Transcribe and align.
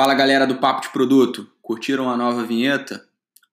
Fala 0.00 0.14
galera 0.14 0.46
do 0.46 0.56
Papo 0.56 0.80
de 0.80 0.88
Produto, 0.88 1.46
curtiram 1.60 2.08
a 2.08 2.16
nova 2.16 2.42
vinheta? 2.42 3.06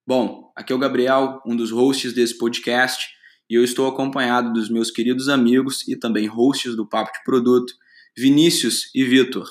Bom, 0.07 0.49
aqui 0.55 0.71
é 0.71 0.75
o 0.77 0.79
Gabriel, 0.79 1.41
um 1.45 1.53
dos 1.53 1.71
hosts 1.71 2.13
desse 2.13 2.37
podcast, 2.37 3.05
e 3.49 3.55
eu 3.55 3.65
estou 3.65 3.85
acompanhado 3.85 4.53
dos 4.53 4.69
meus 4.69 4.89
queridos 4.89 5.27
amigos 5.27 5.85
e 5.89 5.97
também 5.97 6.25
hosts 6.25 6.73
do 6.73 6.87
Papo 6.87 7.11
de 7.11 7.21
Produto, 7.25 7.73
Vinícius 8.17 8.89
e 8.95 9.03
Vitor. 9.03 9.45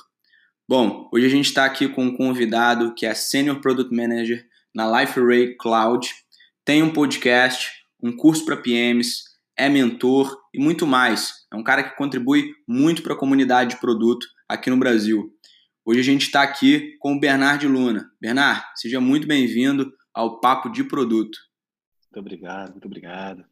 Bom, 0.66 1.11
hoje 1.12 1.27
a 1.27 1.29
gente 1.29 1.45
está 1.45 1.66
aqui 1.66 1.87
com 1.87 2.02
um 2.02 2.16
convidado 2.16 2.95
que 2.95 3.05
é 3.05 3.12
Senior 3.12 3.60
Product 3.60 3.95
Manager 3.95 4.42
na 4.74 4.98
Life 4.98 5.20
Array 5.20 5.55
Cloud, 5.55 6.09
tem 6.65 6.83
um 6.83 6.95
podcast, 6.95 7.73
um 8.02 8.16
curso 8.16 8.42
para 8.47 8.56
PMs, 8.56 9.23
é 9.55 9.69
mentor 9.69 10.34
e 10.51 10.59
muito 10.59 10.87
mais. 10.87 11.45
É 11.52 11.56
um 11.56 11.62
cara 11.62 11.83
que 11.83 11.95
contribui 11.95 12.55
muito 12.66 13.02
para 13.02 13.12
a 13.12 13.19
comunidade 13.19 13.74
de 13.74 13.80
produto 13.83 14.27
aqui 14.48 14.70
no 14.70 14.78
Brasil. 14.78 15.35
Hoje 15.88 16.00
a 16.00 16.02
gente 16.02 16.22
está 16.22 16.42
aqui 16.42 16.96
com 16.98 17.14
o 17.14 17.20
Bernard 17.20 17.64
Luna. 17.64 18.10
Bernard, 18.20 18.60
seja 18.74 19.00
muito 19.00 19.24
bem-vindo 19.24 19.92
ao 20.12 20.40
Papo 20.40 20.68
de 20.68 20.82
Produto. 20.82 21.38
Muito 22.06 22.18
obrigado, 22.18 22.72
muito 22.72 22.86
obrigado. 22.86 23.45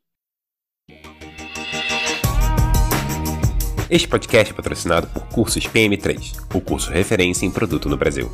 Este 3.88 4.08
podcast 4.08 4.52
é 4.52 4.56
patrocinado 4.56 5.06
por 5.06 5.28
Cursos 5.28 5.64
PM3, 5.68 6.34
o 6.52 6.60
curso 6.60 6.90
referência 6.90 7.46
em 7.46 7.52
produto 7.52 7.88
no 7.88 7.96
Brasil. 7.96 8.28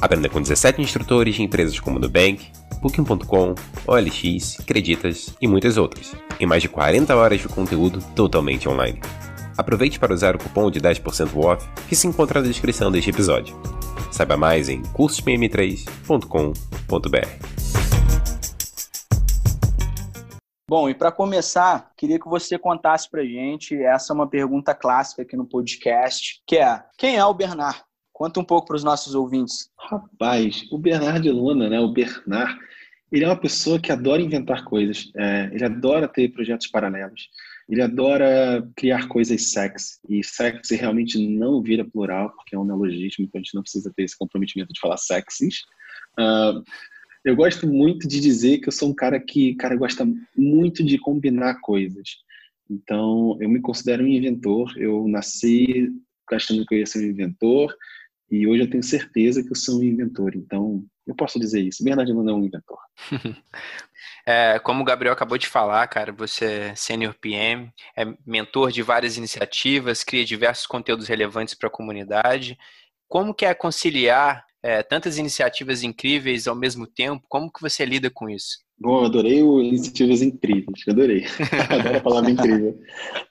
Aprenda 0.00 0.28
com 0.28 0.40
17 0.40 0.80
instrutores 0.80 1.34
de 1.34 1.42
empresas 1.42 1.80
como 1.80 1.98
Nubank, 1.98 2.46
Booking.com, 2.80 3.56
OLX, 3.88 4.58
Creditas 4.64 5.34
e 5.40 5.48
muitas 5.48 5.76
outras, 5.76 6.14
em 6.38 6.46
mais 6.46 6.62
de 6.62 6.68
40 6.68 7.16
horas 7.16 7.40
de 7.40 7.48
conteúdo 7.48 8.00
totalmente 8.14 8.68
online. 8.68 9.00
Aproveite 9.62 9.98
para 10.00 10.12
usar 10.12 10.34
o 10.34 10.38
cupom 10.40 10.68
de 10.72 10.80
10% 10.80 11.36
off 11.36 11.64
que 11.88 11.94
se 11.94 12.08
encontra 12.08 12.40
na 12.40 12.48
descrição 12.48 12.90
deste 12.90 13.10
episódio. 13.10 13.54
Saiba 14.10 14.36
mais 14.36 14.68
em 14.68 14.82
cursospm3.com.br. 14.82 17.46
Bom, 20.68 20.90
e 20.90 20.94
para 20.94 21.12
começar, 21.12 21.92
queria 21.96 22.18
que 22.18 22.28
você 22.28 22.58
contasse 22.58 23.08
para 23.08 23.24
gente, 23.24 23.76
essa 23.76 24.12
é 24.12 24.14
uma 24.14 24.28
pergunta 24.28 24.74
clássica 24.74 25.22
aqui 25.22 25.36
no 25.36 25.46
podcast, 25.46 26.42
que 26.44 26.56
é, 26.56 26.82
quem 26.98 27.16
é 27.16 27.24
o 27.24 27.32
Bernard? 27.32 27.80
Conta 28.12 28.40
um 28.40 28.44
pouco 28.44 28.66
para 28.66 28.74
os 28.76 28.82
nossos 28.82 29.14
ouvintes. 29.14 29.70
Rapaz, 29.78 30.64
o 30.72 30.78
Bernard 30.78 31.30
Luna, 31.30 31.68
né, 31.68 31.78
o 31.78 31.92
Bernard, 31.92 32.58
ele 33.12 33.24
é 33.24 33.28
uma 33.28 33.36
pessoa 33.36 33.78
que 33.78 33.92
adora 33.92 34.22
inventar 34.22 34.64
coisas, 34.64 35.12
é, 35.16 35.50
ele 35.52 35.64
adora 35.64 36.08
ter 36.08 36.32
projetos 36.32 36.66
paralelos. 36.66 37.28
Ele 37.68 37.82
adora 37.82 38.68
criar 38.76 39.08
coisas 39.08 39.50
sexy. 39.50 39.98
E 40.08 40.22
sexy 40.22 40.76
realmente 40.76 41.18
não 41.18 41.62
vira 41.62 41.84
plural, 41.84 42.30
porque 42.34 42.54
é 42.54 42.58
um 42.58 42.64
neologismo, 42.64 43.24
então 43.24 43.40
a 43.40 43.42
gente 43.42 43.54
não 43.54 43.62
precisa 43.62 43.92
ter 43.94 44.02
esse 44.02 44.18
comprometimento 44.18 44.72
de 44.72 44.80
falar 44.80 44.96
sexys. 44.96 45.60
Uh, 46.18 46.62
eu 47.24 47.36
gosto 47.36 47.68
muito 47.68 48.08
de 48.08 48.20
dizer 48.20 48.58
que 48.58 48.68
eu 48.68 48.72
sou 48.72 48.90
um 48.90 48.94
cara 48.94 49.20
que 49.20 49.54
cara 49.54 49.76
gosta 49.76 50.06
muito 50.36 50.82
de 50.82 50.98
combinar 50.98 51.60
coisas. 51.60 52.16
Então, 52.68 53.36
eu 53.40 53.48
me 53.48 53.60
considero 53.60 54.02
um 54.02 54.08
inventor. 54.08 54.72
Eu 54.76 55.06
nasci 55.06 55.90
achando 56.32 56.64
que 56.64 56.74
eu 56.74 56.78
ia 56.78 56.86
ser 56.86 57.00
um 57.04 57.10
inventor 57.10 57.74
e 58.30 58.46
hoje 58.46 58.62
eu 58.62 58.70
tenho 58.70 58.82
certeza 58.82 59.42
que 59.42 59.50
eu 59.50 59.56
sou 59.56 59.80
um 59.80 59.84
inventor. 59.84 60.34
Então, 60.34 60.84
eu 61.06 61.14
posso 61.14 61.38
dizer 61.38 61.60
isso. 61.60 61.82
Bernardo 61.82 62.14
não 62.14 62.32
é 62.32 62.36
um 62.36 62.44
inventor. 62.44 62.78
É, 64.24 64.60
como 64.60 64.82
o 64.82 64.84
Gabriel 64.84 65.12
acabou 65.12 65.36
de 65.36 65.48
falar, 65.48 65.84
cara, 65.88 66.12
você 66.12 66.44
é 66.44 66.74
senior 66.76 67.14
PM, 67.20 67.72
é 67.96 68.04
mentor 68.24 68.70
de 68.70 68.80
várias 68.80 69.16
iniciativas, 69.16 70.04
cria 70.04 70.24
diversos 70.24 70.64
conteúdos 70.64 71.08
relevantes 71.08 71.54
para 71.54 71.68
a 71.68 71.72
comunidade. 71.72 72.56
Como 73.08 73.34
que 73.34 73.44
é 73.44 73.52
conciliar 73.52 74.44
é, 74.62 74.80
tantas 74.82 75.18
iniciativas 75.18 75.82
incríveis 75.82 76.46
ao 76.46 76.54
mesmo 76.54 76.86
tempo? 76.86 77.24
Como 77.28 77.50
que 77.52 77.60
você 77.60 77.84
lida 77.84 78.10
com 78.10 78.30
isso? 78.30 78.58
Bom, 78.78 79.00
eu 79.00 79.06
adorei 79.06 79.42
o 79.42 79.60
iniciativas 79.60 80.22
incríveis, 80.22 80.82
adorei. 80.88 81.24
Adoro 81.68 81.98
a 81.98 82.00
palavra 82.00 82.30
incrível. 82.30 82.80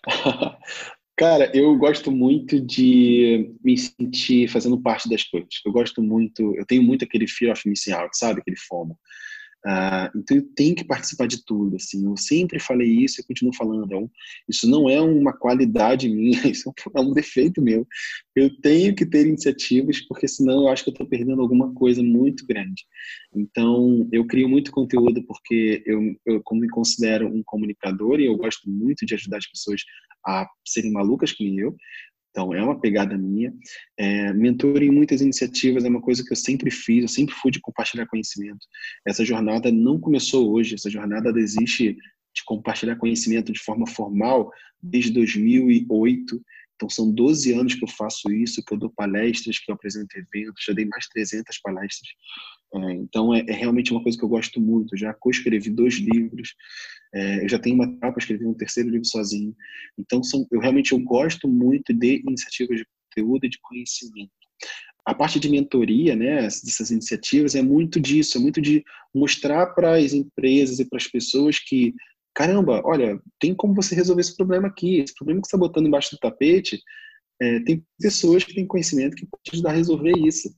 Cara, 1.22 1.52
eu 1.54 1.78
gosto 1.78 2.12
muito 2.12 2.59
de 2.59 3.54
me 3.64 3.78
sentir 3.78 4.48
fazendo 4.48 4.82
parte 4.82 5.08
das 5.08 5.24
coisas. 5.24 5.50
Eu 5.64 5.72
gosto 5.72 6.02
muito, 6.02 6.56
eu 6.56 6.66
tenho 6.66 6.82
muito 6.82 7.06
aquele 7.06 7.28
fear 7.28 7.54
of 7.54 7.62
missing 7.70 7.92
out, 7.92 8.18
sabe? 8.18 8.42
Aquele 8.42 8.58
FOMO. 8.58 8.98
Uh, 9.66 10.18
então 10.18 10.38
eu 10.38 10.44
tenho 10.56 10.74
que 10.76 10.84
participar 10.84 11.28
de 11.28 11.46
tudo, 11.46 11.76
assim, 11.76 12.04
eu 12.04 12.18
sempre 12.18 12.60
falei 12.60 12.90
isso 12.90 13.22
e 13.22 13.24
continuo 13.24 13.54
falando, 13.54 13.96
um, 13.96 14.10
isso 14.50 14.68
não 14.68 14.90
é 14.90 15.00
uma 15.00 15.34
qualidade 15.34 16.10
minha, 16.10 16.40
isso 16.50 16.74
é 16.96 17.00
um 17.00 17.14
defeito 17.14 17.62
meu, 17.62 17.88
eu 18.36 18.50
tenho 18.60 18.96
que 18.96 19.06
ter 19.06 19.28
iniciativas, 19.28 20.02
porque 20.08 20.28
senão 20.28 20.64
eu 20.64 20.68
acho 20.68 20.84
que 20.84 20.90
eu 20.90 20.94
estou 20.94 21.06
perdendo 21.06 21.44
alguma 21.44 21.72
coisa 21.76 22.02
muito 22.02 22.44
grande, 22.48 22.84
então 23.36 24.10
eu 24.12 24.26
crio 24.26 24.50
muito 24.50 24.72
conteúdo 24.72 25.24
porque 25.28 25.84
eu, 25.86 26.16
eu 26.26 26.42
como 26.44 26.62
me 26.62 26.70
considero 26.70 27.28
um 27.28 27.44
comunicador 27.46 28.20
e 28.20 28.26
eu 28.26 28.36
gosto 28.38 28.68
muito 28.68 29.06
de 29.06 29.14
ajudar 29.14 29.38
as 29.38 29.48
pessoas 29.48 29.82
a 30.26 30.48
serem 30.66 30.92
malucas 30.92 31.32
que 31.32 31.58
eu, 31.58 31.76
então, 32.31 32.53
é 32.53 32.64
uma 32.64 32.80
pegada 32.80 33.18
minha. 33.18 33.53
É, 33.97 34.34
mentor 34.34 34.81
em 34.81 34.90
muitas 34.90 35.22
iniciativas 35.22 35.84
é 35.84 35.90
uma 35.90 36.02
coisa 36.02 36.24
que 36.24 36.31
eu 36.31 36.38
sempre 36.38 36.72
fiz, 36.72 37.02
eu 37.03 37.08
sempre 37.09 37.36
fui 37.36 37.52
de 37.52 37.59
compartilhar 37.59 38.08
conhecimento. 38.08 38.66
Essa 39.06 39.24
jornada 39.24 39.69
não 39.72 40.00
começou 40.00 40.52
hoje, 40.52 40.75
essa 40.75 40.90
jornada 40.90 41.30
existe 41.38 41.97
de 42.34 42.44
compartilhar 42.46 42.96
conhecimento 42.96 43.52
de 43.52 43.59
forma 43.59 43.86
formal 43.86 44.50
desde 44.81 45.12
2008. 45.12 46.42
Então, 46.81 46.90
são 46.90 47.12
12 47.12 47.53
anos 47.53 47.75
que 47.75 47.84
eu 47.84 47.88
faço 47.88 48.31
isso, 48.31 48.64
que 48.66 48.74
eu 48.74 48.78
dou 48.78 48.90
palestras, 48.90 49.59
que 49.59 49.69
eu 49.69 49.75
apresento 49.75 50.18
eventos, 50.18 50.66
já 50.66 50.74
dei 50.74 50.86
mais 50.86 51.03
de 51.03 51.12
300 51.12 51.59
palestras. 51.59 52.09
É, 52.74 52.94
então, 52.94 53.36
é, 53.36 53.46
é, 53.47 53.53
realmente 53.53 53.92
uma 53.92 54.02
coisa 54.02 54.18
que 54.18 54.25
eu 54.25 54.30
gosto 54.30 54.59
muito. 54.59 54.97
Já 54.97 55.14
co-escrevi 55.14 55.69
dois 55.69 56.00
livros, 56.00 56.56
é, 57.14 57.44
eu 57.44 57.50
já 57.50 57.59
tenho 57.59 57.75
uma 57.75 58.00
para 58.00 58.16
escrever 58.18 58.47
um 58.47 58.56
terceiro 58.56 58.90
livro 58.90 59.06
sozinho. 59.06 59.56
Então, 59.96 60.24
são, 60.24 60.47
eu 60.52 60.59
realmente 60.59 60.92
eu 60.92 61.00
gosto 61.00 61.47
muito 61.47 61.94
de 61.94 62.24
iniciativas 62.25 62.80
de 62.80 62.86
conteúdo 63.09 63.46
e 63.46 63.50
de 63.50 63.59
conhecimento. 63.62 64.31
A 65.06 65.13
parte 65.13 65.40
de 65.40 65.50
mentoria, 65.50 66.16
né, 66.16 66.42
dessas 66.42 66.90
iniciativas, 66.90 67.53
é 67.53 67.62
muito 67.62 68.00
disso, 68.00 68.40
é 68.40 68.42
muito 68.42 68.59
de 68.59 68.84
mostrar 69.13 69.68
para 69.68 69.98
as 69.98 70.13
empresas 70.13 70.80
e 70.80 70.86
para 70.86 70.98
as 70.98 71.08
pessoas 71.08 71.59
que 71.59 71.94
caramba, 72.34 72.81
olha, 72.86 73.19
tem 73.40 73.53
como 73.53 73.74
você 73.74 73.96
resolver 73.96 74.22
esse 74.22 74.36
problema 74.36 74.68
aqui, 74.68 75.00
esse 75.00 75.14
problema 75.14 75.42
que 75.42 75.47
você 75.47 75.56
está 75.56 75.58
botando 75.58 75.88
embaixo 75.88 76.16
do 76.16 76.19
tapete, 76.19 76.81
é, 77.42 77.59
tem 77.62 77.86
pessoas 78.00 78.44
que 78.44 78.53
têm 78.53 78.68
conhecimento 78.68 79.16
que 79.16 79.25
podem 79.25 79.53
ajudar 79.53 79.72
a 79.72 79.75
resolver 79.75 80.14
isso. 80.18 80.50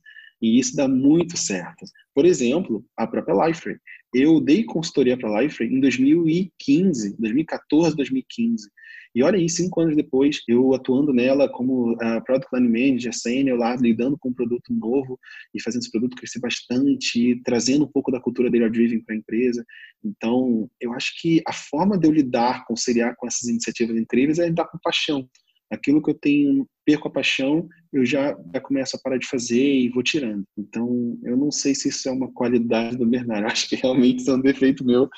E 0.42 0.58
isso 0.58 0.76
dá 0.76 0.86
muito 0.86 1.36
certo. 1.36 1.86
Por 2.14 2.26
exemplo, 2.26 2.84
a 2.96 3.06
própria 3.06 3.46
Liferay. 3.46 3.78
Eu 4.14 4.40
dei 4.40 4.64
consultoria 4.64 5.18
para 5.18 5.28
a 5.28 5.42
Liferay 5.42 5.72
em 5.72 5.80
2015, 5.80 7.16
2014, 7.18 7.96
2015. 7.96 8.70
E 9.14 9.22
olha 9.22 9.38
aí, 9.38 9.48
cinco 9.48 9.80
anos 9.80 9.94
depois, 9.94 10.42
eu 10.48 10.74
atuando 10.74 11.12
nela 11.12 11.48
como 11.48 11.92
uh, 11.92 12.24
Product 12.24 12.48
Line 12.52 12.68
Manager, 12.68 13.12
Senior 13.12 13.56
lá, 13.56 13.76
lidando 13.76 14.18
com 14.18 14.30
um 14.30 14.32
produto 14.32 14.72
novo 14.72 15.18
e 15.54 15.62
fazendo 15.62 15.82
esse 15.82 15.90
produto 15.90 16.16
crescer 16.16 16.40
bastante, 16.40 17.40
trazendo 17.44 17.84
um 17.84 17.90
pouco 17.90 18.10
da 18.10 18.20
cultura 18.20 18.50
Data 18.50 18.68
Driven 18.68 19.00
para 19.04 19.14
a 19.14 19.18
empresa. 19.18 19.64
Então, 20.04 20.68
eu 20.80 20.92
acho 20.92 21.12
que 21.20 21.40
a 21.46 21.52
forma 21.52 21.96
de 21.96 22.08
eu 22.08 22.12
lidar, 22.12 22.64
conciliar 22.66 23.14
com 23.16 23.26
essas 23.26 23.48
iniciativas 23.48 23.96
incríveis 23.96 24.40
é 24.40 24.46
lidar 24.46 24.66
com 24.66 24.78
paixão. 24.82 25.28
Aquilo 25.72 26.02
que 26.02 26.10
eu 26.10 26.14
tenho, 26.14 26.66
perco 26.84 27.08
a 27.08 27.10
paixão, 27.10 27.68
eu 27.92 28.04
já, 28.04 28.36
já 28.52 28.60
começo 28.60 28.96
a 28.96 29.00
parar 29.02 29.18
de 29.18 29.26
fazer 29.26 29.62
e 29.62 29.88
vou 29.88 30.02
tirando. 30.02 30.44
Então, 30.56 31.18
eu 31.24 31.36
não 31.36 31.50
sei 31.50 31.74
se 31.74 31.88
isso 31.88 32.08
é 32.08 32.12
uma 32.12 32.30
qualidade 32.32 32.96
do 32.96 33.06
Bernardo, 33.06 33.46
acho 33.50 33.68
que 33.68 33.76
realmente 33.76 34.20
isso 34.20 34.30
é 34.30 34.34
um 34.34 34.40
defeito 34.40 34.84
meu 34.84 35.08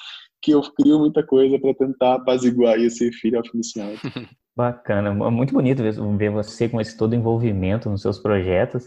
que 0.43 0.53
eu 0.53 0.62
crio 0.62 0.99
muita 0.99 1.27
coisa 1.27 1.59
para 1.59 1.75
tentar 1.75 2.15
apaziguar 2.15 2.79
esse 2.79 3.11
filho 3.12 3.43
inicial. 3.53 3.91
Bacana, 4.56 5.12
muito 5.31 5.53
bonito 5.53 5.82
ver 5.82 6.31
você 6.31 6.69
com 6.69 6.81
esse 6.81 6.97
todo 6.97 7.15
envolvimento 7.15 7.91
nos 7.91 8.00
seus 8.00 8.19
projetos. 8.19 8.87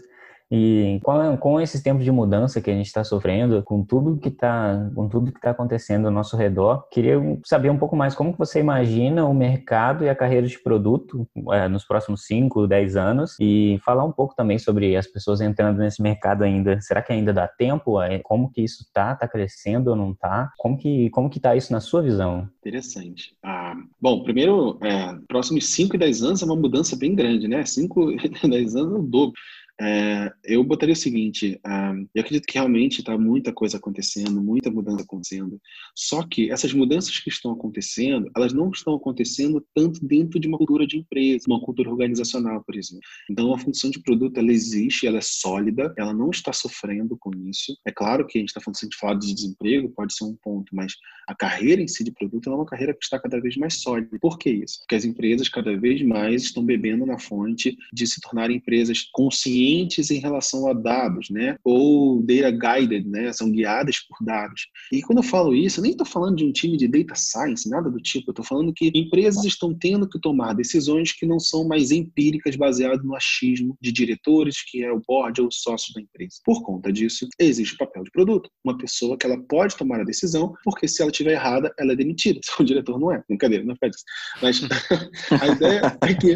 E 0.50 0.98
com, 1.04 1.36
com 1.36 1.60
esses 1.60 1.80
tempos 1.80 2.04
de 2.04 2.10
mudança 2.10 2.60
que 2.60 2.70
a 2.70 2.74
gente 2.74 2.86
está 2.86 3.04
sofrendo, 3.04 3.62
com 3.62 3.84
tudo 3.84 4.18
que 4.18 4.28
está 4.28 4.90
com 4.94 5.08
tudo 5.08 5.30
que 5.30 5.38
está 5.38 5.50
acontecendo 5.50 6.06
ao 6.06 6.12
nosso 6.12 6.36
redor, 6.36 6.88
queria 6.90 7.16
saber 7.44 7.70
um 7.70 7.78
pouco 7.78 7.94
mais 7.94 8.14
como 8.14 8.32
você 8.32 8.58
imagina 8.58 9.24
o 9.24 9.32
mercado 9.32 10.04
e 10.04 10.08
a 10.08 10.14
carreira 10.14 10.46
de 10.46 10.58
produto 10.58 11.26
é, 11.52 11.68
nos 11.68 11.84
próximos 11.84 12.26
5, 12.26 12.66
10 12.66 12.96
anos 12.96 13.36
e 13.40 13.78
falar 13.84 14.04
um 14.04 14.12
pouco 14.12 14.34
também 14.34 14.58
sobre 14.58 14.96
as 14.96 15.06
pessoas 15.06 15.40
entrando 15.40 15.78
nesse 15.78 16.02
mercado 16.02 16.42
ainda. 16.42 16.80
Será 16.80 17.00
que 17.00 17.12
ainda 17.12 17.32
dá 17.32 17.46
tempo? 17.46 18.00
É, 18.00 18.18
como 18.18 18.50
que 18.50 18.62
isso 18.62 18.82
está? 18.82 19.12
Está 19.12 19.28
crescendo 19.28 19.90
ou 19.90 19.96
não 19.96 20.10
está? 20.10 20.50
Como 20.58 20.76
que 20.76 21.10
como 21.10 21.30
que 21.30 21.38
está 21.38 21.54
isso 21.54 21.72
na 21.72 21.80
sua 21.80 22.02
visão? 22.02 22.48
Interessante. 22.58 23.34
Ah, 23.42 23.74
bom, 24.00 24.24
primeiro, 24.24 24.78
é, 24.82 25.14
próximos 25.28 25.68
5 25.68 25.94
e 25.94 25.98
10 25.98 26.22
anos 26.22 26.42
é 26.42 26.44
uma 26.44 26.56
mudança 26.56 26.96
bem 26.96 27.14
grande, 27.14 27.46
né? 27.46 27.64
5 27.64 28.10
e 28.44 28.48
10 28.48 28.76
anos 28.76 28.92
é 28.92 28.98
o 28.98 29.02
dobro. 29.02 29.32
É, 29.80 30.30
eu 30.44 30.62
botaria 30.62 30.92
o 30.92 30.96
seguinte: 30.96 31.58
uh, 31.66 32.08
eu 32.14 32.20
acredito 32.20 32.44
que 32.46 32.54
realmente 32.54 32.98
está 32.98 33.16
muita 33.16 33.50
coisa 33.50 33.78
acontecendo, 33.78 34.42
muita 34.42 34.70
mudança 34.70 35.02
acontecendo. 35.02 35.58
Só 35.96 36.22
que 36.22 36.50
essas 36.50 36.74
mudanças 36.74 37.18
que 37.18 37.30
estão 37.30 37.52
acontecendo, 37.52 38.30
elas 38.36 38.52
não 38.52 38.68
estão 38.70 38.94
acontecendo 38.94 39.64
tanto 39.74 40.04
dentro 40.04 40.38
de 40.38 40.46
uma 40.46 40.58
cultura 40.58 40.86
de 40.86 40.98
empresa, 40.98 41.44
uma 41.48 41.60
cultura 41.60 41.88
organizacional, 41.88 42.62
por 42.62 42.76
exemplo. 42.76 43.00
Então, 43.30 43.54
a 43.54 43.58
função 43.58 43.90
de 43.90 44.02
produto 44.02 44.36
ela 44.36 44.52
existe, 44.52 45.06
ela 45.06 45.18
é 45.18 45.22
sólida, 45.22 45.94
ela 45.96 46.12
não 46.12 46.28
está 46.28 46.52
sofrendo 46.52 47.16
com 47.18 47.30
isso. 47.48 47.74
É 47.86 47.90
claro 47.90 48.26
que 48.26 48.36
a 48.36 48.40
gente 48.40 48.50
está 48.50 48.60
falando, 48.60 48.76
se 48.76 48.84
a 48.84 48.88
gente 48.88 48.98
falar 48.98 49.14
de 49.14 49.32
desemprego, 49.32 49.88
pode 49.96 50.12
ser 50.14 50.24
um 50.24 50.36
ponto, 50.42 50.74
mas 50.74 50.92
a 51.26 51.34
carreira 51.34 51.80
em 51.80 51.88
si 51.88 52.04
de 52.04 52.12
produto 52.12 52.50
é 52.50 52.54
uma 52.54 52.66
carreira 52.66 52.92
que 52.92 53.02
está 53.02 53.18
cada 53.18 53.40
vez 53.40 53.56
mais 53.56 53.80
sólida. 53.80 54.18
Por 54.20 54.38
que 54.38 54.50
isso? 54.50 54.80
Porque 54.80 54.96
as 54.96 55.06
empresas 55.06 55.48
cada 55.48 55.74
vez 55.78 56.02
mais 56.02 56.42
estão 56.42 56.62
bebendo 56.62 57.06
na 57.06 57.18
fonte 57.18 57.76
de 57.92 58.06
se 58.06 58.20
tornarem 58.20 58.58
empresas 58.58 59.08
conscientes 59.12 59.69
em 59.70 60.18
relação 60.18 60.68
a 60.68 60.72
dados, 60.72 61.30
né? 61.30 61.56
Ou 61.64 62.22
data 62.22 62.50
guided, 62.50 63.08
né? 63.08 63.32
São 63.32 63.50
guiadas 63.50 63.98
por 64.00 64.24
dados. 64.24 64.62
E 64.92 65.02
quando 65.02 65.18
eu 65.18 65.22
falo 65.22 65.54
isso, 65.54 65.80
eu 65.80 65.82
nem 65.82 65.92
estou 65.92 66.06
falando 66.06 66.36
de 66.36 66.44
um 66.44 66.52
time 66.52 66.76
de 66.76 66.88
data 66.88 67.14
science, 67.14 67.68
nada 67.68 67.90
do 67.90 67.98
tipo. 67.98 68.30
Eu 68.30 68.32
estou 68.32 68.44
falando 68.44 68.72
que 68.72 68.90
empresas 68.94 69.44
estão 69.44 69.74
tendo 69.74 70.08
que 70.08 70.20
tomar 70.20 70.54
decisões 70.54 71.12
que 71.12 71.26
não 71.26 71.38
são 71.38 71.66
mais 71.66 71.90
empíricas, 71.90 72.56
baseadas 72.56 73.04
no 73.04 73.14
achismo 73.14 73.76
de 73.80 73.92
diretores, 73.92 74.62
que 74.70 74.82
é 74.84 74.92
o 74.92 75.00
board 75.06 75.40
ou 75.40 75.48
o 75.48 75.52
sócio 75.52 75.92
da 75.94 76.00
empresa. 76.00 76.36
Por 76.44 76.62
conta 76.62 76.92
disso, 76.92 77.28
existe 77.38 77.74
o 77.74 77.78
papel 77.78 78.04
de 78.04 78.10
produto. 78.10 78.50
Uma 78.64 78.76
pessoa 78.76 79.16
que 79.16 79.26
ela 79.26 79.38
pode 79.48 79.76
tomar 79.76 80.00
a 80.00 80.04
decisão, 80.04 80.54
porque 80.64 80.88
se 80.88 81.02
ela 81.02 81.10
estiver 81.10 81.32
errada, 81.32 81.72
ela 81.78 81.92
é 81.92 81.96
demitida. 81.96 82.40
Se 82.50 82.60
o 82.60 82.64
diretor 82.64 82.98
não 82.98 83.12
é. 83.12 83.22
Brincadeira, 83.28 83.64
não 83.64 83.76
faz 83.76 83.96
isso. 83.96 84.04
Mas 84.42 84.60
a 85.40 85.46
ideia 85.46 85.98
é 86.02 86.14
que 86.14 86.34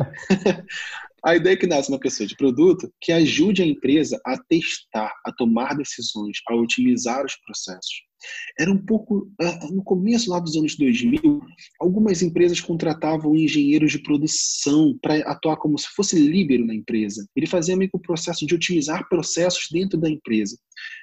a 1.24 1.34
ideia 1.34 1.54
é 1.54 1.56
que 1.56 1.66
nasce 1.66 1.88
uma 1.88 1.98
pessoa 1.98 2.26
de 2.26 2.36
produto 2.36 2.92
que 3.00 3.10
ajude 3.10 3.62
a 3.62 3.66
empresa 3.66 4.20
a 4.26 4.36
testar, 4.48 5.12
a 5.26 5.32
tomar 5.32 5.74
decisões, 5.74 6.38
a 6.48 6.54
otimizar 6.54 7.24
os 7.24 7.34
processos. 7.36 8.02
Era 8.58 8.70
um 8.70 8.78
pouco. 8.78 9.31
Ah, 9.40 9.69
no 9.70 9.82
começo 9.82 10.31
lá 10.31 10.38
dos 10.38 10.56
anos 10.56 10.76
2000, 10.76 11.40
algumas 11.81 12.22
empresas 12.22 12.61
contratavam 12.61 13.34
engenheiros 13.34 13.93
de 13.93 14.02
produção 14.02 14.96
para 15.00 15.19
atuar 15.31 15.56
como 15.56 15.78
se 15.78 15.87
fosse 15.94 16.19
líbero 16.19 16.66
na 16.66 16.75
empresa. 16.75 17.26
Ele 17.37 17.46
fazia 17.46 17.76
meio 17.76 17.90
que 17.90 17.96
o 17.96 18.00
processo 18.00 18.46
de 18.46 18.55
otimizar 18.55 19.08
processos 19.08 19.66
dentro 19.70 19.99
da 19.99 20.08
empresa. 20.08 20.56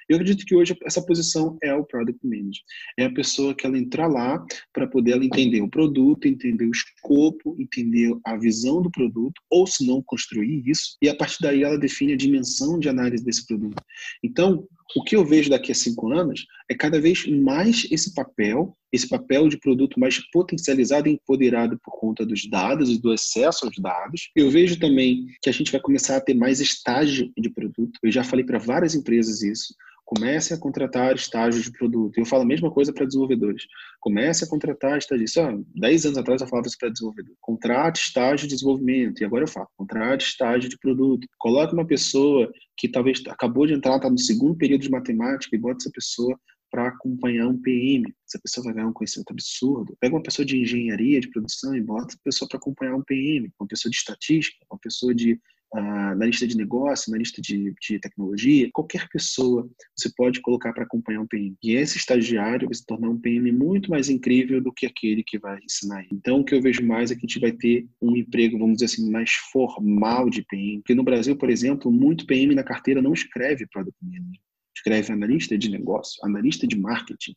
Eu 0.08 0.16
acredito 0.16 0.44
que 0.44 0.54
hoje 0.54 0.76
essa 0.84 1.04
posição 1.04 1.56
é 1.62 1.74
o 1.74 1.84
Product 1.84 2.20
Manager. 2.26 2.62
É 2.98 3.04
a 3.04 3.12
pessoa 3.12 3.54
que 3.54 3.66
ela 3.66 3.78
entra 3.78 4.06
lá 4.06 4.44
para 4.72 4.86
poder 4.86 5.12
ela 5.12 5.24
entender 5.24 5.62
o 5.62 5.70
produto, 5.70 6.26
entender 6.26 6.66
o 6.66 6.70
escopo, 6.70 7.56
entender 7.58 8.14
a 8.26 8.36
visão 8.36 8.82
do 8.82 8.90
produto, 8.90 9.40
ou 9.50 9.66
se 9.66 9.86
não, 9.86 10.02
construir 10.02 10.62
isso, 10.66 10.96
e 11.00 11.08
a 11.08 11.14
partir 11.14 11.38
daí 11.40 11.62
ela 11.62 11.78
define 11.78 12.12
a 12.12 12.16
dimensão 12.16 12.78
de 12.78 12.88
análise 12.88 13.24
desse 13.24 13.46
produto. 13.46 13.82
Então, 14.22 14.66
o 14.96 15.02
que 15.02 15.16
eu 15.16 15.24
vejo 15.24 15.50
daqui 15.50 15.72
a 15.72 15.74
cinco 15.74 16.10
anos 16.12 16.46
é 16.68 16.74
cada 16.74 17.00
vez 17.00 17.26
mais 17.26 17.86
esse 17.90 18.14
papel, 18.14 18.76
esse 18.92 19.08
papel 19.08 19.48
de 19.48 19.58
produto 19.58 19.98
mais 19.98 20.18
potencializado 20.30 21.08
e 21.08 21.12
empoderado 21.12 21.78
por 21.82 21.98
conta 21.98 22.26
dos 22.26 22.48
dados 22.48 22.90
e 22.90 23.00
do 23.00 23.10
acesso 23.10 23.64
aos 23.64 23.76
dados. 23.78 24.30
Eu 24.36 24.50
vejo 24.50 24.78
também 24.78 25.26
que 25.40 25.48
a 25.48 25.52
gente 25.52 25.72
vai 25.72 25.80
começar 25.80 26.16
a 26.16 26.20
ter 26.20 26.34
mais 26.34 26.60
estágio 26.60 27.32
de 27.36 27.50
produto. 27.50 27.98
Eu 28.02 28.12
já 28.12 28.22
falei 28.22 28.44
para 28.44 28.58
várias 28.58 28.94
empresas 28.94 29.42
isso. 29.42 29.74
Comece 30.14 30.52
a 30.52 30.58
contratar 30.58 31.14
estágios 31.14 31.64
de 31.64 31.72
produto. 31.72 32.18
Eu 32.18 32.26
falo 32.26 32.42
a 32.42 32.44
mesma 32.44 32.70
coisa 32.70 32.92
para 32.92 33.06
desenvolvedores. 33.06 33.66
Comece 33.98 34.44
a 34.44 34.46
contratar 34.46 34.98
estagiários. 34.98 35.38
Há 35.38 35.58
10 35.74 36.04
anos 36.04 36.18
atrás 36.18 36.42
eu 36.42 36.46
falava 36.46 36.68
isso 36.68 36.76
para 36.78 36.90
desenvolvedor. 36.90 37.34
Contrate 37.40 38.02
estágio 38.02 38.46
de 38.46 38.54
desenvolvimento. 38.54 39.22
E 39.22 39.24
agora 39.24 39.44
eu 39.44 39.48
falo, 39.48 39.68
contrate 39.74 40.26
estágio 40.26 40.68
de 40.68 40.78
produto. 40.78 41.26
Coloque 41.38 41.72
uma 41.72 41.86
pessoa 41.86 42.52
que 42.76 42.90
talvez 42.90 43.22
acabou 43.26 43.66
de 43.66 43.72
entrar, 43.72 43.96
está 43.96 44.10
no 44.10 44.18
segundo 44.18 44.54
período 44.54 44.82
de 44.82 44.90
matemática 44.90 45.56
e 45.56 45.58
bota 45.58 45.78
essa 45.80 45.90
pessoa 45.90 46.38
para 46.70 46.88
acompanhar 46.88 47.48
um 47.48 47.58
PM. 47.58 48.04
Essa 48.28 48.38
pessoa 48.38 48.64
vai 48.64 48.74
ganhar 48.74 48.88
um 48.88 48.92
conhecimento 48.92 49.30
absurdo. 49.30 49.96
Pega 49.98 50.14
uma 50.14 50.22
pessoa 50.22 50.44
de 50.44 50.58
engenharia, 50.58 51.22
de 51.22 51.30
produção 51.30 51.74
e 51.74 51.80
bota 51.80 52.08
essa 52.08 52.18
pessoa 52.22 52.46
para 52.50 52.58
acompanhar 52.58 52.96
um 52.96 53.02
PM. 53.02 53.50
Uma 53.58 53.66
pessoa 53.66 53.88
de 53.88 53.96
estatística, 53.96 54.58
uma 54.70 54.78
pessoa 54.78 55.14
de 55.14 55.40
ah, 55.74 56.14
na 56.14 56.26
lista 56.26 56.46
de 56.46 56.56
negócio, 56.56 57.10
na 57.10 57.16
lista 57.16 57.40
de, 57.40 57.74
de, 57.80 57.98
tecnologia, 57.98 58.68
qualquer 58.72 59.08
pessoa 59.08 59.66
você 59.96 60.10
pode 60.14 60.40
colocar 60.42 60.72
para 60.72 60.84
acompanhar 60.84 61.20
um 61.20 61.26
PM. 61.26 61.56
E 61.62 61.74
esse 61.74 61.96
estagiário 61.96 62.68
vai 62.68 62.74
se 62.74 62.84
tornar 62.84 63.08
um 63.08 63.18
PM 63.18 63.50
muito 63.52 63.90
mais 63.90 64.10
incrível 64.10 64.60
do 64.60 64.72
que 64.72 64.84
aquele 64.84 65.22
que 65.22 65.38
vai 65.38 65.58
ensinar. 65.64 66.04
Então, 66.12 66.40
o 66.40 66.44
que 66.44 66.54
eu 66.54 66.60
vejo 66.60 66.84
mais 66.86 67.10
é 67.10 67.14
que 67.14 67.20
a 67.20 67.28
gente 67.28 67.40
vai 67.40 67.52
ter 67.52 67.86
um 68.02 68.14
emprego, 68.14 68.58
vamos 68.58 68.74
dizer 68.74 68.86
assim, 68.86 69.10
mais 69.10 69.32
formal 69.50 70.28
de 70.28 70.42
PM. 70.42 70.78
Porque 70.78 70.94
no 70.94 71.04
Brasil, 71.04 71.36
por 71.36 71.48
exemplo, 71.48 71.90
muito 71.90 72.26
PM 72.26 72.54
na 72.54 72.62
carteira 72.62 73.00
não 73.00 73.14
escreve 73.14 73.66
Product 73.66 73.98
Manager. 74.02 74.40
Escreve 74.76 75.12
analista 75.12 75.56
de 75.56 75.70
negócio, 75.70 76.18
analista 76.24 76.66
de 76.66 76.78
marketing. 76.78 77.34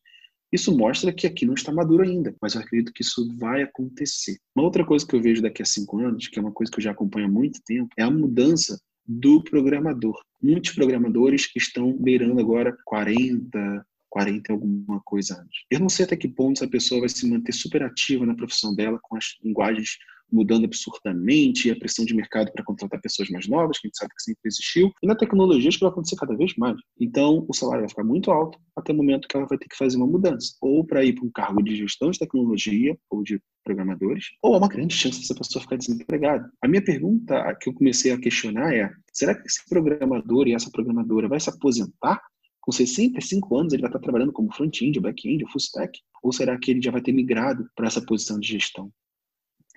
Isso 0.56 0.74
mostra 0.74 1.12
que 1.12 1.28
aqui 1.28 1.46
não 1.46 1.54
está 1.54 1.69
maduro 1.69 2.02
ainda, 2.02 2.34
mas 2.42 2.56
eu 2.56 2.62
acredito 2.62 2.94
que 2.94 3.02
isso 3.02 3.28
vai 3.38 3.62
acontecer. 3.62 4.38
Uma 4.56 4.63
outra 4.63 4.86
coisa 4.86 5.06
que 5.06 5.13
eu 5.13 5.22
vejo 5.22 5.42
daqui 5.42 5.62
a 5.62 5.66
cinco 5.66 6.00
anos, 6.00 6.30
que 6.30 6.40
é 6.40 6.42
uma 6.42 6.54
coisa 6.54 6.72
que 6.72 6.80
eu 6.80 6.84
já 6.84 6.92
acompanho 6.92 7.25
há 7.25 7.30
muito 7.30 7.60
tempo, 7.66 7.90
é 7.98 8.04
a 8.04 8.10
mudança 8.10 8.80
do 9.06 9.44
programador. 9.44 10.18
Muitos 10.42 10.72
programadores 10.72 11.50
estão 11.57 11.92
beirando 11.98 12.40
agora 12.40 12.74
40, 12.86 13.86
40 14.10 14.54
alguma 14.54 15.02
coisa 15.02 15.36
anos. 15.36 15.66
Eu 15.69 15.81
não 15.81 15.90
sei 15.90 16.06
até 16.06 16.16
que 16.16 16.30
ponto 16.30 16.56
essa 16.56 16.72
pessoa 16.72 17.02
vai 17.02 17.10
se 17.10 17.30
manter 17.30 17.52
super 17.52 17.84
ativa 17.84 18.25
na 18.25 18.34
profissão 18.34 18.74
dela 18.74 18.98
com 19.02 19.18
as 19.18 19.36
linguagens 19.44 19.98
mudando 20.31 20.66
absurdamente, 20.66 21.72
a 21.72 21.75
pressão 21.75 22.06
de 22.06 22.13
mercado 22.13 22.51
para 22.51 22.63
contratar 22.63 23.01
pessoas 23.01 23.30
mais 23.30 23.48
novas, 23.48 23.80
que 23.80 23.88
a 23.88 23.89
gente 23.89 23.98
sabe 23.98 24.13
que 24.16 24.24
sempre 24.24 24.42
existiu, 24.45 24.92
e 25.01 25.07
na 25.07 25.16
tecnologia 25.16 25.69
isso 25.69 25.80
vai 25.80 25.89
acontecer 25.89 26.16
cada 26.16 26.36
vez 26.36 26.54
mais. 26.57 26.77
Então, 27.00 27.45
o 27.48 27.54
salário 27.54 27.81
vai 27.81 27.89
ficar 27.89 28.04
muito 28.04 28.31
alto 28.31 28.60
até 28.75 28.92
o 28.92 28.95
momento 28.95 29.27
que 29.27 29.38
ela 29.38 29.45
vai 29.45 29.57
ter 29.57 29.68
que 29.68 29.77
fazer 29.77 29.98
uma 29.98 30.07
mudança, 30.07 30.56
ou 30.62 30.86
para 30.86 31.04
ir 31.04 31.13
para 31.13 31.25
um 31.25 31.31
cargo 31.31 31.62
de 31.63 31.75
gestão 31.75 32.12
de 32.12 32.19
tecnologia, 32.19 32.98
ou 33.10 33.24
de 33.24 33.42
programadores, 33.63 34.25
ou 34.44 34.54
há 34.54 34.57
uma 34.57 34.68
grande 34.68 34.94
chance 34.94 35.19
dessa 35.19 35.33
pessoa 35.33 35.62
ficar 35.62 35.77
desempregada. 35.77 36.50
A 36.62 36.68
minha 36.68 36.83
pergunta 36.83 37.56
que 37.60 37.69
eu 37.69 37.74
comecei 37.74 38.12
a 38.12 38.19
questionar 38.19 38.74
é: 38.75 38.92
será 39.12 39.33
que 39.33 39.48
esse 39.48 39.68
programador 39.68 40.48
e 40.48 40.54
essa 40.54 40.69
programadora 40.69 41.28
vai 41.28 41.39
se 41.39 41.50
aposentar 41.50 42.21
com 42.66 42.71
65 42.71 43.56
anos 43.57 43.74
ele 43.74 43.83
vai 43.83 43.89
estar 43.89 44.00
trabalhando 44.00 44.33
como 44.33 44.51
front-end, 44.51 45.00
back-end, 45.00 45.45
full 45.51 45.60
stack? 45.60 46.00
Ou 46.24 46.33
será 46.33 46.57
que 46.57 46.71
ele 46.71 46.81
já 46.81 46.89
vai 46.89 47.01
ter 47.01 47.12
migrado 47.12 47.69
para 47.75 47.86
essa 47.86 48.04
posição 48.04 48.39
de 48.39 48.48
gestão? 48.48 48.92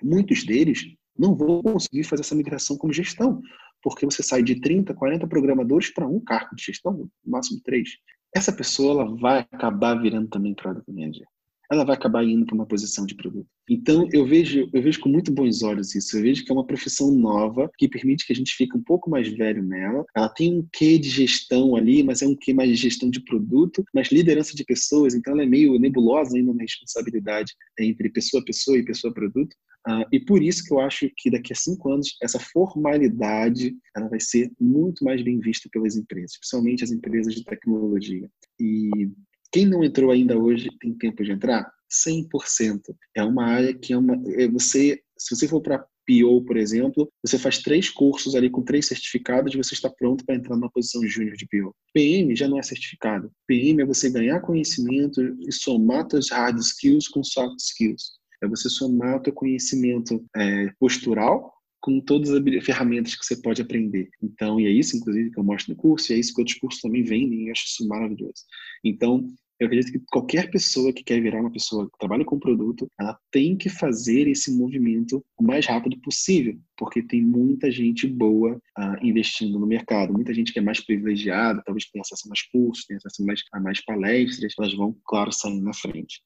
Muitos 0.03 0.45
deles 0.45 0.83
não 1.17 1.35
vão 1.35 1.61
conseguir 1.61 2.03
fazer 2.03 2.21
essa 2.21 2.35
migração 2.35 2.77
como 2.77 2.93
gestão, 2.93 3.41
porque 3.81 4.05
você 4.05 4.23
sai 4.23 4.43
de 4.43 4.59
30, 4.59 4.93
40 4.93 5.27
programadores 5.27 5.93
para 5.93 6.07
um 6.07 6.19
cargo 6.19 6.55
de 6.55 6.63
gestão, 6.63 6.93
no 6.93 7.11
máximo 7.25 7.61
três. 7.63 7.89
Essa 8.35 8.51
pessoa 8.51 9.01
ela 9.01 9.15
vai 9.15 9.39
acabar 9.51 9.95
virando 9.95 10.29
também 10.29 10.53
product 10.53 10.91
manager 10.91 11.27
ela 11.71 11.85
vai 11.85 11.95
acabar 11.95 12.23
indo 12.23 12.45
para 12.45 12.55
uma 12.55 12.65
posição 12.65 13.05
de 13.05 13.13
produto. 13.13 13.47
Então, 13.69 14.09
eu 14.11 14.25
vejo, 14.25 14.67
eu 14.73 14.81
vejo 14.81 14.99
com 14.99 15.07
muito 15.07 15.31
bons 15.31 15.61
olhos 15.61 15.93
isso. 15.93 16.17
Eu 16.17 16.23
vejo 16.23 16.43
que 16.43 16.51
é 16.51 16.53
uma 16.53 16.65
profissão 16.65 17.11
nova 17.11 17.69
que 17.77 17.87
permite 17.87 18.25
que 18.25 18.33
a 18.33 18.35
gente 18.35 18.55
fique 18.55 18.75
um 18.75 18.81
pouco 18.81 19.07
mais 19.09 19.27
velho 19.27 19.61
nela. 19.61 20.03
Ela 20.15 20.29
tem 20.29 20.57
um 20.57 20.67
quê 20.73 20.97
de 20.97 21.09
gestão 21.09 21.75
ali, 21.75 22.01
mas 22.01 22.23
é 22.23 22.27
um 22.27 22.35
quê 22.35 22.53
mais 22.53 22.69
de 22.69 22.75
gestão 22.75 23.09
de 23.09 23.23
produto, 23.23 23.83
mas 23.93 24.11
liderança 24.11 24.55
de 24.55 24.63
pessoas. 24.63 25.13
Então, 25.13 25.33
ela 25.33 25.43
é 25.43 25.45
meio 25.45 25.77
nebulosa 25.77 26.35
ainda 26.35 26.51
na 26.53 26.63
responsabilidade 26.63 27.53
entre 27.79 28.09
pessoa 28.09 28.41
a 28.41 28.45
pessoa 28.45 28.77
e 28.77 28.83
pessoa 28.85 29.11
a 29.11 29.13
produto. 29.13 29.55
Uh, 29.87 30.05
e 30.11 30.19
por 30.19 30.43
isso 30.43 30.63
que 30.63 30.73
eu 30.73 30.79
acho 30.79 31.09
que 31.15 31.31
daqui 31.31 31.53
a 31.53 31.55
cinco 31.55 31.91
anos 31.91 32.15
essa 32.21 32.39
formalidade 32.39 33.75
ela 33.95 34.09
vai 34.09 34.19
ser 34.19 34.51
muito 34.59 35.05
mais 35.05 35.21
bem 35.21 35.39
vista 35.39 35.69
pelas 35.71 35.95
empresas, 35.95 36.37
principalmente 36.37 36.83
as 36.83 36.91
empresas 36.91 37.33
de 37.33 37.43
tecnologia. 37.45 38.29
E 38.59 39.09
quem 39.51 39.65
não 39.65 39.83
entrou 39.83 40.11
ainda 40.11 40.37
hoje 40.37 40.69
tem 40.79 40.93
tempo 40.93 41.23
de 41.23 41.31
entrar? 41.31 41.71
100%. 41.89 42.81
É 43.15 43.23
uma 43.23 43.45
área 43.45 43.73
que 43.73 43.93
é 43.93 43.97
uma. 43.97 44.15
É 44.35 44.47
você, 44.47 45.01
se 45.17 45.35
você 45.35 45.47
for 45.47 45.61
para 45.61 45.83
PO, 46.09 46.43
por 46.43 46.57
exemplo, 46.57 47.11
você 47.23 47.37
faz 47.37 47.59
três 47.59 47.89
cursos 47.89 48.35
ali 48.35 48.49
com 48.49 48.63
três 48.63 48.87
certificados 48.87 49.53
e 49.53 49.57
você 49.57 49.75
está 49.75 49.89
pronto 49.89 50.25
para 50.25 50.35
entrar 50.35 50.55
numa 50.55 50.71
posição 50.71 51.05
júnior 51.07 51.35
de 51.35 51.47
PO. 51.47 51.75
PM 51.93 52.35
já 52.35 52.47
não 52.47 52.57
é 52.57 52.63
certificado. 52.63 53.31
PM 53.47 53.81
é 53.81 53.85
você 53.85 54.09
ganhar 54.09 54.41
conhecimento 54.41 55.21
e 55.47 55.51
somar 55.51 56.07
seus 56.09 56.31
hard 56.31 56.57
skills 56.59 57.07
com 57.07 57.23
soft 57.23 57.59
skills. 57.59 58.18
É 58.41 58.47
você 58.47 58.69
somar 58.69 59.17
o 59.17 59.21
teu 59.21 59.33
conhecimento 59.33 60.23
é, 60.35 60.71
postural 60.79 61.53
com 61.81 61.99
todas 62.01 62.29
as 62.31 62.65
ferramentas 62.65 63.15
que 63.15 63.25
você 63.25 63.41
pode 63.41 63.61
aprender. 63.61 64.09
Então, 64.21 64.59
e 64.59 64.65
é 64.65 64.69
isso, 64.69 64.97
inclusive, 64.97 65.31
que 65.31 65.39
eu 65.39 65.43
mostro 65.43 65.73
no 65.73 65.79
curso, 65.79 66.11
e 66.11 66.15
é 66.15 66.19
isso 66.19 66.33
que 66.33 66.41
outros 66.41 66.57
cursos 66.57 66.81
também 66.81 67.03
vendem, 67.03 67.43
e 67.43 67.47
eu 67.47 67.51
acho 67.51 67.65
isso 67.65 67.87
maravilhoso. 67.87 68.43
Então, 68.83 69.25
eu 69.59 69.67
acredito 69.67 69.91
que 69.91 69.99
qualquer 70.07 70.49
pessoa 70.49 70.93
que 70.93 71.03
quer 71.03 71.21
virar 71.21 71.41
uma 71.41 71.51
pessoa 71.51 71.85
que 71.85 71.97
trabalha 71.99 72.23
com 72.23 72.39
produto, 72.39 72.89
ela 72.97 73.19
tem 73.29 73.57
que 73.57 73.67
fazer 73.67 74.25
esse 74.27 74.49
movimento 74.55 75.23
o 75.37 75.43
mais 75.43 75.65
rápido 75.65 75.99
possível, 75.99 76.57
porque 76.77 77.03
tem 77.03 77.21
muita 77.21 77.69
gente 77.69 78.07
boa 78.07 78.55
uh, 78.55 79.05
investindo 79.05 79.59
no 79.59 79.67
mercado, 79.67 80.13
muita 80.13 80.33
gente 80.33 80.53
que 80.53 80.59
é 80.59 80.61
mais 80.61 80.79
privilegiada, 80.79 81.61
talvez 81.65 81.89
tenha 81.89 82.01
acesso 82.01 82.23
a 82.25 82.29
mais 82.29 82.41
cursos, 82.43 82.85
tenha 82.85 82.97
acesso 82.97 83.21
a 83.21 83.25
mais, 83.25 83.41
a 83.51 83.59
mais 83.59 83.83
palestras, 83.83 84.53
elas 84.57 84.73
vão, 84.73 84.95
claro, 85.05 85.31
sair 85.33 85.59
na 85.59 85.73
frente. 85.73 86.21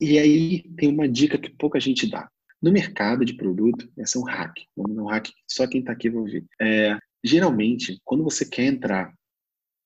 E 0.00 0.18
aí 0.18 0.62
tem 0.76 0.88
uma 0.88 1.08
dica 1.08 1.38
que 1.38 1.50
pouca 1.50 1.80
gente 1.80 2.08
dá. 2.08 2.30
No 2.60 2.72
mercado 2.72 3.24
de 3.24 3.34
produto, 3.34 3.88
esse 3.96 4.16
é 4.16 4.20
um 4.20 4.24
hack. 4.24 4.54
Vamos 4.76 4.96
dar 4.96 5.02
um 5.02 5.08
hack, 5.08 5.30
só 5.46 5.66
quem 5.66 5.80
está 5.80 5.92
aqui 5.92 6.10
vai 6.10 6.20
ouvir. 6.20 6.44
É, 6.60 6.98
geralmente, 7.24 8.00
quando 8.04 8.24
você 8.24 8.44
quer 8.44 8.64
entrar 8.64 9.12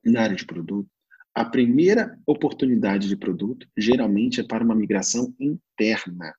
na 0.05 0.23
área 0.23 0.37
de 0.37 0.47
produto, 0.47 0.89
a 1.35 1.45
primeira 1.45 2.19
oportunidade 2.27 3.09
de 3.09 3.17
produto 3.17 3.67
geralmente 3.77 4.41
é 4.41 4.45
para 4.45 4.65
uma 4.65 4.75
migração 4.75 5.35
interna. 5.41 6.35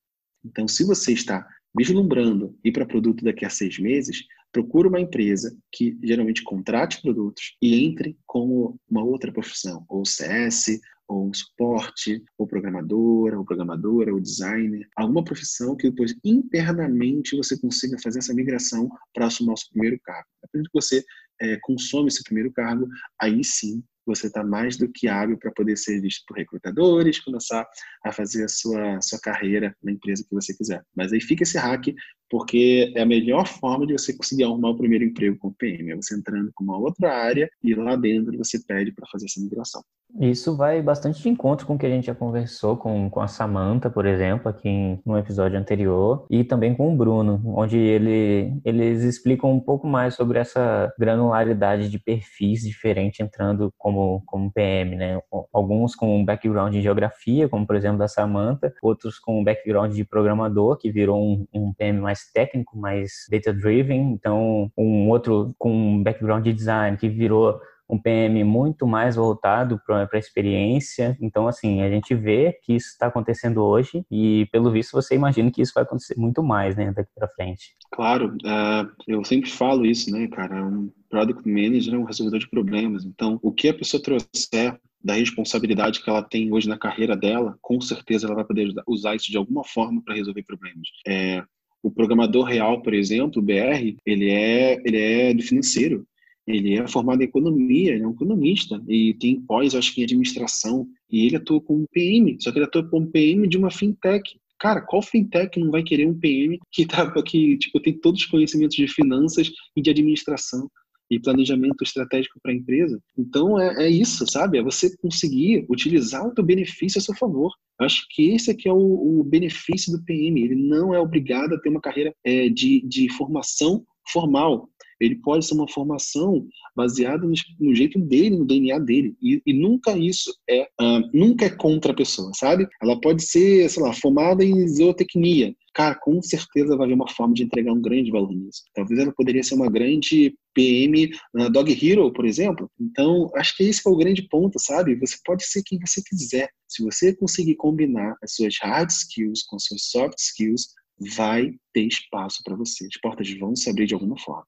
Então, 0.46 0.68
se 0.68 0.84
você 0.84 1.14
está 1.14 1.48
vislumbrando 1.76 2.58
ir 2.64 2.72
para 2.72 2.86
produto 2.86 3.24
daqui 3.24 3.46
a 3.46 3.50
seis 3.50 3.80
meses, 3.80 4.26
procure 4.52 4.88
uma 4.88 5.02
empresa 5.02 5.58
que 5.72 5.98
geralmente 6.04 6.44
contrate 6.44 7.02
produtos 7.02 7.56
e 7.62 7.84
entre 7.84 8.18
como 8.26 8.80
uma 8.90 9.04
outra 9.04 9.32
profissão, 9.32 9.84
ou 9.90 10.06
CS, 10.06 10.80
ou 11.08 11.30
um 11.30 11.34
suporte, 11.34 12.24
ou 12.38 12.48
programadora, 12.48 13.38
ou 13.38 13.46
programadora, 13.46 14.14
ou 14.14 14.22
designer, 14.22 14.88
alguma 14.96 15.24
profissão 15.24 15.76
que 15.76 15.90
depois 15.90 16.16
internamente 16.24 17.36
você 17.36 17.60
consiga 17.60 17.98
fazer 18.02 18.20
essa 18.20 18.34
migração 18.34 18.90
para 19.14 19.26
assumir 19.26 19.54
o 19.54 19.58
seu 19.58 19.70
primeiro 19.72 20.00
cargo. 20.04 20.28
A 20.44 20.48
partir 20.48 20.70
que 20.70 20.74
você 20.74 21.04
é, 21.42 21.58
consome 21.62 22.08
esse 22.08 22.24
primeiro 22.24 22.52
cargo, 22.52 22.88
aí 23.20 23.44
sim 23.44 23.84
você 24.06 24.28
está 24.28 24.44
mais 24.44 24.78
do 24.78 24.90
que 24.90 25.08
hábil 25.08 25.38
para 25.38 25.52
poder 25.52 25.78
ser 25.78 26.02
visto 26.02 26.24
por 26.28 26.38
recrutadores, 26.38 27.20
começar 27.20 27.68
a 28.04 28.12
fazer 28.12 28.46
a 28.46 28.48
sua, 28.48 29.02
sua 29.02 29.20
carreira 29.20 29.76
na 29.84 29.92
empresa 29.92 30.24
que 30.24 30.34
você 30.34 30.56
quiser. 30.56 30.84
Mas 30.96 31.14
aí 31.14 31.22
fica 31.22 31.44
esse 31.44 31.58
hack, 31.58 31.94
porque 32.30 32.92
é 32.96 33.02
a 33.02 33.06
melhor 33.06 33.48
forma 33.48 33.86
de 33.86 33.94
você 33.94 34.16
conseguir 34.16 34.44
arrumar 34.44 34.70
o 34.70 34.78
primeiro 34.78 35.06
emprego 35.06 35.38
com 35.38 35.50
o 35.50 35.54
PM, 35.54 35.92
é 35.92 35.96
você 35.96 36.16
entrando 36.16 36.52
com 36.54 36.64
uma 36.64 36.78
outra 36.78 37.14
área 37.14 37.50
e 37.64 37.74
lá 37.74 37.96
dentro 37.96 38.38
você 38.38 38.60
pede 38.64 38.92
para 38.92 39.08
fazer 39.08 39.26
essa 39.26 39.40
migração. 39.40 39.84
Isso 40.20 40.56
vai 40.56 40.82
bastante 40.82 41.22
de 41.22 41.30
encontro 41.30 41.66
com 41.66 41.74
o 41.74 41.78
que 41.78 41.86
a 41.86 41.90
gente 41.90 42.06
já 42.06 42.16
conversou 42.16 42.78
com, 42.78 43.10
com 43.10 43.20
a 43.20 43.28
Samantha, 43.28 43.90
por 43.90 44.06
exemplo, 44.06 44.48
aqui 44.48 44.70
em, 44.70 45.02
no 45.06 45.18
episódio 45.18 45.58
anterior, 45.58 46.26
e 46.30 46.44
também 46.44 46.76
com 46.76 46.94
o 46.94 46.96
Bruno, 46.96 47.42
onde 47.56 47.78
ele, 47.78 48.54
eles 48.64 49.02
explicam 49.04 49.52
um 49.52 49.60
pouco 49.60 49.88
mais 49.88 50.14
sobre 50.14 50.38
essa 50.38 50.94
granularidade 51.00 51.90
de 51.90 51.98
perfis 51.98 52.62
diferentes 52.62 53.20
entrando 53.20 53.74
como, 53.78 54.22
como 54.26 54.52
PM, 54.52 54.96
né? 54.96 55.20
Alguns 55.52 55.96
com 55.96 56.16
um 56.20 56.24
background 56.24 56.76
em 56.76 56.82
geografia, 56.82 57.50
como 57.50 57.66
por 57.66 57.76
exemplo 57.76 57.98
da 57.98 58.08
Samantha, 58.08 58.72
outros 58.84 59.18
com 59.18 59.40
um 59.40 59.44
background 59.44 59.94
de 59.94 60.06
programador, 60.06 60.78
que 60.78 60.92
virou 60.92 61.20
um, 61.20 61.48
um 61.54 61.74
PM 61.74 62.00
mais 62.00 62.32
técnico, 62.32 62.78
mais 62.78 63.26
data-driven, 63.32 64.14
então 64.14 64.72
um 64.78 65.10
outro 65.10 65.56
com 65.58 65.72
um 65.72 66.04
background 66.04 66.44
de 66.44 66.54
design, 66.54 66.98
que 66.98 67.10
virou 67.10 67.60
um 67.94 68.00
PM 68.00 68.44
muito 68.44 68.88
mais 68.88 69.16
voltado 69.16 69.80
para 69.86 70.10
a 70.12 70.18
experiência. 70.18 71.18
Então, 71.22 71.48
assim, 71.48 71.82
a 71.82 71.90
gente 71.90 72.16
vê 72.16 72.58
que 72.64 72.74
isso 72.74 72.90
está 72.90 73.08
acontecendo 73.08 73.64
hoje 73.64 74.06
e, 74.12 74.48
pelo 74.52 74.72
visto, 74.72 74.92
você 74.92 75.16
imagina 75.16 75.52
que 75.52 75.62
isso 75.62 75.74
vai 75.76 75.84
acontecer 75.84 76.16
muito 76.18 76.42
mais, 76.42 76.76
né, 76.76 76.92
daqui 76.92 77.10
para 77.16 77.28
frente. 77.30 77.76
Claro, 77.92 78.36
uh, 78.44 78.90
eu 79.08 79.24
sempre 79.24 79.50
falo 79.50 79.86
isso, 79.86 80.12
né, 80.12 80.28
cara? 80.28 80.66
Um 80.66 80.92
product 81.10 81.48
manager 81.48 81.94
é 81.94 81.98
um 81.98 82.04
resolvedor 82.04 82.40
de 82.40 82.50
problemas. 82.50 83.06
Então, 83.06 83.40
o 83.42 83.52
que 83.52 83.70
a 83.70 83.74
pessoa 83.74 84.02
trouxer 84.02 84.80
da 85.04 85.14
responsabilidade 85.14 86.02
que 86.02 86.10
ela 86.10 86.24
tem 86.24 86.52
hoje 86.52 86.68
na 86.68 86.78
carreira 86.78 87.16
dela, 87.16 87.58
com 87.62 87.80
certeza 87.82 88.26
ela 88.26 88.36
vai 88.36 88.46
poder 88.46 88.74
usar 88.88 89.16
isso 89.16 89.30
de 89.30 89.38
alguma 89.38 89.64
forma 89.64 90.02
para 90.04 90.16
resolver 90.16 90.44
problemas. 90.44 90.88
É, 91.06 91.44
o 91.84 91.92
programador 91.92 92.46
real, 92.46 92.82
por 92.82 92.94
exemplo, 92.94 93.42
o 93.42 93.46
BR, 93.46 93.98
ele 94.06 94.32
é, 94.32 94.82
ele 94.86 94.98
é 94.98 95.34
do 95.34 95.44
financeiro. 95.44 96.08
Ele 96.46 96.76
é 96.78 96.88
formado 96.88 97.22
em 97.22 97.26
economia, 97.26 97.94
ele 97.94 98.04
é 98.04 98.08
um 98.08 98.12
economista 98.12 98.82
e 98.88 99.14
tem 99.16 99.42
pós, 99.42 99.76
acho 99.76 99.94
que 99.94 100.02
em 100.02 100.04
administração. 100.04 100.88
E 101.10 101.26
ele 101.26 101.38
atua 101.38 101.62
como 101.62 101.88
PM, 101.92 102.38
só 102.40 102.52
que 102.52 102.58
ele 102.58 102.66
atua 102.66 102.88
como 102.90 103.08
PM 103.08 103.48
de 103.48 103.58
uma 103.58 103.72
fintech. 103.72 104.38
Cara, 104.60 104.82
qual 104.82 105.02
fintech 105.02 105.60
não 105.60 105.72
vai 105.72 105.84
querer 105.84 106.08
um 106.08 106.18
PM 106.18 106.60
que, 106.72 106.86
tá, 106.86 107.10
que 107.24 107.58
tipo, 107.58 107.80
tem 107.80 107.94
todos 107.94 108.22
os 108.22 108.28
conhecimentos 108.28 108.76
de 108.76 108.88
finanças 108.88 109.52
e 109.76 109.82
de 109.82 109.90
administração? 109.90 110.70
e 111.12 111.20
planejamento 111.20 111.84
estratégico 111.84 112.40
para 112.42 112.52
a 112.52 112.56
empresa. 112.56 113.00
Então 113.18 113.60
é, 113.60 113.86
é, 113.86 113.90
isso, 113.90 114.26
sabe? 114.28 114.58
É 114.58 114.64
você 114.64 114.96
conseguir 114.98 115.66
utilizar 115.70 116.26
o 116.26 116.34
teu 116.34 116.44
benefício 116.44 116.98
a 116.98 117.02
seu 117.02 117.16
favor. 117.16 117.52
Acho 117.80 118.06
que 118.10 118.30
esse 118.30 118.52
aqui 118.52 118.68
é 118.68 118.74
o, 118.74 119.20
o 119.20 119.24
benefício 119.24 119.92
do 119.92 120.04
PM. 120.04 120.42
Ele 120.42 120.56
não 120.56 120.94
é 120.94 121.00
obrigado 121.00 121.54
a 121.54 121.60
ter 121.60 121.70
uma 121.70 121.82
carreira 121.82 122.14
é, 122.24 122.50
de, 122.50 122.82
de 122.88 123.12
formação 123.14 123.86
formal 124.12 124.70
ele 125.04 125.16
pode 125.16 125.46
ser 125.46 125.54
uma 125.54 125.68
formação 125.68 126.48
baseada 126.76 127.28
no, 127.60 127.76
jeito 127.76 128.00
dele, 128.00 128.38
no 128.38 128.46
DNA 128.46 128.80
dele. 128.80 129.16
E, 129.22 129.42
e 129.46 129.54
nunca 129.54 129.98
isso 129.98 130.34
é, 130.50 130.64
uh, 130.82 131.10
nunca 131.14 131.46
é 131.46 131.50
contra 131.50 131.92
a 131.92 131.96
pessoa, 131.96 132.32
sabe? 132.34 132.68
Ela 132.82 133.00
pode 133.00 133.22
ser, 133.24 133.70
sei 133.70 133.84
lá, 133.84 133.94
formada 133.94 134.44
em 134.44 134.68
zootecnia. 134.68 135.54
Cara, 135.74 135.96
com 135.96 136.22
certeza 136.22 136.78
vai 136.78 136.86
haver 136.86 136.94
uma 136.94 137.10
forma 137.10 137.34
de 137.34 137.44
entregar 137.44 137.74
um 137.74 137.82
grande 137.82 138.12
valor 138.12 138.32
nisso. 138.32 138.62
Talvez 138.76 139.00
ela 139.00 139.12
poderia 139.12 139.44
ser 139.44 139.56
uma 139.56 139.70
grande 139.70 140.36
PM 140.54 141.12
uh, 141.36 141.50
Dog 141.50 141.72
Hero, 141.72 142.14
por 142.14 142.26
exemplo. 142.26 142.70
Então, 142.80 143.30
acho 143.36 143.58
que 143.58 143.64
esse 143.64 143.82
é 143.86 143.90
o 143.90 143.98
grande 143.98 144.28
ponto, 144.30 144.60
sabe? 144.60 144.96
Você 144.96 145.18
pode 145.26 145.44
ser 145.46 145.64
quem 145.66 145.80
você 145.80 146.02
quiser. 146.06 146.50
Se 146.70 146.84
você 146.84 147.14
conseguir 147.16 147.56
combinar 147.56 148.16
as 148.24 148.36
suas 148.36 148.56
hard 148.62 148.90
skills 148.90 149.44
com 149.44 149.56
as 149.56 149.66
suas 149.66 149.84
soft 149.90 150.18
skills, 150.20 150.68
vai 151.16 151.54
ter 151.74 151.82
espaço 151.82 152.42
para 152.44 152.56
você. 152.56 152.86
As 152.86 153.00
portas 153.00 153.30
vão 153.38 153.56
se 153.56 153.70
abrir 153.70 153.88
de 153.88 153.94
alguma 153.94 154.18
forma. 154.18 154.46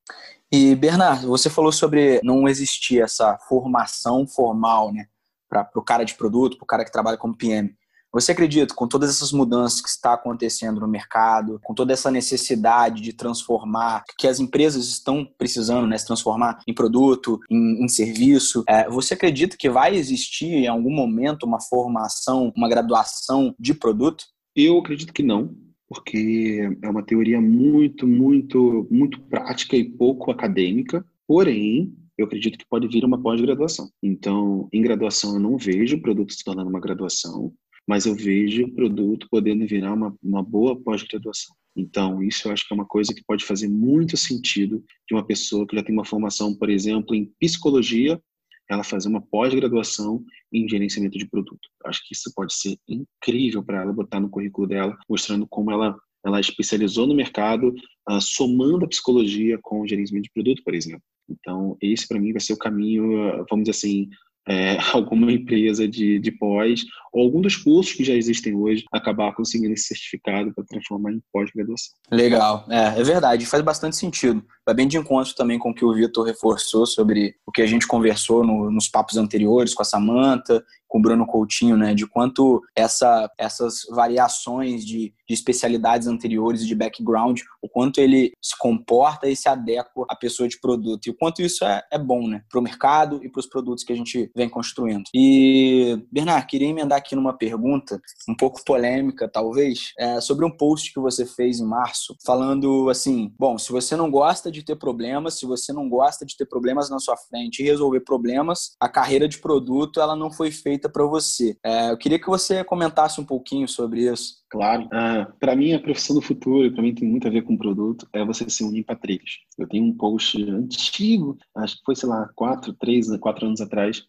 E, 0.51 0.75
Bernardo, 0.75 1.27
você 1.27 1.49
falou 1.49 1.71
sobre 1.71 2.19
não 2.23 2.47
existir 2.47 3.01
essa 3.01 3.37
formação 3.47 4.27
formal, 4.27 4.93
né? 4.93 5.07
Para 5.49 5.69
o 5.75 5.83
cara 5.83 6.03
de 6.03 6.15
produto, 6.15 6.57
para 6.57 6.63
o 6.63 6.67
cara 6.67 6.85
que 6.85 6.91
trabalha 6.91 7.17
como 7.17 7.35
PM. 7.35 7.75
Você 8.15 8.31
acredita, 8.31 8.73
com 8.73 8.87
todas 8.87 9.09
essas 9.09 9.33
mudanças 9.33 9.81
que 9.81 9.89
está 9.89 10.13
acontecendo 10.13 10.79
no 10.79 10.87
mercado, 10.87 11.59
com 11.61 11.73
toda 11.73 11.91
essa 11.91 12.09
necessidade 12.09 13.01
de 13.01 13.11
transformar, 13.11 14.05
que 14.17 14.25
as 14.25 14.39
empresas 14.39 14.87
estão 14.87 15.27
precisando 15.37 15.85
né, 15.85 15.97
se 15.97 16.05
transformar 16.05 16.61
em 16.65 16.73
produto, 16.73 17.41
em, 17.51 17.83
em 17.83 17.89
serviço, 17.89 18.63
é, 18.69 18.89
você 18.89 19.15
acredita 19.15 19.57
que 19.57 19.69
vai 19.69 19.97
existir 19.97 20.45
em 20.45 20.67
algum 20.67 20.95
momento 20.95 21.43
uma 21.43 21.59
formação, 21.59 22.53
uma 22.55 22.69
graduação 22.69 23.53
de 23.59 23.73
produto? 23.73 24.23
Eu 24.55 24.79
acredito 24.79 25.11
que 25.11 25.21
não 25.21 25.53
porque 25.87 26.69
é 26.81 26.89
uma 26.89 27.03
teoria 27.03 27.39
muito, 27.39 28.07
muito, 28.07 28.87
muito 28.89 29.21
prática 29.21 29.75
e 29.75 29.83
pouco 29.83 30.31
acadêmica. 30.31 31.05
Porém, 31.27 31.93
eu 32.17 32.25
acredito 32.25 32.57
que 32.57 32.67
pode 32.67 32.87
vir 32.87 33.03
uma 33.03 33.21
pós-graduação. 33.21 33.89
Então, 34.01 34.67
em 34.71 34.81
graduação 34.81 35.35
eu 35.35 35.39
não 35.39 35.57
vejo 35.57 35.97
o 35.97 36.01
produto 36.01 36.33
se 36.33 36.43
tornando 36.43 36.69
uma 36.69 36.79
graduação, 36.79 37.53
mas 37.87 38.05
eu 38.05 38.15
vejo 38.15 38.65
o 38.65 38.71
produto 38.73 39.27
podendo 39.29 39.65
virar 39.67 39.93
uma, 39.93 40.15
uma 40.23 40.41
boa 40.41 40.75
pós-graduação. 40.75 41.55
Então, 41.75 42.23
isso 42.23 42.47
eu 42.47 42.53
acho 42.53 42.65
que 42.67 42.73
é 42.73 42.75
uma 42.75 42.85
coisa 42.85 43.13
que 43.13 43.23
pode 43.25 43.43
fazer 43.43 43.67
muito 43.67 44.15
sentido 44.15 44.83
de 45.07 45.13
uma 45.13 45.25
pessoa 45.25 45.67
que 45.67 45.75
já 45.75 45.83
tem 45.83 45.93
uma 45.93 46.05
formação, 46.05 46.55
por 46.55 46.69
exemplo, 46.69 47.13
em 47.13 47.31
psicologia 47.39 48.19
ela 48.69 48.83
fazer 48.83 49.07
uma 49.07 49.21
pós-graduação 49.21 50.23
em 50.51 50.67
gerenciamento 50.67 51.17
de 51.17 51.27
produto. 51.27 51.69
Acho 51.85 52.01
que 52.07 52.13
isso 52.13 52.31
pode 52.35 52.53
ser 52.53 52.77
incrível 52.87 53.63
para 53.63 53.81
ela 53.81 53.93
botar 53.93 54.19
no 54.19 54.29
currículo 54.29 54.67
dela, 54.67 54.97
mostrando 55.09 55.47
como 55.47 55.71
ela 55.71 55.95
ela 56.25 56.39
especializou 56.39 57.05
no 57.05 57.13
mercado, 57.13 57.71
uh, 58.09 58.19
somando 58.19 58.83
a 58.83 58.87
psicologia 58.87 59.59
com 59.61 59.81
o 59.81 59.87
gerenciamento 59.87 60.23
de 60.23 60.33
produto, 60.33 60.63
por 60.63 60.73
exemplo. 60.73 61.03
Então, 61.29 61.77
esse 61.79 62.07
para 62.07 62.19
mim 62.19 62.31
vai 62.31 62.41
ser 62.41 62.53
o 62.53 62.57
caminho, 62.57 63.21
ah, 63.29 63.45
vamos 63.47 63.65
dizer 63.65 63.77
assim, 63.77 64.09
é, 64.47 64.77
alguma 64.93 65.31
empresa 65.31 65.87
de, 65.87 66.19
de 66.19 66.31
pós 66.31 66.83
ou 67.11 67.23
algum 67.23 67.41
dos 67.41 67.55
cursos 67.55 67.93
que 67.93 68.03
já 68.03 68.13
existem 68.13 68.53
hoje 68.53 68.83
acabar 68.91 69.33
conseguindo 69.33 69.73
esse 69.73 69.87
certificado 69.87 70.53
para 70.53 70.65
transformar 70.65 71.13
em 71.13 71.21
pós-graduação. 71.31 71.93
Legal, 72.11 72.65
é, 72.69 72.99
é 72.99 73.03
verdade, 73.03 73.45
faz 73.45 73.63
bastante 73.63 73.95
sentido. 73.95 74.43
Vai 74.65 74.75
bem 74.75 74.87
de 74.87 74.97
encontro 74.97 75.33
também 75.35 75.57
com 75.57 75.69
o 75.69 75.73
que 75.73 75.85
o 75.85 75.93
Vitor 75.93 76.25
reforçou 76.25 76.85
sobre 76.85 77.35
o 77.45 77.51
que 77.51 77.61
a 77.61 77.67
gente 77.67 77.87
conversou 77.87 78.45
no, 78.45 78.69
nos 78.69 78.87
papos 78.87 79.17
anteriores 79.17 79.73
com 79.73 79.81
a 79.81 79.85
Samanta 79.85 80.63
com 80.87 80.99
o 80.99 81.01
Bruno 81.01 81.25
Coutinho, 81.25 81.77
né, 81.77 81.93
de 81.93 82.07
quanto 82.07 82.61
essa, 82.75 83.29
essas 83.37 83.81
variações 83.89 84.85
de, 84.85 85.13
de 85.27 85.33
especialidades 85.33 86.07
anteriores 86.07 86.61
e 86.61 86.67
de 86.67 86.75
background, 86.75 87.41
o 87.61 87.69
quanto 87.69 87.99
ele 87.99 88.31
se 88.41 88.57
comporta 88.57 89.27
e 89.27 89.35
se 89.35 89.49
adequa 89.49 90.05
à 90.09 90.15
pessoa 90.15 90.47
de 90.47 90.59
produto, 90.59 91.07
e 91.07 91.09
o 91.09 91.15
quanto 91.15 91.41
isso 91.41 91.65
é, 91.65 91.81
é 91.91 91.97
bom 91.97 92.27
né, 92.27 92.43
para 92.49 92.59
o 92.59 92.63
mercado 92.63 93.19
e 93.23 93.29
para 93.29 93.39
os 93.39 93.47
produtos 93.47 93.83
que 93.83 93.93
a 93.93 93.95
gente 93.95 94.31
vem 94.35 94.49
construindo. 94.49 95.03
E, 95.13 95.99
Bernard, 96.11 96.47
queria 96.47 96.67
emendar 96.67 96.97
aqui 96.97 97.15
numa 97.15 97.37
pergunta, 97.37 97.99
um 98.29 98.35
pouco 98.35 98.63
polêmica 98.63 99.27
talvez, 99.27 99.91
é, 99.97 100.21
sobre 100.21 100.45
um 100.45 100.51
post 100.51 100.93
que 100.93 100.99
você 100.99 101.25
fez 101.25 101.59
em 101.59 101.65
março, 101.65 102.15
falando 102.25 102.89
assim: 102.89 103.33
bom, 103.37 103.57
se 103.57 103.71
você 103.71 103.95
não 103.95 104.09
gosta 104.09 104.51
de 104.51 104.63
ter 104.63 104.75
problemas, 104.75 105.39
se 105.39 105.45
você 105.45 105.73
não 105.73 105.89
gosta 105.89 106.25
de 106.25 106.35
ter 106.37 106.45
problemas 106.45 106.89
na 106.89 106.99
sua 106.99 107.17
frente 107.17 107.59
e 107.61 107.65
resolver 107.65 108.01
problemas, 108.01 108.75
a 108.79 108.87
carreira 108.87 109.27
de 109.27 109.39
produto 109.39 109.99
ela 109.99 110.15
não 110.15 110.31
foi 110.31 110.51
feita 110.51 110.74
feita 110.75 110.89
para 110.89 111.05
você. 111.05 111.57
É, 111.63 111.91
eu 111.91 111.97
queria 111.97 112.19
que 112.19 112.27
você 112.27 112.63
comentasse 112.63 113.19
um 113.19 113.25
pouquinho 113.25 113.67
sobre 113.67 114.11
isso. 114.11 114.43
Claro. 114.49 114.87
Ah, 114.91 115.31
para 115.39 115.55
mim, 115.55 115.73
a 115.73 115.79
profissão 115.79 116.15
do 116.15 116.21
futuro, 116.21 116.71
para 116.71 116.83
mim 116.83 116.93
tem 116.93 117.07
muito 117.07 117.27
a 117.27 117.31
ver 117.31 117.43
com 117.43 117.57
produto, 117.57 118.07
é 118.13 118.23
você 118.25 118.49
ser 118.49 118.65
um 118.65 118.71
limpa-trilhos. 118.71 119.39
Eu 119.57 119.67
tenho 119.67 119.85
um 119.85 119.95
post 119.95 120.41
antigo, 120.43 121.37
acho 121.55 121.77
que 121.77 121.83
foi, 121.85 121.95
sei 121.95 122.09
lá, 122.09 122.29
quatro, 122.35 122.73
três, 122.73 123.07
quatro 123.17 123.45
anos 123.45 123.61
atrás, 123.61 124.03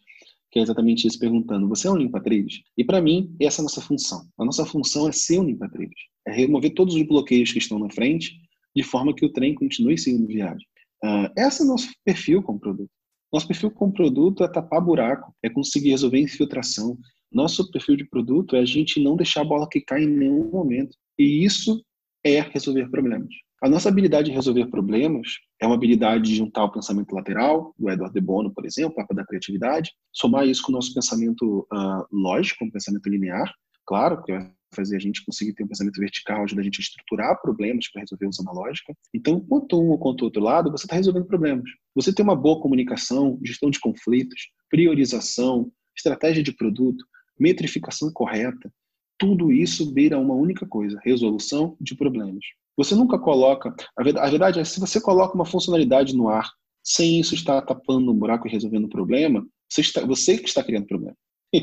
que 0.51 0.59
é 0.59 0.61
exatamente 0.61 1.07
isso, 1.07 1.17
perguntando: 1.17 1.67
você 1.67 1.87
é 1.87 1.91
um 1.91 1.97
limpa-trilhos? 1.97 2.61
E 2.77 2.83
para 2.83 3.01
mim, 3.01 3.33
essa 3.39 3.61
é 3.61 3.63
a 3.63 3.63
nossa 3.63 3.81
função. 3.81 4.27
A 4.37 4.45
nossa 4.45 4.65
função 4.65 5.07
é 5.07 5.11
ser 5.11 5.39
um 5.39 5.45
limpa-trilhos. 5.45 5.99
É 6.27 6.31
remover 6.31 6.73
todos 6.73 6.95
os 6.95 7.03
bloqueios 7.03 7.51
que 7.51 7.59
estão 7.59 7.79
na 7.79 7.89
frente, 7.89 8.35
de 8.75 8.83
forma 8.83 9.15
que 9.15 9.25
o 9.25 9.31
trem 9.31 9.55
continue 9.55 9.97
seguindo 9.97 10.27
viagem. 10.27 10.67
Uh, 11.03 11.29
esse 11.37 11.61
é 11.61 11.65
o 11.65 11.67
nosso 11.67 11.89
perfil 12.03 12.41
com 12.41 12.53
o 12.53 12.59
produto. 12.59 12.89
Nosso 13.31 13.47
perfil 13.47 13.71
com 13.71 13.91
produto 13.91 14.43
é 14.43 14.47
tapar 14.47 14.81
buraco, 14.81 15.33
é 15.43 15.49
conseguir 15.49 15.89
resolver 15.89 16.19
infiltração. 16.19 16.97
Nosso 17.31 17.69
perfil 17.71 17.97
de 17.97 18.07
produto 18.07 18.55
é 18.55 18.59
a 18.59 18.65
gente 18.65 19.03
não 19.03 19.15
deixar 19.15 19.41
a 19.41 19.45
bola 19.45 19.67
quicar 19.69 20.01
em 20.01 20.07
nenhum 20.07 20.49
momento. 20.49 20.95
E 21.19 21.43
isso 21.43 21.83
é 22.23 22.39
resolver 22.41 22.89
problemas. 22.89 23.29
A 23.61 23.67
nossa 23.67 23.89
habilidade 23.89 24.29
de 24.29 24.35
resolver 24.35 24.67
problemas 24.67 25.27
é 25.59 25.65
uma 25.65 25.75
habilidade 25.75 26.25
de 26.25 26.35
juntar 26.35 26.65
o 26.65 26.71
pensamento 26.71 27.13
lateral, 27.13 27.73
do 27.77 27.89
Edward 27.89 28.13
de 28.13 28.21
Bono, 28.21 28.53
por 28.53 28.65
exemplo, 28.65 28.95
Papa 28.95 29.15
da 29.15 29.25
Criatividade, 29.25 29.91
somar 30.13 30.47
isso 30.47 30.61
com 30.61 30.71
o 30.71 30.75
nosso 30.75 30.93
pensamento 30.93 31.67
uh, 31.73 32.05
lógico, 32.11 32.63
um 32.63 32.69
pensamento 32.69 33.09
linear, 33.09 33.51
claro, 33.85 34.21
que 34.23 34.31
vai 34.31 34.51
fazer 34.73 34.95
a 34.97 34.99
gente 34.99 35.23
conseguir 35.25 35.53
ter 35.53 35.63
um 35.63 35.67
pensamento 35.67 35.99
vertical, 35.99 36.43
ajuda 36.43 36.61
a 36.61 36.63
gente 36.63 36.79
a 36.79 36.83
estruturar 36.83 37.41
problemas 37.41 37.89
para 37.91 38.01
resolver 38.01 38.27
usando 38.27 38.49
a 38.49 38.53
lógica. 38.53 38.93
Então, 39.13 39.39
quanto 39.39 39.81
um 39.81 39.89
ou 39.89 39.97
quanto 39.97 40.23
outro 40.23 40.41
lado, 40.41 40.71
você 40.71 40.85
está 40.85 40.95
resolvendo 40.95 41.25
problemas. 41.25 41.69
Você 41.95 42.13
tem 42.13 42.23
uma 42.23 42.35
boa 42.35 42.61
comunicação, 42.61 43.39
gestão 43.43 43.69
de 43.69 43.79
conflitos, 43.79 44.49
priorização, 44.69 45.71
estratégia 45.95 46.43
de 46.43 46.51
produto, 46.51 47.05
metrificação 47.39 48.11
correta, 48.11 48.71
tudo 49.17 49.51
isso 49.51 49.91
beira 49.91 50.19
uma 50.19 50.35
única 50.35 50.65
coisa: 50.65 50.99
resolução 51.03 51.75
de 51.81 51.95
problemas. 51.95 52.43
Você 52.77 52.93
nunca 52.93 53.17
coloca. 53.17 53.75
A 53.97 54.03
verdade 54.03 54.59
é 54.59 54.63
se 54.63 54.79
você 54.79 55.01
coloca 55.01 55.33
uma 55.33 55.45
funcionalidade 55.45 56.15
no 56.15 56.29
ar 56.29 56.47
sem 56.83 57.19
isso 57.19 57.33
estar 57.33 57.61
tapando 57.63 58.11
um 58.11 58.15
buraco 58.15 58.47
e 58.47 58.51
resolvendo 58.51 58.85
um 58.85 58.89
problema, 58.89 59.45
você, 59.69 59.81
está, 59.81 60.05
você 60.05 60.37
que 60.37 60.47
está 60.47 60.63
criando 60.63 60.85
problema. 60.85 61.15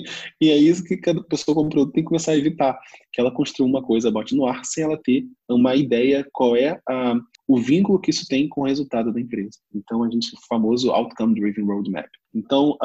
E 0.40 0.50
é 0.50 0.56
isso 0.56 0.84
que 0.84 0.96
cada 0.96 1.22
pessoa 1.22 1.54
com 1.54 1.68
produto 1.68 1.92
tem 1.92 2.02
que 2.02 2.08
começar 2.08 2.32
a 2.32 2.36
evitar, 2.36 2.78
que 3.12 3.20
ela 3.20 3.30
construa 3.30 3.68
uma 3.68 3.82
coisa, 3.82 4.10
bote 4.10 4.34
no 4.34 4.46
ar, 4.46 4.64
sem 4.64 4.84
ela 4.84 5.00
ter 5.02 5.24
uma 5.48 5.74
ideia 5.74 6.26
qual 6.32 6.56
é 6.56 6.80
a, 6.88 7.14
o 7.46 7.58
vínculo 7.58 8.00
que 8.00 8.10
isso 8.10 8.26
tem 8.28 8.48
com 8.48 8.62
o 8.62 8.66
resultado 8.66 9.12
da 9.12 9.20
empresa. 9.20 9.58
Então, 9.74 10.02
a 10.02 10.10
gente, 10.10 10.34
o 10.34 10.46
famoso 10.48 10.90
Outcome 10.90 11.34
Driven 11.34 11.64
Roadmap. 11.64 12.08
Então, 12.34 12.76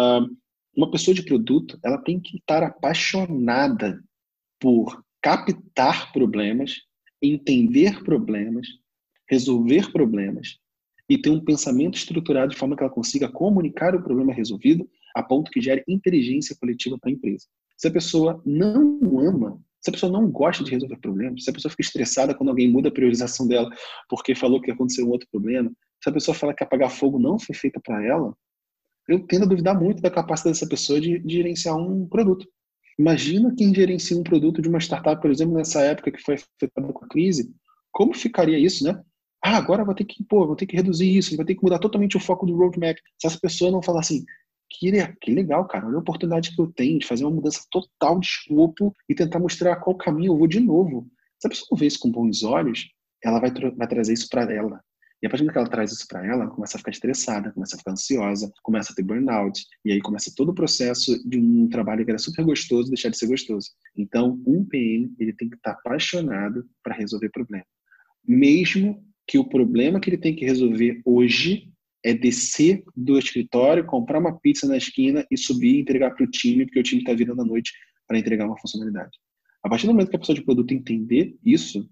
uma 0.76 0.92
pessoa 0.92 1.14
de 1.14 1.24
produto, 1.24 1.78
ela 1.84 1.98
tem 1.98 2.20
que 2.20 2.38
estar 2.38 2.64
apaixonada 2.64 4.02
por 4.60 5.04
captar 5.22 6.12
problemas, 6.12 6.76
entender 7.22 8.04
problemas, 8.04 8.68
resolver 9.30 9.92
problemas 9.92 10.58
e 11.10 11.18
ter 11.18 11.30
um 11.30 11.44
pensamento 11.44 11.98
estruturado 11.98 12.52
de 12.52 12.58
forma 12.58 12.76
que 12.76 12.84
ela 12.84 12.92
consiga 12.92 13.30
comunicar 13.30 13.96
o 13.96 14.04
problema 14.04 14.34
resolvido 14.34 14.88
a 15.16 15.24
ponto 15.24 15.52
que 15.52 15.62
gere 15.62 15.84
inteligência 15.88 16.56
coletiva 16.60 16.98
para 17.00 17.10
a 17.10 17.14
empresa. 17.14 17.46
Se 17.78 17.88
a 17.88 17.92
pessoa 17.92 18.42
não 18.46 19.00
ama, 19.20 19.60
se 19.82 19.90
a 19.90 19.94
pessoa 19.94 20.12
não 20.12 20.30
gosta 20.30 20.64
de 20.64 20.72
resolver 20.72 20.98
problemas, 20.98 21.44
se 21.44 21.50
a 21.50 21.54
pessoa 21.54 21.70
fica 21.72 21.84
estressada 21.84 22.36
quando 22.36 22.50
alguém 22.50 22.70
muda 22.70 22.90
a 22.90 22.92
priorização 22.92 23.48
dela 23.48 23.70
porque 24.10 24.36
falou 24.36 24.62
que 24.62 24.72
aconteceu 24.72 25.06
um 25.06 25.12
outro 25.12 25.28
problema, 25.32 25.72
se 26.04 26.10
a 26.10 26.14
pessoa 26.14 26.36
fala 26.36 26.54
que 26.54 26.64
apagar 26.64 26.92
fogo 26.92 27.20
não 27.20 27.40
foi 27.40 27.56
feita 27.56 27.80
para 27.80 28.06
ela, 28.06 28.34
eu 29.08 29.26
tendo 29.26 29.46
a 29.46 29.48
duvidar 29.48 29.80
muito 29.80 30.02
da 30.02 30.12
capacidade 30.12 30.56
dessa 30.56 30.70
pessoa 30.70 31.02
de, 31.02 31.20
de 31.20 31.36
gerenciar 31.36 31.76
um 31.76 32.08
produto. 32.08 32.48
Imagina 32.98 33.54
quem 33.58 33.74
gerencia 33.74 34.18
um 34.18 34.24
produto 34.24 34.62
de 34.62 34.70
uma 34.70 34.80
startup, 34.80 35.22
por 35.22 35.32
exemplo, 35.32 35.56
nessa 35.56 35.82
época 35.82 36.12
que 36.12 36.22
foi 36.22 36.36
afetada 36.36 36.94
com 36.94 37.06
a 37.06 37.08
crise. 37.08 37.50
Como 37.92 38.14
ficaria 38.14 38.60
isso, 38.60 38.84
né? 38.84 39.02
Ah, 39.42 39.56
agora 39.56 39.86
vou 39.86 39.96
ter 39.96 40.04
que, 40.04 40.24
pô, 40.26 40.46
vou 40.46 40.56
ter 40.56 40.66
que 40.66 40.76
reduzir 40.76 41.18
isso, 41.18 41.36
vai 41.38 41.46
ter 41.46 41.56
que 41.56 41.64
mudar 41.64 41.80
totalmente 41.80 42.18
o 42.18 42.20
foco 42.20 42.46
do 42.46 42.56
roadmap. 42.56 42.98
Se 43.18 43.26
essa 43.26 43.40
pessoa 43.40 43.72
não 43.72 43.82
falar 43.82 44.02
assim, 44.02 44.26
que, 44.70 44.92
que 45.22 45.32
legal, 45.32 45.68
cara, 45.68 45.88
olha 45.88 45.98
a 45.98 46.00
oportunidade 46.00 46.56
que 46.56 46.62
eu 46.62 46.72
tenho 46.72 47.00
de 47.00 47.06
fazer 47.06 47.26
uma 47.26 47.36
mudança 47.36 47.66
total 47.72 48.20
de 48.20 48.28
escopo 48.28 48.96
e 49.08 49.16
tentar 49.16 49.40
mostrar 49.40 49.76
qual 49.78 49.98
caminho 49.98 50.34
eu 50.34 50.38
vou 50.38 50.48
de 50.48 50.60
novo. 50.60 51.10
Se 51.40 51.48
a 51.48 51.50
pessoa 51.50 51.80
vê 51.80 51.88
isso 51.88 52.00
com 52.00 52.12
bons 52.12 52.44
olhos, 52.44 52.90
ela 53.24 53.40
vai, 53.40 53.52
tra 53.52 53.70
vai 53.72 53.88
trazer 53.88 54.14
isso 54.14 54.28
para 54.30 54.52
ela. 54.54 54.80
E 55.22 55.28
a 55.28 55.30
partir 55.30 55.46
do 55.46 55.52
que 55.52 55.58
ela 55.58 55.70
traz 55.70 55.92
isso 55.92 56.08
para 56.08 56.26
ela, 56.26 56.44
ela 56.44 56.52
começa 56.52 56.78
a 56.78 56.80
ficar 56.80 56.92
estressada, 56.92 57.52
começa 57.52 57.76
a 57.76 57.80
ficar 57.80 57.92
ansiosa, 57.92 58.50
começa 58.64 58.94
a 58.94 58.96
ter 58.96 59.04
burnout, 59.04 59.66
e 59.84 59.92
aí 59.92 60.00
começa 60.00 60.32
todo 60.36 60.50
o 60.50 60.56
processo 60.56 61.22
de 61.28 61.38
um 61.38 61.68
trabalho 61.68 62.06
que 62.06 62.12
era 62.12 62.18
super 62.18 62.46
gostoso 62.46 62.90
deixar 62.90 63.10
de 63.10 63.18
ser 63.18 63.28
gostoso. 63.28 63.70
Então, 63.98 64.42
um 64.48 64.64
PM, 64.64 65.14
ele 65.20 65.34
tem 65.34 65.50
que 65.50 65.58
estar 65.58 65.74
tá 65.74 65.80
apaixonado 65.80 66.66
para 66.82 66.96
resolver 66.96 67.30
problema. 67.30 67.66
Mesmo 68.26 69.04
que 69.28 69.38
o 69.38 69.48
problema 69.48 70.00
que 70.00 70.10
ele 70.10 70.18
tem 70.18 70.36
que 70.36 70.46
resolver 70.46 71.02
hoje 71.04 71.70
é 72.04 72.14
descer 72.14 72.84
do 72.96 73.18
escritório, 73.18 73.86
comprar 73.86 74.20
uma 74.20 74.40
pizza 74.40 74.68
na 74.68 74.78
esquina 74.78 75.26
e 75.30 75.38
subir 75.38 75.76
e 75.76 75.82
entregar 75.82 76.12
para 76.12 76.24
o 76.24 76.30
time, 76.30 76.66
porque 76.66 76.80
o 76.80 76.84
time 76.84 77.02
está 77.02 77.14
virando 77.14 77.42
à 77.42 77.46
noite 77.46 77.74
para 78.08 78.18
entregar 78.18 78.46
uma 78.46 78.58
funcionalidade. 78.58 79.18
A 79.64 79.70
partir 79.70 79.86
do 79.86 79.94
momento 79.94 80.10
que 80.10 80.16
a 80.16 80.20
pessoa 80.20 80.36
de 80.36 80.44
produto 80.44 80.74
entender 80.74 81.38
isso, 81.44 81.90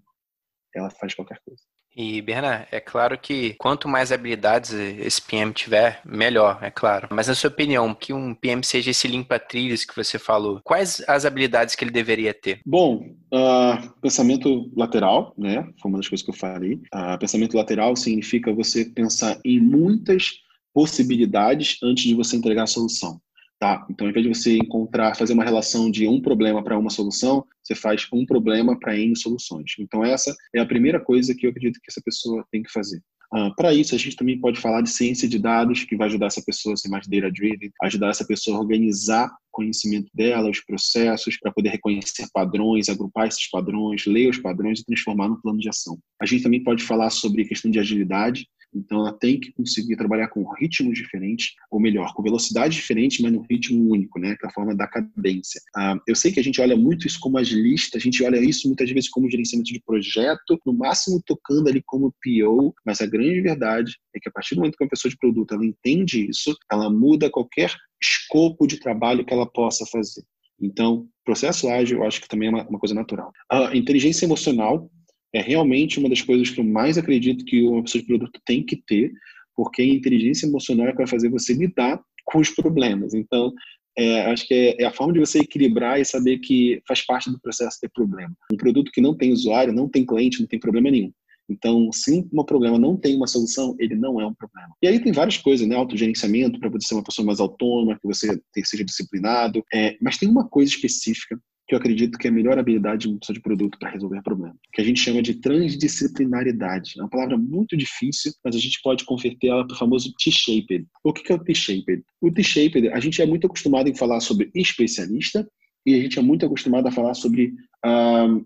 ela 0.74 0.90
faz 0.90 1.14
qualquer 1.14 1.38
coisa. 1.44 1.62
E, 1.96 2.22
Bernard, 2.22 2.66
é 2.70 2.78
claro 2.78 3.18
que 3.18 3.54
quanto 3.54 3.88
mais 3.88 4.12
habilidades 4.12 4.72
esse 4.72 5.20
PM 5.20 5.52
tiver, 5.52 6.00
melhor, 6.04 6.58
é 6.62 6.70
claro. 6.70 7.08
Mas, 7.10 7.26
na 7.26 7.34
sua 7.34 7.50
opinião, 7.50 7.92
que 7.92 8.12
um 8.12 8.34
PM 8.34 8.62
seja 8.62 8.90
esse 8.90 9.08
limpa-trilhos 9.08 9.84
que 9.84 9.96
você 9.96 10.18
falou, 10.18 10.60
quais 10.62 11.02
as 11.08 11.24
habilidades 11.24 11.74
que 11.74 11.82
ele 11.82 11.90
deveria 11.90 12.32
ter? 12.32 12.60
Bom, 12.64 13.16
uh, 13.32 14.00
pensamento 14.00 14.70
lateral, 14.76 15.34
né? 15.36 15.68
Foi 15.80 15.90
uma 15.90 15.98
das 15.98 16.08
coisas 16.08 16.24
que 16.24 16.30
eu 16.30 16.36
falei. 16.36 16.74
Uh, 16.94 17.18
pensamento 17.18 17.56
lateral 17.56 17.96
significa 17.96 18.52
você 18.52 18.84
pensar 18.84 19.38
em 19.44 19.58
muitas 19.58 20.40
possibilidades 20.72 21.78
antes 21.82 22.04
de 22.04 22.14
você 22.14 22.36
entregar 22.36 22.62
a 22.62 22.68
solução. 22.68 23.20
Tá? 23.58 23.84
Então, 23.90 24.06
ao 24.06 24.10
invés 24.12 24.24
de 24.24 24.32
você 24.32 24.56
encontrar, 24.56 25.16
fazer 25.16 25.32
uma 25.32 25.42
relação 25.42 25.90
de 25.90 26.06
um 26.06 26.20
problema 26.20 26.62
para 26.62 26.78
uma 26.78 26.90
solução, 26.90 27.44
você 27.68 27.74
faz 27.74 28.06
um 28.12 28.24
problema 28.24 28.78
para 28.78 28.98
N 28.98 29.14
soluções. 29.14 29.72
Então, 29.78 30.04
essa 30.04 30.34
é 30.54 30.60
a 30.60 30.66
primeira 30.66 30.98
coisa 30.98 31.34
que 31.34 31.46
eu 31.46 31.50
acredito 31.50 31.80
que 31.80 31.90
essa 31.90 32.00
pessoa 32.02 32.44
tem 32.50 32.62
que 32.62 32.72
fazer. 32.72 33.02
Uh, 33.30 33.54
para 33.56 33.74
isso, 33.74 33.94
a 33.94 33.98
gente 33.98 34.16
também 34.16 34.40
pode 34.40 34.58
falar 34.58 34.80
de 34.80 34.88
ciência 34.88 35.28
de 35.28 35.38
dados, 35.38 35.84
que 35.84 35.96
vai 35.96 36.08
ajudar 36.08 36.28
essa 36.28 36.42
pessoa 36.42 36.72
a 36.72 36.76
ser 36.78 36.88
mais 36.88 37.06
data-driven, 37.06 37.70
ajudar 37.82 38.08
essa 38.08 38.26
pessoa 38.26 38.56
a 38.56 38.60
organizar 38.60 39.26
o 39.26 39.52
conhecimento 39.52 40.08
dela, 40.14 40.48
os 40.48 40.60
processos, 40.60 41.38
para 41.38 41.52
poder 41.52 41.68
reconhecer 41.68 42.26
padrões, 42.32 42.88
agrupar 42.88 43.28
esses 43.28 43.46
padrões, 43.50 44.06
ler 44.06 44.30
os 44.30 44.38
padrões 44.38 44.80
e 44.80 44.84
transformar 44.84 45.28
no 45.28 45.40
plano 45.42 45.58
de 45.58 45.68
ação. 45.68 45.98
A 46.20 46.24
gente 46.24 46.42
também 46.42 46.62
pode 46.62 46.82
falar 46.82 47.10
sobre 47.10 47.44
questão 47.44 47.70
de 47.70 47.78
agilidade, 47.78 48.48
então, 48.74 49.00
ela 49.00 49.12
tem 49.12 49.40
que 49.40 49.52
conseguir 49.52 49.96
trabalhar 49.96 50.28
com 50.28 50.48
ritmos 50.54 50.96
diferentes, 50.98 51.54
ou 51.70 51.80
melhor, 51.80 52.12
com 52.14 52.22
velocidade 52.22 52.74
diferente, 52.74 53.22
mas 53.22 53.32
no 53.32 53.44
ritmo 53.48 53.90
único, 53.90 54.18
né? 54.18 54.36
Que 54.36 54.46
é 54.46 54.48
a 54.48 54.52
forma 54.52 54.74
da 54.74 54.86
cadência. 54.86 55.60
Ah, 55.74 55.98
eu 56.06 56.14
sei 56.14 56.32
que 56.32 56.40
a 56.40 56.44
gente 56.44 56.60
olha 56.60 56.76
muito 56.76 57.06
isso 57.06 57.18
como 57.20 57.38
agilista, 57.38 57.98
a 57.98 58.00
gente 58.00 58.22
olha 58.22 58.38
isso 58.38 58.68
muitas 58.68 58.90
vezes 58.90 59.08
como 59.08 59.30
gerenciamento 59.30 59.72
de 59.72 59.80
projeto, 59.80 60.60
no 60.66 60.72
máximo 60.72 61.22
tocando 61.24 61.68
ali 61.68 61.82
como 61.84 62.14
PO, 62.22 62.74
mas 62.84 63.00
a 63.00 63.06
grande 63.06 63.40
verdade 63.40 63.96
é 64.14 64.20
que 64.20 64.28
a 64.28 64.32
partir 64.32 64.54
do 64.54 64.58
momento 64.58 64.76
que 64.76 64.84
uma 64.84 64.90
pessoa 64.90 65.10
de 65.10 65.18
produto 65.18 65.54
ela 65.54 65.64
entende 65.64 66.28
isso, 66.28 66.54
ela 66.70 66.90
muda 66.90 67.30
qualquer 67.30 67.74
escopo 68.00 68.66
de 68.66 68.78
trabalho 68.78 69.24
que 69.24 69.32
ela 69.32 69.50
possa 69.50 69.84
fazer. 69.86 70.22
Então, 70.60 71.06
processo 71.24 71.68
ágil, 71.68 71.98
eu 71.98 72.04
acho 72.04 72.20
que 72.20 72.28
também 72.28 72.48
é 72.48 72.50
uma, 72.50 72.68
uma 72.68 72.78
coisa 72.78 72.94
natural. 72.94 73.32
A 73.50 73.76
inteligência 73.76 74.24
emocional 74.24 74.90
é 75.32 75.40
realmente 75.40 75.98
uma 75.98 76.08
das 76.08 76.22
coisas 76.22 76.50
que 76.50 76.60
eu 76.60 76.64
mais 76.64 76.96
acredito 76.96 77.44
que 77.44 77.62
uma 77.62 77.82
pessoa 77.82 78.02
de 78.02 78.08
produto 78.08 78.40
tem 78.44 78.64
que 78.64 78.76
ter, 78.76 79.12
porque 79.54 79.82
a 79.82 79.86
inteligência 79.86 80.46
emocional 80.46 80.86
é 80.86 80.92
para 80.92 81.06
fazer 81.06 81.28
você 81.28 81.52
lidar 81.52 82.00
com 82.24 82.38
os 82.38 82.50
problemas. 82.50 83.14
Então, 83.14 83.52
é, 83.96 84.26
acho 84.26 84.46
que 84.46 84.54
é, 84.54 84.82
é, 84.82 84.84
a 84.86 84.92
forma 84.92 85.12
de 85.12 85.18
você 85.18 85.40
equilibrar 85.40 86.00
e 86.00 86.04
saber 86.04 86.38
que 86.38 86.80
faz 86.86 87.04
parte 87.04 87.30
do 87.30 87.40
processo 87.40 87.78
ter 87.80 87.90
problema. 87.90 88.32
Um 88.52 88.56
produto 88.56 88.92
que 88.92 89.00
não 89.00 89.16
tem 89.16 89.32
usuário, 89.32 89.72
não 89.72 89.88
tem 89.88 90.06
cliente, 90.06 90.40
não 90.40 90.46
tem 90.46 90.60
problema 90.60 90.90
nenhum. 90.90 91.12
Então, 91.50 91.90
se 91.92 92.28
um 92.32 92.44
problema 92.44 92.78
não 92.78 92.96
tem 92.96 93.16
uma 93.16 93.26
solução, 93.26 93.74
ele 93.78 93.96
não 93.96 94.20
é 94.20 94.26
um 94.26 94.34
problema. 94.34 94.68
E 94.82 94.86
aí 94.86 95.00
tem 95.00 95.12
várias 95.12 95.38
coisas, 95.38 95.66
né? 95.66 95.74
Autogerenciamento, 95.74 96.60
para 96.60 96.68
você 96.68 96.88
ser 96.88 96.94
uma 96.94 97.02
pessoa 97.02 97.26
mais 97.26 97.40
autônoma, 97.40 97.98
que 97.98 98.06
você 98.06 98.40
seja 98.64 98.84
disciplinado. 98.84 99.64
É, 99.74 99.96
mas 100.00 100.18
tem 100.18 100.28
uma 100.28 100.46
coisa 100.46 100.70
específica 100.70 101.40
que 101.68 101.74
eu 101.74 101.78
acredito 101.78 102.18
que 102.18 102.26
é 102.26 102.30
a 102.30 102.32
melhor 102.32 102.58
habilidade 102.58 103.02
de 103.02 103.08
uma 103.08 103.18
de 103.18 103.40
produto 103.40 103.78
para 103.78 103.90
resolver 103.90 104.22
problemas, 104.22 104.56
que 104.72 104.80
a 104.80 104.84
gente 104.84 105.00
chama 105.00 105.20
de 105.20 105.34
transdisciplinaridade. 105.34 106.94
É 106.96 107.02
uma 107.02 107.10
palavra 107.10 107.36
muito 107.36 107.76
difícil, 107.76 108.32
mas 108.42 108.56
a 108.56 108.58
gente 108.58 108.80
pode 108.82 109.04
converter 109.04 109.48
ela 109.48 109.66
para 109.66 109.74
o 109.74 109.78
famoso 109.78 110.14
T-shaped. 110.18 110.86
O 111.04 111.12
que 111.12 111.30
é 111.30 111.34
o 111.34 111.38
T-shaped? 111.38 112.02
O 112.22 112.30
T-shaped, 112.30 112.88
a 112.88 113.00
gente 113.00 113.20
é 113.20 113.26
muito 113.26 113.46
acostumado 113.46 113.88
em 113.88 113.94
falar 113.94 114.20
sobre 114.20 114.50
especialista 114.54 115.46
e 115.84 115.94
a 115.94 116.00
gente 116.00 116.18
é 116.18 116.22
muito 116.22 116.46
acostumado 116.46 116.88
a 116.88 116.90
falar 116.90 117.12
sobre 117.12 117.52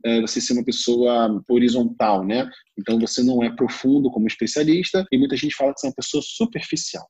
é, 0.05 0.21
você 0.21 0.41
ser 0.41 0.53
uma 0.53 0.65
pessoa 0.65 1.43
horizontal, 1.49 2.25
né? 2.25 2.49
Então 2.79 2.99
você 2.99 3.23
não 3.23 3.43
é 3.43 3.51
profundo 3.55 4.11
como 4.11 4.27
especialista 4.27 5.05
e 5.13 5.19
muita 5.19 5.37
gente 5.37 5.55
fala 5.55 5.73
que 5.73 5.81
você 5.81 5.87
é 5.87 5.91
uma 5.91 5.95
pessoa 5.95 6.23
superficial. 6.23 7.07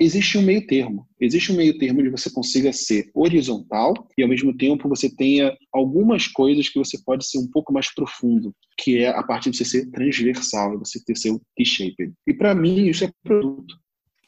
Existe 0.00 0.36
um 0.38 0.42
meio 0.42 0.66
termo. 0.66 1.06
Existe 1.20 1.52
um 1.52 1.56
meio 1.56 1.78
termo 1.78 2.02
de 2.02 2.10
você 2.10 2.30
consiga 2.30 2.72
ser 2.72 3.10
horizontal 3.14 3.94
e 4.18 4.22
ao 4.22 4.28
mesmo 4.28 4.56
tempo 4.56 4.88
você 4.88 5.08
tenha 5.14 5.56
algumas 5.72 6.26
coisas 6.26 6.68
que 6.68 6.78
você 6.78 6.98
pode 7.04 7.26
ser 7.26 7.38
um 7.38 7.48
pouco 7.50 7.72
mais 7.72 7.92
profundo, 7.94 8.54
que 8.78 8.98
é 8.98 9.08
a 9.08 9.22
parte 9.22 9.50
de 9.50 9.56
você 9.56 9.64
ser 9.64 9.90
transversal, 9.90 10.78
você 10.78 11.02
ter 11.04 11.16
seu 11.16 11.40
T-shaped. 11.56 12.12
E 12.26 12.34
para 12.34 12.54
mim 12.54 12.88
isso 12.88 13.04
é 13.04 13.10
produto. 13.22 13.83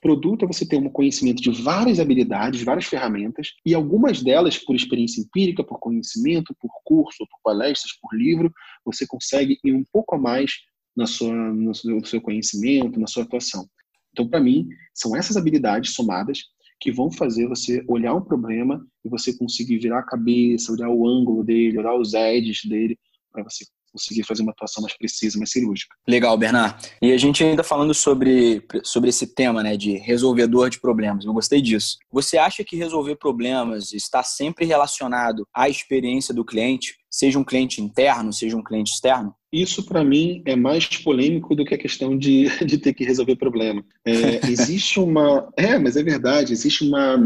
Produto 0.07 0.45
é 0.45 0.47
você 0.47 0.65
ter 0.65 0.77
um 0.77 0.89
conhecimento 0.89 1.43
de 1.43 1.51
várias 1.51 1.99
habilidades, 1.99 2.63
várias 2.63 2.87
ferramentas, 2.87 3.55
e 3.67 3.75
algumas 3.75 4.23
delas, 4.23 4.57
por 4.57 4.77
experiência 4.77 5.21
empírica, 5.21 5.65
por 5.65 5.81
conhecimento, 5.81 6.55
por 6.61 6.71
curso, 6.85 7.27
por 7.29 7.41
palestras, 7.43 7.91
por 8.01 8.17
livro, 8.17 8.53
você 8.85 9.05
consegue 9.05 9.59
ir 9.65 9.73
um 9.73 9.83
pouco 9.93 10.15
a 10.15 10.19
mais 10.19 10.53
na 10.97 11.07
sua, 11.09 11.35
no 11.35 11.75
seu 11.75 12.21
conhecimento, 12.21 13.01
na 13.01 13.09
sua 13.09 13.25
atuação. 13.25 13.69
Então, 14.13 14.29
para 14.29 14.39
mim, 14.39 14.69
são 14.95 15.17
essas 15.17 15.37
habilidades 15.37 15.93
somadas 15.93 16.45
que 16.79 16.93
vão 16.93 17.11
fazer 17.11 17.49
você 17.49 17.85
olhar 17.89 18.15
um 18.15 18.23
problema 18.23 18.87
e 19.05 19.09
você 19.09 19.37
conseguir 19.37 19.79
virar 19.79 19.99
a 19.99 20.07
cabeça, 20.07 20.71
olhar 20.71 20.89
o 20.89 21.05
ângulo 21.05 21.43
dele, 21.43 21.81
olhar 21.81 21.97
os 21.97 22.15
edges 22.15 22.65
dele, 22.65 22.97
para 23.33 23.43
você 23.43 23.65
conseguir 23.97 24.25
fazer 24.25 24.43
uma 24.43 24.53
atuação 24.53 24.83
mais 24.83 24.97
precisa, 24.97 25.39
mais 25.39 25.51
cirúrgica. 25.51 25.95
Legal, 26.07 26.37
Bernard. 26.37 26.77
E 27.01 27.13
a 27.13 27.17
gente 27.17 27.43
ainda 27.43 27.65
falando 27.65 27.95
sobre, 27.95 28.63
sobre 28.85 29.11
esse 29.11 29.35
tema, 29.35 29.63
né, 29.63 29.77
de 29.77 29.97
resolvedor 29.97 30.69
de 30.69 30.81
problemas. 30.81 31.25
Eu 31.25 31.33
gostei 31.33 31.61
disso. 31.61 31.97
Você 32.13 32.37
acha 32.37 32.63
que 32.63 32.77
resolver 32.77 33.17
problemas 33.17 33.93
está 33.93 34.23
sempre 34.23 34.67
relacionado 34.67 35.47
à 35.55 35.69
experiência 35.69 36.35
do 36.35 36.45
cliente, 36.45 36.97
seja 37.11 37.39
um 37.39 37.45
cliente 37.45 37.81
interno, 37.81 38.33
seja 38.33 38.57
um 38.57 38.63
cliente 38.63 38.93
externo? 38.93 39.35
Isso, 39.53 39.85
para 39.85 40.05
mim, 40.05 40.43
é 40.45 40.55
mais 40.55 40.87
polêmico 40.99 41.55
do 41.55 41.65
que 41.65 41.75
a 41.75 41.79
questão 41.79 42.17
de, 42.17 42.47
de 42.65 42.79
ter 42.79 42.93
que 42.93 43.05
resolver 43.05 43.37
problema. 43.37 43.83
É, 44.05 44.47
existe 44.51 45.01
uma. 45.01 45.51
É, 45.57 45.79
mas 45.79 45.97
é 45.97 46.03
verdade, 46.03 46.53
existe 46.53 46.85
uma 46.85 47.19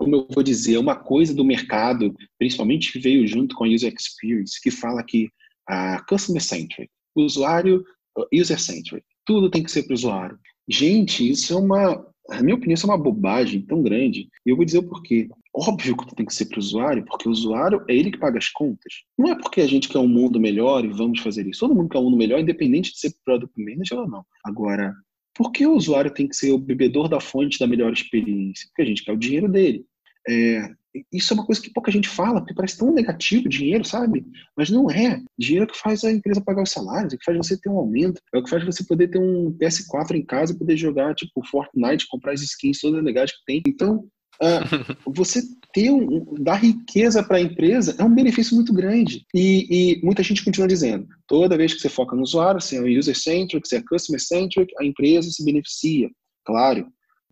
como 0.00 0.16
eu 0.16 0.26
vou 0.30 0.42
dizer, 0.42 0.78
uma 0.78 0.96
coisa 0.96 1.34
do 1.34 1.44
mercado, 1.44 2.16
principalmente 2.38 2.90
que 2.90 2.98
veio 2.98 3.26
junto 3.26 3.54
com 3.54 3.64
a 3.64 3.68
user 3.68 3.92
experience, 3.92 4.58
que 4.58 4.70
fala 4.70 5.04
que 5.04 5.28
a 5.68 6.04
customer 6.08 6.42
centric, 6.42 6.90
usuário 7.16 7.84
uh, 8.18 8.26
user 8.32 8.60
centric, 8.60 9.04
tudo 9.24 9.50
tem 9.50 9.62
que 9.62 9.70
ser 9.70 9.84
para 9.84 9.92
o 9.92 9.94
usuário. 9.94 10.38
Gente, 10.68 11.28
isso 11.28 11.52
é 11.52 11.56
uma, 11.56 12.06
na 12.28 12.42
minha 12.42 12.54
opinião, 12.54 12.74
isso 12.74 12.86
é 12.86 12.90
uma 12.90 13.02
bobagem 13.02 13.62
tão 13.62 13.82
grande. 13.82 14.28
E 14.46 14.50
eu 14.50 14.56
vou 14.56 14.64
dizer 14.64 14.78
o 14.78 14.88
porquê. 14.88 15.28
Óbvio 15.52 15.96
que 15.96 16.14
tem 16.14 16.24
que 16.24 16.34
ser 16.34 16.46
para 16.46 16.56
o 16.56 16.60
usuário, 16.60 17.04
porque 17.04 17.28
o 17.28 17.32
usuário 17.32 17.84
é 17.88 17.94
ele 17.94 18.12
que 18.12 18.18
paga 18.18 18.38
as 18.38 18.48
contas. 18.48 19.02
Não 19.18 19.32
é 19.32 19.34
porque 19.34 19.60
a 19.60 19.66
gente 19.66 19.88
quer 19.88 19.98
um 19.98 20.06
mundo 20.06 20.38
melhor 20.38 20.84
e 20.84 20.88
vamos 20.88 21.20
fazer 21.20 21.46
isso. 21.46 21.60
Todo 21.60 21.74
mundo 21.74 21.88
quer 21.88 21.98
um 21.98 22.04
mundo 22.04 22.16
melhor, 22.16 22.38
independente 22.38 22.92
de 22.92 23.00
ser 23.00 23.12
product 23.24 23.52
manager 23.60 23.98
ou 23.98 24.08
não. 24.08 24.24
Agora, 24.44 24.94
por 25.34 25.50
que 25.50 25.66
o 25.66 25.74
usuário 25.74 26.12
tem 26.12 26.28
que 26.28 26.36
ser 26.36 26.52
o 26.52 26.58
bebedor 26.58 27.08
da 27.08 27.20
fonte 27.20 27.58
da 27.58 27.66
melhor 27.66 27.92
experiência? 27.92 28.68
Porque 28.68 28.82
a 28.82 28.84
gente 28.84 29.04
quer 29.04 29.12
o 29.12 29.18
dinheiro 29.18 29.48
dele. 29.48 29.84
É, 30.28 30.70
isso 31.12 31.32
é 31.32 31.34
uma 31.34 31.46
coisa 31.46 31.60
que 31.60 31.72
pouca 31.72 31.90
gente 31.90 32.08
fala, 32.08 32.40
porque 32.40 32.54
parece 32.54 32.78
tão 32.78 32.92
negativo 32.92 33.48
dinheiro, 33.48 33.84
sabe? 33.84 34.24
Mas 34.56 34.70
não 34.70 34.90
é. 34.90 35.22
Dinheiro 35.38 35.64
é 35.64 35.68
o 35.68 35.72
que 35.72 35.78
faz 35.78 36.04
a 36.04 36.10
empresa 36.10 36.40
pagar 36.40 36.62
os 36.62 36.70
salários, 36.70 37.12
é 37.12 37.16
o 37.16 37.18
que 37.18 37.24
faz 37.24 37.36
você 37.36 37.56
ter 37.56 37.68
um 37.68 37.78
aumento, 37.78 38.20
é 38.34 38.38
o 38.38 38.42
que 38.42 38.50
faz 38.50 38.64
você 38.64 38.84
poder 38.84 39.08
ter 39.08 39.18
um 39.18 39.52
PS4 39.52 40.16
em 40.16 40.24
casa 40.24 40.52
e 40.52 40.58
poder 40.58 40.76
jogar, 40.76 41.14
tipo, 41.14 41.46
Fortnite, 41.46 42.08
comprar 42.08 42.32
as 42.32 42.42
skins 42.42 42.80
todas 42.80 43.02
legais 43.04 43.30
que 43.30 43.44
tem. 43.46 43.62
Então, 43.66 44.04
uh, 44.42 45.10
você 45.14 45.42
ter 45.72 45.90
um, 45.90 46.34
dar 46.40 46.56
riqueza 46.56 47.22
para 47.22 47.36
a 47.36 47.40
empresa 47.40 47.94
é 47.98 48.04
um 48.04 48.14
benefício 48.14 48.54
muito 48.56 48.72
grande. 48.72 49.24
E, 49.34 49.66
e, 49.98 50.04
muita 50.04 50.22
gente 50.22 50.44
continua 50.44 50.68
dizendo: 50.68 51.06
toda 51.26 51.56
vez 51.56 51.74
que 51.74 51.80
você 51.80 51.88
foca 51.88 52.16
no 52.16 52.22
usuário, 52.22 52.60
você 52.60 52.76
é 52.76 52.98
user-centric, 52.98 53.66
você 53.66 53.76
é 53.76 53.82
customer-centric, 53.82 54.72
a 54.78 54.84
empresa 54.84 55.30
se 55.30 55.44
beneficia. 55.44 56.08
Claro, 56.44 56.86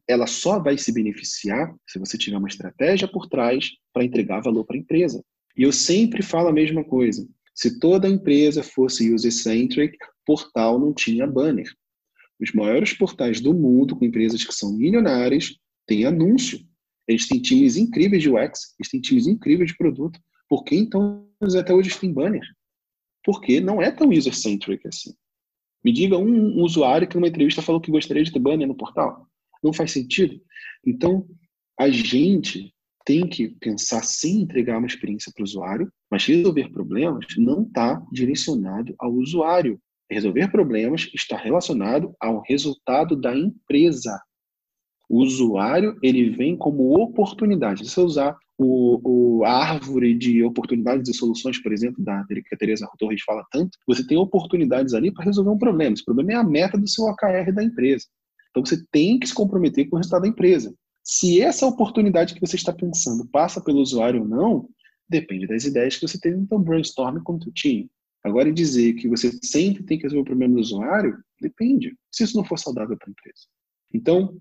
ela 0.08 0.26
só 0.26 0.58
vai 0.58 0.78
se 0.78 0.90
beneficiar 0.90 1.74
se 1.86 1.98
você 1.98 2.16
tiver 2.16 2.38
uma 2.38 2.48
estratégia 2.48 3.06
por 3.06 3.28
trás 3.28 3.70
para 3.92 4.04
entregar 4.04 4.40
valor 4.40 4.64
para 4.64 4.76
a 4.76 4.80
empresa. 4.80 5.22
E 5.54 5.62
eu 5.62 5.72
sempre 5.72 6.22
falo 6.22 6.48
a 6.48 6.52
mesma 6.52 6.82
coisa. 6.82 7.28
Se 7.54 7.78
toda 7.78 8.08
empresa 8.08 8.62
fosse 8.62 9.12
user-centric, 9.12 9.98
portal 10.24 10.78
não 10.78 10.94
tinha 10.94 11.26
banner. 11.26 11.70
Os 12.40 12.52
maiores 12.52 12.92
portais 12.92 13.40
do 13.40 13.52
mundo, 13.52 13.96
com 13.96 14.04
empresas 14.04 14.44
que 14.44 14.54
são 14.54 14.72
milionárias, 14.72 15.56
têm 15.86 16.04
anúncio. 16.06 16.60
Eles 17.06 17.26
têm 17.26 17.40
times 17.40 17.76
incríveis 17.76 18.22
de 18.22 18.30
UX, 18.30 18.74
eles 18.78 18.90
têm 18.90 19.00
times 19.00 19.26
incríveis 19.26 19.72
de 19.72 19.76
produto. 19.76 20.20
Por 20.48 20.64
que 20.64 20.76
então 20.76 21.28
eles 21.40 21.54
até 21.54 21.74
hoje 21.74 21.98
têm 21.98 22.12
banner? 22.12 22.46
Porque 23.24 23.60
não 23.60 23.82
é 23.82 23.90
tão 23.90 24.08
user-centric 24.08 24.86
assim. 24.86 25.12
Me 25.84 25.92
diga 25.92 26.16
um, 26.16 26.62
usuário 26.62 27.08
que 27.08 27.16
numa 27.16 27.28
entrevista 27.28 27.62
falou 27.62 27.80
que 27.80 27.90
gostaria 27.90 28.22
de 28.22 28.32
ter 28.32 28.38
banner 28.38 28.66
no 28.66 28.76
portal. 28.76 29.28
Não 29.62 29.72
faz 29.72 29.92
sentido? 29.92 30.40
Então, 30.84 31.26
a 31.78 31.88
gente 31.88 32.72
tem 33.04 33.26
que 33.26 33.48
pensar 33.48 34.02
sem 34.02 34.42
entregar 34.42 34.78
uma 34.78 34.86
experiência 34.86 35.32
para 35.34 35.42
o 35.42 35.44
usuário, 35.44 35.90
mas 36.10 36.26
resolver 36.26 36.70
problemas 36.70 37.24
não 37.38 37.62
está 37.62 38.02
direcionado 38.12 38.94
ao 38.98 39.12
usuário. 39.12 39.80
Resolver 40.10 40.50
problemas 40.50 41.10
está 41.14 41.36
relacionado 41.36 42.14
ao 42.20 42.42
resultado 42.42 43.16
da 43.16 43.34
empresa. 43.36 44.20
O 45.08 45.22
usuário 45.22 45.96
ele 46.02 46.30
vem 46.30 46.56
como 46.56 47.02
oportunidade. 47.02 47.84
Se 47.84 47.94
você 47.94 48.00
usar 48.00 48.36
o, 48.58 49.38
o, 49.38 49.44
a 49.44 49.52
árvore 49.52 50.14
de 50.14 50.42
oportunidades 50.42 51.08
e 51.08 51.14
soluções, 51.16 51.62
por 51.62 51.72
exemplo, 51.72 52.04
da 52.04 52.22
que 52.26 52.54
a 52.54 52.58
Teresa 52.58 52.88
Torres 52.98 53.22
fala 53.22 53.42
tanto, 53.50 53.78
você 53.86 54.06
tem 54.06 54.18
oportunidades 54.18 54.92
ali 54.92 55.12
para 55.12 55.24
resolver 55.24 55.50
um 55.50 55.58
problema. 55.58 55.94
Esse 55.94 56.04
problema 56.04 56.32
é 56.32 56.34
a 56.34 56.44
meta 56.44 56.76
do 56.76 56.88
seu 56.88 57.04
OKR 57.04 57.52
da 57.54 57.64
empresa. 57.64 58.04
Então 58.58 58.64
você 58.64 58.84
tem 58.90 59.18
que 59.18 59.26
se 59.26 59.34
comprometer 59.34 59.88
com 59.88 59.96
o 59.96 59.98
resultado 59.98 60.22
da 60.22 60.28
empresa. 60.28 60.74
Se 61.04 61.40
essa 61.40 61.66
oportunidade 61.66 62.34
que 62.34 62.40
você 62.40 62.56
está 62.56 62.72
pensando 62.72 63.26
passa 63.28 63.62
pelo 63.62 63.78
usuário 63.78 64.22
ou 64.22 64.28
não, 64.28 64.68
depende 65.08 65.46
das 65.46 65.64
ideias 65.64 65.96
que 65.96 66.06
você 66.06 66.18
teve 66.18 66.44
seu 66.46 66.58
brainstorm 66.58 67.22
com 67.22 67.36
o 67.36 67.42
seu 67.42 67.52
time. 67.52 67.88
Agora, 68.24 68.52
dizer 68.52 68.94
que 68.94 69.08
você 69.08 69.30
sempre 69.42 69.84
tem 69.84 69.96
que 69.96 70.02
resolver 70.02 70.22
o 70.22 70.24
problema 70.24 70.54
do 70.54 70.60
usuário, 70.60 71.16
depende. 71.40 71.96
Se 72.10 72.24
isso 72.24 72.36
não 72.36 72.44
for 72.44 72.58
saudável 72.58 72.96
para 72.96 73.08
a 73.08 73.12
empresa. 73.12 73.46
Então, 73.94 74.36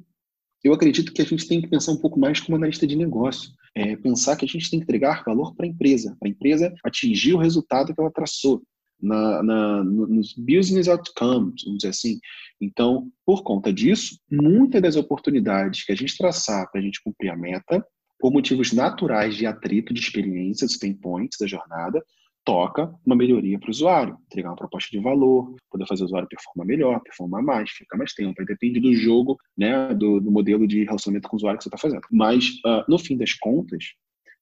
eu 0.63 0.73
acredito 0.73 1.13
que 1.13 1.21
a 1.21 1.25
gente 1.25 1.47
tem 1.47 1.62
que 1.62 1.67
pensar 1.67 1.91
um 1.91 1.97
pouco 1.97 2.19
mais 2.19 2.39
como 2.39 2.58
analista 2.58 2.88
de 2.88 2.95
negócio. 2.95 3.51
É 3.75 3.95
pensar 3.95 4.36
que 4.36 4.45
a 4.45 4.47
gente 4.47 4.69
tem 4.69 4.80
que 4.80 4.84
entregar 4.84 5.23
valor 5.23 5.56
para 5.56 5.67
a 5.67 5.69
empresa, 5.69 6.17
para 6.19 6.27
a 6.27 6.32
empresa 6.32 6.73
atingir 6.84 7.34
o 7.34 7.38
resultado 7.38 7.93
que 7.93 8.01
ela 8.01 8.12
traçou 8.12 8.63
na, 9.02 9.44
na, 9.44 9.84
nos 9.84 10.34
business 10.34 10.88
outcomes, 10.88 11.64
vamos 11.64 11.80
dizer 11.80 11.90
assim. 11.90 12.20
Então, 12.60 13.12
por 13.26 13.44
conta 13.44 13.72
disso, 13.72 14.20
muitas 14.32 14.82
das 14.82 14.96
oportunidades 14.96 15.84
que 15.84 15.92
a 15.92 15.96
gente 15.96 16.18
traçar 16.18 16.70
para 16.72 16.82
a 16.82 16.84
gente 16.84 17.02
cumprir 17.04 17.30
a 17.30 17.36
meta, 17.36 17.86
por 18.20 18.32
motivos 18.32 18.74
naturais 18.74 19.36
de 19.36 19.46
atrito 19.46 19.94
de 19.94 20.00
experiências, 20.00 20.78
pain 20.78 20.94
points 20.94 21.38
da 21.40 21.46
jornada, 21.46 22.04
toca 22.44 22.90
uma 23.06 23.16
melhoria 23.16 23.60
para 23.60 23.68
o 23.68 23.72
usuário, 23.72 24.18
entregar 24.26 24.50
uma 24.50 24.56
proposta 24.56 24.90
de 24.90 25.04
valor, 25.04 25.54
poder 25.70 25.86
fazer 25.86 26.04
o 26.04 26.06
usuário 26.06 26.30
performar 26.30 26.66
melhor, 26.66 27.02
performar 27.02 27.44
mais, 27.44 27.70
ficar 27.72 27.98
mais 27.98 28.14
tempo. 28.14 28.40
Aí 28.40 28.46
depende 28.46 28.80
do 28.80 28.94
jogo, 28.96 29.38
né, 29.58 29.94
do, 29.94 30.22
do 30.22 30.32
modelo 30.32 30.66
de 30.66 30.86
relacionamento 30.86 31.28
com 31.28 31.36
o 31.36 31.38
usuário 31.38 31.58
que 31.58 31.66
você 31.66 31.68
está 31.68 31.78
fazendo. 31.78 32.04
Mas, 32.10 32.52
uh, 32.66 32.90
no 32.90 32.98
fim 32.98 33.18
das 33.18 33.34
contas, 33.34 33.84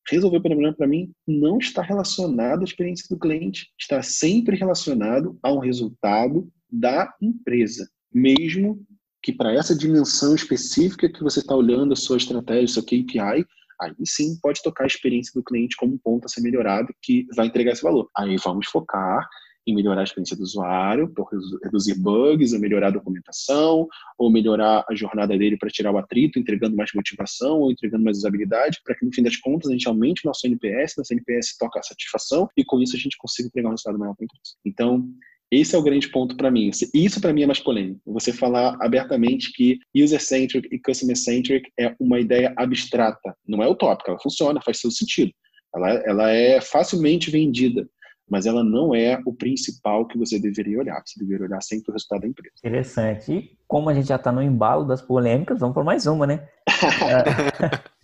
resolver 0.10 0.38
o 0.38 0.42
problema 0.42 0.74
para 0.74 0.88
mim 0.88 1.12
não 1.28 1.58
está 1.58 1.82
relacionado 1.82 2.62
à 2.62 2.64
experiência 2.64 3.08
do 3.10 3.20
cliente, 3.20 3.72
está 3.80 4.02
sempre 4.02 4.56
relacionado 4.56 5.38
a 5.42 5.52
um 5.52 5.60
resultado 5.60 6.48
da 6.72 7.14
empresa, 7.22 7.90
mesmo 8.14 8.86
que 9.24 9.34
para 9.34 9.54
essa 9.54 9.76
dimensão 9.76 10.36
específica 10.36 11.10
que 11.10 11.24
você 11.24 11.40
está 11.40 11.56
olhando 11.56 11.94
a 11.94 11.96
sua 11.96 12.18
estratégia, 12.18 12.68
seu 12.68 12.84
KPI, 12.84 13.46
aí 13.82 13.94
sim 14.06 14.38
pode 14.42 14.62
tocar 14.62 14.84
a 14.84 14.88
experiência 14.88 15.32
do 15.34 15.44
cliente 15.44 15.76
como 15.76 15.96
um 15.96 15.98
ponto 15.98 16.26
a 16.26 16.30
ser 16.30 16.42
melhorado 16.42 16.94
que 17.02 17.26
vai 17.36 17.48
entregar 17.48 17.72
esse 17.72 17.82
valor. 17.82 18.10
Aí 18.16 18.36
vamos 18.38 18.68
focar 18.68 19.28
em 19.66 19.74
melhorar 19.74 20.02
a 20.02 20.04
experiência 20.04 20.36
do 20.36 20.44
usuário, 20.44 21.08
por 21.10 21.30
reduzir 21.64 21.96
bugs, 22.00 22.54
ou 22.54 22.60
melhorar 22.60 22.88
a 22.88 22.92
documentação, 22.92 23.88
ou 24.18 24.32
melhorar 24.32 24.86
a 24.90 24.96
jornada 24.96 25.38
dele 25.38 25.58
para 25.58 25.70
tirar 25.70 25.92
o 25.92 25.98
atrito, 25.98 26.38
entregando 26.40 26.76
mais 26.76 26.92
motivação 26.94 27.60
ou 27.60 27.72
entregando 27.72 28.04
mais 28.04 28.18
usabilidade, 28.18 28.80
para 28.84 28.96
que 28.96 29.06
no 29.06 29.14
fim 29.14 29.24
das 29.24 29.38
contas 29.38 29.70
a 29.70 29.74
gente 29.74 29.88
aumente 29.88 30.22
o 30.24 30.28
nosso 30.28 30.46
NPS, 30.46 30.94
nosso 30.98 31.14
NPS 31.14 31.58
toca 31.58 31.80
a 31.80 31.84
satisfação 31.84 32.50
e 32.56 32.64
com 32.64 32.80
isso 32.82 32.96
a 32.96 33.00
gente 33.00 33.18
consiga 33.18 33.48
entregar 33.48 33.70
um 33.70 33.72
resultado 33.72 33.98
maior 33.98 34.16
para 34.16 34.24
a 34.24 34.26
empresa. 34.26 34.56
Então, 34.66 35.10
esse 35.52 35.76
é 35.76 35.78
o 35.78 35.84
grande 35.84 36.10
ponto 36.10 36.36
para 36.36 36.50
mim. 36.52 36.70
Isso 36.94 37.22
para 37.22 37.32
mim 37.32 37.44
é 37.44 37.46
mais 37.46 37.60
polêmico. 37.60 38.02
Você 38.08 38.34
falar 38.34 38.78
abertamente 38.82 39.52
que 39.54 39.80
user-centric 39.96 40.68
e 40.72 40.80
customer-centric 40.80 41.70
é 41.80 41.96
uma 42.00 42.20
ideia 42.20 42.54
abstrata. 42.58 43.36
Não 43.48 43.62
é 43.62 43.70
utópica, 43.70 44.12
ela 44.12 44.20
funciona, 44.20 44.62
faz 44.62 44.80
seu 44.80 44.92
sentido. 44.92 45.32
Ela, 45.76 45.90
ela 46.06 46.32
é 46.32 46.62
facilmente 46.62 47.30
vendida 47.30 47.88
mas 48.30 48.46
ela 48.46 48.64
não 48.64 48.94
é 48.96 49.22
o 49.26 49.34
principal 49.34 50.08
que 50.08 50.18
você 50.18 50.40
deveria 50.40 50.80
olhar. 50.80 51.02
Você 51.06 51.20
deveria 51.20 51.46
olhar 51.46 51.62
sempre 51.62 51.92
o 51.92 51.94
resultado 51.94 52.22
da 52.22 52.28
empresa. 52.28 52.56
Interessante. 52.58 53.32
E 53.32 53.58
como 53.68 53.90
a 53.90 53.94
gente 53.94 54.08
já 54.08 54.16
está 54.16 54.32
no 54.32 54.42
embalo 54.42 54.86
das 54.86 55.02
polêmicas, 55.02 55.60
vamos 55.60 55.74
por 55.74 55.84
mais 55.84 56.06
uma, 56.08 56.26
né? 56.26 56.48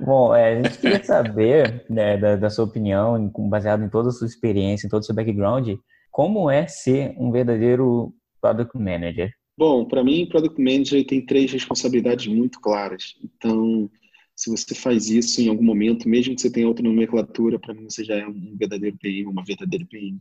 Bom, 0.00 0.34
é, 0.34 0.52
a 0.52 0.62
gente 0.62 0.78
queria 0.78 1.02
saber 1.02 1.84
né, 1.90 2.16
da, 2.16 2.36
da, 2.36 2.48
sua 2.48 2.64
opinião, 2.64 3.30
baseado 3.48 3.84
em 3.84 3.88
toda 3.88 4.08
a 4.08 4.12
sua 4.12 4.26
experiência, 4.26 4.86
em 4.86 4.90
todo 4.90 5.02
o 5.02 5.04
seu 5.04 5.14
background, 5.14 5.76
como 6.10 6.48
é 6.50 6.66
ser 6.66 7.14
um 7.18 7.30
verdadeiro 7.30 8.14
Product 8.40 8.78
Manager? 8.78 9.32
Bom, 9.58 9.84
para 9.84 10.04
mim, 10.04 10.26
Product 10.26 10.62
Manager 10.62 11.04
tem 11.04 11.26
três 11.26 11.50
responsabilidades 11.50 12.28
muito 12.28 12.60
claras. 12.60 13.16
Então, 13.22 13.90
se 14.38 14.48
você 14.48 14.72
faz 14.72 15.10
isso 15.10 15.40
em 15.40 15.48
algum 15.48 15.64
momento, 15.64 16.08
mesmo 16.08 16.32
que 16.32 16.40
você 16.40 16.48
tenha 16.48 16.68
outra 16.68 16.84
nomenclatura, 16.84 17.58
para 17.58 17.74
mim 17.74 17.90
você 17.90 18.04
já 18.04 18.14
é 18.14 18.24
um 18.24 18.56
verdadeiro 18.56 18.96
PM, 18.96 19.24
uma 19.26 19.44
verdadeira 19.44 19.84
PM. 19.84 20.20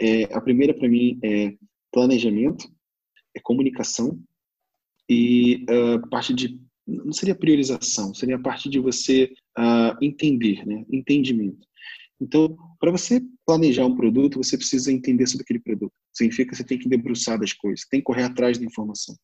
É, 0.00 0.24
a 0.34 0.40
primeira 0.40 0.74
para 0.74 0.88
mim 0.88 1.20
é 1.22 1.54
planejamento, 1.92 2.68
é 3.32 3.38
comunicação 3.38 4.20
e 5.08 5.64
uh, 5.70 6.08
parte 6.10 6.34
de 6.34 6.60
não 6.84 7.12
seria 7.12 7.34
priorização, 7.34 8.12
seria 8.12 8.34
a 8.34 8.42
parte 8.42 8.68
de 8.68 8.80
você 8.80 9.32
uh, 9.56 9.96
entender, 10.02 10.66
né? 10.66 10.84
Entendimento. 10.90 11.64
Então, 12.20 12.56
para 12.80 12.90
você 12.90 13.22
planejar 13.46 13.86
um 13.86 13.94
produto, 13.94 14.42
você 14.42 14.56
precisa 14.58 14.92
entender 14.92 15.28
sobre 15.28 15.44
aquele 15.44 15.60
produto. 15.60 15.92
Significa 16.12 16.50
que 16.50 16.56
você 16.56 16.64
tem 16.64 16.78
que 16.78 16.88
debruçar 16.88 17.38
das 17.38 17.52
coisas, 17.52 17.86
tem 17.88 18.00
que 18.00 18.04
correr 18.04 18.24
atrás 18.24 18.58
da 18.58 18.64
informação. 18.64 19.14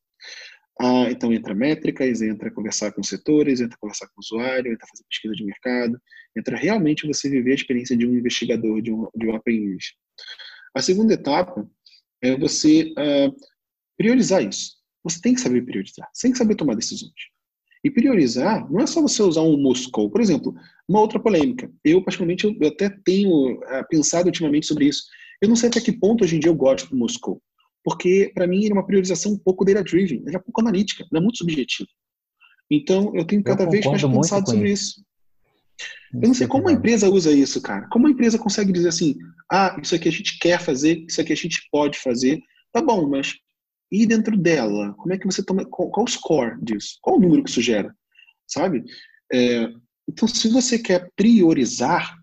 Ah, 0.83 1.11
então 1.11 1.31
entra 1.31 1.55
métricas, 1.55 2.23
entra 2.23 2.51
conversar 2.51 2.91
com 2.93 3.03
setores, 3.03 3.61
entra 3.61 3.77
conversar 3.79 4.07
com 4.07 4.15
o 4.17 4.21
usuário, 4.21 4.73
entra 4.73 4.87
fazer 4.89 5.05
pesquisa 5.11 5.35
de 5.35 5.45
mercado, 5.45 6.01
entra 6.35 6.57
realmente 6.57 7.07
você 7.07 7.29
viver 7.29 7.53
a 7.53 7.55
experiência 7.55 7.95
de 7.95 8.07
um 8.07 8.17
investigador, 8.17 8.81
de 8.81 8.91
um, 8.91 9.07
de 9.15 9.27
um 9.27 9.35
aprendiz. 9.37 9.93
A 10.75 10.81
segunda 10.81 11.13
etapa 11.13 11.69
é 12.23 12.35
você 12.35 12.95
uh, 12.95 13.37
priorizar 13.99 14.43
isso. 14.43 14.79
Você 15.05 15.21
tem 15.21 15.35
que 15.35 15.43
saber 15.43 15.67
priorizar, 15.67 16.09
você 16.15 16.29
tem 16.29 16.33
que 16.33 16.39
saber 16.39 16.55
tomar 16.55 16.77
decisões. 16.77 17.13
E 17.85 17.91
priorizar 17.91 18.67
não 18.73 18.81
é 18.81 18.87
só 18.87 19.03
você 19.03 19.23
usar 19.23 19.43
um 19.43 19.61
Moscou. 19.61 20.11
Por 20.11 20.23
exemplo, 20.23 20.55
uma 20.89 21.01
outra 21.01 21.21
polêmica. 21.21 21.71
Eu, 21.85 22.03
particularmente, 22.03 22.57
eu 22.59 22.69
até 22.69 22.89
tenho 23.05 23.53
uh, 23.53 23.87
pensado 23.91 24.29
ultimamente 24.29 24.67
sobre 24.67 24.87
isso. 24.87 25.05
Eu 25.43 25.49
não 25.51 25.57
sei 25.57 25.69
até 25.69 25.79
que 25.79 25.93
ponto 25.93 26.25
hoje 26.25 26.37
em 26.37 26.41
dia 26.41 26.51
eu 26.51 26.55
gosto 26.55 26.89
do 26.89 26.97
Moscou. 26.97 27.43
Porque, 27.85 28.31
para 28.35 28.47
mim, 28.47 28.59
ele 28.59 28.71
é 28.71 28.75
uma 28.75 28.87
priorização 28.87 29.33
um 29.33 29.39
pouco 29.39 29.65
data-driven, 29.65 30.25
é 30.27 30.37
um 30.37 30.43
pouco 30.43 30.61
analítica, 30.61 31.07
ele 31.11 31.19
é 31.19 31.23
muito 31.23 31.39
subjetivo. 31.39 31.89
Então, 32.71 33.15
eu 33.15 33.25
tenho 33.25 33.43
cada 33.43 33.65
eu 33.65 33.71
vez 33.71 33.85
mais 33.87 34.03
pensado 34.03 34.51
sobre 34.51 34.71
isso. 34.71 35.03
Eu 36.13 36.29
não 36.29 36.35
sei 36.35 36.47
como 36.47 36.69
a 36.69 36.73
empresa 36.73 37.09
usa 37.09 37.33
isso, 37.33 37.61
cara. 37.63 37.89
Como 37.89 38.07
a 38.07 38.11
empresa 38.11 38.39
consegue 38.39 38.73
dizer 38.73 38.89
assim: 38.89 39.17
ah, 39.51 39.77
isso 39.83 39.95
aqui 39.95 40.09
a 40.09 40.13
gente 40.13 40.39
quer 40.39 40.61
fazer, 40.61 41.05
isso 41.09 41.21
aqui 41.21 41.33
a 41.33 41.37
gente 41.37 41.67
pode 41.71 41.99
fazer. 41.99 42.41
Tá 42.73 42.83
bom, 42.83 43.09
mas 43.09 43.35
e 43.91 44.07
dentro 44.07 44.37
dela? 44.37 44.95
Como 44.95 45.13
é 45.13 45.19
que 45.19 45.27
você 45.27 45.43
toma. 45.43 45.65
Qual, 45.65 45.91
qual 45.91 46.05
o 46.05 46.09
score 46.09 46.63
disso? 46.63 46.99
Qual 47.01 47.17
o 47.17 47.21
número 47.21 47.43
que 47.43 47.51
isso 47.51 47.63
gera? 47.63 47.95
Sabe? 48.47 48.85
É, 49.33 49.73
então, 50.09 50.29
se 50.29 50.49
você 50.49 50.79
quer 50.79 51.11
priorizar, 51.17 52.17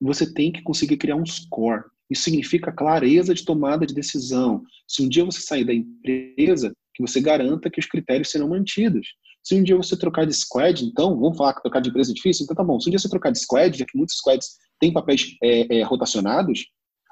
você 0.00 0.32
tem 0.32 0.52
que 0.52 0.62
conseguir 0.62 0.96
criar 0.96 1.16
um 1.16 1.26
score. 1.26 1.84
Isso 2.10 2.24
significa 2.24 2.72
clareza 2.72 3.34
de 3.34 3.44
tomada 3.44 3.86
de 3.86 3.94
decisão. 3.94 4.62
Se 4.86 5.02
um 5.02 5.08
dia 5.08 5.24
você 5.24 5.40
sair 5.40 5.64
da 5.64 5.72
empresa, 5.72 6.74
que 6.94 7.02
você 7.02 7.20
garanta 7.20 7.70
que 7.70 7.80
os 7.80 7.86
critérios 7.86 8.30
serão 8.30 8.48
mantidos. 8.48 9.08
Se 9.42 9.54
um 9.54 9.62
dia 9.62 9.76
você 9.76 9.96
trocar 9.96 10.24
de 10.24 10.32
squad, 10.32 10.84
então, 10.84 11.18
vamos 11.18 11.36
falar 11.36 11.54
que 11.54 11.62
trocar 11.62 11.80
de 11.80 11.90
empresa 11.90 12.12
é 12.12 12.14
difícil? 12.14 12.44
Então 12.44 12.56
tá 12.56 12.64
bom. 12.64 12.78
Se 12.80 12.88
um 12.88 12.90
dia 12.90 12.98
você 12.98 13.08
trocar 13.08 13.30
de 13.30 13.40
squad, 13.40 13.76
já 13.76 13.84
que 13.84 13.96
muitos 13.96 14.16
squads 14.16 14.56
têm 14.78 14.92
papéis 14.92 15.36
é, 15.42 15.78
é, 15.78 15.82
rotacionados, 15.82 16.66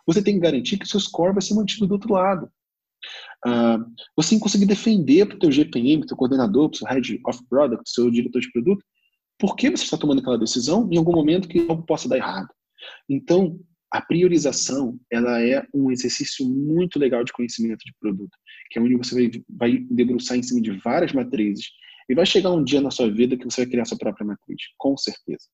você 0.06 0.22
tem 0.22 0.34
que 0.34 0.40
garantir 0.40 0.78
que 0.78 0.84
o 0.84 0.88
seu 0.88 1.00
score 1.00 1.32
vai 1.32 1.42
ser 1.42 1.54
mantido 1.54 1.86
do 1.86 1.92
outro 1.92 2.12
lado. 2.12 2.48
Uh, 3.44 3.84
você 4.16 4.30
tem 4.30 4.38
que 4.38 4.42
conseguir 4.44 4.66
defender 4.66 5.26
para 5.26 5.36
o 5.36 5.38
teu 5.38 5.50
GPM, 5.50 5.98
para 5.98 6.04
o 6.04 6.08
teu 6.08 6.16
coordenador, 6.16 6.70
para 6.70 6.76
o 6.76 6.78
seu 6.78 6.88
Head 6.88 7.20
of 7.26 7.44
Product, 7.48 7.90
seu 7.90 8.10
diretor 8.10 8.40
de 8.40 8.52
produto, 8.52 8.84
por 9.38 9.56
que 9.56 9.68
você 9.70 9.82
está 9.82 9.96
tomando 9.96 10.20
aquela 10.20 10.38
decisão 10.38 10.88
em 10.90 10.96
algum 10.96 11.12
momento 11.12 11.48
que 11.48 11.66
algo 11.68 11.82
possa 11.82 12.08
dar 12.08 12.16
errado. 12.16 12.48
Então, 13.08 13.58
a 13.92 14.00
priorização 14.00 14.98
ela 15.10 15.40
é 15.42 15.64
um 15.74 15.90
exercício 15.90 16.48
muito 16.48 16.98
legal 16.98 17.22
de 17.22 17.32
conhecimento 17.32 17.84
de 17.84 17.92
produto, 18.00 18.36
que 18.70 18.78
é 18.78 18.82
onde 18.82 18.96
você 18.96 19.14
vai, 19.14 19.30
vai 19.48 19.86
debruçar 19.90 20.38
em 20.38 20.42
cima 20.42 20.60
de 20.60 20.70
várias 20.78 21.12
matrizes 21.12 21.66
e 22.08 22.14
vai 22.14 22.24
chegar 22.24 22.50
um 22.50 22.64
dia 22.64 22.80
na 22.80 22.90
sua 22.90 23.10
vida 23.10 23.36
que 23.36 23.44
você 23.44 23.62
vai 23.62 23.70
criar 23.70 23.84
sua 23.84 23.98
própria 23.98 24.26
matriz, 24.26 24.62
com 24.78 24.96
certeza. 24.96 25.46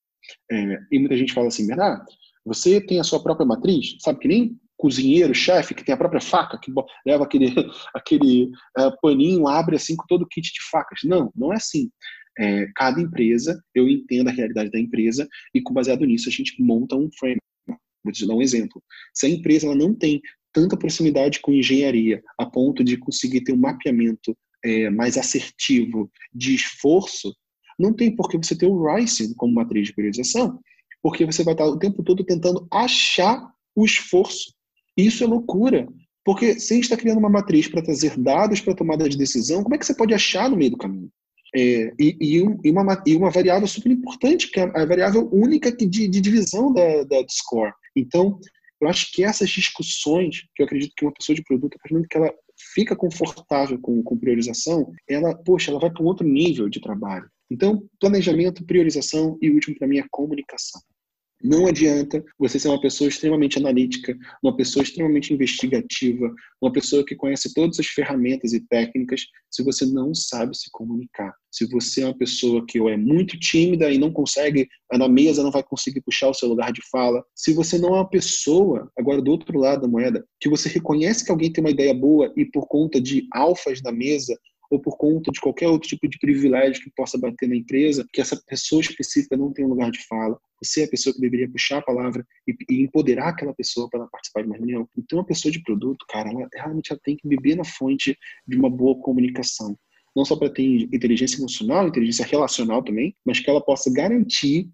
É, 0.50 0.78
e 0.92 0.98
muita 0.98 1.16
gente 1.16 1.32
fala 1.32 1.48
assim, 1.48 1.66
Bernardo, 1.66 2.04
você 2.44 2.80
tem 2.80 3.00
a 3.00 3.04
sua 3.04 3.22
própria 3.22 3.46
matriz? 3.46 3.96
Sabe 4.00 4.20
que 4.20 4.28
nem 4.28 4.58
cozinheiro, 4.76 5.34
chefe, 5.34 5.74
que 5.74 5.84
tem 5.84 5.92
a 5.92 5.98
própria 5.98 6.20
faca, 6.20 6.58
que 6.58 6.72
leva 7.04 7.24
aquele, 7.24 7.48
aquele 7.92 8.44
uh, 8.78 8.92
paninho, 9.02 9.48
abre 9.48 9.76
assim 9.76 9.96
com 9.96 10.06
todo 10.06 10.22
o 10.22 10.28
kit 10.28 10.52
de 10.52 10.62
facas. 10.70 11.00
Não, 11.04 11.32
não 11.34 11.52
é 11.52 11.56
assim. 11.56 11.90
É, 12.38 12.66
cada 12.76 13.00
empresa, 13.00 13.60
eu 13.74 13.88
entendo 13.88 14.28
a 14.28 14.32
realidade 14.32 14.70
da 14.70 14.78
empresa 14.78 15.26
e, 15.52 15.60
baseado 15.72 16.06
nisso, 16.06 16.28
a 16.28 16.32
gente 16.32 16.54
monta 16.62 16.94
um 16.94 17.10
frame. 17.18 17.40
Vou 18.04 18.12
te 18.12 18.26
dar 18.26 18.34
um 18.34 18.42
exemplo. 18.42 18.82
Se 19.14 19.26
a 19.26 19.28
empresa 19.28 19.66
ela 19.66 19.74
não 19.74 19.94
tem 19.94 20.20
tanta 20.52 20.76
proximidade 20.76 21.40
com 21.40 21.52
engenharia 21.52 22.22
a 22.38 22.46
ponto 22.46 22.82
de 22.82 22.96
conseguir 22.96 23.42
ter 23.42 23.52
um 23.52 23.58
mapeamento 23.58 24.36
é, 24.64 24.90
mais 24.90 25.16
assertivo 25.16 26.10
de 26.32 26.54
esforço, 26.54 27.34
não 27.78 27.92
tem 27.92 28.14
por 28.14 28.28
que 28.28 28.36
você 28.36 28.56
ter 28.56 28.66
o 28.66 28.84
RICE 28.84 29.34
como 29.36 29.54
matriz 29.54 29.88
de 29.88 29.94
priorização, 29.94 30.58
porque 31.02 31.24
você 31.24 31.44
vai 31.44 31.54
estar 31.54 31.66
o 31.66 31.78
tempo 31.78 32.02
todo 32.02 32.24
tentando 32.24 32.66
achar 32.72 33.52
o 33.74 33.84
esforço. 33.84 34.52
Isso 34.96 35.22
é 35.22 35.26
loucura, 35.26 35.86
porque 36.24 36.58
se 36.58 36.72
a 36.72 36.76
gente 36.76 36.84
está 36.84 36.96
criando 36.96 37.18
uma 37.18 37.30
matriz 37.30 37.68
para 37.68 37.82
trazer 37.82 38.18
dados 38.18 38.60
para 38.60 38.74
tomada 38.74 39.08
de 39.08 39.16
decisão, 39.16 39.62
como 39.62 39.74
é 39.74 39.78
que 39.78 39.86
você 39.86 39.94
pode 39.94 40.12
achar 40.12 40.50
no 40.50 40.56
meio 40.56 40.72
do 40.72 40.76
caminho? 40.76 41.10
É, 41.56 41.92
e, 41.98 42.16
e, 42.20 42.70
uma, 42.70 43.02
e, 43.06 43.16
uma, 43.16 43.30
variável 43.30 43.66
super 43.66 43.90
importante, 43.90 44.50
que 44.50 44.60
é 44.60 44.64
a 44.64 44.84
variável 44.84 45.28
única 45.32 45.74
de, 45.74 45.86
de 45.86 46.20
divisão 46.20 46.72
da, 46.72 47.04
da, 47.04 47.22
do 47.22 47.30
score. 47.30 47.72
Então, 47.98 48.38
eu 48.80 48.88
acho 48.88 49.12
que 49.12 49.24
essas 49.24 49.50
discussões, 49.50 50.42
que 50.54 50.62
eu 50.62 50.66
acredito 50.66 50.92
que 50.96 51.04
uma 51.04 51.12
pessoa 51.12 51.34
de 51.34 51.42
produto, 51.42 51.76
a 51.76 51.88
partir 51.88 52.08
que 52.08 52.16
ela 52.16 52.32
fica 52.74 52.96
confortável 52.96 53.78
com, 53.80 54.02
com 54.02 54.18
priorização, 54.18 54.92
ela, 55.08 55.34
poxa, 55.34 55.70
ela 55.70 55.80
vai 55.80 55.90
para 55.90 56.02
um 56.02 56.06
outro 56.06 56.26
nível 56.26 56.68
de 56.68 56.80
trabalho. 56.80 57.28
Então, 57.50 57.88
planejamento, 57.98 58.64
priorização 58.64 59.38
e 59.40 59.50
o 59.50 59.54
último 59.54 59.76
para 59.76 59.88
mim 59.88 59.98
é 59.98 60.04
comunicação. 60.10 60.80
Não 61.42 61.68
adianta 61.68 62.24
você 62.36 62.58
ser 62.58 62.68
uma 62.68 62.80
pessoa 62.80 63.08
extremamente 63.08 63.58
analítica, 63.58 64.16
uma 64.42 64.56
pessoa 64.56 64.82
extremamente 64.82 65.32
investigativa, 65.32 66.34
uma 66.60 66.72
pessoa 66.72 67.04
que 67.04 67.14
conhece 67.14 67.54
todas 67.54 67.78
as 67.78 67.86
ferramentas 67.86 68.52
e 68.52 68.60
técnicas, 68.60 69.22
se 69.48 69.62
você 69.62 69.86
não 69.86 70.12
sabe 70.14 70.56
se 70.56 70.68
comunicar. 70.72 71.32
Se 71.50 71.64
você 71.66 72.02
é 72.02 72.06
uma 72.06 72.18
pessoa 72.18 72.64
que 72.66 72.80
ou 72.80 72.88
é 72.88 72.96
muito 72.96 73.38
tímida 73.38 73.88
e 73.90 73.98
não 73.98 74.12
consegue, 74.12 74.68
na 74.92 75.08
mesa 75.08 75.42
não 75.42 75.52
vai 75.52 75.62
conseguir 75.62 76.00
puxar 76.00 76.28
o 76.28 76.34
seu 76.34 76.48
lugar 76.48 76.72
de 76.72 76.82
fala. 76.90 77.24
Se 77.36 77.52
você 77.52 77.78
não 77.78 77.90
é 77.90 77.98
uma 77.98 78.08
pessoa, 78.08 78.90
agora 78.98 79.22
do 79.22 79.30
outro 79.30 79.58
lado 79.58 79.82
da 79.82 79.88
moeda, 79.88 80.26
que 80.40 80.48
você 80.48 80.68
reconhece 80.68 81.24
que 81.24 81.30
alguém 81.30 81.52
tem 81.52 81.62
uma 81.62 81.70
ideia 81.70 81.94
boa 81.94 82.32
e 82.36 82.44
por 82.44 82.66
conta 82.66 83.00
de 83.00 83.28
alfas 83.32 83.80
da 83.80 83.92
mesa 83.92 84.36
ou 84.70 84.78
por 84.78 84.96
conta 84.96 85.30
de 85.30 85.40
qualquer 85.40 85.68
outro 85.68 85.88
tipo 85.88 86.08
de 86.08 86.18
privilégio 86.18 86.82
que 86.82 86.90
possa 86.90 87.18
bater 87.18 87.48
na 87.48 87.56
empresa, 87.56 88.06
que 88.12 88.20
essa 88.20 88.36
pessoa 88.46 88.80
específica 88.80 89.36
não 89.36 89.52
tem 89.52 89.64
um 89.64 89.68
lugar 89.68 89.90
de 89.90 90.04
fala. 90.06 90.38
Você 90.62 90.82
é 90.82 90.84
a 90.84 90.88
pessoa 90.88 91.14
que 91.14 91.20
deveria 91.20 91.50
puxar 91.50 91.78
a 91.78 91.82
palavra 91.82 92.26
e, 92.46 92.54
e 92.70 92.82
empoderar 92.82 93.28
aquela 93.28 93.54
pessoa 93.54 93.88
para 93.88 94.00
ela 94.00 94.08
participar 94.10 94.42
de 94.42 94.48
uma 94.48 94.56
reunião. 94.56 94.88
Então, 94.96 95.20
a 95.20 95.24
pessoa 95.24 95.50
de 95.50 95.62
produto, 95.62 96.04
cara, 96.08 96.30
ela 96.30 96.48
realmente 96.52 96.92
ela 96.92 97.00
tem 97.02 97.16
que 97.16 97.26
beber 97.26 97.56
na 97.56 97.64
fonte 97.64 98.16
de 98.46 98.56
uma 98.56 98.68
boa 98.68 99.00
comunicação. 99.00 99.76
Não 100.14 100.24
só 100.24 100.36
para 100.36 100.50
ter 100.50 100.64
inteligência 100.64 101.38
emocional, 101.38 101.86
inteligência 101.86 102.26
relacional 102.26 102.82
também, 102.82 103.14
mas 103.24 103.40
que 103.40 103.48
ela 103.48 103.60
possa 103.60 103.90
garantir 103.92 104.68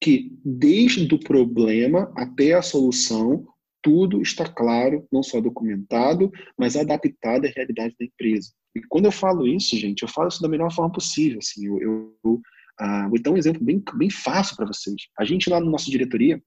que 0.00 0.32
desde 0.44 1.12
o 1.14 1.18
problema 1.18 2.12
até 2.16 2.54
a 2.54 2.62
solução 2.62 3.46
tudo 3.82 4.20
está 4.20 4.46
claro, 4.46 5.06
não 5.12 5.22
só 5.22 5.40
documentado, 5.40 6.30
mas 6.58 6.76
adaptado 6.76 7.46
à 7.46 7.48
realidade 7.48 7.94
da 7.98 8.06
empresa. 8.06 8.50
E 8.74 8.80
quando 8.88 9.06
eu 9.06 9.12
falo 9.12 9.46
isso, 9.46 9.76
gente, 9.76 10.02
eu 10.02 10.08
falo 10.08 10.28
isso 10.28 10.42
da 10.42 10.48
melhor 10.48 10.72
forma 10.72 10.92
possível. 10.92 11.38
Assim, 11.38 11.66
eu, 11.66 11.80
eu 12.24 12.40
uh, 12.80 13.08
vou 13.08 13.20
dar 13.20 13.30
um 13.30 13.36
exemplo 13.36 13.64
bem, 13.64 13.82
bem 13.94 14.10
fácil 14.10 14.56
para 14.56 14.66
vocês. 14.66 14.96
A 15.18 15.24
gente 15.24 15.50
lá 15.50 15.60
na 15.60 15.70
nossa 15.70 15.90
diretoria, 15.90 16.42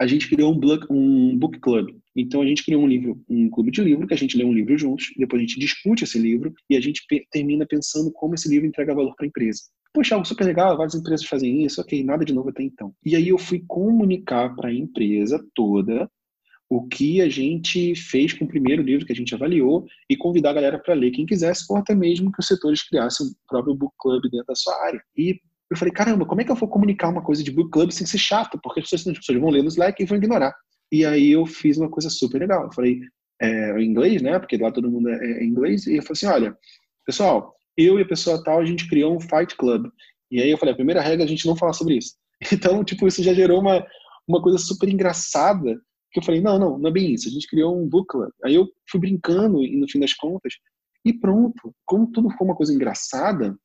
a 0.00 0.06
gente 0.06 0.28
criou 0.28 0.52
um, 0.52 0.58
book, 0.58 0.86
um 0.90 1.38
book 1.38 1.60
club. 1.60 1.96
Então 2.16 2.42
a 2.42 2.46
gente 2.46 2.64
criou 2.64 2.82
um 2.82 2.88
livro, 2.88 3.22
um 3.28 3.48
clube 3.48 3.70
de 3.70 3.82
livro, 3.82 4.06
que 4.06 4.14
a 4.14 4.16
gente 4.16 4.36
lê 4.36 4.44
um 4.44 4.52
livro 4.52 4.76
juntos, 4.76 5.06
depois 5.16 5.40
a 5.40 5.46
gente 5.46 5.60
discute 5.60 6.04
esse 6.04 6.18
livro 6.18 6.52
e 6.68 6.76
a 6.76 6.80
gente 6.80 7.02
termina 7.30 7.64
pensando 7.64 8.10
como 8.10 8.34
esse 8.34 8.48
livro 8.48 8.66
entrega 8.66 8.94
valor 8.94 9.14
para 9.14 9.24
a 9.24 9.28
empresa. 9.28 9.62
Poxa, 9.94 10.14
algo 10.14 10.26
super 10.26 10.44
legal, 10.44 10.76
várias 10.76 10.94
empresas 10.94 11.26
fazem 11.26 11.64
isso, 11.64 11.80
ok, 11.80 12.02
nada 12.02 12.24
de 12.24 12.32
novo 12.32 12.48
até 12.48 12.62
então. 12.62 12.92
E 13.04 13.14
aí 13.14 13.28
eu 13.28 13.38
fui 13.38 13.62
comunicar 13.68 14.54
para 14.56 14.70
a 14.70 14.74
empresa 14.74 15.44
toda 15.54 16.10
o 16.74 16.88
que 16.88 17.20
a 17.20 17.28
gente 17.28 17.94
fez 17.94 18.32
com 18.32 18.46
o 18.46 18.48
primeiro 18.48 18.82
livro 18.82 19.04
que 19.04 19.12
a 19.12 19.16
gente 19.16 19.34
avaliou 19.34 19.84
e 20.08 20.16
convidar 20.16 20.50
a 20.50 20.54
galera 20.54 20.78
para 20.78 20.94
ler 20.94 21.10
quem 21.10 21.26
quisesse, 21.26 21.66
ou 21.68 21.76
até 21.76 21.94
mesmo 21.94 22.32
que 22.32 22.40
os 22.40 22.46
setores 22.46 22.82
criassem 22.82 23.26
o 23.26 23.30
próprio 23.46 23.74
book 23.74 23.94
club 24.00 24.22
dentro 24.30 24.46
da 24.46 24.54
sua 24.54 24.74
área. 24.86 24.98
E 25.14 25.38
eu 25.70 25.76
falei, 25.76 25.92
caramba, 25.92 26.24
como 26.24 26.40
é 26.40 26.44
que 26.44 26.50
eu 26.50 26.56
vou 26.56 26.70
comunicar 26.70 27.10
uma 27.10 27.22
coisa 27.22 27.44
de 27.44 27.50
book 27.50 27.70
club 27.70 27.90
sem 27.90 28.06
ser 28.06 28.16
chato? 28.16 28.58
Porque 28.62 28.80
as 28.80 28.88
pessoas, 28.88 29.14
as 29.14 29.18
pessoas 29.18 29.38
vão 29.38 29.50
ler 29.50 29.62
no 29.62 29.68
Slack 29.68 30.02
e 30.02 30.06
vão 30.06 30.16
ignorar. 30.16 30.54
E 30.90 31.04
aí 31.04 31.30
eu 31.30 31.44
fiz 31.44 31.76
uma 31.76 31.90
coisa 31.90 32.08
super 32.08 32.38
legal. 32.38 32.64
Eu 32.64 32.72
falei, 32.72 33.00
é, 33.38 33.78
em 33.78 33.84
inglês, 33.84 34.22
né? 34.22 34.38
Porque 34.38 34.56
lá 34.56 34.72
todo 34.72 34.90
mundo 34.90 35.10
é, 35.10 35.42
é 35.42 35.44
inglês. 35.44 35.86
E 35.86 35.96
eu 35.96 36.02
falei 36.02 36.12
assim, 36.12 36.26
olha, 36.26 36.56
pessoal, 37.04 37.54
eu 37.76 37.98
e 37.98 38.02
a 38.02 38.08
pessoa 38.08 38.42
tal, 38.42 38.60
a 38.60 38.64
gente 38.64 38.88
criou 38.88 39.14
um 39.14 39.20
Fight 39.20 39.54
Club. 39.56 39.88
E 40.30 40.40
aí 40.40 40.50
eu 40.50 40.56
falei, 40.56 40.72
a 40.72 40.76
primeira 40.76 41.02
regra 41.02 41.22
é 41.22 41.26
a 41.26 41.28
gente 41.28 41.46
não 41.46 41.54
falar 41.56 41.74
sobre 41.74 41.98
isso. 41.98 42.14
Então, 42.50 42.82
tipo, 42.82 43.06
isso 43.06 43.22
já 43.22 43.34
gerou 43.34 43.60
uma, 43.60 43.86
uma 44.26 44.42
coisa 44.42 44.56
super 44.58 44.88
engraçada 44.88 45.78
que 46.12 46.18
eu 46.18 46.22
falei, 46.22 46.40
não, 46.40 46.58
não, 46.58 46.78
não 46.78 46.88
é 46.90 46.92
bem 46.92 47.14
isso. 47.14 47.28
A 47.28 47.32
gente 47.32 47.46
criou 47.46 47.80
um 47.80 47.88
book 47.88 48.08
club. 48.08 48.30
Aí 48.44 48.54
eu 48.54 48.68
fui 48.90 49.00
brincando 49.00 49.62
e 49.62 49.76
no 49.76 49.88
fim 49.88 49.98
das 49.98 50.12
contas, 50.12 50.54
e 51.04 51.12
pronto. 51.12 51.74
Como 51.84 52.10
tudo 52.10 52.30
foi 52.30 52.46
uma 52.46 52.56
coisa 52.56 52.72
engraçada, 52.72 53.56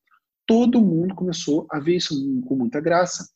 todo 0.46 0.82
mundo 0.82 1.14
começou 1.14 1.68
a 1.70 1.80
ver 1.80 1.98
isso 1.98 2.16
com 2.48 2.56
muita 2.56 2.80
graça. 2.80 3.28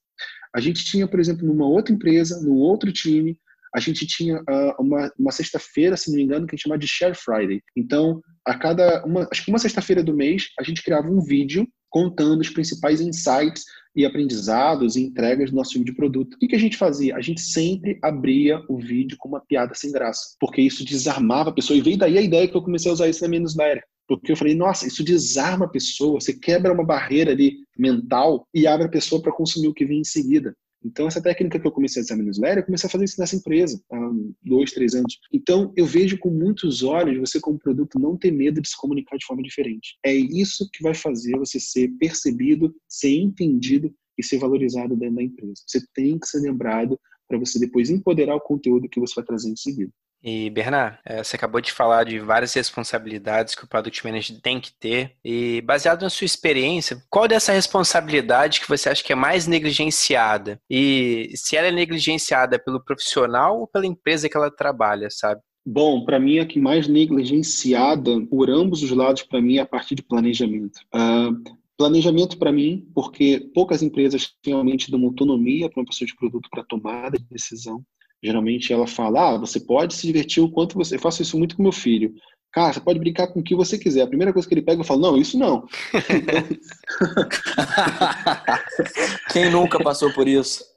A 0.56 0.60
gente 0.60 0.84
tinha, 0.86 1.08
por 1.08 1.20
exemplo, 1.20 1.46
numa 1.46 1.68
outra 1.68 1.94
empresa, 1.94 2.42
num 2.42 2.56
outro 2.56 2.92
time, 2.92 3.38
a 3.74 3.80
gente 3.80 4.06
tinha 4.06 4.38
uh, 4.42 4.82
uma, 4.82 5.12
uma 5.18 5.32
sexta-feira, 5.32 5.96
se 5.96 6.10
não 6.10 6.18
me 6.18 6.24
engano, 6.24 6.46
que 6.46 6.54
a 6.54 6.58
gente 6.58 6.64
chamava 6.64 6.80
de 6.80 6.88
Share 6.88 7.16
Friday. 7.16 7.62
Então, 7.76 8.22
a 8.46 8.58
cada 8.58 9.06
uma, 9.06 9.28
acho 9.32 9.46
que 9.46 9.50
uma 9.50 9.60
sexta-feira 9.60 10.04
do 10.04 10.16
mês, 10.16 10.48
a 10.60 10.64
gente 10.64 10.84
criava 10.84 11.08
um 11.10 11.22
vídeo 11.22 11.66
contando 11.90 12.42
os 12.42 12.50
principais 12.50 13.00
insights 13.00 13.64
e 13.96 14.06
aprendizados 14.06 14.96
e 14.96 15.02
entregas 15.02 15.50
do 15.50 15.56
nosso 15.56 15.72
time 15.72 15.86
de 15.86 15.94
produto. 15.94 16.36
O 16.36 16.38
que, 16.38 16.48
que 16.48 16.56
a 16.56 16.60
gente 16.60 16.78
fazia? 16.78 17.16
A 17.16 17.22
gente 17.22 17.42
sempre 17.42 18.00
abria 18.02 18.64
o 18.70 18.78
vídeo 18.78 19.18
com 19.20 19.30
uma 19.30 19.42
piada 19.42 19.74
sem 19.74 19.92
graça, 19.92 20.36
porque 20.40 20.62
isso 20.62 20.86
desarmava 20.86 21.50
a 21.50 21.54
pessoa. 21.54 21.78
E 21.78 21.82
veio 21.82 21.98
daí 21.98 22.18
a 22.18 22.22
ideia 22.22 22.48
que 22.48 22.56
eu 22.56 22.64
comecei 22.64 22.90
a 22.90 22.94
usar 22.94 23.10
isso 23.10 23.22
na 23.22 23.28
minha 23.28 23.42
newsletter. 23.42 23.84
Porque 24.08 24.32
eu 24.32 24.36
falei, 24.36 24.56
nossa, 24.56 24.88
isso 24.88 25.04
desarma 25.04 25.66
a 25.66 25.70
pessoa, 25.70 26.20
você 26.20 26.34
quebra 26.34 26.74
uma 26.74 26.86
barreira 26.86 27.32
ali 27.32 27.60
mental 27.78 28.46
e 28.54 28.68
abre 28.68 28.88
a 28.88 28.90
pessoa 28.90 29.22
para 29.22 29.32
consumir 29.32 29.68
o 29.68 29.74
que 29.74 29.86
vem 29.86 30.02
em 30.02 30.06
seguida. 30.06 30.54
Então, 30.84 31.08
essa 31.08 31.22
técnica 31.22 31.60
que 31.60 31.68
eu 31.68 31.72
comecei 31.72 32.02
a 32.02 32.16
na 32.16 32.24
newsletter, 32.24 32.60
eu 32.60 32.66
comecei 32.66 32.88
a 32.88 32.92
fazer 32.92 33.06
isso 33.06 33.20
nessa 33.20 33.36
empresa 33.36 33.82
há 33.92 34.12
dois, 34.44 34.72
três 34.72 34.96
anos. 34.96 35.20
Então, 35.32 35.72
eu 35.76 35.86
vejo 35.86 36.18
com 36.18 36.30
muitos 36.30 36.84
olhos 36.84 37.20
você, 37.20 37.40
como 37.40 37.60
produto, 37.60 38.00
não 38.00 38.18
ter 38.18 38.32
medo 38.32 38.62
de 38.62 38.68
se 38.68 38.78
comunicar 38.78 39.18
de 39.18 39.26
forma 39.26 39.44
diferente. 39.44 39.98
É 40.04 40.14
isso 40.14 40.68
que 40.74 40.82
vai 40.82 40.96
fazer 40.96 41.38
você 41.38 41.60
ser 41.60 41.90
percebido, 42.00 42.74
ser 42.90 43.16
entendido 43.16 43.94
e 44.18 44.24
ser 44.24 44.38
valorizado 44.38 44.96
dentro 44.96 45.16
da 45.16 45.24
empresa. 45.24 45.62
Você 45.68 45.80
tem 45.94 46.18
que 46.18 46.28
ser 46.28 46.40
lembrado 46.40 47.00
para 47.28 47.38
você 47.38 47.60
depois 47.60 47.90
empoderar 47.90 48.36
o 48.36 48.42
conteúdo 48.42 48.90
que 48.90 49.00
você 49.00 49.16
vai 49.16 49.24
trazer 49.24 49.50
em 49.50 49.56
seguida. 49.56 49.92
E, 50.24 50.50
Bernard, 50.50 50.98
é, 51.06 51.24
você 51.24 51.36
acabou 51.36 51.60
de 51.62 51.72
falar 51.72 52.04
de 52.04 52.20
várias 52.20 52.54
responsabilidades 52.54 53.56
que 53.56 53.64
o 53.64 53.68
Product 53.68 54.06
Manager 54.06 54.40
tem 54.42 54.60
que 54.60 54.72
ter. 54.72 55.16
E, 55.24 55.62
baseado 55.62 56.04
na 56.04 56.10
sua 56.10 56.26
experiência, 56.26 57.02
qual 57.10 57.28
dessa 57.28 57.52
responsabilidade 57.52 58.62
que 58.62 58.70
você 58.70 58.90
acha 58.90 59.04
que 59.04 59.14
é 59.14 59.16
mais 59.16 59.48
negligenciada? 59.48 60.60
E 60.70 61.32
se 61.36 61.56
ela 61.56 61.68
é 61.68 61.72
negligenciada 61.72 62.60
pelo 62.60 62.84
profissional 62.84 63.60
ou 63.60 63.68
pela 63.68 63.86
empresa 63.86 64.30
que 64.30 64.38
ela 64.38 64.52
trabalha, 64.52 65.10
sabe? 65.10 65.42
Bom, 65.66 66.04
para 66.04 66.20
mim 66.20 66.40
a 66.40 66.46
que 66.46 66.60
mais 66.60 66.88
negligenciada 66.88 68.20
por 68.28 68.50
ambos 68.50 68.82
os 68.82 68.92
lados 68.92 69.22
para 69.24 69.42
mim 69.42 69.58
é 69.58 69.62
a 69.62 69.66
parte 69.66 69.94
de 69.94 70.02
planejamento. 70.02 70.80
Uh, 70.94 71.38
planejamento 71.78 72.38
para 72.38 72.52
mim, 72.52 72.88
porque 72.94 73.50
poucas 73.54 73.84
empresas 73.84 74.34
realmente 74.44 74.90
dão 74.92 75.04
autonomia 75.04 75.70
para 75.70 75.80
uma 75.82 75.86
pessoa 75.86 76.08
de 76.08 76.16
produto 76.16 76.50
para 76.50 76.64
tomada 76.64 77.18
de 77.18 77.26
decisão. 77.30 77.84
Geralmente 78.24 78.72
ela 78.72 78.88
fala, 78.88 79.34
ah, 79.34 79.38
você 79.38 79.60
pode 79.60 79.96
se 79.96 80.06
divertir 80.06 80.44
o 80.44 80.50
quanto 80.50 80.78
você... 80.78 80.96
Eu 80.96 81.00
faço 81.00 81.22
isso 81.22 81.38
muito 81.38 81.56
com 81.56 81.64
meu 81.64 81.72
filho. 81.72 82.14
Cara, 82.52 82.74
você 82.74 82.82
pode 82.82 83.00
brincar 83.00 83.28
com 83.28 83.40
o 83.40 83.44
que 83.44 83.56
você 83.56 83.78
quiser. 83.78 84.02
A 84.02 84.08
primeira 84.08 84.34
coisa 84.34 84.48
que 84.48 84.54
ele 84.54 84.62
pega, 84.62 84.82
eu 84.82 84.86
falo, 84.86 85.02
não, 85.02 85.18
isso 85.18 85.40
não. 85.40 85.66
Quem 89.32 89.50
nunca 89.50 89.82
passou 89.82 90.12
por 90.14 90.28
isso? 90.28 90.72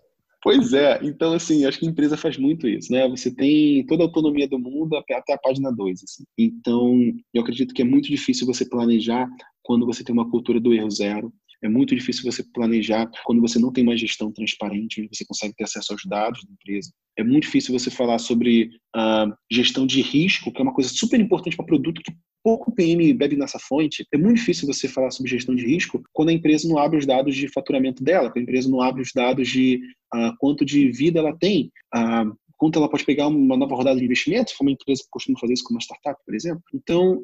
Pois 0.44 0.74
é, 0.74 1.00
então 1.02 1.32
assim, 1.32 1.64
acho 1.64 1.78
que 1.78 1.86
a 1.86 1.88
empresa 1.88 2.18
faz 2.18 2.36
muito 2.36 2.68
isso, 2.68 2.92
né? 2.92 3.08
Você 3.08 3.34
tem 3.34 3.84
toda 3.86 4.02
a 4.02 4.06
autonomia 4.06 4.46
do 4.46 4.58
mundo 4.58 4.94
até 4.94 5.32
a 5.32 5.38
página 5.38 5.72
2, 5.72 6.04
assim. 6.04 6.24
Então, 6.36 7.00
eu 7.32 7.40
acredito 7.40 7.72
que 7.72 7.80
é 7.80 7.84
muito 7.84 8.08
difícil 8.08 8.46
você 8.46 8.68
planejar 8.68 9.26
quando 9.62 9.86
você 9.86 10.04
tem 10.04 10.12
uma 10.12 10.30
cultura 10.30 10.60
do 10.60 10.74
erro 10.74 10.90
zero, 10.90 11.32
é 11.62 11.68
muito 11.68 11.94
difícil 11.94 12.30
você 12.30 12.42
planejar 12.52 13.08
quando 13.24 13.40
você 13.40 13.58
não 13.58 13.72
tem 13.72 13.84
uma 13.84 13.96
gestão 13.96 14.32
transparente, 14.32 15.00
onde 15.00 15.16
você 15.16 15.24
consegue 15.24 15.54
ter 15.54 15.64
acesso 15.64 15.92
aos 15.92 16.02
dados 16.06 16.44
da 16.44 16.52
empresa. 16.52 16.90
É 17.16 17.24
muito 17.24 17.44
difícil 17.44 17.78
você 17.78 17.90
falar 17.90 18.18
sobre 18.18 18.70
uh, 18.96 19.32
gestão 19.50 19.86
de 19.86 20.00
risco, 20.02 20.52
que 20.52 20.60
é 20.60 20.62
uma 20.62 20.74
coisa 20.74 20.90
super 20.90 21.20
importante 21.20 21.56
para 21.56 21.64
produto 21.64 22.02
que 22.02 22.12
pouco 22.44 22.72
PM 22.72 23.12
bebe 23.14 23.36
nessa 23.36 23.58
fonte. 23.58 24.06
É 24.12 24.18
muito 24.18 24.36
difícil 24.36 24.66
você 24.66 24.86
falar 24.86 25.10
sobre 25.10 25.30
gestão 25.30 25.54
de 25.54 25.64
risco 25.64 26.02
quando 26.12 26.28
a 26.28 26.32
empresa 26.32 26.68
não 26.68 26.78
abre 26.78 26.98
os 26.98 27.06
dados 27.06 27.34
de 27.34 27.48
faturamento 27.48 28.04
dela, 28.04 28.30
quando 28.30 28.38
a 28.38 28.42
empresa 28.42 28.68
não 28.68 28.82
abre 28.82 29.00
os 29.00 29.10
dados 29.14 29.48
de 29.48 29.80
uh, 30.14 30.36
quanto 30.38 30.64
de 30.64 30.90
vida 30.90 31.20
ela 31.20 31.34
tem, 31.36 31.72
uh, 31.94 32.36
quanto 32.58 32.78
ela 32.78 32.88
pode 32.88 33.04
pegar 33.04 33.28
uma 33.28 33.56
nova 33.56 33.74
rodada 33.74 33.98
de 33.98 34.04
investimentos, 34.04 34.52
como 34.54 34.68
a 34.68 34.72
empresa 34.74 35.02
costuma 35.10 35.38
fazer 35.38 35.54
isso 35.54 35.64
com 35.64 35.74
uma 35.74 35.80
startup, 35.80 36.20
por 36.24 36.34
exemplo. 36.34 36.62
Então, 36.74 37.22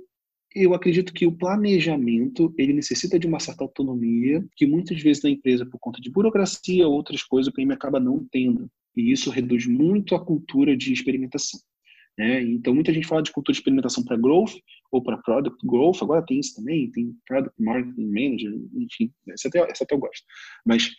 eu 0.55 0.75
acredito 0.75 1.13
que 1.13 1.27
o 1.27 1.33
planejamento 1.33 2.53
ele 2.59 2.73
necessita 2.73 3.19
de 3.19 3.27
uma 3.27 3.39
certa 3.39 3.63
autonomia 3.63 4.45
que 4.57 4.67
muitas 4.67 5.01
vezes 5.01 5.23
na 5.23 5.31
empresa 5.31 5.65
por 5.65 5.79
conta 5.79 6.01
de 6.01 6.11
burocracia 6.11 6.87
ou 6.87 6.95
outras 6.95 7.23
coisas 7.23 7.51
o 7.51 7.55
PM 7.55 7.73
acaba 7.73 8.01
não 8.01 8.27
tendo. 8.31 8.69
E 8.97 9.13
isso 9.13 9.31
reduz 9.31 9.67
muito 9.67 10.15
a 10.15 10.25
cultura 10.25 10.77
de 10.77 10.93
experimentação. 10.93 11.61
Né? 12.19 12.43
Então 12.43 12.75
muita 12.75 12.93
gente 12.93 13.07
fala 13.07 13.23
de 13.23 13.31
cultura 13.31 13.55
de 13.55 13.61
experimentação 13.61 14.05
para 14.05 14.17
growth 14.17 14.55
ou 14.91 15.01
para 15.01 15.19
product 15.19 15.65
growth. 15.65 16.03
Agora 16.03 16.25
tem 16.27 16.41
isso 16.41 16.57
também 16.57 16.91
tem 16.91 17.15
product 17.27 17.63
marketing 17.63 18.11
manager 18.11 18.53
enfim 18.75 19.13
essa 19.29 19.49
até, 19.49 19.71
essa 19.71 19.85
até 19.85 19.95
eu 19.95 20.01
gosto. 20.01 20.25
Mas 20.67 20.91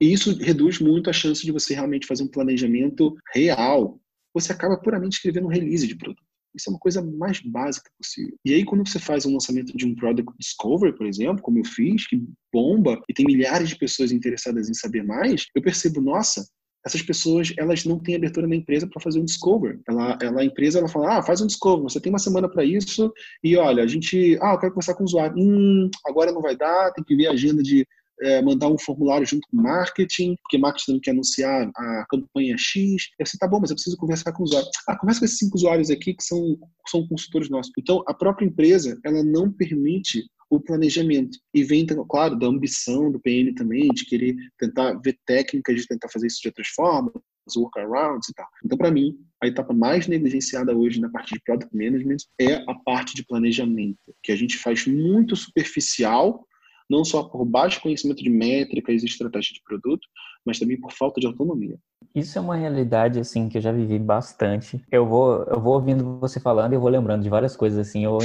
isso 0.00 0.36
reduz 0.38 0.80
muito 0.80 1.10
a 1.10 1.12
chance 1.12 1.44
de 1.44 1.52
você 1.52 1.74
realmente 1.74 2.06
fazer 2.06 2.22
um 2.22 2.30
planejamento 2.30 3.14
real. 3.34 4.00
Você 4.32 4.50
acaba 4.50 4.78
puramente 4.78 5.16
escrevendo 5.16 5.46
um 5.46 5.50
release 5.50 5.86
de 5.86 5.94
produto 5.94 6.23
isso 6.54 6.68
é 6.68 6.72
uma 6.72 6.78
coisa 6.78 7.02
mais 7.02 7.40
básica 7.40 7.90
possível. 7.98 8.36
E 8.44 8.54
aí, 8.54 8.64
quando 8.64 8.86
você 8.88 8.98
faz 8.98 9.26
um 9.26 9.32
lançamento 9.32 9.76
de 9.76 9.86
um 9.86 9.94
Product 9.94 10.32
Discovery, 10.38 10.96
por 10.96 11.06
exemplo, 11.06 11.42
como 11.42 11.58
eu 11.58 11.64
fiz, 11.64 12.06
que 12.06 12.22
bomba 12.52 13.00
e 13.08 13.14
tem 13.14 13.26
milhares 13.26 13.68
de 13.68 13.76
pessoas 13.76 14.12
interessadas 14.12 14.68
em 14.68 14.74
saber 14.74 15.02
mais, 15.02 15.46
eu 15.54 15.62
percebo, 15.62 16.00
nossa, 16.00 16.44
essas 16.86 17.02
pessoas 17.02 17.52
elas 17.56 17.84
não 17.84 17.98
têm 17.98 18.14
abertura 18.14 18.46
na 18.46 18.54
empresa 18.54 18.86
para 18.86 19.00
fazer 19.00 19.18
um 19.18 19.24
discover. 19.24 19.80
Ela, 19.88 20.18
ela, 20.20 20.40
a 20.42 20.44
empresa 20.44 20.78
ela 20.78 20.88
fala, 20.88 21.18
ah, 21.18 21.22
faz 21.22 21.40
um 21.40 21.46
discover, 21.46 21.82
você 21.82 21.98
tem 21.98 22.12
uma 22.12 22.18
semana 22.18 22.48
para 22.48 22.64
isso 22.64 23.12
e 23.42 23.56
olha, 23.56 23.82
a 23.82 23.86
gente, 23.86 24.38
ah, 24.42 24.52
eu 24.52 24.58
quero 24.58 24.72
conversar 24.72 24.94
com 24.94 25.02
o 25.02 25.06
usuário. 25.06 25.34
Hum, 25.36 25.90
agora 26.06 26.30
não 26.30 26.42
vai 26.42 26.56
dar, 26.56 26.92
tem 26.92 27.02
que 27.02 27.16
ver 27.16 27.28
a 27.28 27.32
agenda 27.32 27.62
de 27.62 27.86
é, 28.22 28.42
mandar 28.42 28.68
um 28.68 28.78
formulário 28.78 29.26
junto 29.26 29.46
com 29.48 29.56
marketing, 29.56 30.36
porque 30.42 30.58
marketing 30.58 30.86
também 30.86 31.00
quer 31.00 31.10
anunciar 31.12 31.70
a 31.76 32.06
campanha 32.08 32.56
X. 32.58 33.10
Eu 33.18 33.26
sei, 33.26 33.38
tá 33.38 33.48
bom, 33.48 33.60
mas 33.60 33.70
eu 33.70 33.76
preciso 33.76 33.96
conversar 33.96 34.32
com 34.32 34.42
o 34.42 34.44
usuário. 34.44 34.68
Ah, 34.88 34.96
conversa 34.96 35.20
com 35.20 35.26
esses 35.26 35.38
cinco 35.38 35.56
usuários 35.56 35.90
aqui 35.90 36.14
que 36.14 36.24
são, 36.24 36.56
são 36.88 37.06
consultores 37.06 37.50
nossos. 37.50 37.72
Então, 37.78 38.02
a 38.06 38.14
própria 38.14 38.46
empresa, 38.46 38.98
ela 39.04 39.22
não 39.22 39.50
permite 39.50 40.24
o 40.50 40.60
planejamento. 40.60 41.38
E 41.52 41.64
vem, 41.64 41.86
claro, 42.08 42.38
da 42.38 42.46
ambição 42.46 43.10
do 43.10 43.20
PN 43.20 43.54
também, 43.54 43.88
de 43.88 44.04
querer 44.04 44.36
tentar 44.58 44.94
ver 45.02 45.18
técnicas 45.26 45.76
de 45.76 45.86
tentar 45.86 46.08
fazer 46.08 46.26
isso 46.26 46.40
de 46.40 46.48
outras 46.48 46.68
formas, 46.68 47.12
workarounds 47.56 48.28
e 48.28 48.34
tal. 48.34 48.46
Então, 48.64 48.78
para 48.78 48.90
mim, 48.90 49.16
a 49.42 49.46
etapa 49.46 49.74
mais 49.74 50.06
negligenciada 50.06 50.74
hoje 50.74 51.00
na 51.00 51.10
parte 51.10 51.34
de 51.34 51.40
product 51.44 51.76
management 51.76 52.18
é 52.40 52.54
a 52.68 52.74
parte 52.84 53.14
de 53.14 53.24
planejamento, 53.24 53.98
que 54.22 54.32
a 54.32 54.36
gente 54.36 54.56
faz 54.56 54.86
muito 54.86 55.36
superficial 55.36 56.46
não 56.88 57.04
só 57.04 57.22
por 57.22 57.44
baixo 57.44 57.80
conhecimento 57.80 58.22
de 58.22 58.30
métricas 58.30 59.02
e 59.02 59.06
estratégias 59.06 59.54
de 59.54 59.62
produto, 59.62 60.06
mas 60.44 60.58
também 60.58 60.78
por 60.78 60.92
falta 60.92 61.20
de 61.20 61.26
autonomia. 61.26 61.78
Isso 62.14 62.38
é 62.38 62.40
uma 62.40 62.54
realidade 62.54 63.18
assim 63.18 63.48
que 63.48 63.58
eu 63.58 63.62
já 63.62 63.72
vivi 63.72 63.98
bastante. 63.98 64.80
Eu 64.90 65.06
vou, 65.06 65.42
eu 65.44 65.60
vou 65.60 65.74
ouvindo 65.74 66.20
você 66.20 66.38
falando 66.38 66.72
e 66.72 66.76
eu 66.76 66.80
vou 66.80 66.90
lembrando 66.90 67.22
de 67.22 67.28
várias 67.28 67.56
coisas 67.56 67.88
assim. 67.88 68.04
Eu, 68.04 68.18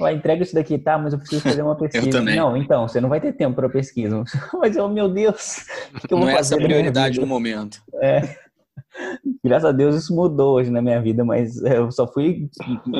eu 0.00 0.08
entrega 0.08 0.42
isso 0.42 0.54
daqui, 0.54 0.78
tá? 0.78 0.96
Mas 0.96 1.12
eu 1.12 1.18
preciso 1.18 1.42
fazer 1.42 1.62
uma 1.62 1.76
pesquisa. 1.76 2.06
eu 2.06 2.10
também. 2.10 2.36
Não, 2.36 2.56
então 2.56 2.88
você 2.88 3.00
não 3.00 3.08
vai 3.08 3.20
ter 3.20 3.32
tempo 3.34 3.56
para 3.56 3.68
pesquisa. 3.68 4.22
Mas 4.54 4.76
eu, 4.76 4.88
meu 4.88 5.08
Deus, 5.08 5.66
o 5.94 6.08
que 6.08 6.14
eu 6.14 6.18
vou 6.18 6.26
não 6.26 6.34
fazer? 6.34 6.34
Não 6.34 6.36
é 6.36 6.40
essa 6.40 6.54
a 6.54 6.58
prioridade 6.58 7.20
no 7.20 7.26
momento. 7.26 7.82
É. 8.02 8.44
Graças 9.44 9.68
a 9.68 9.72
Deus 9.72 9.96
isso 9.96 10.14
mudou 10.14 10.54
hoje 10.54 10.70
na 10.70 10.80
minha 10.80 11.02
vida, 11.02 11.24
mas 11.24 11.60
eu 11.64 11.90
só 11.90 12.06
fui 12.06 12.48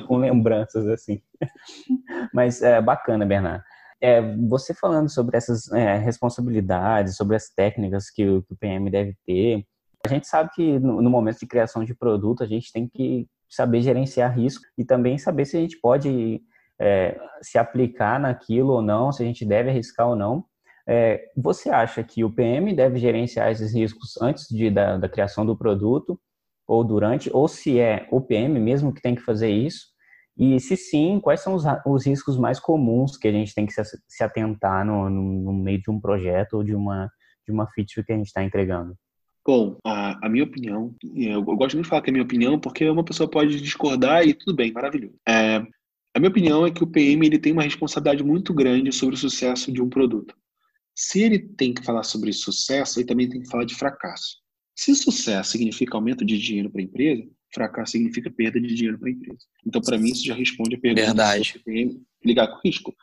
com 0.08 0.16
lembranças 0.16 0.88
assim. 0.88 1.20
Mas 2.34 2.62
é 2.62 2.82
bacana, 2.82 3.24
Bernardo 3.24 3.62
é, 4.00 4.20
você 4.48 4.74
falando 4.74 5.08
sobre 5.08 5.36
essas 5.36 5.70
é, 5.72 5.96
responsabilidades, 5.98 7.16
sobre 7.16 7.36
as 7.36 7.48
técnicas 7.48 8.10
que 8.10 8.26
o, 8.26 8.42
que 8.42 8.52
o, 8.52 8.56
PM 8.56 8.90
deve 8.90 9.16
ter, 9.26 9.64
a 10.04 10.08
gente 10.08 10.26
sabe 10.26 10.50
que 10.54 10.78
no, 10.78 11.00
no, 11.00 11.10
momento 11.10 11.40
de 11.40 11.46
criação 11.46 11.84
de 11.84 11.94
produto 11.94 12.42
a 12.42 12.46
gente 12.46 12.72
tem 12.72 12.88
que 12.88 13.26
saber 13.48 13.80
gerenciar 13.80 14.36
risco 14.36 14.64
e 14.76 14.84
também 14.84 15.16
saber 15.16 15.46
se 15.46 15.56
a 15.56 15.60
gente 15.60 15.78
pode 15.80 16.42
é, 16.78 17.18
se 17.40 17.56
aplicar 17.56 18.20
naquilo 18.20 18.72
ou 18.72 18.82
não, 18.82 19.12
se 19.12 19.22
a 19.22 19.26
gente 19.26 19.44
deve 19.44 19.70
arriscar 19.70 20.08
ou 20.08 20.16
não. 20.16 20.44
É, 20.86 21.30
você 21.34 21.70
acha 21.70 22.04
que 22.04 22.22
o 22.22 22.30
PM 22.30 22.74
deve 22.74 22.98
gerenciar 22.98 23.50
esses 23.50 23.72
riscos 23.74 24.20
antes 24.20 24.46
de, 24.48 24.70
da, 24.70 24.98
da 24.98 25.08
criação 25.08 25.46
do 25.46 25.56
produto 25.56 26.20
ou 26.66 26.84
durante, 26.84 27.30
ou 27.32 27.48
se 27.48 27.78
é 27.78 28.06
o 28.10 28.20
PM 28.20 28.58
mesmo 28.60 28.92
que 28.92 29.00
tem 29.00 29.14
que 29.14 29.22
fazer 29.22 29.50
isso? 29.50 29.93
E 30.36 30.58
se 30.58 30.76
sim, 30.76 31.20
quais 31.20 31.40
são 31.40 31.54
os, 31.54 31.64
os 31.86 32.06
riscos 32.06 32.36
mais 32.36 32.58
comuns 32.58 33.16
que 33.16 33.28
a 33.28 33.32
gente 33.32 33.54
tem 33.54 33.66
que 33.66 33.72
se, 33.72 33.82
se 34.08 34.24
atentar 34.24 34.84
no, 34.84 35.08
no, 35.08 35.52
meio 35.52 35.80
de 35.80 35.90
um 35.90 36.00
projeto 36.00 36.54
ou 36.54 36.64
de 36.64 36.74
uma, 36.74 37.10
de 37.46 37.52
uma 37.52 37.66
feature 37.68 38.04
que 38.04 38.12
a 38.12 38.16
gente 38.16 38.26
está 38.26 38.42
entregando? 38.42 38.96
Bom, 39.46 39.78
a, 39.84 40.26
a, 40.26 40.28
minha 40.28 40.42
opinião, 40.42 40.94
eu, 41.14 41.32
eu 41.32 41.56
gosto 41.56 41.80
de 41.80 41.88
falar 41.88 42.02
que 42.02 42.10
é 42.10 42.12
a 42.12 42.14
minha 42.14 42.24
opinião, 42.24 42.58
porque 42.58 42.88
uma 42.88 43.04
pessoa 43.04 43.30
pode 43.30 43.60
discordar 43.60 44.26
e 44.26 44.34
tudo 44.34 44.56
bem, 44.56 44.72
maravilhoso. 44.72 45.14
É, 45.28 45.64
a 46.14 46.18
minha 46.18 46.30
opinião 46.30 46.66
é 46.66 46.70
que 46.70 46.82
o 46.82 46.86
PM 46.86 47.26
ele 47.26 47.38
tem 47.38 47.52
uma 47.52 47.62
responsabilidade 47.62 48.24
muito 48.24 48.54
grande 48.54 48.90
sobre 48.90 49.14
o 49.14 49.18
sucesso 49.18 49.70
de 49.70 49.82
um 49.82 49.88
produto. 49.88 50.34
Se 50.96 51.20
ele 51.20 51.38
tem 51.38 51.74
que 51.74 51.84
falar 51.84 52.04
sobre 52.04 52.32
sucesso, 52.32 52.98
ele 52.98 53.06
também 53.06 53.28
tem 53.28 53.42
que 53.42 53.48
falar 53.48 53.64
de 53.64 53.74
fracasso. 53.74 54.38
Se 54.76 54.94
sucesso 54.94 55.52
significa 55.52 55.96
aumento 55.96 56.24
de 56.24 56.38
dinheiro 56.38 56.70
para 56.70 56.80
a 56.80 56.84
empresa, 56.84 57.24
fracasso 57.54 57.92
significa 57.92 58.30
perda 58.30 58.60
de 58.60 58.74
dinheiro 58.74 58.98
para 58.98 59.08
a 59.08 59.12
empresa. 59.12 59.38
Então, 59.66 59.80
para 59.80 59.96
mim, 59.96 60.10
isso 60.10 60.24
já 60.24 60.34
responde 60.34 60.76
a 60.76 60.78
pergunta 60.78 61.06
Verdade. 61.06 61.62
que 61.64 62.00
ligar 62.24 62.48
com 62.48 62.60
risco. 62.64 62.94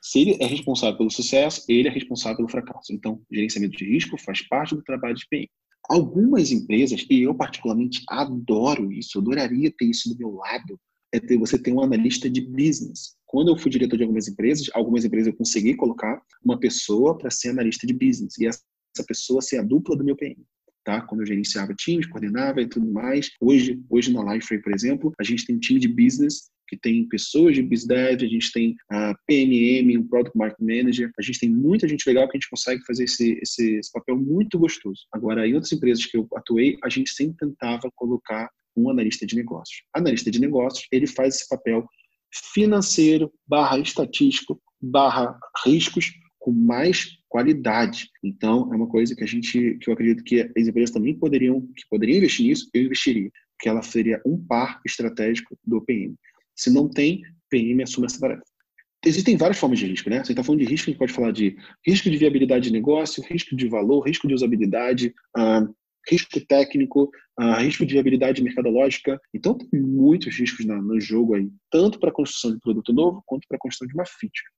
Se 0.00 0.20
ele 0.20 0.36
é 0.40 0.46
responsável 0.46 0.96
pelo 0.96 1.10
sucesso, 1.10 1.64
ele 1.68 1.88
é 1.88 1.90
responsável 1.90 2.36
pelo 2.38 2.48
fracasso. 2.48 2.92
Então, 2.92 3.20
gerenciamento 3.30 3.76
de 3.76 3.84
risco 3.84 4.16
faz 4.18 4.42
parte 4.42 4.74
do 4.74 4.82
trabalho 4.82 5.14
de 5.14 5.26
PM. 5.28 5.48
Algumas 5.88 6.52
empresas, 6.52 7.04
e 7.10 7.22
eu 7.22 7.34
particularmente 7.34 8.02
adoro 8.08 8.92
isso, 8.92 9.18
eu 9.18 9.22
adoraria 9.22 9.72
ter 9.76 9.86
isso 9.86 10.08
do 10.10 10.18
meu 10.18 10.34
lado, 10.34 10.78
é 11.12 11.18
ter 11.18 11.36
você 11.36 11.58
ter 11.58 11.72
um 11.72 11.82
analista 11.82 12.30
de 12.30 12.40
business. 12.40 13.16
Quando 13.26 13.48
eu 13.50 13.58
fui 13.58 13.70
diretor 13.70 13.96
de 13.96 14.02
algumas 14.02 14.28
empresas, 14.28 14.70
algumas 14.74 15.04
empresas 15.04 15.26
eu 15.28 15.36
consegui 15.36 15.74
colocar 15.74 16.22
uma 16.44 16.58
pessoa 16.58 17.18
para 17.18 17.30
ser 17.30 17.48
analista 17.48 17.86
de 17.86 17.92
business 17.92 18.38
e 18.38 18.46
essa 18.46 18.62
pessoa 19.06 19.42
ser 19.42 19.58
a 19.58 19.62
dupla 19.62 19.96
do 19.96 20.04
meu 20.04 20.16
PM 20.16 20.36
tá? 20.84 21.00
Quando 21.00 21.20
eu 21.20 21.26
gerenciava 21.26 21.74
times, 21.74 22.06
coordenava 22.06 22.60
e 22.60 22.68
tudo 22.68 22.90
mais. 22.90 23.30
Hoje, 23.40 23.80
hoje 23.88 24.12
na 24.12 24.34
Lifeway, 24.34 24.62
por 24.62 24.74
exemplo, 24.74 25.12
a 25.18 25.24
gente 25.24 25.46
tem 25.46 25.56
um 25.56 25.60
time 25.60 25.80
de 25.80 25.88
business 25.88 26.50
que 26.68 26.76
tem 26.78 27.06
pessoas 27.06 27.54
de 27.54 27.62
BizDev, 27.62 28.24
a 28.24 28.28
gente 28.28 28.50
tem 28.50 28.74
a 28.90 29.14
PMM, 29.26 29.98
um 29.98 30.08
Product 30.08 30.36
Market 30.36 30.58
Manager, 30.58 31.10
a 31.18 31.22
gente 31.22 31.38
tem 31.38 31.50
muita 31.50 31.86
gente 31.86 32.06
legal 32.06 32.26
que 32.26 32.36
a 32.36 32.40
gente 32.40 32.48
consegue 32.48 32.82
fazer 32.86 33.04
esse, 33.04 33.38
esse, 33.42 33.74
esse 33.76 33.92
papel 33.92 34.16
muito 34.16 34.58
gostoso. 34.58 35.00
Agora, 35.12 35.46
em 35.46 35.52
outras 35.52 35.72
empresas 35.72 36.06
que 36.06 36.16
eu 36.16 36.26
atuei, 36.34 36.78
a 36.82 36.88
gente 36.88 37.10
sempre 37.10 37.36
tentava 37.46 37.90
colocar 37.94 38.48
um 38.74 38.88
analista 38.88 39.26
de 39.26 39.36
negócios. 39.36 39.82
Analista 39.94 40.30
de 40.30 40.40
negócios, 40.40 40.86
ele 40.90 41.06
faz 41.06 41.34
esse 41.34 41.48
papel 41.48 41.86
financeiro, 42.54 43.30
barra 43.46 43.78
estatístico, 43.78 44.58
barra 44.80 45.38
riscos, 45.66 46.10
com 46.42 46.50
mais 46.50 47.16
qualidade. 47.28 48.10
Então, 48.22 48.68
é 48.72 48.76
uma 48.76 48.88
coisa 48.88 49.14
que 49.14 49.22
a 49.22 49.26
gente, 49.26 49.78
que 49.80 49.88
eu 49.88 49.94
acredito 49.94 50.24
que 50.24 50.40
as 50.40 50.66
empresas 50.66 50.90
também 50.90 51.14
poderiam, 51.14 51.60
que 51.60 51.88
poderiam 51.88 52.18
investir 52.18 52.46
nisso, 52.46 52.68
eu 52.74 52.82
investiria, 52.82 53.30
porque 53.56 53.68
ela 53.68 53.80
seria 53.80 54.20
um 54.26 54.36
par 54.44 54.80
estratégico 54.84 55.56
do 55.64 55.80
PM. 55.80 56.16
Se 56.54 56.68
não 56.70 56.88
tem, 56.88 57.22
PM 57.48 57.82
assume 57.82 58.06
essa 58.06 58.18
tarefa. 58.18 58.42
Existem 59.06 59.36
várias 59.36 59.58
formas 59.58 59.78
de 59.78 59.86
risco, 59.86 60.10
né? 60.10 60.22
Você 60.22 60.32
está 60.32 60.42
falando 60.42 60.60
de 60.60 60.66
risco, 60.66 60.90
a 60.90 60.90
gente 60.90 60.98
pode 60.98 61.12
falar 61.12 61.30
de 61.30 61.56
risco 61.86 62.10
de 62.10 62.16
viabilidade 62.16 62.64
de 62.64 62.72
negócio, 62.72 63.22
risco 63.24 63.54
de 63.56 63.68
valor, 63.68 64.00
risco 64.00 64.26
de 64.26 64.34
usabilidade, 64.34 65.14
uh, 65.36 65.72
risco 66.08 66.40
técnico, 66.46 67.10
uh, 67.40 67.60
risco 67.60 67.86
de 67.86 67.94
viabilidade 67.94 68.42
mercadológica. 68.42 69.20
Então, 69.32 69.56
tem 69.56 69.80
muitos 69.80 70.36
riscos 70.36 70.66
no, 70.66 70.82
no 70.82 71.00
jogo 71.00 71.34
aí, 71.34 71.48
tanto 71.70 72.00
para 72.00 72.10
a 72.10 72.12
construção 72.12 72.52
de 72.52 72.60
produto 72.60 72.92
novo, 72.92 73.22
quanto 73.26 73.46
para 73.46 73.56
a 73.56 73.60
construção 73.60 73.86
de 73.86 73.94
uma 73.94 74.06
feature 74.06 74.50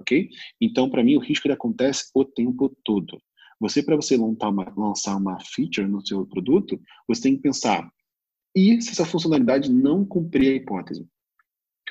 ok? 0.00 0.28
Então, 0.60 0.88
para 0.90 1.02
mim, 1.02 1.16
o 1.16 1.20
risco 1.20 1.46
ele 1.46 1.54
acontece 1.54 2.10
o 2.14 2.24
tempo 2.24 2.74
todo. 2.84 3.20
Você, 3.60 3.82
para 3.82 3.96
você 3.96 4.16
lançar 4.16 4.48
uma, 4.48 4.72
lançar 4.76 5.16
uma 5.16 5.38
feature 5.40 5.86
no 5.86 6.04
seu 6.04 6.26
produto, 6.26 6.80
você 7.06 7.22
tem 7.22 7.36
que 7.36 7.42
pensar, 7.42 7.88
e 8.54 8.80
se 8.82 8.90
essa 8.90 9.06
funcionalidade 9.06 9.70
não 9.72 10.04
cumprir 10.04 10.52
a 10.52 10.56
hipótese? 10.56 11.06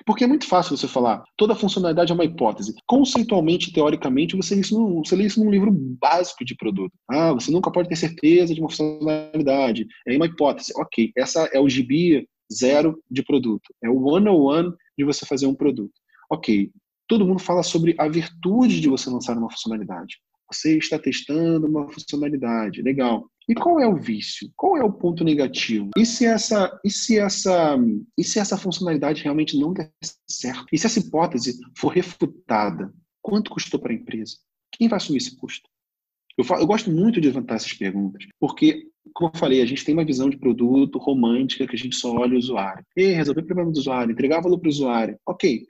Porque 0.06 0.24
é 0.24 0.28
muito 0.28 0.48
fácil 0.48 0.76
você 0.76 0.88
falar, 0.88 1.24
toda 1.38 1.56
funcionalidade 1.56 2.12
é 2.12 2.16
uma 2.16 2.26
hipótese. 2.26 2.74
Conceitualmente, 2.88 3.72
teoricamente, 3.72 4.36
você 4.36 4.56
lê 4.56 4.62
isso 4.62 4.80
num, 4.80 5.04
você 5.04 5.16
lê 5.16 5.26
isso 5.26 5.44
num 5.44 5.52
livro 5.52 5.72
básico 5.72 6.44
de 6.44 6.56
produto. 6.56 6.94
Ah, 7.10 7.34
você 7.34 7.52
nunca 7.52 7.72
pode 7.72 7.90
ter 7.90 7.96
certeza 7.96 8.54
de 8.54 8.60
uma 8.60 8.70
funcionalidade. 8.70 9.86
É 10.08 10.16
uma 10.16 10.26
hipótese. 10.26 10.74
Ok, 10.76 11.12
essa 11.16 11.48
é 11.54 11.60
o 11.60 11.70
GB 11.70 12.28
zero 12.52 13.02
de 13.10 13.24
produto. 13.24 13.74
É 13.84 13.90
o 13.90 14.02
one 14.04 14.28
on 14.28 14.42
one 14.42 14.74
de 14.98 15.06
você 15.06 15.26
fazer 15.26 15.46
um 15.46 15.56
produto. 15.56 15.94
Ok, 16.32 16.72
todo 17.12 17.28
mundo 17.28 17.42
fala 17.42 17.62
sobre 17.62 17.94
a 17.98 18.08
virtude 18.08 18.80
de 18.80 18.88
você 18.88 19.10
lançar 19.10 19.38
uma 19.38 19.52
funcionalidade. 19.52 20.16
Você 20.50 20.78
está 20.78 20.98
testando 20.98 21.68
uma 21.68 21.92
funcionalidade, 21.92 22.82
legal. 22.82 23.30
E 23.50 23.54
qual 23.54 23.82
é 23.82 23.88
o 23.88 23.98
vício? 23.98 24.50
Qual 24.56 24.78
é 24.78 24.84
o 24.84 24.94
ponto 24.94 25.22
negativo? 25.22 25.90
E 25.98 26.06
se 26.06 26.26
essa, 26.26 26.80
e 26.86 26.90
se 26.90 27.20
essa, 27.20 27.78
e 28.18 28.24
se 28.24 28.40
essa 28.40 28.58
funcionalidade 28.58 29.24
realmente 29.24 29.60
não 29.60 29.74
der 29.74 29.92
certo? 30.26 30.68
E 30.72 30.78
se 30.78 30.86
essa 30.86 31.00
hipótese 31.00 31.60
for 31.78 31.90
refutada? 31.90 32.94
Quanto 33.22 33.52
custou 33.52 33.78
para 33.78 33.92
a 33.92 33.96
empresa? 33.96 34.38
Quem 34.72 34.88
vai 34.88 34.96
assumir 34.96 35.18
esse 35.18 35.36
custo? 35.36 35.68
Eu, 36.38 36.46
falo, 36.46 36.62
eu 36.62 36.68
gosto 36.68 36.90
muito 36.90 37.20
de 37.20 37.28
levantar 37.28 37.56
essas 37.56 37.74
perguntas, 37.74 38.26
porque, 38.40 38.88
como 39.14 39.32
eu 39.34 39.38
falei, 39.38 39.62
a 39.62 39.66
gente 39.66 39.84
tem 39.84 39.94
uma 39.94 40.06
visão 40.06 40.30
de 40.30 40.38
produto 40.38 40.98
romântica 40.98 41.68
que 41.68 41.76
a 41.76 41.80
gente 41.80 41.98
só 41.98 42.16
olha 42.16 42.36
o 42.36 42.40
usuário. 42.40 42.86
E 42.96 43.08
resolver 43.08 43.42
o 43.42 43.46
problema 43.46 43.70
do 43.70 43.78
usuário, 43.78 44.14
entregar 44.14 44.40
valor 44.40 44.60
para 44.60 44.68
o 44.68 44.72
usuário. 44.72 45.18
Ok, 45.28 45.66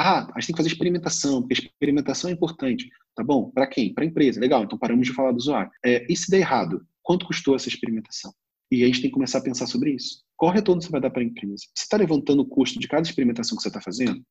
ah, 0.00 0.30
a 0.32 0.40
gente 0.40 0.48
tem 0.48 0.54
que 0.54 0.58
fazer 0.58 0.68
experimentação, 0.68 1.42
porque 1.42 1.54
experimentação 1.54 2.30
é 2.30 2.32
importante. 2.32 2.88
Tá 3.16 3.24
bom? 3.24 3.50
Para 3.50 3.66
quem? 3.66 3.92
Para 3.92 4.04
a 4.04 4.06
empresa. 4.06 4.40
Legal, 4.40 4.62
então 4.62 4.78
paramos 4.78 5.06
de 5.06 5.12
falar 5.12 5.32
do 5.32 5.38
usuário. 5.38 5.72
É, 5.84 6.06
e 6.08 6.16
se 6.16 6.30
der 6.30 6.38
errado? 6.38 6.86
Quanto 7.02 7.26
custou 7.26 7.56
essa 7.56 7.68
experimentação? 7.68 8.32
E 8.70 8.84
a 8.84 8.86
gente 8.86 9.00
tem 9.00 9.10
que 9.10 9.14
começar 9.14 9.38
a 9.38 9.42
pensar 9.42 9.66
sobre 9.66 9.90
isso. 9.90 10.22
Qual 10.36 10.52
retorno 10.52 10.80
você 10.80 10.88
vai 10.88 11.00
dar 11.00 11.10
para 11.10 11.20
a 11.20 11.24
empresa? 11.24 11.64
Você 11.74 11.82
está 11.82 11.96
levantando 11.96 12.42
o 12.42 12.46
custo 12.46 12.78
de 12.78 12.86
cada 12.86 13.02
experimentação 13.02 13.56
que 13.56 13.62
você 13.62 13.68
está 13.68 13.80
fazendo? 13.80 14.22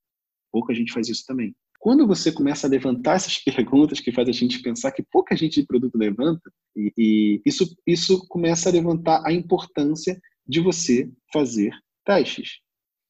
Pouca 0.54 0.74
gente 0.74 0.94
faz 0.94 1.10
isso 1.10 1.26
também. 1.28 1.54
Quando 1.80 2.08
você 2.08 2.32
começa 2.32 2.66
a 2.66 2.70
levantar 2.70 3.16
essas 3.16 3.38
perguntas 3.44 4.00
que 4.00 4.12
faz 4.14 4.30
a 4.30 4.32
gente 4.32 4.62
pensar 4.62 4.94
que 4.94 5.04
pouca 5.12 5.36
gente 5.36 5.60
de 5.60 5.68
produto 5.68 5.98
levanta, 5.98 6.50
e, 6.76 6.94
e 6.98 7.42
isso, 7.46 7.76
isso 7.86 8.26
começa 8.30 8.70
a 8.70 8.72
levantar 8.72 9.22
a 9.26 9.34
importância 9.34 10.18
de 10.48 10.62
você 10.62 11.12
fazer 11.34 11.72
testes. 12.06 12.62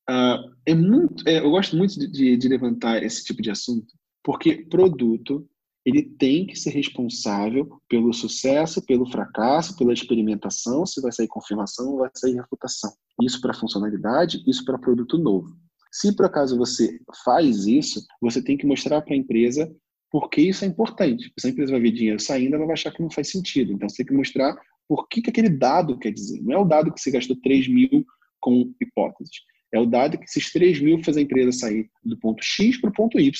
Uh, 0.09 0.55
é 0.65 0.73
muito, 0.73 1.27
é, 1.27 1.39
eu 1.39 1.49
gosto 1.51 1.75
muito 1.75 1.99
de, 1.99 2.07
de, 2.09 2.37
de, 2.37 2.47
levantar 2.47 3.03
esse 3.03 3.25
tipo 3.25 3.41
de 3.41 3.51
assunto, 3.51 3.93
porque 4.23 4.65
produto 4.69 5.45
ele 5.85 6.03
tem 6.03 6.45
que 6.45 6.57
ser 6.57 6.71
responsável 6.71 7.81
pelo 7.89 8.13
sucesso, 8.13 8.85
pelo 8.85 9.09
fracasso, 9.09 9.77
pela 9.77 9.93
experimentação, 9.93 10.85
se 10.85 11.01
vai 11.01 11.11
sair 11.11 11.27
confirmação 11.27 11.91
ou 11.91 11.99
vai 11.99 12.09
sair 12.13 12.35
refutação. 12.35 12.93
Isso 13.21 13.39
para 13.39 13.53
funcionalidade, 13.53 14.43
isso 14.45 14.65
para 14.65 14.77
produto 14.77 15.17
novo. 15.17 15.55
Se 15.91 16.13
por 16.15 16.25
acaso 16.25 16.57
você 16.57 16.99
faz 17.23 17.65
isso, 17.65 18.05
você 18.21 18.41
tem 18.41 18.57
que 18.57 18.65
mostrar 18.65 19.01
para 19.01 19.13
a 19.13 19.17
empresa 19.17 19.73
por 20.11 20.29
que 20.29 20.41
isso 20.41 20.63
é 20.63 20.67
importante. 20.67 21.31
Se 21.39 21.47
a 21.47 21.49
empresa 21.49 21.71
vai 21.71 21.81
ver 21.81 21.91
dinheiro 21.91 22.19
saindo, 22.19 22.55
ela 22.55 22.65
vai 22.65 22.73
achar 22.73 22.91
que 22.91 23.01
não 23.01 23.09
faz 23.09 23.29
sentido. 23.29 23.71
Então 23.73 23.87
você 23.87 23.97
tem 23.97 24.07
que 24.07 24.13
mostrar 24.13 24.55
por 24.87 25.07
que, 25.07 25.21
que 25.21 25.29
aquele 25.29 25.49
dado 25.49 25.97
quer 25.97 26.11
dizer. 26.11 26.41
Não 26.41 26.53
é 26.53 26.57
o 26.57 26.65
dado 26.65 26.93
que 26.93 26.99
você 26.99 27.11
gastou 27.11 27.35
3 27.41 27.67
mil 27.67 28.05
com 28.39 28.73
hipóteses. 28.81 29.31
É 29.73 29.79
o 29.79 29.85
dado 29.85 30.17
que 30.17 30.25
esses 30.25 30.51
3 30.51 30.79
mil 30.79 31.03
faz 31.03 31.17
a 31.17 31.21
empresa 31.21 31.51
sair 31.51 31.89
do 32.03 32.17
ponto 32.17 32.43
X 32.43 32.79
para 32.79 32.89
o 32.89 32.93
ponto 32.93 33.19
Y. 33.19 33.31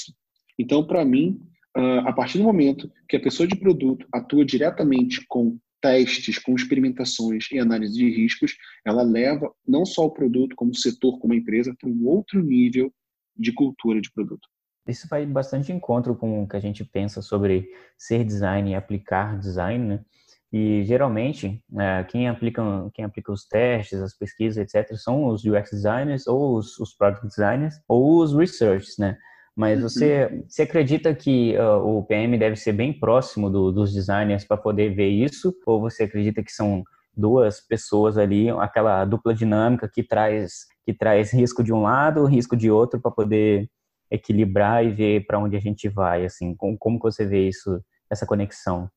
Então, 0.59 0.85
para 0.85 1.05
mim, 1.05 1.39
ah, 1.75 2.09
a 2.09 2.13
partir 2.13 2.37
do 2.39 2.43
momento 2.43 2.91
que 3.07 3.15
a 3.15 3.21
pessoa 3.21 3.47
de 3.47 3.55
produto 3.55 4.05
atua 4.11 4.43
diretamente 4.43 5.25
com 5.27 5.57
testes, 5.81 6.39
com 6.39 6.55
experimentações 6.55 7.51
e 7.51 7.59
análise 7.59 7.93
de 7.93 8.09
riscos, 8.09 8.57
ela 8.83 9.03
leva 9.03 9.53
não 9.65 9.85
só 9.85 10.05
o 10.05 10.11
produto 10.11 10.55
como 10.55 10.75
setor, 10.75 11.19
como 11.19 11.35
empresa, 11.35 11.75
para 11.79 11.89
um 11.89 12.07
outro 12.07 12.43
nível 12.43 12.91
de 13.37 13.51
cultura 13.51 14.01
de 14.01 14.11
produto. 14.11 14.47
Isso 14.87 15.07
vai 15.07 15.25
bastante 15.25 15.71
encontro 15.71 16.15
com 16.15 16.43
o 16.43 16.47
que 16.47 16.55
a 16.55 16.59
gente 16.59 16.83
pensa 16.83 17.21
sobre 17.21 17.69
ser 17.97 18.23
design 18.23 18.71
e 18.71 18.75
aplicar 18.75 19.37
design, 19.37 19.85
né? 19.85 20.05
E 20.51 20.83
geralmente, 20.85 21.61
é, 21.77 22.03
quem, 22.05 22.29
aplica, 22.29 22.63
quem 22.93 23.03
aplica 23.03 23.31
os 23.31 23.45
testes, 23.45 24.01
as 24.01 24.17
pesquisas, 24.17 24.57
etc., 24.57 24.95
são 24.95 25.27
os 25.27 25.43
UX 25.43 25.71
designers, 25.71 26.25
ou 26.25 26.55
os, 26.55 26.79
os 26.79 26.93
product 26.93 27.27
designers, 27.27 27.75
ou 27.87 28.21
os 28.21 28.33
researchers, 28.33 28.97
né? 28.97 29.17
Mas 29.55 29.81
você, 29.81 30.29
uhum. 30.31 30.43
você 30.47 30.61
acredita 30.61 31.13
que 31.15 31.57
uh, 31.57 31.97
o 31.97 32.03
PM 32.03 32.37
deve 32.37 32.55
ser 32.55 32.73
bem 32.73 32.93
próximo 32.93 33.49
do, 33.49 33.71
dos 33.71 33.91
designers 33.91 34.45
para 34.45 34.55
poder 34.55 34.93
ver 34.93 35.09
isso? 35.09 35.51
Ou 35.65 35.81
você 35.81 36.03
acredita 36.03 36.43
que 36.43 36.51
são 36.51 36.83
duas 37.15 37.59
pessoas 37.59 38.19
ali, 38.19 38.51
aquela 38.51 39.03
dupla 39.03 39.33
dinâmica 39.33 39.89
que 39.91 40.03
traz, 40.03 40.67
que 40.85 40.93
traz 40.93 41.33
risco 41.33 41.63
de 41.63 41.73
um 41.73 41.81
lado, 41.81 42.23
risco 42.25 42.55
de 42.55 42.69
outro, 42.69 43.01
para 43.01 43.09
poder 43.09 43.67
equilibrar 44.11 44.85
e 44.85 44.91
ver 44.91 45.25
para 45.25 45.39
onde 45.39 45.57
a 45.57 45.59
gente 45.59 45.89
vai? 45.89 46.23
Assim, 46.23 46.55
como, 46.55 46.77
como 46.77 46.99
você 46.99 47.25
vê 47.25 47.47
isso, 47.47 47.81
essa 48.11 48.27
conexão? 48.27 48.87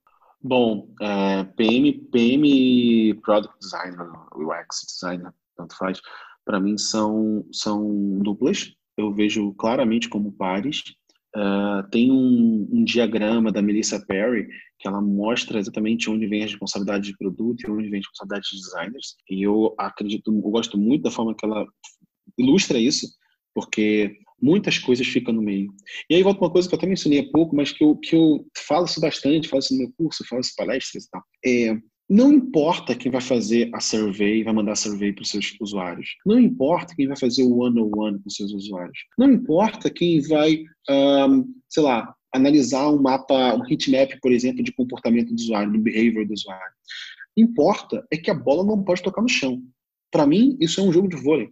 Bom, 0.43 0.89
é, 1.01 1.45
PM, 1.45 1.93
PM 2.11 3.15
Product 3.23 3.55
Designer, 3.61 4.09
UX 4.35 4.87
Designer, 4.87 5.33
tanto 5.57 5.77
faz, 5.77 6.01
para 6.45 6.59
mim 6.59 6.79
são, 6.79 7.47
são 7.53 8.19
duplas. 8.21 8.73
Eu 8.97 9.13
vejo 9.13 9.53
claramente 9.55 10.09
como 10.09 10.33
pares. 10.33 10.83
Uh, 11.37 11.89
tem 11.91 12.11
um, 12.11 12.69
um, 12.73 12.83
diagrama 12.83 13.53
da 13.53 13.63
Melissa 13.63 14.05
Perry 14.05 14.49
que 14.81 14.89
ela 14.89 15.01
mostra 15.01 15.61
exatamente 15.61 16.11
onde 16.11 16.27
vem 16.27 16.43
a 16.43 16.47
responsabilidade 16.47 17.05
de 17.05 17.17
produto 17.17 17.63
e 17.63 17.71
onde 17.71 17.89
vem 17.89 17.99
a 17.99 18.03
responsabilidade 18.03 18.49
de 18.51 18.57
designers. 18.57 19.15
E 19.31 19.43
eu 19.43 19.75
acredito, 19.79 20.33
eu 20.33 20.51
gosto 20.51 20.77
muito 20.77 21.03
da 21.03 21.11
forma 21.11 21.35
que 21.37 21.47
ela 21.47 21.65
ilustra 22.37 22.79
isso, 22.79 23.07
porque 23.55 24.19
muitas 24.41 24.79
coisas 24.79 25.07
ficam 25.07 25.35
no 25.35 25.43
meio. 25.43 25.73
E 26.09 26.15
aí 26.15 26.23
volta 26.23 26.41
uma 26.41 26.51
coisa 26.51 26.69
que 26.69 26.75
eu 26.75 26.79
até 26.79 26.87
mencionei 26.87 27.21
há 27.21 27.31
pouco, 27.31 27.55
mas 27.55 27.73
que 27.73 27.85
eu, 27.85 27.97
que 27.97 28.15
eu 28.15 28.47
falo 28.67 28.87
isso 28.87 29.01
bastante, 29.01 29.49
falo 29.49 29.61
isso 29.61 29.75
no 29.75 29.81
meu 29.81 29.93
curso, 29.97 30.27
falo 30.29 30.41
isso 30.41 30.53
em 30.53 30.65
palestras 30.65 31.05
e 31.05 31.11
tal. 31.11 31.23
É, 31.45 31.77
não 32.11 32.33
importa 32.33 32.97
quem 32.97 33.13
vai 33.13 33.21
fazer 33.21 33.71
a 33.73 33.79
survey, 33.79 34.43
vai 34.43 34.53
mandar 34.53 34.73
a 34.73 34.77
survey 34.77 35.13
para 35.13 35.23
os 35.23 35.31
seus 35.31 35.57
usuários. 35.61 36.17
Não 36.27 36.41
importa 36.41 36.93
quem 36.97 37.07
vai 37.07 37.17
fazer 37.17 37.45
o 37.45 37.59
one-on-one 37.59 38.19
com 38.19 38.29
os 38.29 38.35
seus 38.35 38.53
usuários. 38.53 38.99
Não 39.17 39.31
importa 39.31 39.89
quem 39.89 40.21
vai, 40.23 40.65
um, 40.91 41.55
sei 41.69 41.85
lá, 41.85 42.13
analisar 42.35 42.91
um 42.91 43.01
mapa, 43.01 43.55
um 43.55 43.65
heatmap, 43.65 44.19
por 44.21 44.33
exemplo, 44.33 44.63
de 44.63 44.73
comportamento 44.73 45.29
do 45.29 45.41
usuário, 45.41 45.73
do 45.73 45.79
behavior 45.79 46.27
do 46.27 46.35
usuário. 46.35 46.73
Importa 47.37 48.05
é 48.11 48.17
que 48.17 48.31
a 48.31 48.35
bola 48.35 48.65
não 48.65 48.83
pode 48.83 49.03
tocar 49.05 49.23
no 49.23 49.29
chão. 49.29 49.63
Para 50.11 50.27
mim, 50.27 50.57
isso 50.61 50.81
é 50.81 50.83
um 50.83 50.93
jogo 50.93 51.09
de 51.09 51.17
vôlei. 51.17 51.49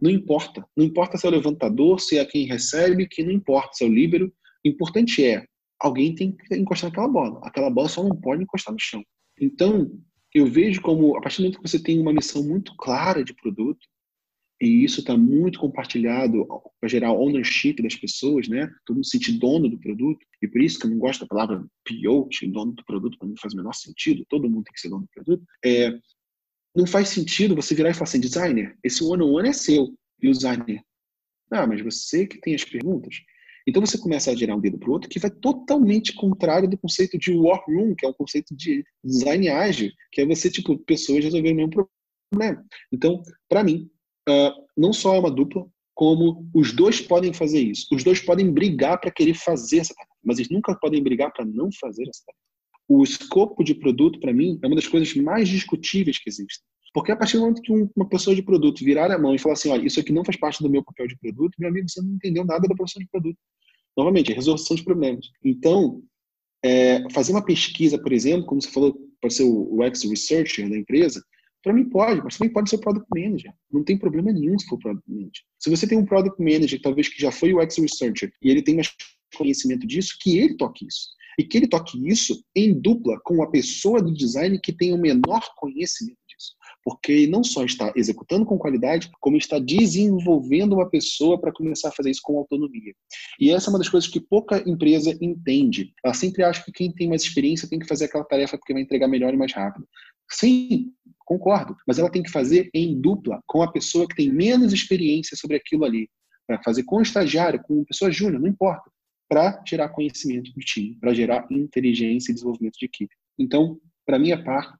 Não 0.00 0.10
importa. 0.10 0.64
Não 0.76 0.84
importa 0.84 1.16
se 1.16 1.26
é 1.26 1.28
o 1.28 1.32
levantador, 1.32 2.00
se 2.00 2.18
é 2.18 2.24
quem 2.24 2.46
recebe, 2.46 3.08
que 3.08 3.22
não 3.22 3.32
importa 3.32 3.70
se 3.74 3.84
é 3.84 3.86
o 3.86 3.92
líbero. 3.92 4.32
O 4.64 4.68
importante 4.68 5.24
é, 5.24 5.46
alguém 5.80 6.14
tem 6.14 6.32
que 6.32 6.54
encostar 6.54 6.90
naquela 6.90 7.08
bola. 7.08 7.40
Aquela 7.42 7.70
bola 7.70 7.88
só 7.88 8.02
não 8.02 8.16
pode 8.16 8.42
encostar 8.42 8.72
no 8.72 8.80
chão. 8.80 9.02
Então, 9.40 9.90
eu 10.34 10.46
vejo 10.46 10.80
como, 10.82 11.16
a 11.16 11.20
partir 11.20 11.38
do 11.38 11.44
momento 11.44 11.62
que 11.62 11.68
você 11.68 11.82
tem 11.82 11.98
uma 11.98 12.12
missão 12.12 12.42
muito 12.42 12.74
clara 12.76 13.24
de 13.24 13.34
produto, 13.34 13.80
e 14.60 14.84
isso 14.84 15.00
está 15.00 15.16
muito 15.16 15.58
compartilhado 15.58 16.46
para 16.80 16.88
gerar 16.88 17.12
ownership 17.12 17.74
das 17.82 17.94
pessoas, 17.94 18.48
né? 18.48 18.70
Todo 18.86 18.96
mundo 18.96 19.04
se 19.04 19.10
sentir 19.10 19.32
dono 19.32 19.68
do 19.68 19.78
produto. 19.78 20.18
E 20.42 20.48
por 20.48 20.62
isso 20.62 20.78
que 20.78 20.86
eu 20.86 20.90
não 20.90 20.98
gosto 20.98 21.20
da 21.20 21.26
palavra 21.26 21.62
PO, 21.84 22.28
dono 22.50 22.72
do 22.72 22.84
produto, 22.84 23.18
para 23.18 23.28
mim 23.28 23.34
faz 23.38 23.52
o 23.52 23.56
menor 23.56 23.74
sentido. 23.74 24.24
Todo 24.30 24.48
mundo 24.48 24.64
tem 24.64 24.72
que 24.72 24.80
ser 24.80 24.88
dono 24.88 25.02
do 25.02 25.08
produto. 25.08 25.44
É, 25.62 25.90
não 26.76 26.86
faz 26.86 27.08
sentido 27.08 27.56
você 27.56 27.74
virar 27.74 27.90
e 27.90 27.94
falar 27.94 28.04
assim, 28.04 28.20
designer, 28.20 28.76
esse 28.84 29.02
one-on-one 29.02 29.48
é 29.48 29.52
seu. 29.52 29.94
E 30.22 30.28
o 30.28 30.32
designer, 30.32 30.82
Ah, 31.50 31.66
mas 31.66 31.82
você 31.82 32.26
que 32.26 32.40
tem 32.40 32.54
as 32.54 32.64
perguntas. 32.64 33.16
Então 33.66 33.84
você 33.84 33.98
começa 33.98 34.30
a 34.30 34.34
girar 34.34 34.56
um 34.56 34.60
dedo 34.60 34.78
para 34.78 34.88
o 34.88 34.92
outro 34.92 35.08
que 35.08 35.18
vai 35.18 35.30
totalmente 35.30 36.14
contrário 36.14 36.68
do 36.68 36.78
conceito 36.78 37.18
de 37.18 37.32
war 37.32 37.64
room, 37.66 37.94
que 37.96 38.06
é 38.06 38.08
um 38.08 38.12
conceito 38.12 38.54
de 38.54 38.84
design 39.02 39.48
ágil, 39.48 39.90
que 40.12 40.20
é 40.20 40.26
você, 40.26 40.50
tipo, 40.50 40.78
pessoas 40.78 41.24
resolverem 41.24 41.54
o 41.54 41.68
mesmo 41.68 41.88
problema. 42.30 42.64
Então, 42.92 43.22
para 43.48 43.64
mim, 43.64 43.90
uh, 44.28 44.52
não 44.76 44.92
só 44.92 45.14
é 45.16 45.18
uma 45.18 45.30
dupla, 45.30 45.66
como 45.94 46.48
os 46.54 46.72
dois 46.72 47.00
podem 47.00 47.32
fazer 47.32 47.60
isso. 47.60 47.86
Os 47.90 48.04
dois 48.04 48.20
podem 48.20 48.52
brigar 48.52 49.00
para 49.00 49.10
querer 49.10 49.34
fazer 49.34 49.78
essa 49.78 49.94
mas 50.22 50.38
eles 50.38 50.50
nunca 50.50 50.74
podem 50.74 51.02
brigar 51.02 51.32
para 51.32 51.44
não 51.44 51.70
fazer 51.80 52.08
essa 52.08 52.22
tarefa. 52.26 52.55
O 52.88 53.02
escopo 53.02 53.64
de 53.64 53.74
produto, 53.74 54.20
para 54.20 54.32
mim, 54.32 54.58
é 54.62 54.66
uma 54.66 54.76
das 54.76 54.86
coisas 54.86 55.12
mais 55.14 55.48
discutíveis 55.48 56.18
que 56.18 56.28
existem. 56.28 56.64
Porque 56.94 57.12
a 57.12 57.16
partir 57.16 57.36
do 57.36 57.40
momento 57.40 57.60
que 57.60 57.72
uma 57.72 58.08
pessoa 58.08 58.34
de 58.34 58.42
produto 58.42 58.84
virar 58.84 59.10
a 59.10 59.18
mão 59.18 59.34
e 59.34 59.38
falar 59.38 59.52
assim, 59.52 59.68
olha, 59.68 59.86
isso 59.86 60.00
aqui 60.00 60.12
não 60.12 60.24
faz 60.24 60.38
parte 60.38 60.62
do 60.62 60.70
meu 60.70 60.82
papel 60.82 61.06
de 61.06 61.18
produto, 61.18 61.54
meu 61.58 61.68
amigo, 61.68 61.88
você 61.88 62.00
não 62.00 62.14
entendeu 62.14 62.44
nada 62.44 62.66
da 62.66 62.74
produção 62.74 63.02
de 63.02 63.08
produto. 63.08 63.36
Novamente, 63.96 64.32
resolução 64.32 64.76
de 64.76 64.82
problemas. 64.82 65.26
Então, 65.44 66.02
é, 66.64 67.08
fazer 67.10 67.32
uma 67.32 67.44
pesquisa, 67.44 67.98
por 67.98 68.12
exemplo, 68.12 68.46
como 68.46 68.62
você 68.62 68.70
falou, 68.70 68.96
pode 69.20 69.34
ser 69.34 69.44
o 69.44 69.82
UX 69.82 70.04
Researcher 70.04 70.68
da 70.70 70.76
empresa, 70.76 71.22
para 71.62 71.72
mim 71.72 71.84
pode, 71.88 72.22
mas 72.22 72.38
também 72.38 72.52
pode 72.52 72.70
ser 72.70 72.76
o 72.76 72.80
Product 72.80 73.08
Manager. 73.14 73.52
Não 73.70 73.82
tem 73.82 73.98
problema 73.98 74.32
nenhum 74.32 74.58
se 74.58 74.66
for 74.66 74.78
Product 74.78 75.10
Manager. 75.10 75.42
Se 75.58 75.68
você 75.68 75.86
tem 75.86 75.98
um 75.98 76.04
Product 76.04 76.40
Manager, 76.42 76.80
talvez 76.80 77.08
que 77.08 77.20
já 77.20 77.32
foi 77.32 77.52
o 77.52 77.60
UX 77.60 77.76
Researcher, 77.76 78.32
e 78.40 78.50
ele 78.50 78.62
tem 78.62 78.76
mais 78.76 78.90
conhecimento 79.36 79.86
disso, 79.86 80.16
que 80.20 80.38
ele 80.38 80.56
toque 80.56 80.86
isso. 80.86 81.08
E 81.38 81.44
que 81.44 81.58
ele 81.58 81.68
toque 81.68 82.08
isso 82.08 82.42
em 82.54 82.72
dupla 82.78 83.20
com 83.24 83.42
a 83.42 83.50
pessoa 83.50 84.02
do 84.02 84.12
design 84.12 84.58
que 84.60 84.72
tem 84.72 84.92
o 84.92 84.98
menor 84.98 85.42
conhecimento 85.56 86.18
disso 86.28 86.56
porque 86.86 87.10
ele 87.10 87.26
não 87.26 87.42
só 87.42 87.64
está 87.64 87.92
executando 87.96 88.46
com 88.46 88.56
qualidade, 88.56 89.10
como 89.20 89.36
está 89.36 89.58
desenvolvendo 89.58 90.74
uma 90.74 90.88
pessoa 90.88 91.36
para 91.36 91.52
começar 91.52 91.88
a 91.88 91.92
fazer 91.92 92.12
isso 92.12 92.20
com 92.22 92.38
autonomia. 92.38 92.94
E 93.40 93.50
essa 93.50 93.68
é 93.68 93.70
uma 93.70 93.78
das 93.80 93.88
coisas 93.88 94.08
que 94.08 94.20
pouca 94.20 94.62
empresa 94.70 95.18
entende. 95.20 95.92
Ela 96.04 96.14
sempre 96.14 96.44
acha 96.44 96.62
que 96.62 96.70
quem 96.70 96.92
tem 96.92 97.08
mais 97.08 97.22
experiência 97.22 97.68
tem 97.68 97.80
que 97.80 97.88
fazer 97.88 98.04
aquela 98.04 98.22
tarefa 98.22 98.56
porque 98.56 98.72
vai 98.72 98.82
entregar 98.82 99.08
melhor 99.08 99.34
e 99.34 99.36
mais 99.36 99.52
rápido. 99.52 99.84
Sim, 100.30 100.92
concordo, 101.24 101.76
mas 101.88 101.98
ela 101.98 102.08
tem 102.08 102.22
que 102.22 102.30
fazer 102.30 102.70
em 102.72 103.00
dupla 103.00 103.42
com 103.48 103.64
a 103.64 103.72
pessoa 103.72 104.06
que 104.06 104.14
tem 104.14 104.32
menos 104.32 104.72
experiência 104.72 105.36
sobre 105.36 105.56
aquilo 105.56 105.84
ali. 105.84 106.08
Para 106.46 106.62
fazer 106.62 106.84
com 106.84 106.98
o 106.98 107.02
estagiário, 107.02 107.60
com 107.64 107.84
pessoa 107.84 108.12
júnior, 108.12 108.40
não 108.40 108.48
importa. 108.48 108.88
Para 109.28 109.62
gerar 109.66 109.88
conhecimento 109.88 110.52
do 110.52 110.60
time, 110.60 110.96
para 111.00 111.14
gerar 111.14 111.46
inteligência 111.50 112.30
e 112.30 112.34
desenvolvimento 112.34 112.78
de 112.78 112.86
equipe. 112.86 113.14
Então, 113.38 113.78
para 114.04 114.18
minha 114.18 114.42
parte, 114.42 114.76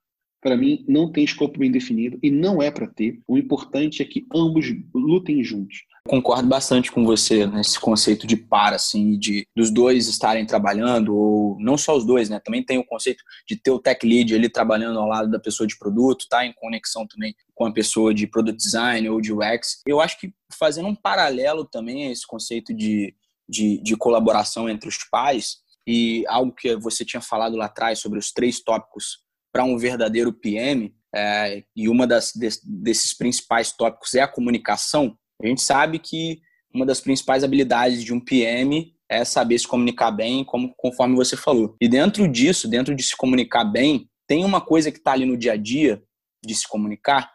para 0.47 0.57
mim, 0.57 0.84
não 0.86 1.11
tem 1.11 1.24
escopo 1.24 1.59
bem 1.59 1.72
definido 1.72 2.18
e 2.22 2.30
não 2.30 2.62
é 2.62 2.70
para 2.70 2.86
ter. 2.86 3.20
O 3.26 3.36
importante 3.36 4.01
é 4.01 4.05
que 4.05 4.24
ambos 4.32 4.66
lutem 4.94 5.42
juntos. 5.42 5.78
Concordo 6.07 6.49
bastante 6.49 6.92
com 6.92 7.05
você 7.05 7.49
nesse 7.49 7.80
conceito 7.80 8.28
de 8.28 8.36
par, 8.36 8.72
assim, 8.72 9.18
de 9.18 9.44
dos 9.57 9.72
dois 9.72 10.07
estarem 10.07 10.47
trabalhando, 10.47 11.16
ou 11.16 11.59
não 11.59 11.76
só 11.76 11.97
os 11.97 12.07
dois, 12.07 12.28
né? 12.30 12.38
Também 12.38 12.62
tem 12.62 12.78
o 12.78 12.86
conceito 12.86 13.24
de 13.44 13.57
ter 13.57 13.72
o 13.72 13.80
tech 13.80 14.07
lead 14.07 14.32
ele 14.32 14.49
trabalhando 14.49 15.01
ao 15.01 15.09
lado 15.09 15.28
da 15.28 15.40
pessoa 15.40 15.66
de 15.66 15.76
produto, 15.76 16.28
tá 16.30 16.47
em 16.47 16.53
conexão 16.53 17.09
também 17.09 17.34
com 17.53 17.66
a 17.66 17.72
pessoa 17.72 18.14
de 18.14 18.28
product 18.28 18.62
design 18.62 19.09
ou 19.09 19.20
de 19.20 19.32
UX. 19.32 19.82
Eu 19.84 20.01
acho 20.01 20.20
que 20.20 20.32
fazendo 20.57 20.86
um 20.86 20.94
paralelo 20.94 21.64
também 21.64 22.07
a 22.07 22.12
esse 22.12 22.24
conceito 22.24 22.72
de, 22.72 23.12
de, 23.49 23.82
de 23.82 23.97
colaboração 23.97 24.68
entre 24.68 24.88
os 24.88 24.99
pais, 25.11 25.59
e 25.86 26.24
algo 26.26 26.53
que 26.53 26.74
você 26.76 27.05
tinha 27.05 27.20
falado 27.20 27.57
lá 27.57 27.66
atrás 27.66 28.01
sobre 28.01 28.18
os 28.18 28.32
três 28.32 28.61
tópicos 28.61 29.18
para 29.53 29.64
um 29.64 29.78
verdadeiro 29.78 30.32
PM, 30.32 30.94
é, 31.14 31.62
e 31.74 31.88
uma 31.88 32.07
das, 32.07 32.32
desses 32.64 33.14
principais 33.14 33.72
tópicos 33.72 34.14
é 34.14 34.20
a 34.20 34.28
comunicação, 34.28 35.16
a 35.42 35.47
gente 35.47 35.62
sabe 35.62 35.99
que 35.99 36.40
uma 36.74 36.84
das 36.84 37.01
principais 37.01 37.44
habilidades 37.44 38.03
de 38.03 38.12
um 38.12 38.20
PM 38.20 38.94
é 39.09 39.24
saber 39.24 39.59
se 39.59 39.66
comunicar 39.66 40.11
bem, 40.11 40.44
como, 40.44 40.74
conforme 40.76 41.14
você 41.14 41.36
falou. 41.36 41.76
E 41.80 41.88
dentro 41.88 42.26
disso, 42.28 42.68
dentro 42.68 42.94
de 42.94 43.03
se 43.03 43.16
comunicar 43.16 43.64
bem, 43.64 44.11
tem 44.26 44.44
uma 44.44 44.61
coisa 44.61 44.90
que 44.90 44.99
está 44.99 45.12
ali 45.12 45.24
no 45.24 45.36
dia 45.36 45.53
a 45.53 45.57
dia 45.57 46.03
de 46.44 46.55
se 46.55 46.66
comunicar, 46.66 47.30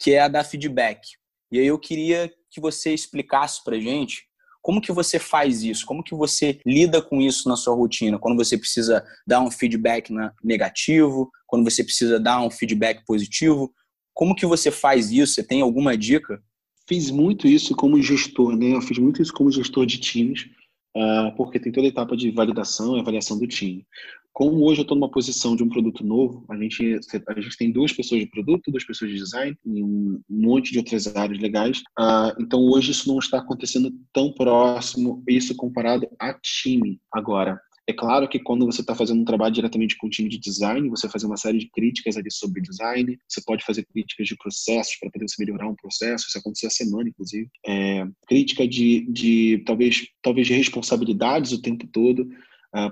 que 0.00 0.14
é 0.14 0.20
a 0.20 0.28
da 0.28 0.44
feedback. 0.44 1.00
E 1.50 1.58
aí 1.58 1.66
eu 1.66 1.78
queria 1.78 2.32
que 2.50 2.60
você 2.60 2.94
explicasse 2.94 3.62
para 3.64 3.78
gente 3.78 4.27
como 4.60 4.80
que 4.80 4.92
você 4.92 5.18
faz 5.18 5.62
isso? 5.62 5.86
Como 5.86 6.02
que 6.02 6.14
você 6.14 6.60
lida 6.64 7.00
com 7.00 7.20
isso 7.20 7.48
na 7.48 7.56
sua 7.56 7.74
rotina? 7.74 8.18
Quando 8.18 8.36
você 8.36 8.56
precisa 8.58 9.04
dar 9.26 9.40
um 9.40 9.50
feedback 9.50 10.12
negativo, 10.42 11.30
quando 11.46 11.64
você 11.68 11.82
precisa 11.82 12.20
dar 12.20 12.40
um 12.40 12.50
feedback 12.50 13.04
positivo, 13.06 13.72
como 14.12 14.34
que 14.34 14.46
você 14.46 14.70
faz 14.70 15.10
isso? 15.10 15.34
Você 15.34 15.42
tem 15.42 15.62
alguma 15.62 15.96
dica? 15.96 16.42
Fiz 16.88 17.10
muito 17.10 17.46
isso 17.46 17.74
como 17.76 18.02
gestor, 18.02 18.56
né? 18.56 18.74
Eu 18.74 18.82
fiz 18.82 18.98
muito 18.98 19.22
isso 19.22 19.32
como 19.32 19.50
gestor 19.50 19.86
de 19.86 19.98
times, 19.98 20.46
uh, 20.96 21.34
porque 21.36 21.60
tem 21.60 21.70
toda 21.70 21.86
a 21.86 21.90
etapa 21.90 22.16
de 22.16 22.30
validação 22.30 22.96
e 22.96 23.00
avaliação 23.00 23.38
do 23.38 23.46
time. 23.46 23.86
Como 24.32 24.64
hoje 24.64 24.80
eu 24.80 24.82
estou 24.82 24.96
numa 24.96 25.10
posição 25.10 25.56
de 25.56 25.62
um 25.62 25.68
produto 25.68 26.04
novo, 26.04 26.44
a 26.48 26.56
gente, 26.56 27.00
a 27.26 27.40
gente 27.40 27.56
tem 27.56 27.72
duas 27.72 27.92
pessoas 27.92 28.20
de 28.20 28.28
produto, 28.28 28.70
duas 28.70 28.84
pessoas 28.84 29.10
de 29.10 29.16
design 29.16 29.56
e 29.66 29.82
um 29.82 30.20
monte 30.28 30.70
de 30.70 30.78
outras 30.78 31.06
áreas 31.16 31.40
legais. 31.40 31.78
Uh, 31.98 32.40
então 32.40 32.60
hoje 32.60 32.92
isso 32.92 33.08
não 33.08 33.18
está 33.18 33.38
acontecendo 33.38 33.92
tão 34.12 34.32
próximo, 34.32 35.22
isso 35.28 35.56
comparado 35.56 36.08
a 36.20 36.34
time 36.34 37.00
agora. 37.12 37.60
É 37.88 37.92
claro 37.94 38.28
que 38.28 38.38
quando 38.38 38.66
você 38.66 38.82
está 38.82 38.94
fazendo 38.94 39.22
um 39.22 39.24
trabalho 39.24 39.54
diretamente 39.54 39.96
com 39.96 40.08
o 40.08 40.10
time 40.10 40.28
de 40.28 40.38
design, 40.38 40.90
você 40.90 41.08
faz 41.08 41.24
uma 41.24 41.38
série 41.38 41.56
de 41.56 41.70
críticas 41.70 42.18
ali 42.18 42.30
sobre 42.30 42.60
design, 42.60 43.18
você 43.26 43.40
pode 43.40 43.64
fazer 43.64 43.86
críticas 43.86 44.28
de 44.28 44.36
processos 44.36 44.94
para 45.00 45.10
poder 45.10 45.26
você 45.26 45.42
melhorar 45.42 45.66
um 45.66 45.74
processo, 45.74 46.26
isso 46.28 46.38
aconteceu 46.38 46.66
a 46.66 46.70
semana, 46.70 47.08
inclusive. 47.08 47.48
É, 47.66 48.06
crítica 48.26 48.68
de, 48.68 49.10
de 49.10 49.62
talvez, 49.64 50.06
talvez 50.22 50.46
de 50.46 50.52
responsabilidades 50.52 51.52
o 51.52 51.62
tempo 51.62 51.86
todo, 51.86 52.28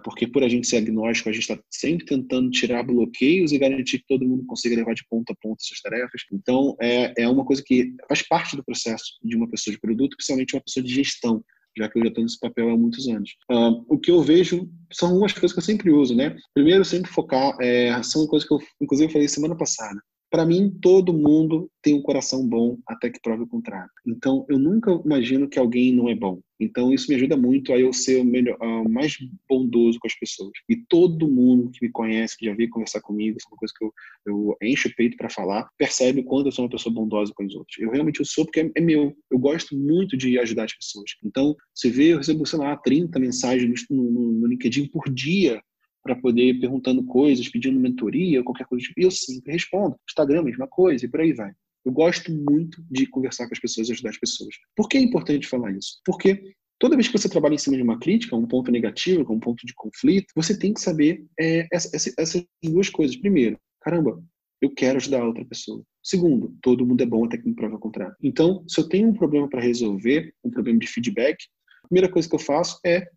porque 0.02 0.26
por 0.26 0.42
a 0.42 0.48
gente 0.48 0.66
ser 0.66 0.78
agnóstico, 0.78 1.28
a 1.28 1.32
gente 1.32 1.42
está 1.42 1.58
sempre 1.70 2.06
tentando 2.06 2.50
tirar 2.50 2.82
bloqueios 2.82 3.52
e 3.52 3.58
garantir 3.58 3.98
que 3.98 4.06
todo 4.06 4.26
mundo 4.26 4.44
consiga 4.46 4.76
levar 4.76 4.94
de 4.94 5.04
ponta 5.08 5.32
a 5.32 5.36
ponta 5.40 5.56
suas 5.60 5.80
tarefas. 5.80 6.22
Então, 6.32 6.76
é, 6.80 7.12
é 7.22 7.28
uma 7.28 7.44
coisa 7.44 7.62
que 7.64 7.94
faz 8.08 8.22
parte 8.22 8.56
do 8.56 8.64
processo 8.64 9.04
de 9.22 9.36
uma 9.36 9.48
pessoa 9.48 9.74
de 9.74 9.80
produto, 9.80 10.16
principalmente 10.16 10.54
uma 10.54 10.62
pessoa 10.62 10.84
de 10.84 10.92
gestão, 10.92 11.44
já 11.76 11.88
que 11.88 11.98
eu 11.98 12.02
já 12.02 12.08
estou 12.08 12.24
nesse 12.24 12.40
papel 12.40 12.70
há 12.70 12.76
muitos 12.76 13.06
anos. 13.08 13.30
Uh, 13.50 13.84
o 13.88 13.98
que 13.98 14.10
eu 14.10 14.22
vejo 14.22 14.68
são 14.92 15.10
algumas 15.10 15.32
coisas 15.32 15.52
que 15.52 15.58
eu 15.58 15.64
sempre 15.64 15.90
uso, 15.90 16.16
né? 16.16 16.36
Primeiro, 16.54 16.84
sempre 16.84 17.10
focar, 17.10 17.54
é, 17.60 18.02
são 18.02 18.26
coisas 18.26 18.48
que 18.48 18.54
eu, 18.54 18.58
inclusive, 18.80 19.12
falei 19.12 19.28
semana 19.28 19.56
passada. 19.56 20.00
Para 20.30 20.44
mim, 20.44 20.70
todo 20.82 21.12
mundo 21.12 21.70
tem 21.80 21.94
um 21.94 22.02
coração 22.02 22.46
bom 22.46 22.78
até 22.86 23.08
que 23.08 23.20
prove 23.20 23.44
o 23.44 23.46
contrário. 23.46 23.90
Então, 24.06 24.44
eu 24.48 24.58
nunca 24.58 24.90
imagino 25.04 25.48
que 25.48 25.58
alguém 25.58 25.92
não 25.92 26.08
é 26.08 26.14
bom. 26.14 26.40
Então, 26.58 26.92
isso 26.92 27.06
me 27.08 27.14
ajuda 27.14 27.36
muito 27.36 27.72
a 27.72 27.78
eu 27.78 27.92
ser 27.92 28.20
o 28.20 28.24
melhor, 28.24 28.58
mais 28.88 29.16
bondoso 29.48 29.98
com 30.00 30.08
as 30.08 30.18
pessoas. 30.18 30.52
E 30.68 30.76
todo 30.76 31.28
mundo 31.28 31.70
que 31.70 31.84
me 31.84 31.92
conhece, 31.92 32.36
que 32.36 32.46
já 32.46 32.54
veio 32.54 32.70
conversar 32.70 33.00
comigo, 33.02 33.36
isso 33.38 33.46
é 33.46 33.52
uma 33.52 33.58
coisa 33.58 33.74
que 33.76 33.84
eu, 33.84 33.92
eu 34.26 34.56
encho 34.62 34.88
o 34.88 34.94
peito 34.96 35.16
para 35.16 35.30
falar, 35.30 35.68
percebe 35.78 36.24
quando 36.24 36.46
eu 36.46 36.52
sou 36.52 36.64
uma 36.64 36.70
pessoa 36.70 36.92
bondosa 36.92 37.32
com 37.34 37.44
os 37.44 37.54
outros. 37.54 37.78
Eu 37.78 37.90
realmente 37.90 38.20
eu 38.20 38.26
sou 38.26 38.44
porque 38.44 38.60
é, 38.60 38.70
é, 38.74 38.80
meu. 38.80 39.16
Eu 39.30 39.38
gosto 39.38 39.76
muito 39.76 40.16
de 40.16 40.38
ajudar 40.38 40.64
as 40.64 40.76
pessoas. 40.76 41.10
Então, 41.24 41.54
você 41.74 41.90
vê, 41.90 42.14
eu 42.14 42.18
recebo, 42.18 42.46
sei 42.46 42.58
lá, 42.58 42.76
30 42.76 43.18
mensagens 43.18 43.84
no, 43.90 44.10
no, 44.10 44.32
no 44.32 44.46
LinkedIn 44.46 44.88
por 44.88 45.08
dia 45.12 45.62
para 46.06 46.16
poder 46.16 46.58
perguntando 46.60 47.04
coisas, 47.04 47.48
pedindo 47.48 47.78
mentoria, 47.78 48.42
qualquer 48.42 48.66
coisa 48.66 48.84
tipo. 48.84 49.00
E 49.00 49.04
eu 49.04 49.10
sempre 49.10 49.52
respondo. 49.52 49.96
Instagram, 50.08 50.44
mesma 50.44 50.66
coisa, 50.66 51.04
e 51.04 51.08
por 51.08 51.20
aí 51.20 51.32
vai. 51.32 51.52
Eu 51.84 51.92
gosto 51.92 52.32
muito 52.32 52.82
de 52.90 53.06
conversar 53.06 53.46
com 53.46 53.54
as 53.54 53.60
pessoas 53.60 53.88
e 53.88 53.92
ajudar 53.92 54.10
as 54.10 54.18
pessoas. 54.18 54.54
Por 54.74 54.88
que 54.88 54.96
é 54.96 55.00
importante 55.00 55.46
falar 55.46 55.70
isso? 55.72 56.00
Porque 56.04 56.52
toda 56.78 56.96
vez 56.96 57.08
que 57.08 57.16
você 57.16 57.28
trabalha 57.28 57.54
em 57.54 57.58
cima 57.58 57.76
de 57.76 57.82
uma 57.82 57.98
crítica, 57.98 58.34
um 58.34 58.46
ponto 58.46 58.70
negativo, 58.72 59.32
um 59.32 59.38
ponto 59.38 59.64
de 59.66 59.74
conflito, 59.74 60.26
você 60.34 60.58
tem 60.58 60.72
que 60.72 60.80
saber 60.80 61.24
é, 61.38 61.66
essa, 61.72 61.94
essa, 61.94 62.12
essas 62.18 62.44
duas 62.62 62.88
coisas. 62.88 63.16
Primeiro, 63.16 63.58
caramba, 63.80 64.20
eu 64.60 64.70
quero 64.70 64.96
ajudar 64.96 65.22
a 65.22 65.26
outra 65.26 65.44
pessoa. 65.44 65.82
Segundo, 66.02 66.56
todo 66.62 66.86
mundo 66.86 67.02
é 67.02 67.06
bom 67.06 67.24
até 67.24 67.38
que 67.38 67.48
me 67.48 67.54
prova 67.54 67.78
contrário. 67.78 68.16
Então, 68.22 68.64
se 68.68 68.80
eu 68.80 68.88
tenho 68.88 69.08
um 69.08 69.14
problema 69.14 69.48
para 69.48 69.60
resolver, 69.60 70.32
um 70.44 70.50
problema 70.50 70.78
de 70.78 70.86
feedback, 70.86 71.36
a 71.84 71.88
primeira 71.88 72.10
coisa 72.10 72.28
que 72.28 72.34
eu 72.34 72.40
faço 72.40 72.80
é 72.84 73.08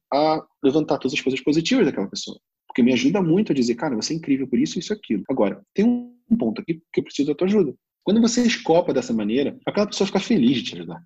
levantar 0.63 0.99
todas 0.99 1.13
as 1.13 1.21
coisas 1.21 1.41
positivas 1.41 1.85
daquela 1.85 2.07
pessoa. 2.07 2.39
Porque 2.69 2.83
me 2.83 2.93
ajuda 2.93 3.19
muito 3.19 3.51
a 3.51 3.55
dizer, 3.55 3.73
cara, 3.73 3.95
você 3.95 4.13
é 4.13 4.17
incrível 4.17 4.47
por 4.47 4.59
isso, 4.59 4.77
isso, 4.77 4.93
aquilo. 4.93 5.23
Agora, 5.27 5.59
tem 5.73 5.83
um 5.83 6.37
ponto 6.37 6.61
aqui 6.61 6.81
que 6.93 6.99
eu 6.99 7.03
preciso 7.03 7.29
da 7.29 7.35
tua 7.35 7.47
ajuda. 7.47 7.73
Quando 8.03 8.21
você 8.21 8.43
escopa 8.43 8.93
dessa 8.93 9.11
maneira, 9.11 9.59
aquela 9.65 9.87
pessoa 9.87 10.05
fica 10.05 10.19
feliz 10.19 10.57
de 10.57 10.63
te 10.63 10.75
ajudar. 10.75 11.03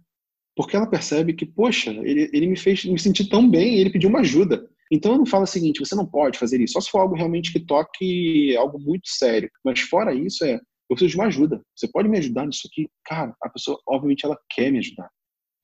Porque 0.55 0.76
ela 0.76 0.86
percebe 0.86 1.34
que, 1.34 1.45
poxa, 1.45 1.91
ele, 1.91 2.30
ele 2.34 2.47
me 2.47 2.57
fez 2.57 2.84
me 2.84 2.99
sentir 2.99 3.30
tão 3.30 3.49
bem 3.49 3.78
ele 3.78 3.89
pediu 3.89 4.09
uma 4.09 4.20
ajuda. 4.20 4.70
Então 4.91 5.14
eu 5.14 5.18
não 5.18 5.26
falo 5.26 5.45
o 5.45 5.47
seguinte, 5.47 5.80
você 5.80 5.95
não 5.95 6.05
pode 6.05 6.38
fazer 6.38 6.61
isso, 6.61 6.74
só 6.74 6.82
se 6.82 6.91
for 6.91 6.99
algo 6.99 7.16
realmente 7.16 7.51
que 7.51 7.59
toque 7.59 8.55
algo 8.57 8.78
muito 8.78 9.07
sério. 9.07 9.49
Mas 9.64 9.80
fora 9.80 10.14
isso, 10.14 10.43
é, 10.43 10.55
eu 10.55 10.95
preciso 10.95 11.11
de 11.11 11.16
uma 11.16 11.28
ajuda. 11.28 11.61
Você 11.76 11.88
pode 11.88 12.09
me 12.09 12.18
ajudar 12.18 12.45
nisso 12.45 12.68
aqui? 12.70 12.89
Cara, 13.05 13.34
a 13.41 13.49
pessoa, 13.49 13.80
obviamente, 13.88 14.26
ela 14.26 14.38
quer 14.53 14.70
me 14.70 14.80
ajudar 14.80 15.09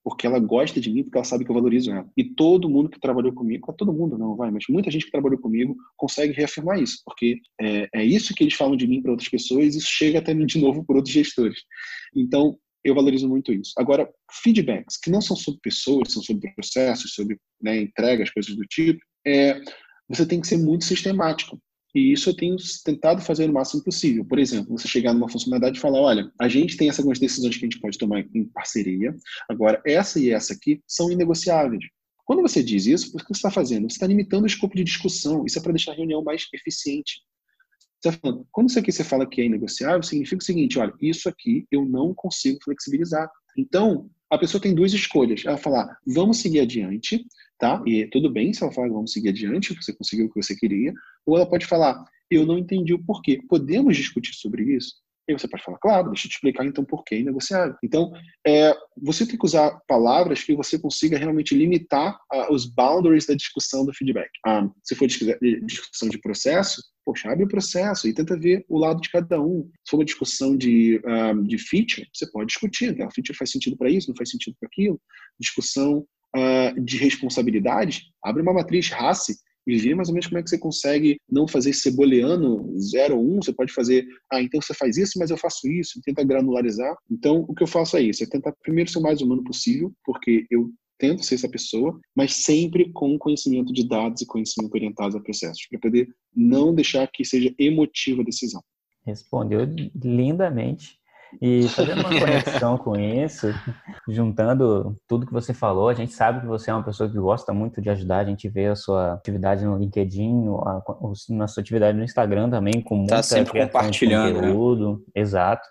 porque 0.10 0.26
ela 0.26 0.40
gosta 0.40 0.82
de 0.82 0.92
mim, 0.92 1.04
porque 1.04 1.18
ela 1.18 1.24
sabe 1.24 1.46
que 1.46 1.52
eu 1.52 1.56
valorizo 1.56 1.92
ela. 1.92 2.10
E 2.18 2.24
todo 2.24 2.70
mundo 2.70 2.90
que 2.90 3.00
trabalhou 3.00 3.32
comigo, 3.32 3.74
todo 3.78 3.94
mundo 3.94 4.18
não 4.18 4.36
vai, 4.36 4.50
mas 4.50 4.66
muita 4.68 4.90
gente 4.90 5.06
que 5.06 5.12
trabalhou 5.12 5.40
comigo 5.40 5.76
consegue 5.96 6.34
reafirmar 6.34 6.82
isso, 6.82 7.02
porque 7.06 7.40
é, 7.62 7.88
é 7.94 8.04
isso 8.04 8.34
que 8.34 8.44
eles 8.44 8.56
falam 8.56 8.76
de 8.76 8.88
mim 8.88 9.02
para 9.02 9.12
outras 9.12 9.30
pessoas 9.30 9.76
isso 9.76 9.88
chega 9.88 10.20
até 10.20 10.34
mim 10.34 10.46
de 10.46 10.60
novo 10.60 10.84
por 10.84 10.96
outros 10.96 11.14
gestores. 11.14 11.60
Então, 12.16 12.58
eu 12.84 12.96
valorizo 12.96 13.30
muito 13.30 13.54
isso. 13.54 13.74
Agora, 13.78 14.10
feedbacks 14.44 14.98
que 14.98 15.12
não 15.12 15.22
são 15.22 15.36
sobre 15.36 15.60
pessoas, 15.62 16.12
são 16.12 16.24
sobre 16.24 16.52
processos, 16.54 17.14
sobre 17.14 17.38
né, 17.62 17.82
entregas, 17.82 18.32
coisas 18.32 18.56
do 18.56 18.64
tipo, 18.64 19.00
é, 19.26 19.62
você 20.10 20.26
tem 20.26 20.42
que 20.42 20.48
ser 20.48 20.58
muito 20.58 20.86
sistemático. 20.86 21.60
E 22.00 22.14
isso 22.14 22.30
eu 22.30 22.34
tenho 22.34 22.56
tentado 22.86 23.22
fazer 23.22 23.50
o 23.50 23.54
máximo 23.54 23.84
possível. 23.84 24.24
Por 24.24 24.40
exemplo, 24.40 24.78
você 24.78 24.88
chegar 24.88 25.14
numa 25.14 25.28
funcionalidade 25.28 25.78
e 25.78 25.82
falar: 25.82 26.00
olha, 26.00 26.32
a 26.40 26.48
gente 26.48 26.78
tem 26.78 26.88
essas 26.88 27.00
algumas 27.00 27.20
decisões 27.20 27.58
que 27.58 27.66
a 27.66 27.68
gente 27.70 27.82
pode 27.82 27.98
tomar 27.98 28.22
em 28.34 28.46
parceria, 28.46 29.14
agora 29.50 29.82
essa 29.86 30.18
e 30.18 30.32
essa 30.32 30.54
aqui 30.54 30.82
são 30.88 31.12
inegociáveis. 31.12 31.84
Quando 32.24 32.42
você 32.42 32.64
diz 32.64 32.86
isso, 32.86 33.10
o 33.10 33.18
que 33.18 33.26
você 33.26 33.34
está 33.34 33.52
fazendo? 33.52 33.90
Você 33.90 33.96
está 33.96 34.08
limitando 34.08 34.44
o 34.44 34.48
escopo 34.48 34.78
de 34.78 34.84
discussão. 34.84 35.46
Isso 35.46 35.60
é 35.60 35.62
para 35.62 35.74
deixar 35.74 35.92
a 35.92 35.96
reunião 35.96 36.24
mais 36.24 36.48
eficiente. 36.54 37.22
Você 38.00 38.12
tá 38.12 38.18
falando, 38.22 38.48
quando 38.50 38.70
isso 38.70 38.80
aqui 38.80 38.92
você 38.94 39.04
fala 39.04 39.28
que 39.28 39.42
é 39.42 39.46
inegociável, 39.46 40.02
significa 40.02 40.42
o 40.42 40.46
seguinte: 40.46 40.80
olha, 40.80 40.94
isso 41.02 41.28
aqui 41.28 41.68
eu 41.70 41.84
não 41.84 42.14
consigo 42.14 42.60
flexibilizar. 42.64 43.30
Então, 43.58 44.10
a 44.30 44.38
pessoa 44.38 44.62
tem 44.62 44.74
duas 44.74 44.94
escolhas. 44.94 45.44
Ela 45.46 45.58
falar, 45.58 45.98
vamos 46.08 46.38
seguir 46.38 46.62
adiante, 46.62 47.26
tá? 47.60 47.84
E 47.86 48.08
tudo 48.08 48.32
bem 48.32 48.54
se 48.54 48.64
ela 48.64 48.72
falar, 48.72 48.88
vamos 48.88 49.12
seguir 49.12 49.30
adiante, 49.30 49.76
você 49.76 49.94
conseguiu 49.94 50.26
o 50.26 50.30
que 50.32 50.42
você 50.42 50.56
queria. 50.56 50.94
Ou 51.26 51.36
ela 51.36 51.48
pode 51.48 51.66
falar, 51.66 52.04
eu 52.32 52.46
não 52.46 52.58
entendi 52.58 52.94
o 52.94 53.04
porquê. 53.04 53.40
Podemos 53.48 53.96
discutir 53.98 54.34
sobre 54.34 54.64
isso? 54.76 54.96
E 55.28 55.34
você 55.34 55.48
pode 55.48 55.64
falar, 55.64 55.78
claro, 55.78 56.10
deixa 56.10 56.26
eu 56.26 56.32
te 56.32 56.36
explicar 56.36 56.66
então 56.66 56.84
por 56.84 57.04
que 57.04 57.16
é 57.16 57.22
negociável. 57.22 57.76
Então, 57.84 58.12
é, 58.48 58.76
você 59.00 59.28
tem 59.28 59.38
que 59.38 59.46
usar 59.46 59.80
palavras 59.88 60.44
que 60.44 60.56
você 60.56 60.80
consiga 60.80 61.20
realmente 61.20 61.54
limitar 61.54 62.18
uh, 62.34 62.52
os 62.52 62.66
boundaries 62.66 63.28
da 63.28 63.36
discussão 63.36 63.86
do 63.86 63.94
feedback. 63.94 64.30
Um, 64.48 64.50
ah, 64.50 64.72
se 64.84 64.96
for 64.96 65.08
discussão 65.08 66.10
de 66.10 66.18
processo, 66.18 66.82
poxa, 67.06 67.30
abre 67.30 67.44
o 67.44 67.48
processo 67.48 68.08
e 68.08 68.14
tenta 68.14 68.40
ver 68.40 68.66
o 68.68 68.80
lado 68.80 69.02
de 69.02 69.10
cada 69.12 69.40
um. 69.40 69.70
Se 69.86 69.92
for 69.92 69.98
uma 69.98 70.06
discussão 70.06 70.58
de, 70.58 71.00
um, 71.06 71.12
ah, 71.12 71.34
de 71.44 71.60
feature, 71.60 72.08
você 72.12 72.26
pode 72.32 72.48
discutir. 72.48 72.90
Aquela 72.90 73.12
feature 73.12 73.38
faz 73.38 73.52
sentido 73.52 73.78
para 73.78 73.92
isso, 73.92 74.10
não 74.10 74.16
faz 74.16 74.32
sentido 74.32 74.56
para 74.60 74.68
aquilo. 74.68 75.00
Discussão 75.40 76.08
uh, 76.36 76.82
de 76.82 76.98
responsabilidade, 76.98 78.04
abre 78.24 78.42
uma 78.42 78.54
matriz 78.54 78.90
RACE 78.90 79.38
e 79.68 79.78
ver 79.78 79.96
mais 79.96 80.08
ou 80.10 80.14
menos 80.14 80.28
como 80.28 80.40
é 80.40 80.44
que 80.44 80.50
você 80.50 80.58
consegue 80.58 81.20
não 81.30 81.48
fazer 81.48 81.74
ceboleano 81.74 82.76
0 82.80 83.18
ou 83.18 83.24
1, 83.24 83.32
um, 83.32 83.36
você 83.42 83.54
pode 83.54 83.72
fazer, 83.72 84.08
ah, 84.32 84.42
então 84.42 84.60
você 84.62 84.74
faz 84.74 84.98
isso, 84.98 85.20
mas 85.20 85.30
eu 85.30 85.38
faço 85.38 85.68
isso, 85.68 86.02
tenta 86.04 86.24
granularizar. 86.24 86.96
Então, 87.10 87.46
o 87.48 87.54
que 87.54 87.64
eu 87.64 87.68
faço 87.68 87.98
é 87.98 88.02
isso, 88.02 88.24
é 88.24 88.28
tentar 88.28 88.54
primeiro 88.64 88.90
ser 88.90 89.00
o 89.00 89.04
mais 89.04 89.22
humano 89.22 89.44
possível, 89.44 89.94
porque 90.04 90.46
eu 90.50 90.72
tento 90.98 91.24
ser 91.24 91.36
essa 91.36 91.50
pessoa, 91.50 91.98
mas 92.16 92.44
sempre 92.44 92.92
com 92.92 93.18
conhecimento 93.18 93.72
de 93.72 93.88
dados 93.88 94.22
e 94.22 94.26
conhecimento 94.26 94.74
orientado 94.74 95.18
a 95.18 95.22
processos, 95.22 95.66
para 95.70 95.80
poder 95.80 96.10
não 96.36 96.74
deixar 96.74 97.08
que 97.08 97.24
seja 97.24 97.54
emotiva 97.58 98.22
a 98.22 98.26
decisão. 98.26 98.62
Respondeu 99.06 99.62
lindamente. 100.04 101.00
E 101.42 101.68
fazendo 101.70 102.02
uma 102.02 102.10
conexão 102.10 102.78
com 102.78 102.96
isso, 102.98 103.48
juntando 104.08 104.98
tudo 105.08 105.26
que 105.26 105.34
você 105.34 105.54
falou, 105.54 105.90
a 105.90 105.94
gente 105.94 106.14
sabe 106.14 106.42
que 106.42 106.48
você 106.48 106.72
é 106.72 106.74
uma 106.74 106.84
pessoa 106.84 107.10
que 107.10 107.18
gosta 107.18 107.54
muito 107.54 107.82
de 107.82 107.90
ajudar, 107.90 108.20
a 108.20 108.26
gente 108.26 108.50
vê 108.50 108.68
a 108.68 108.76
sua 108.76 109.14
atividade 109.14 109.64
no 109.64 109.78
LinkedIn, 109.78 110.46
a, 110.66 110.82
a 111.44 111.48
sua 111.48 111.62
atividade 111.62 111.98
no 111.98 112.04
Instagram 112.04 112.50
também, 112.50 112.82
com 112.82 112.96
tá 112.96 113.00
muita 113.00 113.16
tá 113.18 113.24
sempre 113.24 113.62
compartilhando, 113.62 114.42
né? 114.42 114.48
conteúdo. 114.48 114.92
Né? 114.94 115.22
Exato. 115.22 115.68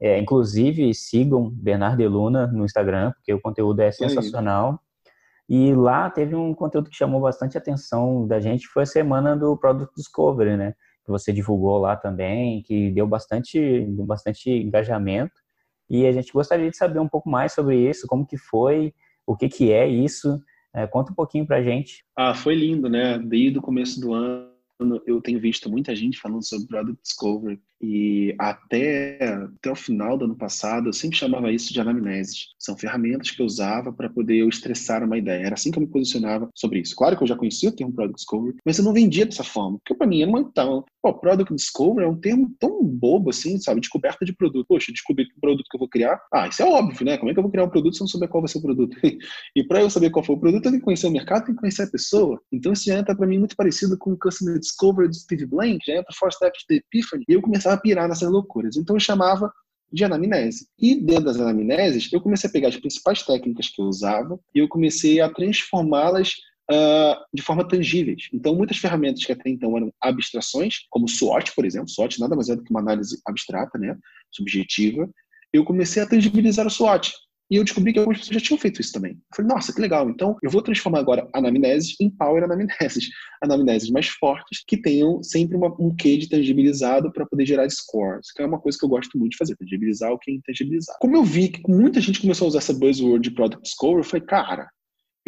É, 0.00 0.18
inclusive, 0.18 0.94
sigam 0.94 1.50
Bernardo 1.50 2.06
Luna 2.08 2.46
no 2.46 2.64
Instagram, 2.64 3.12
porque 3.12 3.32
o 3.32 3.40
conteúdo 3.40 3.80
é 3.80 3.90
sensacional. 3.90 4.78
E 5.48 5.74
lá 5.74 6.10
teve 6.10 6.34
um 6.34 6.54
conteúdo 6.54 6.90
que 6.90 6.96
chamou 6.96 7.20
bastante 7.20 7.56
atenção 7.56 8.26
da 8.26 8.38
gente, 8.38 8.68
foi 8.68 8.82
a 8.82 8.86
semana 8.86 9.34
do 9.34 9.56
Product 9.56 9.92
Discovery, 9.96 10.56
né? 10.56 10.74
Que 11.08 11.12
você 11.12 11.32
divulgou 11.32 11.78
lá 11.78 11.96
também, 11.96 12.62
que 12.62 12.90
deu 12.90 13.06
bastante, 13.06 13.58
deu 13.58 14.04
bastante 14.04 14.50
engajamento. 14.50 15.32
E 15.88 16.06
a 16.06 16.12
gente 16.12 16.30
gostaria 16.30 16.70
de 16.70 16.76
saber 16.76 16.98
um 16.98 17.08
pouco 17.08 17.30
mais 17.30 17.54
sobre 17.54 17.78
isso, 17.88 18.06
como 18.06 18.26
que 18.26 18.36
foi, 18.36 18.92
o 19.26 19.34
que 19.34 19.48
que 19.48 19.72
é 19.72 19.88
isso. 19.88 20.38
É, 20.74 20.86
conta 20.86 21.10
um 21.10 21.14
pouquinho 21.14 21.46
pra 21.46 21.62
gente. 21.62 22.04
Ah, 22.14 22.34
foi 22.34 22.54
lindo, 22.54 22.90
né? 22.90 23.18
Desde 23.18 23.58
o 23.58 23.62
começo 23.62 23.98
do 23.98 24.12
ano 24.12 24.48
eu 25.06 25.20
tenho 25.20 25.40
visto 25.40 25.68
muita 25.68 25.94
gente 25.94 26.20
falando 26.20 26.46
sobre 26.46 26.68
Product 26.68 27.02
Discovery 27.02 27.60
e 27.80 28.34
até, 28.38 29.18
até 29.56 29.70
o 29.70 29.76
final 29.76 30.16
do 30.16 30.24
ano 30.24 30.36
passado 30.36 30.88
eu 30.88 30.92
sempre 30.92 31.16
chamava 31.16 31.52
isso 31.52 31.72
de 31.72 31.80
anamneses. 31.80 32.48
São 32.58 32.76
ferramentas 32.76 33.30
que 33.30 33.42
eu 33.42 33.46
usava 33.46 33.92
para 33.92 34.08
poder 34.08 34.38
eu 34.38 34.48
estressar 34.48 35.02
uma 35.02 35.18
ideia. 35.18 35.44
Era 35.44 35.54
assim 35.54 35.70
que 35.70 35.78
eu 35.78 35.82
me 35.82 35.88
posicionava 35.88 36.48
sobre 36.54 36.80
isso. 36.80 36.94
Claro 36.94 37.16
que 37.16 37.22
eu 37.22 37.26
já 37.26 37.36
conhecia 37.36 37.68
o 37.68 37.74
termo 37.74 37.92
Product 37.92 38.16
Discovery, 38.16 38.56
mas 38.64 38.78
eu 38.78 38.84
não 38.84 38.92
vendia 38.92 39.26
dessa 39.26 39.44
forma, 39.44 39.78
porque 39.78 39.94
para 39.94 40.06
mim 40.06 40.22
era 40.22 40.30
uma. 40.30 40.52
Pô, 41.00 41.14
Product 41.14 41.54
Discovery 41.54 42.04
é 42.04 42.08
um 42.08 42.18
termo 42.18 42.52
tão 42.58 42.82
bobo 42.84 43.30
assim, 43.30 43.58
sabe? 43.58 43.80
Descoberta 43.80 44.24
de 44.24 44.34
produto. 44.34 44.66
Poxa, 44.66 44.92
descobrir 44.92 45.26
que 45.26 45.40
produto 45.40 45.66
que 45.70 45.76
eu 45.76 45.78
vou 45.78 45.88
criar. 45.88 46.20
Ah, 46.32 46.48
isso 46.48 46.62
é 46.62 46.66
óbvio, 46.66 47.04
né? 47.06 47.16
Como 47.16 47.30
é 47.30 47.32
que 47.32 47.38
eu 47.38 47.42
vou 47.42 47.52
criar 47.52 47.64
um 47.64 47.70
produto 47.70 47.94
se 47.94 48.00
eu 48.00 48.04
não 48.04 48.08
souber 48.08 48.28
qual 48.28 48.42
vai 48.42 48.48
ser 48.48 48.58
o 48.58 48.62
produto? 48.62 48.96
e 49.54 49.62
para 49.62 49.80
eu 49.80 49.90
saber 49.90 50.10
qual 50.10 50.24
foi 50.24 50.34
o 50.34 50.40
produto, 50.40 50.64
eu 50.64 50.70
tenho 50.70 50.80
que 50.80 50.84
conhecer 50.84 51.06
o 51.06 51.10
mercado, 51.10 51.44
tenho 51.44 51.56
que 51.56 51.60
conhecer 51.60 51.82
a 51.84 51.90
pessoa. 51.90 52.40
Então 52.52 52.72
isso 52.72 52.84
já 52.84 52.98
entra 52.98 53.14
para 53.14 53.26
mim 53.26 53.38
muito 53.38 53.54
parecido 53.54 53.96
com 53.96 54.12
o 54.12 54.18
Customer 54.18 54.58
Discovery 54.58 55.08
do 55.08 55.14
Steve 55.14 55.46
Blank, 55.46 55.78
já 55.86 55.94
entra 55.94 56.12
Four 56.18 56.32
Steps 56.32 56.64
to 56.66 56.74
Epiphany, 56.74 57.24
e 57.28 57.32
eu 57.32 57.42
começava 57.42 57.76
a 57.76 57.80
pirar 57.80 58.08
nessas 58.08 58.30
loucuras. 58.30 58.76
Então 58.76 58.96
eu 58.96 59.00
chamava 59.00 59.52
de 59.92 60.04
anamnese. 60.04 60.68
E 60.78 60.94
dentro 60.94 61.24
das 61.24 61.40
anamneses, 61.40 62.12
eu 62.12 62.20
comecei 62.20 62.48
a 62.48 62.52
pegar 62.52 62.68
as 62.68 62.76
principais 62.76 63.22
técnicas 63.22 63.68
que 63.68 63.80
eu 63.80 63.86
usava 63.86 64.38
e 64.54 64.58
eu 64.58 64.68
comecei 64.68 65.20
a 65.20 65.32
transformá-las 65.32 66.34
uh, 66.70 67.16
de 67.32 67.42
forma 67.42 67.66
tangíveis. 67.66 68.28
Então, 68.32 68.54
muitas 68.54 68.78
ferramentas 68.78 69.24
que 69.24 69.32
até 69.32 69.48
então 69.50 69.76
eram 69.76 69.92
abstrações, 70.00 70.86
como 70.90 71.08
SWOT, 71.08 71.54
por 71.54 71.64
exemplo, 71.64 71.88
SWOT 71.88 72.20
nada 72.20 72.36
mais 72.36 72.48
é 72.48 72.56
do 72.56 72.62
que 72.62 72.70
uma 72.70 72.80
análise 72.80 73.20
abstrata, 73.26 73.78
né, 73.78 73.96
subjetiva, 74.30 75.08
eu 75.52 75.64
comecei 75.64 76.02
a 76.02 76.06
tangibilizar 76.06 76.66
o 76.66 76.70
SWOT. 76.70 77.12
E 77.50 77.56
eu 77.56 77.64
descobri 77.64 77.94
que 77.94 77.98
algumas 77.98 78.18
pessoas 78.18 78.34
já 78.34 78.46
tinham 78.46 78.58
feito 78.58 78.78
isso 78.78 78.92
também. 78.92 79.12
Eu 79.12 79.36
falei, 79.36 79.50
nossa, 79.50 79.72
que 79.72 79.80
legal. 79.80 80.10
Então, 80.10 80.36
eu 80.42 80.50
vou 80.50 80.60
transformar 80.60 80.98
agora 80.98 81.26
anamneses 81.34 81.96
em 81.98 82.10
power 82.10 82.44
anamneses. 82.44 83.08
Anamneses 83.40 83.88
mais 83.88 84.08
fortes, 84.08 84.64
que 84.66 84.76
tenham 84.76 85.22
sempre 85.22 85.56
uma, 85.56 85.68
um 85.80 85.94
quê 85.94 86.16
de 86.16 86.28
tangibilizado 86.28 87.12
para 87.12 87.24
poder 87.24 87.46
gerar 87.46 87.70
scores, 87.70 88.32
que 88.32 88.42
é 88.42 88.46
uma 88.46 88.58
coisa 88.60 88.76
que 88.76 88.84
eu 88.84 88.88
gosto 88.88 89.16
muito 89.16 89.30
de 89.30 89.36
fazer, 89.36 89.54
tangibilizar 89.56 90.10
o 90.10 90.18
que 90.18 90.32
é 90.32 90.34
intangibilizar. 90.34 90.96
Como 91.00 91.16
eu 91.16 91.22
vi 91.22 91.48
que 91.48 91.62
muita 91.70 92.00
gente 92.00 92.20
começou 92.20 92.46
a 92.46 92.48
usar 92.48 92.58
essa 92.58 92.74
buzzword 92.74 93.22
de 93.22 93.34
product 93.34 93.62
discovery, 93.62 94.00
eu 94.00 94.04
falei, 94.04 94.26
cara, 94.26 94.68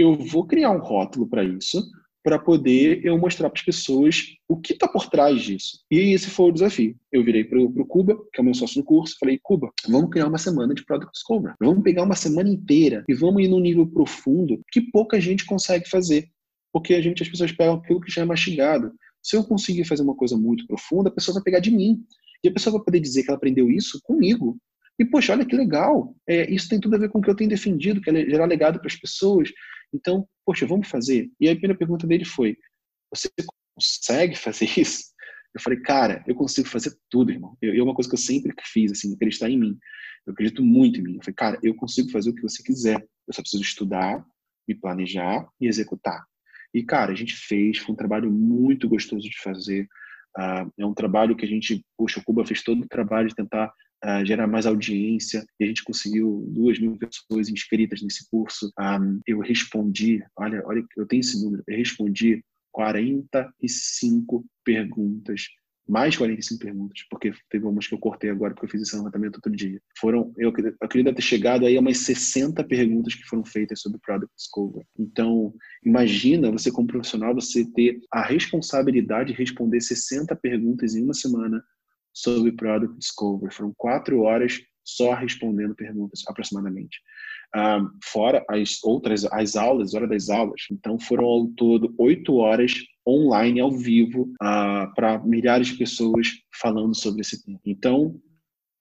eu 0.01 0.15
vou 0.15 0.47
criar 0.47 0.71
um 0.71 0.79
rótulo 0.79 1.27
para 1.27 1.45
isso, 1.45 1.83
para 2.23 2.39
poder 2.39 3.05
eu 3.05 3.17
mostrar 3.19 3.49
para 3.49 3.59
as 3.59 3.65
pessoas 3.65 4.27
o 4.47 4.57
que 4.57 4.73
está 4.73 4.87
por 4.87 5.09
trás 5.09 5.41
disso. 5.41 5.79
E 5.91 6.13
esse 6.13 6.29
foi 6.29 6.51
o 6.51 6.53
desafio. 6.53 6.95
Eu 7.11 7.25
virei 7.25 7.45
para 7.45 7.59
o 7.59 7.87
Cuba, 7.87 8.17
que 8.33 8.41
é 8.41 8.43
o 8.43 8.45
meu 8.45 8.55
sócio 8.55 8.79
no 8.79 8.85
curso, 8.85 9.17
falei, 9.19 9.39
Cuba, 9.43 9.71
vamos 9.89 10.11
criar 10.11 10.27
uma 10.27 10.39
semana 10.39 10.75
de 10.75 10.85
Product 10.85 11.13
Discovery. 11.13 11.55
Vamos 11.61 11.83
pegar 11.83 12.03
uma 12.03 12.15
semana 12.15 12.49
inteira 12.51 13.05
e 13.09 13.15
vamos 13.15 13.43
ir 13.43 13.49
num 13.49 13.61
nível 13.61 13.87
profundo 13.87 14.61
que 14.71 14.83
pouca 14.91 15.21
gente 15.21 15.47
consegue 15.47 15.89
fazer. 15.89 16.29
Porque 16.73 16.95
a 16.95 17.01
gente, 17.01 17.23
as 17.23 17.29
pessoas 17.29 17.53
pegam 17.53 17.75
aquilo 17.75 18.01
que 18.01 18.13
já 18.13 18.23
é 18.23 18.25
mastigado. 18.25 18.93
Se 19.23 19.37
eu 19.37 19.43
conseguir 19.43 19.85
fazer 19.85 20.03
uma 20.03 20.15
coisa 20.15 20.37
muito 20.37 20.67
profunda, 20.67 21.09
a 21.09 21.13
pessoa 21.13 21.35
vai 21.35 21.43
pegar 21.43 21.61
de 21.61 21.71
mim. 21.71 22.03
E 22.45 22.49
a 22.49 22.53
pessoa 22.53 22.77
vai 22.77 22.85
poder 22.85 23.01
dizer 23.01 23.23
que 23.23 23.31
ela 23.31 23.37
aprendeu 23.37 23.71
isso 23.71 24.01
comigo. 24.03 24.57
E, 24.99 25.05
poxa, 25.05 25.33
olha 25.33 25.47
que 25.47 25.57
legal. 25.57 26.15
É, 26.29 26.49
isso 26.53 26.69
tem 26.69 26.79
tudo 26.79 26.95
a 26.95 26.99
ver 26.99 27.09
com 27.09 27.19
o 27.19 27.23
que 27.23 27.31
eu 27.31 27.35
tenho 27.35 27.51
defendido, 27.51 28.01
que 28.01 28.11
é 28.11 28.27
gerar 28.27 28.45
legado 28.45 28.79
para 28.79 28.87
as 28.87 28.97
pessoas. 28.97 29.51
Então, 29.93 30.27
poxa, 30.45 30.67
vamos 30.67 30.89
fazer. 30.89 31.31
E 31.41 31.49
a 31.49 31.53
primeira 31.53 31.77
pergunta 31.77 32.07
dele 32.07 32.25
foi: 32.25 32.57
você 33.13 33.29
consegue 33.75 34.37
fazer 34.37 34.67
isso? 34.79 35.11
Eu 35.55 35.61
falei, 35.61 35.81
cara, 35.81 36.25
eu 36.29 36.35
consigo 36.35 36.69
fazer 36.69 36.97
tudo, 37.09 37.33
irmão. 37.33 37.57
É 37.61 37.83
uma 37.83 37.95
coisa 37.95 38.09
que 38.09 38.15
eu 38.15 38.21
sempre 38.21 38.55
fiz, 38.63 38.93
assim, 38.93 39.13
acreditar 39.13 39.51
em 39.51 39.59
mim. 39.59 39.79
Eu 40.25 40.33
acredito 40.33 40.63
muito 40.63 41.01
em 41.01 41.03
mim. 41.03 41.17
Eu 41.17 41.23
falei, 41.23 41.35
cara, 41.35 41.59
eu 41.63 41.75
consigo 41.75 42.11
fazer 42.11 42.31
o 42.31 42.35
que 42.35 42.43
você 42.43 42.63
quiser. 42.63 43.01
Eu 43.27 43.35
só 43.35 43.43
preciso 43.43 43.63
estudar, 43.63 44.25
me 44.69 44.75
planejar 44.75 45.49
e 45.61 45.67
executar. 45.67 46.25
E, 46.73 46.85
cara, 46.85 47.11
a 47.11 47.17
gente 47.17 47.35
fez, 47.35 47.79
foi 47.79 47.93
um 47.93 47.97
trabalho 47.97 48.31
muito 48.31 48.89
gostoso 48.89 49.29
de 49.29 49.41
fazer. 49.41 49.89
Uh, 50.39 50.71
é 50.79 50.87
um 50.87 50.95
trabalho 50.95 51.35
que 51.35 51.45
a 51.45 51.49
gente, 51.49 51.85
poxa, 51.97 52.21
o 52.21 52.25
Cuba 52.25 52.47
fez 52.47 52.63
todo 52.63 52.85
o 52.85 52.89
trabalho 52.89 53.29
de 53.29 53.35
tentar 53.35 53.73
uh, 54.05 54.25
gerar 54.25 54.47
mais 54.47 54.67
audiência, 54.67 55.45
e 55.59 55.65
a 55.65 55.67
gente 55.67 55.85
conseguiu 55.85 56.45
duas 56.49 56.79
mil 56.79 56.97
pessoas 56.97 57.49
inscritas 57.49 58.03
nesse 58.03 58.29
curso. 58.31 58.67
Um, 58.67 58.73
ah, 58.79 59.01
eu 59.27 59.41
respondi, 59.41 60.23
olha, 60.37 60.63
olha, 60.67 60.85
eu 60.97 61.07
tenho 61.07 61.21
esse 61.21 61.43
número, 61.43 61.63
eu 61.67 61.77
respondi 61.77 62.45
45 62.73 64.45
perguntas 64.65 65.47
mais 65.91 66.17
45 66.17 66.61
perguntas, 66.61 67.05
porque 67.11 67.33
teve 67.51 67.67
umas 67.67 67.89
que 67.89 67.95
eu 67.95 67.99
cortei 67.99 68.31
agora, 68.31 68.55
porque 68.55 68.67
eu 68.67 68.71
fiz 68.71 68.83
esse 68.83 68.97
levantamento 68.97 69.37
outro 69.37 69.51
dia. 69.51 69.81
Foram, 69.99 70.33
eu, 70.39 70.53
eu 70.81 70.89
queria 70.89 71.13
ter 71.13 71.21
chegado 71.21 71.67
aí 71.67 71.77
a 71.77 71.81
umas 71.81 71.99
60 71.99 72.63
perguntas 72.65 73.15
que 73.15 73.25
foram 73.25 73.45
feitas 73.45 73.81
sobre 73.81 73.99
Product 73.99 74.33
Discovery. 74.37 74.87
Então, 74.97 75.53
imagina 75.85 76.51
você 76.51 76.71
como 76.71 76.87
profissional, 76.87 77.35
você 77.35 77.65
ter 77.73 77.99
a 78.13 78.23
responsabilidade 78.23 79.33
de 79.33 79.39
responder 79.39 79.81
60 79.81 80.35
perguntas 80.37 80.95
em 80.95 81.03
uma 81.03 81.15
semana 81.15 81.61
sobre 82.13 82.53
Product 82.53 82.97
Discovery. 82.99 83.53
Foram 83.55 83.73
quatro 83.77 84.23
horas 84.23 84.61
só 84.85 85.15
respondendo 85.15 85.75
perguntas, 85.75 86.23
aproximadamente. 86.27 86.99
Um, 87.55 87.91
fora 88.05 88.45
as 88.49 88.83
outras, 88.85 89.25
as 89.25 89.57
aulas, 89.57 89.95
hora 89.95 90.07
das 90.07 90.29
aulas. 90.29 90.63
Então, 90.71 90.99
foram 90.99 91.25
ao 91.25 91.47
todo 91.49 91.95
oito 91.99 92.37
horas 92.37 92.75
online, 93.07 93.61
ao 93.61 93.73
vivo, 93.73 94.33
uh, 94.43 94.95
para 94.95 95.19
milhares 95.25 95.69
de 95.69 95.77
pessoas 95.77 96.29
falando 96.61 96.95
sobre 96.95 97.23
esse 97.23 97.45
tema. 97.45 97.61
Então, 97.67 98.21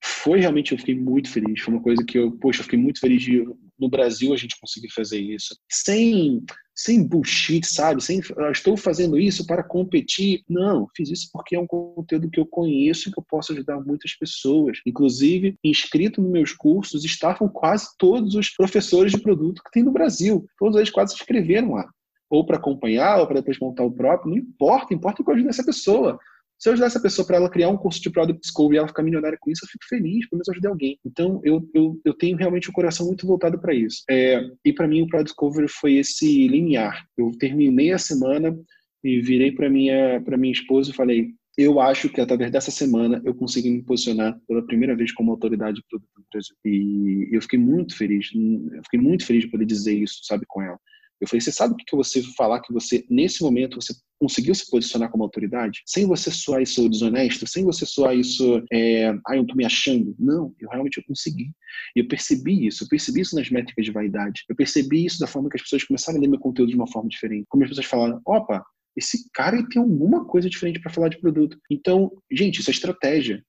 foi 0.02 0.40
realmente, 0.40 0.72
eu 0.72 0.78
fiquei 0.78 0.94
muito 0.94 1.30
feliz. 1.30 1.60
Foi 1.60 1.74
uma 1.74 1.82
coisa 1.82 2.04
que 2.04 2.18
eu, 2.18 2.32
poxa, 2.32 2.60
eu 2.60 2.64
fiquei 2.64 2.78
muito 2.78 3.00
feliz 3.00 3.22
de 3.22 3.44
no 3.78 3.88
Brasil 3.88 4.32
a 4.32 4.36
gente 4.36 4.60
conseguir 4.60 4.90
fazer 4.90 5.18
isso. 5.18 5.56
Sem, 5.70 6.42
sem 6.74 7.02
bullshit, 7.02 7.66
sabe? 7.66 8.02
Sem, 8.02 8.20
ah, 8.36 8.50
estou 8.50 8.76
fazendo 8.76 9.18
isso 9.18 9.46
para 9.46 9.62
competir. 9.62 10.42
Não, 10.48 10.86
fiz 10.94 11.10
isso 11.10 11.30
porque 11.32 11.56
é 11.56 11.60
um 11.60 11.66
conteúdo 11.66 12.30
que 12.30 12.38
eu 12.38 12.46
conheço 12.46 13.08
e 13.08 13.12
que 13.12 13.18
eu 13.18 13.24
posso 13.28 13.52
ajudar 13.52 13.80
muitas 13.80 14.14
pessoas. 14.14 14.78
Inclusive, 14.86 15.56
inscrito 15.64 16.20
nos 16.20 16.30
meus 16.30 16.52
cursos 16.52 17.04
estavam 17.04 17.48
quase 17.48 17.88
todos 17.98 18.34
os 18.34 18.50
professores 18.50 19.12
de 19.12 19.20
produto 19.20 19.62
que 19.64 19.70
tem 19.70 19.82
no 19.82 19.92
Brasil. 19.92 20.46
Todos 20.58 20.76
eles 20.76 20.90
quase 20.90 21.14
se 21.14 21.20
inscreveram 21.20 21.72
lá. 21.72 21.88
Ou 22.28 22.44
para 22.44 22.58
acompanhar, 22.58 23.18
ou 23.18 23.26
para 23.26 23.36
depois 23.36 23.58
montar 23.58 23.84
o 23.84 23.92
próprio. 23.92 24.30
Não 24.30 24.38
importa, 24.38 24.94
importa 24.94 25.24
que 25.24 25.30
eu 25.30 25.34
ajude 25.34 25.48
essa 25.48 25.64
pessoa. 25.64 26.18
Se 26.60 26.68
eu 26.68 26.74
ajudar 26.74 26.88
essa 26.88 27.00
pessoa 27.00 27.26
para 27.26 27.38
ela 27.38 27.48
criar 27.48 27.70
um 27.70 27.76
curso 27.76 28.02
de 28.02 28.10
Product 28.10 28.38
Discovery 28.38 28.76
e 28.76 28.78
ela 28.78 28.88
ficar 28.88 29.02
milionária 29.02 29.38
com 29.40 29.50
isso, 29.50 29.64
eu 29.64 29.68
fico 29.68 29.86
feliz, 29.88 30.28
pelo 30.28 30.38
menos 30.38 30.48
eu 30.48 30.52
ajudei 30.52 30.70
alguém. 30.70 30.98
Então, 31.06 31.40
eu, 31.42 31.66
eu, 31.72 31.98
eu 32.04 32.12
tenho 32.12 32.36
realmente 32.36 32.68
o 32.68 32.72
coração 32.72 33.06
muito 33.06 33.26
voltado 33.26 33.58
para 33.58 33.74
isso. 33.74 34.02
É, 34.10 34.42
e 34.62 34.70
para 34.70 34.86
mim, 34.86 35.00
o 35.00 35.06
Product 35.06 35.30
Discovery 35.30 35.68
foi 35.68 35.94
esse 35.94 36.46
linear. 36.48 37.02
Eu 37.16 37.30
terminei 37.38 37.92
a 37.92 37.98
semana 37.98 38.54
e 39.02 39.22
virei 39.22 39.52
para 39.52 39.70
minha, 39.70 40.20
minha 40.20 40.52
esposa 40.52 40.90
e 40.90 40.94
falei: 40.94 41.30
eu 41.56 41.80
acho 41.80 42.10
que 42.10 42.20
através 42.20 42.50
dessa 42.50 42.70
semana 42.70 43.22
eu 43.24 43.34
consegui 43.34 43.70
me 43.70 43.82
posicionar 43.82 44.38
pela 44.46 44.64
primeira 44.64 44.94
vez 44.94 45.12
como 45.12 45.30
autoridade 45.30 45.76
de 45.76 45.84
produto 45.88 46.10
do 46.14 46.24
Brasil. 46.30 46.56
E 46.64 47.28
eu 47.32 47.40
fiquei 47.40 47.58
muito 47.58 47.96
feliz, 47.96 48.30
eu 48.34 48.82
fiquei 48.84 49.00
muito 49.00 49.24
feliz 49.24 49.44
de 49.44 49.50
poder 49.50 49.64
dizer 49.64 49.94
isso, 49.94 50.20
sabe, 50.24 50.44
com 50.46 50.60
ela. 50.60 50.78
Eu 51.20 51.28
falei, 51.28 51.40
você 51.40 51.52
sabe 51.52 51.74
o 51.74 51.76
que 51.76 51.94
você 51.94 52.22
falar 52.36 52.60
que 52.60 52.72
você, 52.72 53.04
nesse 53.10 53.42
momento, 53.42 53.80
você 53.80 53.94
conseguiu 54.18 54.54
se 54.54 54.70
posicionar 54.70 55.10
como 55.10 55.22
autoridade? 55.22 55.82
Sem 55.86 56.06
você 56.06 56.30
soar 56.30 56.62
isso 56.62 56.88
desonesto, 56.88 57.46
sem 57.46 57.64
você 57.64 57.84
soar 57.84 58.16
isso, 58.16 58.62
é, 58.72 59.08
ah, 59.26 59.36
eu 59.36 59.46
tô 59.46 59.54
me 59.54 59.64
achando. 59.64 60.14
Não, 60.18 60.54
eu 60.58 60.68
realmente 60.68 60.98
eu 60.98 61.04
consegui. 61.04 61.50
E 61.94 62.00
eu 62.00 62.08
percebi 62.08 62.66
isso, 62.66 62.84
eu 62.84 62.88
percebi 62.88 63.20
isso 63.20 63.36
nas 63.36 63.50
métricas 63.50 63.84
de 63.84 63.92
vaidade. 63.92 64.44
Eu 64.48 64.56
percebi 64.56 65.04
isso 65.04 65.20
da 65.20 65.26
forma 65.26 65.48
que 65.48 65.56
as 65.56 65.62
pessoas 65.62 65.84
começaram 65.84 66.18
a 66.18 66.20
ler 66.20 66.28
meu 66.28 66.38
conteúdo 66.38 66.70
de 66.70 66.76
uma 66.76 66.90
forma 66.90 67.08
diferente. 67.08 67.46
Como 67.48 67.64
as 67.64 67.68
pessoas 67.68 67.86
falaram, 67.86 68.20
opa, 68.24 68.64
esse 68.96 69.30
cara 69.32 69.66
tem 69.68 69.80
alguma 69.80 70.24
coisa 70.24 70.48
diferente 70.48 70.80
para 70.80 70.92
falar 70.92 71.08
de 71.08 71.20
produto. 71.20 71.58
Então, 71.70 72.10
gente, 72.30 72.60
isso 72.60 72.70
é 72.70 72.72
estratégia, 72.72 73.42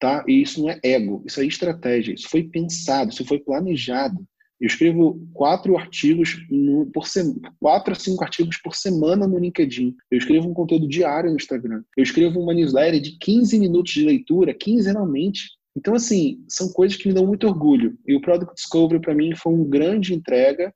tá? 0.00 0.24
E 0.26 0.42
isso 0.42 0.60
não 0.60 0.70
é 0.70 0.80
ego, 0.82 1.22
isso 1.26 1.40
é 1.40 1.44
estratégia. 1.44 2.14
Isso 2.14 2.28
foi 2.28 2.44
pensado, 2.44 3.10
isso 3.10 3.24
foi 3.24 3.38
planejado. 3.38 4.26
Eu 4.60 4.66
escrevo 4.66 5.20
quatro 5.34 5.76
artigos 5.76 6.44
no, 6.50 6.86
por 6.86 7.06
semana, 7.06 7.52
quatro 7.60 7.92
a 7.92 7.94
cinco 7.94 8.24
artigos 8.24 8.56
por 8.58 8.74
semana 8.74 9.26
no 9.26 9.38
LinkedIn. 9.38 9.94
Eu 10.10 10.18
escrevo 10.18 10.48
um 10.48 10.54
conteúdo 10.54 10.88
diário 10.88 11.30
no 11.30 11.36
Instagram. 11.36 11.82
Eu 11.96 12.02
escrevo 12.02 12.40
uma 12.40 12.54
newsletter 12.54 13.00
de 13.00 13.18
15 13.18 13.58
minutos 13.58 13.92
de 13.92 14.04
leitura 14.04 14.54
quinzenalmente. 14.54 15.50
Então, 15.76 15.94
assim, 15.94 16.42
são 16.48 16.72
coisas 16.72 16.96
que 16.96 17.06
me 17.06 17.14
dão 17.14 17.26
muito 17.26 17.46
orgulho. 17.46 17.98
E 18.06 18.14
o 18.14 18.20
Product 18.20 18.54
Discovery, 18.54 19.00
para 19.00 19.14
mim, 19.14 19.34
foi 19.36 19.52
uma 19.52 19.68
grande 19.68 20.14
entrega 20.14 20.72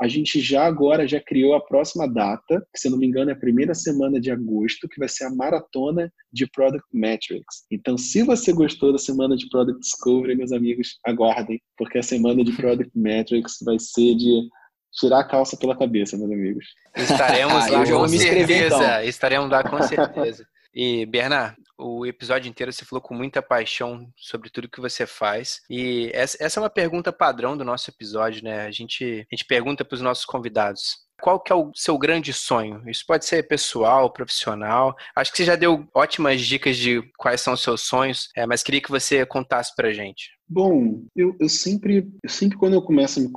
a 0.00 0.08
gente 0.08 0.40
já 0.40 0.64
agora 0.64 1.06
já 1.06 1.20
criou 1.20 1.54
a 1.54 1.60
próxima 1.60 2.06
data, 2.06 2.66
que 2.72 2.80
se 2.80 2.90
não 2.90 2.98
me 2.98 3.06
engano 3.06 3.30
é 3.30 3.32
a 3.32 3.38
primeira 3.38 3.74
semana 3.74 4.20
de 4.20 4.30
agosto, 4.30 4.88
que 4.88 4.98
vai 4.98 5.08
ser 5.08 5.24
a 5.24 5.34
maratona 5.34 6.12
de 6.32 6.46
Product 6.50 6.86
Metrics. 6.92 7.64
Então, 7.70 7.96
se 7.96 8.22
você 8.22 8.52
gostou 8.52 8.92
da 8.92 8.98
semana 8.98 9.36
de 9.36 9.48
Product 9.48 9.80
Discovery, 9.80 10.36
meus 10.36 10.52
amigos, 10.52 10.98
aguardem, 11.06 11.60
porque 11.76 11.98
a 11.98 12.02
semana 12.02 12.44
de 12.44 12.52
Product 12.52 12.90
Metrics 12.96 13.56
vai 13.64 13.78
ser 13.78 14.14
de 14.16 14.48
tirar 14.94 15.20
a 15.20 15.24
calça 15.24 15.56
pela 15.56 15.76
cabeça, 15.76 16.16
meus 16.16 16.30
amigos. 16.30 16.66
Estaremos 16.96 17.68
lá 17.68 17.86
com 17.86 18.08
certeza. 18.08 18.76
Então. 18.76 19.02
Estaremos 19.02 19.50
lá 19.50 19.64
com 19.64 19.82
certeza. 19.82 20.46
E, 20.74 21.06
Bernard, 21.06 21.56
o 21.78 22.04
episódio 22.04 22.48
inteiro 22.48 22.72
você 22.72 22.84
falou 22.84 23.00
com 23.00 23.14
muita 23.14 23.42
paixão 23.42 24.08
sobre 24.16 24.50
tudo 24.50 24.68
que 24.68 24.80
você 24.80 25.06
faz. 25.06 25.60
E 25.70 26.10
essa, 26.12 26.58
é 26.58 26.62
uma 26.62 26.70
pergunta 26.70 27.12
padrão 27.12 27.56
do 27.56 27.64
nosso 27.64 27.90
episódio, 27.90 28.42
né? 28.42 28.66
A 28.66 28.70
gente, 28.70 29.26
a 29.30 29.34
gente 29.34 29.46
pergunta 29.46 29.84
para 29.84 29.94
os 29.94 30.02
nossos 30.02 30.24
convidados. 30.24 31.04
Qual 31.20 31.40
que 31.40 31.52
é 31.52 31.54
o 31.54 31.70
seu 31.74 31.96
grande 31.96 32.32
sonho? 32.32 32.82
Isso 32.88 33.04
pode 33.06 33.24
ser 33.24 33.46
pessoal, 33.46 34.12
profissional. 34.12 34.96
Acho 35.14 35.30
que 35.30 35.38
você 35.38 35.44
já 35.44 35.56
deu 35.56 35.86
ótimas 35.94 36.40
dicas 36.40 36.76
de 36.76 37.02
quais 37.16 37.40
são 37.40 37.54
os 37.54 37.62
seus 37.62 37.82
sonhos, 37.82 38.28
é, 38.36 38.44
mas 38.46 38.62
queria 38.62 38.80
que 38.80 38.90
você 38.90 39.24
contasse 39.24 39.74
para 39.76 39.92
gente. 39.92 40.34
Bom, 40.46 41.02
eu, 41.16 41.34
eu 41.40 41.48
sempre, 41.48 42.06
sempre 42.28 42.58
quando 42.58 42.74
eu 42.74 42.82
começo 42.82 43.18
a 43.18 43.22
me 43.22 43.30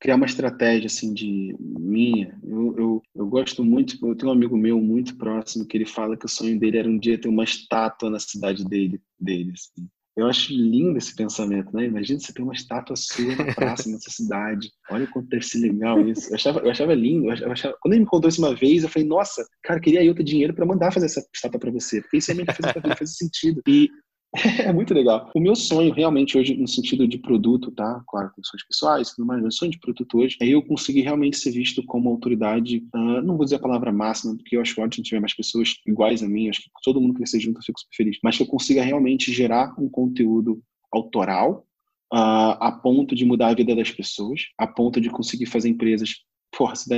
criar 0.00 0.16
uma 0.16 0.26
estratégia 0.26 0.86
assim 0.86 1.12
de 1.12 1.54
minha, 1.58 2.38
eu, 2.42 2.74
eu, 2.76 3.02
eu, 3.14 3.26
gosto 3.26 3.64
muito, 3.64 3.96
eu 4.06 4.14
tenho 4.14 4.30
um 4.30 4.34
amigo 4.34 4.56
meu 4.56 4.80
muito 4.80 5.16
próximo 5.16 5.66
que 5.66 5.76
ele 5.76 5.86
fala 5.86 6.16
que 6.16 6.26
o 6.26 6.28
sonho 6.28 6.58
dele 6.58 6.78
era 6.78 6.88
um 6.88 6.98
dia 6.98 7.18
ter 7.18 7.28
uma 7.28 7.44
estátua 7.44 8.10
na 8.10 8.18
cidade 8.18 8.64
dele, 8.64 9.00
dele 9.18 9.52
assim. 9.52 9.88
Eu 10.16 10.26
acho 10.26 10.50
lindo 10.50 10.96
esse 10.96 11.14
pensamento, 11.14 11.76
né? 11.76 11.84
Imagina 11.84 12.18
você 12.18 12.32
ter 12.32 12.40
uma 12.40 12.54
estátua 12.54 12.96
sua 12.96 13.36
na 13.36 13.54
praça, 13.54 13.90
nessa 13.90 14.10
cidade. 14.10 14.70
Olha 14.90 15.04
o 15.04 15.10
quanto 15.10 15.28
deve 15.28 15.44
ser 15.44 15.58
legal 15.58 16.00
isso. 16.08 16.30
Eu 16.30 16.36
achava, 16.36 16.60
eu 16.60 16.70
achava 16.70 16.94
lindo. 16.94 17.30
Eu 17.30 17.52
achava... 17.52 17.76
Quando 17.82 17.92
ele 17.92 18.04
me 18.04 18.08
contou 18.08 18.30
isso 18.30 18.40
uma 18.40 18.54
vez, 18.54 18.82
eu 18.82 18.88
falei, 18.88 19.06
nossa, 19.06 19.46
cara, 19.62 19.78
queria 19.78 20.02
eu 20.02 20.14
ter 20.14 20.24
dinheiro 20.24 20.54
para 20.54 20.64
mandar 20.64 20.90
fazer 20.90 21.04
essa 21.04 21.22
estátua 21.34 21.60
para 21.60 21.70
você. 21.70 22.00
Porque 22.00 22.16
isso 22.16 22.32
realmente 22.32 22.50
fez, 22.54 22.96
fez 22.96 23.16
sentido. 23.18 23.60
E 23.68 23.90
é 24.64 24.72
muito 24.72 24.92
legal. 24.92 25.30
O 25.34 25.40
meu 25.40 25.54
sonho 25.54 25.92
realmente 25.92 26.36
hoje, 26.36 26.56
no 26.56 26.68
sentido 26.68 27.06
de 27.08 27.18
produto, 27.18 27.70
tá? 27.70 28.02
Claro, 28.06 28.30
com 28.34 28.42
pessoais, 28.68 29.10
tudo 29.10 29.26
mais, 29.26 29.40
meu 29.40 29.50
sonho 29.50 29.70
de 29.70 29.78
produto 29.78 30.18
hoje 30.18 30.36
é 30.40 30.46
eu 30.46 30.62
conseguir 30.62 31.02
realmente 31.02 31.38
ser 31.38 31.50
visto 31.50 31.82
como 31.84 32.08
autoridade, 32.10 32.86
uh, 32.94 33.22
não 33.22 33.36
vou 33.36 33.44
dizer 33.44 33.56
a 33.56 33.60
palavra 33.60 33.92
máxima, 33.92 34.36
porque 34.36 34.56
eu 34.56 34.60
acho 34.60 34.80
ótimo 34.80 35.04
tiver 35.04 35.20
mais 35.20 35.34
pessoas 35.34 35.74
iguais 35.86 36.22
a 36.22 36.28
mim, 36.28 36.48
acho 36.48 36.62
que 36.62 36.70
todo 36.82 37.00
mundo 37.00 37.14
crescer 37.14 37.40
junto 37.40 37.58
eu 37.58 37.64
fico 37.64 37.80
super 37.80 37.96
feliz, 37.96 38.18
mas 38.22 38.36
que 38.36 38.42
eu 38.42 38.46
consiga 38.46 38.82
realmente 38.82 39.32
gerar 39.32 39.74
um 39.78 39.88
conteúdo 39.88 40.62
autoral 40.92 41.66
uh, 42.12 42.56
a 42.60 42.72
ponto 42.72 43.14
de 43.14 43.24
mudar 43.24 43.48
a 43.48 43.54
vida 43.54 43.74
das 43.74 43.90
pessoas, 43.90 44.42
a 44.58 44.66
ponto 44.66 45.00
de 45.00 45.10
conseguir 45.10 45.46
fazer 45.46 45.68
empresas, 45.68 46.16
porra, 46.56 46.74
se 46.74 46.88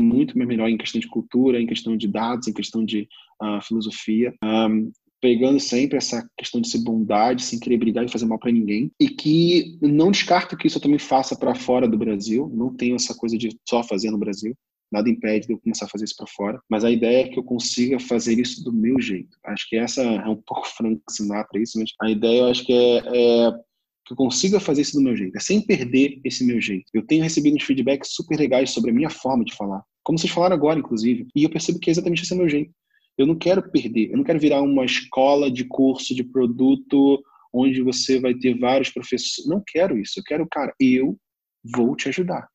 muito 0.00 0.38
melhor 0.38 0.68
em 0.68 0.78
questão 0.78 1.00
de 1.00 1.08
cultura, 1.08 1.60
em 1.60 1.66
questão 1.66 1.96
de 1.96 2.08
dados, 2.08 2.48
em 2.48 2.52
questão 2.52 2.84
de 2.84 3.08
uh, 3.42 3.60
filosofia. 3.62 4.34
Um, 4.42 4.90
pegando 5.22 5.60
sempre 5.60 5.96
essa 5.96 6.28
questão 6.36 6.60
de 6.60 6.68
ser 6.68 6.78
bondade, 6.78 7.44
sem 7.44 7.60
querer 7.60 7.78
brigar 7.78 8.04
e 8.04 8.10
fazer 8.10 8.26
mal 8.26 8.40
para 8.40 8.50
ninguém, 8.50 8.90
e 8.98 9.08
que 9.08 9.78
não 9.80 10.10
descarto 10.10 10.56
que 10.56 10.66
isso 10.66 10.78
eu 10.78 10.82
também 10.82 10.98
faça 10.98 11.36
para 11.38 11.54
fora 11.54 11.86
do 11.86 11.96
Brasil, 11.96 12.50
não 12.52 12.74
tenho 12.74 12.96
essa 12.96 13.14
coisa 13.14 13.38
de 13.38 13.56
só 13.66 13.84
fazer 13.84 14.10
no 14.10 14.18
Brasil, 14.18 14.52
nada 14.90 15.08
impede 15.08 15.46
de 15.46 15.52
eu 15.52 15.60
começar 15.60 15.86
a 15.86 15.88
fazer 15.88 16.06
isso 16.06 16.16
para 16.16 16.26
fora, 16.26 16.60
mas 16.68 16.84
a 16.84 16.90
ideia 16.90 17.24
é 17.24 17.28
que 17.28 17.38
eu 17.38 17.44
consiga 17.44 18.00
fazer 18.00 18.36
isso 18.38 18.64
do 18.64 18.72
meu 18.72 19.00
jeito. 19.00 19.38
Acho 19.46 19.66
que 19.68 19.76
essa 19.76 20.02
é 20.02 20.28
um 20.28 20.42
pouco 20.44 20.66
Frank 20.76 21.00
Sinatra 21.08 21.62
isso, 21.62 21.78
mas 21.78 21.90
a 22.02 22.10
ideia 22.10 22.40
eu 22.40 22.48
acho 22.48 22.66
que 22.66 22.72
é, 22.72 22.96
é 22.98 23.52
que 24.04 24.12
eu 24.12 24.16
consiga 24.16 24.58
fazer 24.58 24.82
isso 24.82 24.96
do 24.96 25.02
meu 25.02 25.16
jeito, 25.16 25.36
é 25.36 25.40
sem 25.40 25.64
perder 25.64 26.20
esse 26.24 26.44
meu 26.44 26.60
jeito. 26.60 26.86
Eu 26.92 27.06
tenho 27.06 27.22
recebido 27.22 27.54
uns 27.54 27.62
feedbacks 27.62 28.12
super 28.12 28.36
legais 28.36 28.70
sobre 28.70 28.90
a 28.90 28.94
minha 28.94 29.08
forma 29.08 29.44
de 29.44 29.54
falar, 29.54 29.84
como 30.02 30.18
vocês 30.18 30.32
falaram 30.32 30.56
agora, 30.56 30.80
inclusive, 30.80 31.28
e 31.34 31.44
eu 31.44 31.50
percebo 31.50 31.78
que 31.78 31.88
é 31.88 31.92
exatamente 31.92 32.24
esse 32.24 32.32
é 32.32 32.34
o 32.34 32.38
meu 32.40 32.48
jeito. 32.48 32.72
Eu 33.22 33.26
não 33.26 33.36
quero 33.36 33.62
perder, 33.70 34.10
eu 34.10 34.16
não 34.16 34.24
quero 34.24 34.40
virar 34.40 34.60
uma 34.60 34.84
escola 34.84 35.48
de 35.48 35.64
curso 35.64 36.12
de 36.12 36.24
produto 36.24 37.22
onde 37.54 37.80
você 37.80 38.18
vai 38.18 38.34
ter 38.34 38.58
vários 38.58 38.90
professores. 38.90 39.46
Não 39.46 39.62
quero 39.64 39.96
isso. 39.96 40.18
Eu 40.18 40.24
quero, 40.24 40.44
cara, 40.50 40.74
eu 40.80 41.16
vou 41.62 41.94
te 41.94 42.08
ajudar. 42.08 42.48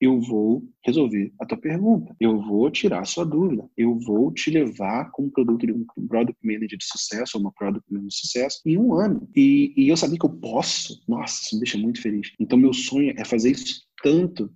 Eu 0.00 0.20
vou 0.20 0.64
resolver 0.84 1.32
a 1.40 1.46
tua 1.46 1.56
pergunta. 1.56 2.16
Eu 2.18 2.40
vou 2.40 2.68
tirar 2.68 3.00
a 3.00 3.04
sua 3.04 3.24
dúvida. 3.24 3.68
Eu 3.76 3.96
vou 4.00 4.32
te 4.32 4.50
levar 4.50 5.08
como 5.12 5.30
produto 5.30 5.64
de 5.64 5.72
um 5.72 5.84
product 6.08 6.38
manager 6.44 6.78
de 6.78 6.84
sucesso 6.84 7.36
ou 7.36 7.40
uma 7.40 7.52
product 7.52 7.84
manager 7.88 8.08
de 8.08 8.16
sucesso 8.16 8.60
em 8.66 8.76
um 8.76 8.94
ano. 8.94 9.28
E, 9.36 9.72
e 9.76 9.88
eu 9.88 9.96
sabia 9.96 10.18
que 10.18 10.26
eu 10.26 10.36
posso. 10.40 11.00
Nossa, 11.06 11.42
isso 11.42 11.54
me 11.54 11.60
deixa 11.60 11.78
muito 11.78 12.02
feliz. 12.02 12.32
Então, 12.40 12.58
meu 12.58 12.72
sonho 12.72 13.14
é 13.16 13.24
fazer 13.24 13.52
isso 13.52 13.82
tanto 14.02 14.52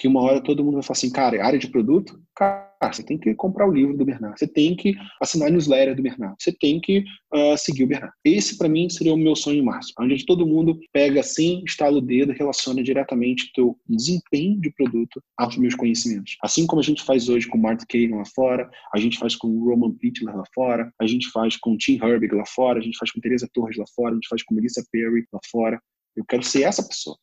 que 0.00 0.08
uma 0.08 0.22
hora 0.22 0.40
todo 0.40 0.64
mundo 0.64 0.74
vai 0.74 0.82
falar 0.82 0.96
assim, 0.96 1.10
cara, 1.10 1.44
área 1.44 1.58
de 1.58 1.68
produto? 1.68 2.18
Cara, 2.34 2.90
você 2.90 3.02
tem 3.02 3.18
que 3.18 3.34
comprar 3.34 3.68
o 3.68 3.70
livro 3.70 3.94
do 3.98 4.02
Bernard, 4.02 4.34
você 4.38 4.48
tem 4.48 4.74
que 4.74 4.96
assinar 5.20 5.48
a 5.48 5.50
newsletter 5.50 5.94
do 5.94 6.02
Bernard, 6.02 6.34
você 6.38 6.50
tem 6.58 6.80
que 6.80 7.04
uh, 7.34 7.58
seguir 7.58 7.84
o 7.84 7.86
Bernard. 7.86 8.14
Esse, 8.24 8.56
para 8.56 8.66
mim, 8.66 8.88
seria 8.88 9.12
o 9.12 9.16
meu 9.18 9.36
sonho 9.36 9.62
máximo, 9.62 9.96
onde 10.00 10.24
todo 10.24 10.46
mundo 10.46 10.80
pega 10.90 11.20
assim, 11.20 11.62
instala 11.66 11.98
o 11.98 12.00
dedo, 12.00 12.32
relaciona 12.32 12.82
diretamente 12.82 13.52
teu 13.54 13.78
desempenho 13.86 14.58
de 14.58 14.72
produto 14.72 15.22
aos 15.36 15.58
meus 15.58 15.74
conhecimentos. 15.74 16.38
Assim 16.42 16.66
como 16.66 16.80
a 16.80 16.84
gente 16.84 17.02
faz 17.02 17.28
hoje 17.28 17.46
com 17.46 17.58
o 17.58 17.60
Mark 17.60 17.82
Kagan 17.86 18.16
lá 18.16 18.24
fora, 18.34 18.70
a 18.94 18.98
gente 18.98 19.18
faz 19.18 19.36
com 19.36 19.48
o 19.48 19.68
Roman 19.68 19.92
Pittler 19.92 20.34
lá 20.34 20.44
fora, 20.54 20.90
a 20.98 21.06
gente 21.06 21.28
faz 21.28 21.58
com 21.58 21.74
o 21.74 21.76
Tim 21.76 22.00
Herbig 22.02 22.34
lá 22.34 22.46
fora, 22.46 22.78
a 22.78 22.82
gente 22.82 22.96
faz 22.96 23.12
com 23.12 23.20
Teresa 23.20 23.46
Torres 23.52 23.76
lá 23.76 23.84
fora, 23.94 24.12
a 24.12 24.14
gente 24.14 24.28
faz 24.28 24.42
com 24.42 24.54
Melissa 24.54 24.82
Perry 24.90 25.26
lá 25.30 25.40
fora. 25.50 25.78
Eu 26.16 26.24
quero 26.24 26.42
ser 26.42 26.62
essa 26.62 26.82
pessoa. 26.82 27.18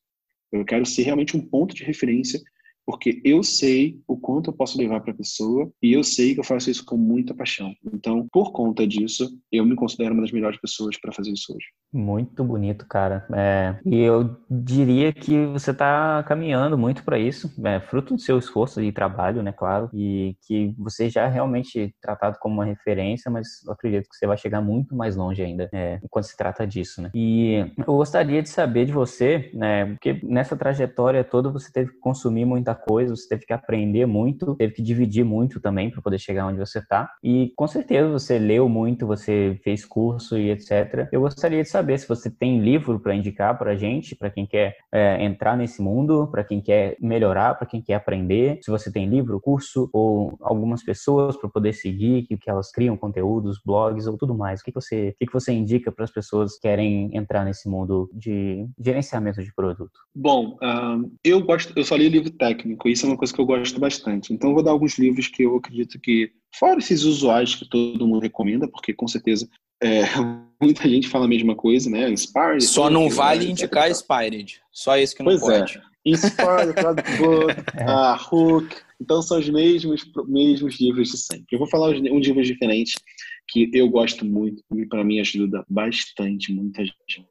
Eu 0.51 0.63
quero 0.63 0.86
ser 0.86 1.01
realmente 1.01 1.36
um 1.36 1.41
ponto 1.41 1.75
de 1.75 1.84
referência 1.84 2.39
porque 2.88 3.21
eu 3.25 3.43
sei 3.43 3.99
o 4.07 4.15
quanto 4.15 4.49
eu 4.49 4.53
posso 4.53 4.77
levar 4.77 5.01
para 5.01 5.11
a 5.11 5.17
pessoa 5.17 5.69
e 5.83 5.91
eu 5.91 6.05
sei 6.05 6.33
que 6.33 6.39
eu 6.39 6.43
faço 6.45 6.71
isso 6.71 6.85
com 6.85 6.95
muita 6.95 7.33
paixão. 7.33 7.75
Então, 7.93 8.25
por 8.31 8.53
conta 8.53 8.88
disso, 8.88 9.29
eu 9.51 9.65
me 9.65 9.75
considero 9.75 10.13
uma 10.13 10.21
das 10.21 10.31
melhores 10.31 10.57
pessoas 10.57 10.97
para 10.97 11.11
fazer 11.11 11.31
isso 11.31 11.53
hoje. 11.53 11.65
Muito 11.91 12.43
bonito, 12.45 12.85
cara. 12.88 13.25
É, 13.33 13.77
e 13.85 13.99
eu 13.99 14.38
diria 14.49 15.11
que 15.11 15.45
você 15.47 15.71
está 15.71 16.23
caminhando 16.23 16.77
muito 16.77 17.03
para 17.03 17.19
isso, 17.19 17.53
é, 17.65 17.81
fruto 17.81 18.15
do 18.15 18.21
seu 18.21 18.38
esforço 18.38 18.81
de 18.81 18.91
trabalho, 18.91 19.43
né, 19.43 19.51
claro, 19.51 19.89
e 19.93 20.38
que 20.47 20.73
você 20.77 21.09
já 21.09 21.25
é 21.25 21.29
realmente 21.29 21.93
tratado 22.01 22.38
como 22.39 22.55
uma 22.55 22.65
referência, 22.65 23.29
mas 23.29 23.47
eu 23.65 23.73
acredito 23.73 24.07
que 24.09 24.15
você 24.15 24.27
vai 24.27 24.38
chegar 24.38 24.61
muito 24.61 24.95
mais 24.95 25.15
longe 25.15 25.41
ainda 25.41 25.69
é, 25.73 25.99
quando 26.09 26.23
se 26.23 26.38
trata 26.38 26.65
disso, 26.65 27.01
né. 27.01 27.11
E 27.13 27.65
eu 27.77 27.95
gostaria 27.95 28.41
de 28.41 28.49
saber 28.49 28.85
de 28.85 28.93
você, 28.93 29.49
né, 29.53 29.85
porque 29.88 30.19
nessa 30.23 30.55
trajetória 30.55 31.23
toda 31.23 31.49
você 31.49 31.71
teve 31.71 31.91
que 31.91 31.99
consumir 31.99 32.45
muita 32.45 32.76
coisa, 32.78 33.15
você 33.15 33.28
teve 33.28 33.45
que 33.45 33.53
aprender 33.53 34.05
muito, 34.05 34.55
teve 34.55 34.73
que 34.73 34.82
dividir 34.82 35.25
muito 35.25 35.59
também 35.59 35.89
para 35.89 36.01
poder 36.01 36.19
chegar 36.19 36.47
onde 36.47 36.59
você 36.59 36.80
está. 36.80 37.11
E 37.23 37.51
com 37.55 37.67
certeza 37.67 38.09
você 38.09 38.39
leu 38.39 38.69
muito, 38.69 39.07
você 39.07 39.59
fez 39.63 39.86
curso 39.86 40.38
e 40.38 40.51
etc. 40.51 41.07
Eu 41.11 41.21
gostaria 41.21 41.61
de 41.63 41.69
saber 41.69 41.97
se 41.97 42.07
você 42.07 42.30
tem 42.30 42.61
livro 42.61 42.99
para 42.99 43.15
indicar 43.15 43.57
para 43.57 43.75
gente, 43.75 44.15
para 44.15 44.30
quem 44.30 44.45
quer 44.45 44.75
é, 44.91 45.23
entrar 45.23 45.57
nesse 45.57 45.82
mundo, 45.82 46.28
para 46.32 46.43
quem 46.43 46.61
quer 46.61 46.95
melhorar, 47.01 47.55
para 47.55 47.67
quem 47.67 47.82
quer 47.82 47.95
aprender. 47.95 48.59
Se 48.61 48.71
você 48.71 48.91
tem 48.91 49.07
livro, 49.07 49.41
curso 49.41 49.89
ou 49.91 50.38
algumas 50.41 50.84
pessoas 50.84 51.36
para 51.38 51.49
poder 51.49 51.73
seguir, 51.73 52.23
que, 52.23 52.38
que 52.38 52.49
elas 52.49 52.71
criam 52.71 52.95
conteúdos, 52.95 53.59
blogs 53.65 54.07
ou 54.07 54.17
tudo 54.17 54.36
mais. 54.36 54.61
O 54.61 54.63
que, 54.63 54.71
que 54.71 54.80
você, 54.80 55.09
o 55.09 55.17
que, 55.19 55.25
que 55.25 55.34
você 55.34 55.51
indica 55.51 55.91
para 55.91 56.03
as 56.03 56.11
pessoas 56.11 56.55
que 56.55 56.67
querem 56.67 57.15
entrar 57.15 57.45
nesse 57.45 57.69
mundo 57.69 58.09
de 58.13 58.67
gerenciamento 58.80 59.41
de 59.41 59.53
produto? 59.53 59.99
Bom, 60.13 60.57
uh, 60.61 61.09
eu 61.23 61.41
gosto, 61.41 61.73
eu 61.75 61.84
só 61.84 61.95
li 61.95 62.09
livro 62.09 62.30
técnico. 62.32 62.66
Isso 62.86 63.05
é 63.05 63.09
uma 63.09 63.18
coisa 63.18 63.34
que 63.34 63.39
eu 63.39 63.45
gosto 63.45 63.80
bastante. 63.80 64.34
Então, 64.34 64.49
eu 64.49 64.53
vou 64.55 64.63
dar 64.63 64.72
alguns 64.72 64.97
livros 64.97 65.28
que 65.28 65.43
eu 65.43 65.55
acredito 65.55 65.99
que, 65.99 66.32
fora 66.53 66.80
esses 66.80 67.03
usuais 67.03 67.55
que 67.55 67.70
todo 67.70 68.07
mundo 68.07 68.22
recomenda, 68.22 68.68
porque 68.68 68.93
com 68.93 69.07
certeza 69.07 69.47
é, 69.82 70.01
muita 70.61 70.88
gente 70.88 71.07
fala 71.07 71.26
a 71.26 71.30
mesma 71.30 71.55
coisa, 71.55 71.89
né? 71.89 72.09
Inspired. 72.09 72.63
Só 72.63 72.89
não 72.89 73.09
vale 73.09 73.45
né? 73.45 73.51
indicar 73.51 73.89
Inspired. 73.89 74.59
Só 74.72 74.97
esse 74.97 75.15
que 75.15 75.24
não 75.24 75.32
pois 75.38 75.41
é. 75.43 75.59
pode. 75.59 75.78
É. 75.78 75.82
Inspired, 76.05 76.74
Book, 77.20 77.53
uh, 77.82 78.36
Hook. 78.36 78.76
Então 78.99 79.22
são 79.22 79.38
os 79.38 79.49
mesmos, 79.49 80.03
mesmos 80.28 80.80
livros 80.80 81.09
de 81.09 81.18
sempre. 81.18 81.45
Eu 81.51 81.59
vou 81.59 81.70
falar 81.70 81.89
um 81.89 82.20
livros 82.20 82.47
diferentes 82.47 82.95
que 83.47 83.70
eu 83.74 83.88
gosto 83.89 84.26
muito 84.26 84.63
e 84.76 84.86
para 84.86 85.03
mim 85.03 85.20
ajuda 85.20 85.63
bastante 85.70 86.51
muita 86.51 86.84
gente. 86.84 87.28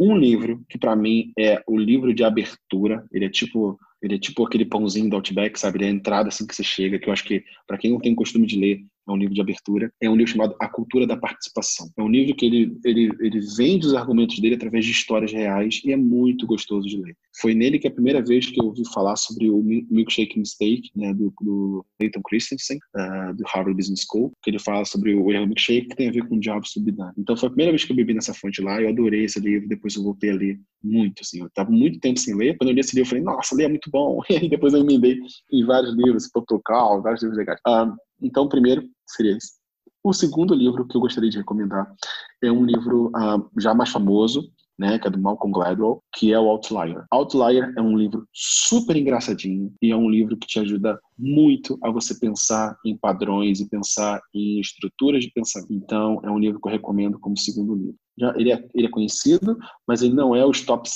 Um 0.00 0.16
livro 0.16 0.64
que 0.68 0.78
para 0.78 0.96
mim 0.96 1.32
é 1.38 1.62
o 1.66 1.76
livro 1.76 2.12
de 2.12 2.24
abertura, 2.24 3.06
ele 3.12 3.26
é 3.26 3.30
tipo 3.30 3.78
ele 4.02 4.16
é 4.16 4.18
tipo 4.18 4.44
aquele 4.44 4.64
pãozinho 4.64 5.08
do 5.08 5.16
Outback, 5.16 5.58
sabe? 5.58 5.78
Ele 5.78 5.84
é 5.84 5.88
a 5.88 5.92
entrada 5.92 6.28
assim 6.28 6.46
que 6.46 6.54
você 6.54 6.64
chega, 6.64 6.98
que 6.98 7.08
eu 7.08 7.12
acho 7.12 7.24
que, 7.24 7.44
para 7.66 7.78
quem 7.78 7.92
não 7.92 8.00
tem 8.00 8.14
costume 8.14 8.46
de 8.46 8.58
ler, 8.58 8.84
é 9.08 9.12
um 9.12 9.16
livro 9.16 9.34
de 9.34 9.40
abertura. 9.40 9.92
É 10.00 10.08
um 10.08 10.16
livro 10.16 10.32
chamado 10.32 10.54
A 10.60 10.68
Cultura 10.68 11.06
da 11.06 11.16
Participação. 11.16 11.90
É 11.96 12.02
um 12.02 12.08
livro 12.08 12.34
que 12.34 12.46
ele, 12.46 12.78
ele, 12.84 13.10
ele 13.20 13.40
vende 13.56 13.86
os 13.86 13.94
argumentos 13.94 14.38
dele 14.38 14.54
através 14.54 14.84
de 14.84 14.92
histórias 14.92 15.32
reais 15.32 15.80
e 15.84 15.92
é 15.92 15.96
muito 15.96 16.46
gostoso 16.46 16.88
de 16.88 16.96
ler. 16.96 17.16
Foi 17.40 17.54
nele 17.54 17.78
que 17.78 17.86
é 17.86 17.90
a 17.90 17.94
primeira 17.94 18.22
vez 18.22 18.46
que 18.46 18.60
eu 18.60 18.66
ouvi 18.66 18.82
falar 18.92 19.16
sobre 19.16 19.50
o 19.50 19.62
Milkshake 19.62 20.38
Mistake, 20.38 20.90
né, 20.94 21.12
do, 21.14 21.32
do 21.40 21.84
Clayton 21.98 22.22
Christensen, 22.22 22.78
uh, 22.96 23.34
do 23.34 23.44
Harvard 23.46 23.76
Business 23.76 24.04
School, 24.08 24.32
que 24.42 24.50
ele 24.50 24.58
fala 24.58 24.84
sobre 24.84 25.14
o 25.14 25.30
erro 25.30 25.46
milkshake 25.46 25.88
que 25.88 25.96
tem 25.96 26.08
a 26.08 26.12
ver 26.12 26.28
com 26.28 26.36
o 26.36 26.40
diabo 26.40 26.66
subidado. 26.66 27.14
Então 27.18 27.36
foi 27.36 27.48
a 27.48 27.50
primeira 27.50 27.72
vez 27.72 27.84
que 27.84 27.92
eu 27.92 27.96
bebi 27.96 28.14
nessa 28.14 28.34
fonte 28.34 28.60
lá, 28.60 28.80
eu 28.80 28.88
adorei 28.88 29.24
esse 29.24 29.40
livro, 29.40 29.68
depois 29.68 29.96
eu 29.96 30.02
voltei 30.02 30.30
a 30.30 30.34
ler 30.34 30.60
muito, 30.82 31.20
assim. 31.22 31.40
Eu 31.40 31.46
estava 31.46 31.70
muito 31.70 31.98
tempo 31.98 32.18
sem 32.18 32.34
ler, 32.36 32.56
quando 32.56 32.70
eu 32.70 32.74
li 32.74 32.80
esse 32.80 32.94
livro 32.94 33.06
eu 33.06 33.10
falei, 33.10 33.24
nossa, 33.24 33.54
ler 33.54 33.64
é 33.64 33.68
muito 33.68 33.90
bom. 33.92 34.20
E 34.30 34.36
aí 34.36 34.48
depois 34.48 34.72
eu 34.72 34.80
emendei 34.80 35.20
em 35.52 35.64
vários 35.64 35.94
livros, 35.94 36.28
Protocol, 36.28 37.02
vários 37.02 37.22
livros 37.22 37.38
legais. 37.38 37.60
Uh, 37.68 37.94
então, 38.20 38.48
primeiro 38.48 38.88
seria 39.06 39.36
esse. 39.36 39.60
O 40.02 40.12
segundo 40.12 40.54
livro 40.54 40.86
que 40.86 40.96
eu 40.96 41.00
gostaria 41.00 41.30
de 41.30 41.38
recomendar 41.38 41.94
é 42.42 42.50
um 42.50 42.64
livro 42.64 43.08
uh, 43.08 43.60
já 43.60 43.72
mais 43.72 43.90
famoso, 43.90 44.50
né, 44.76 44.98
que 44.98 45.06
é 45.06 45.10
do 45.10 45.20
Malcolm 45.20 45.52
Gladwell, 45.52 46.02
que 46.12 46.32
é 46.32 46.40
o 46.40 46.48
Outlier. 46.48 47.04
Outlier 47.10 47.72
é 47.76 47.80
um 47.80 47.96
livro 47.96 48.26
super 48.32 48.96
engraçadinho 48.96 49.72
e 49.80 49.92
é 49.92 49.96
um 49.96 50.10
livro 50.10 50.36
que 50.36 50.46
te 50.46 50.58
ajuda 50.58 50.98
muito 51.16 51.78
a 51.82 51.90
você 51.90 52.18
pensar 52.18 52.76
em 52.84 52.96
padrões 52.96 53.60
e 53.60 53.68
pensar 53.68 54.20
em 54.34 54.58
estruturas 54.58 55.22
de 55.22 55.30
pensamento. 55.30 55.72
Então, 55.72 56.20
é 56.24 56.30
um 56.30 56.38
livro 56.38 56.60
que 56.60 56.66
eu 56.66 56.72
recomendo 56.72 57.18
como 57.20 57.38
segundo 57.38 57.76
livro. 57.76 57.94
Já, 58.18 58.34
ele, 58.36 58.52
é, 58.52 58.68
ele 58.74 58.86
é 58.86 58.90
conhecido, 58.90 59.56
mas 59.86 60.02
ele 60.02 60.14
não 60.14 60.34
é 60.34 60.44
os 60.44 60.62
top 60.62 60.88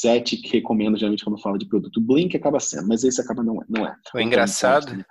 sete 0.00 0.36
que 0.36 0.56
recomendo 0.56 0.96
geralmente 0.96 1.24
quando 1.24 1.40
falo 1.40 1.58
de 1.58 1.66
produto. 1.66 2.00
Blink 2.00 2.36
acaba 2.36 2.60
sendo, 2.60 2.88
mas 2.88 3.04
esse 3.04 3.20
acaba 3.20 3.42
não 3.42 3.60
é. 3.60 3.64
Não 3.68 3.86
é. 3.86 3.96
O 4.14 4.20
engraçado 4.20 5.04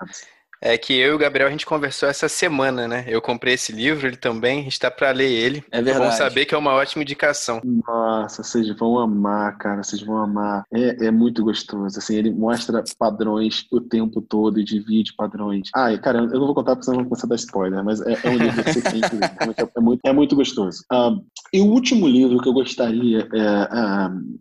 é 0.65 0.77
que 0.77 0.93
eu 0.93 1.11
e 1.11 1.15
o 1.15 1.17
Gabriel 1.17 1.49
a 1.49 1.51
gente 1.51 1.65
conversou 1.65 2.07
essa 2.07 2.29
semana, 2.29 2.87
né? 2.87 3.03
Eu 3.05 3.21
comprei 3.21 3.55
esse 3.55 3.73
livro, 3.73 4.07
ele 4.07 4.15
também, 4.15 4.61
a 4.61 4.63
gente 4.63 4.79
tá 4.79 4.89
pra 4.89 5.11
ler 5.11 5.29
ele. 5.29 5.61
É 5.69 5.81
verdade. 5.81 5.99
Vamos 5.99 6.15
saber 6.15 6.45
que 6.45 6.55
é 6.55 6.57
uma 6.57 6.71
ótima 6.71 7.03
indicação. 7.03 7.59
Nossa, 7.85 8.41
vocês 8.41 8.69
vão 8.77 8.97
amar, 8.97 9.57
cara, 9.57 9.83
vocês 9.83 10.01
vão 10.01 10.15
amar. 10.15 10.63
É, 10.73 11.07
é 11.07 11.11
muito 11.11 11.43
gostoso, 11.43 11.99
assim, 11.99 12.15
ele 12.15 12.31
mostra 12.31 12.81
padrões 12.97 13.65
o 13.73 13.81
tempo 13.81 14.21
todo 14.21 14.57
e 14.57 14.63
divide 14.63 15.13
padrões. 15.17 15.69
Ai, 15.75 15.97
cara, 15.99 16.19
eu 16.19 16.39
não 16.39 16.45
vou 16.45 16.55
contar 16.55 16.77
porque 16.77 16.85
senão 16.85 16.99
vou 16.99 17.09
começar 17.09 17.27
a 17.27 17.29
dar 17.29 17.35
spoiler, 17.35 17.83
mas 17.83 17.99
é, 17.99 18.13
é 18.23 18.29
um 18.29 18.37
livro 18.37 18.63
que 18.63 18.73
você 18.73 18.81
tem 18.81 19.01
que 19.01 19.15
ler. 19.17 19.35
É, 19.57 19.69
é, 19.77 19.81
muito, 19.81 20.01
é 20.05 20.13
muito 20.13 20.33
gostoso. 20.33 20.85
Um, 20.89 21.25
e 21.51 21.59
o 21.59 21.65
último 21.65 22.07
livro 22.07 22.39
que 22.39 22.47
eu 22.47 22.53
gostaria 22.53 23.27
é, 23.33 24.07
um, 24.09 24.39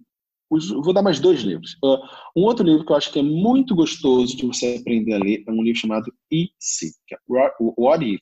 vou 0.82 0.92
dar 0.92 1.02
mais 1.02 1.20
dois 1.20 1.40
livros. 1.40 1.74
Uh, 1.82 1.98
um 2.36 2.42
outro 2.42 2.64
livro 2.64 2.84
que 2.84 2.92
eu 2.92 2.96
acho 2.96 3.12
que 3.12 3.18
é 3.18 3.22
muito 3.22 3.74
gostoso 3.74 4.36
de 4.36 4.46
você 4.46 4.76
aprender 4.80 5.14
a 5.14 5.18
ler 5.18 5.44
é 5.46 5.50
um 5.50 5.62
livro 5.62 5.80
chamado 5.80 6.12
E 6.30 6.50
Se, 6.58 6.92
que 7.06 7.14
é 7.14 7.18
What 7.28 8.04
If. 8.04 8.20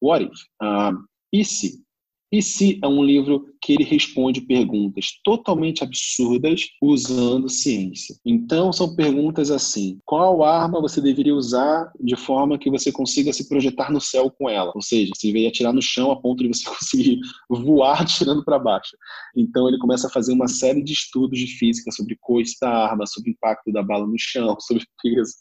What 0.00 0.24
If. 0.24 0.40
Uh, 0.62 0.96
e 1.32 1.44
se? 1.44 1.82
E 2.30 2.42
se 2.42 2.78
é 2.82 2.86
um 2.86 3.02
livro 3.02 3.46
que 3.60 3.72
ele 3.72 3.84
responde 3.84 4.42
perguntas 4.42 5.18
totalmente 5.24 5.82
absurdas 5.82 6.66
usando 6.82 7.48
ciência. 7.48 8.14
Então 8.24 8.70
são 8.70 8.94
perguntas 8.94 9.50
assim: 9.50 9.98
qual 10.04 10.44
arma 10.44 10.80
você 10.80 11.00
deveria 11.00 11.34
usar 11.34 11.90
de 11.98 12.16
forma 12.16 12.58
que 12.58 12.70
você 12.70 12.92
consiga 12.92 13.32
se 13.32 13.48
projetar 13.48 13.90
no 13.90 14.00
céu 14.00 14.30
com 14.30 14.48
ela? 14.48 14.70
Ou 14.74 14.82
seja, 14.82 15.10
você 15.14 15.28
deveria 15.28 15.48
atirar 15.48 15.72
no 15.72 15.80
chão 15.80 16.10
a 16.10 16.20
ponto 16.20 16.42
de 16.42 16.48
você 16.48 16.64
conseguir 16.68 17.18
voar 17.48 18.04
tirando 18.04 18.44
para 18.44 18.58
baixo. 18.58 18.96
Então 19.34 19.66
ele 19.66 19.78
começa 19.78 20.06
a 20.06 20.10
fazer 20.10 20.32
uma 20.32 20.48
série 20.48 20.82
de 20.82 20.92
estudos 20.92 21.38
de 21.38 21.46
física 21.46 21.90
sobre 21.90 22.16
coice 22.20 22.56
da 22.60 22.70
arma, 22.70 23.06
sobre 23.06 23.30
o 23.30 23.32
impacto 23.32 23.72
da 23.72 23.82
bala 23.82 24.06
no 24.06 24.18
chão, 24.18 24.54
sobre 24.60 24.84
peso. 25.02 25.32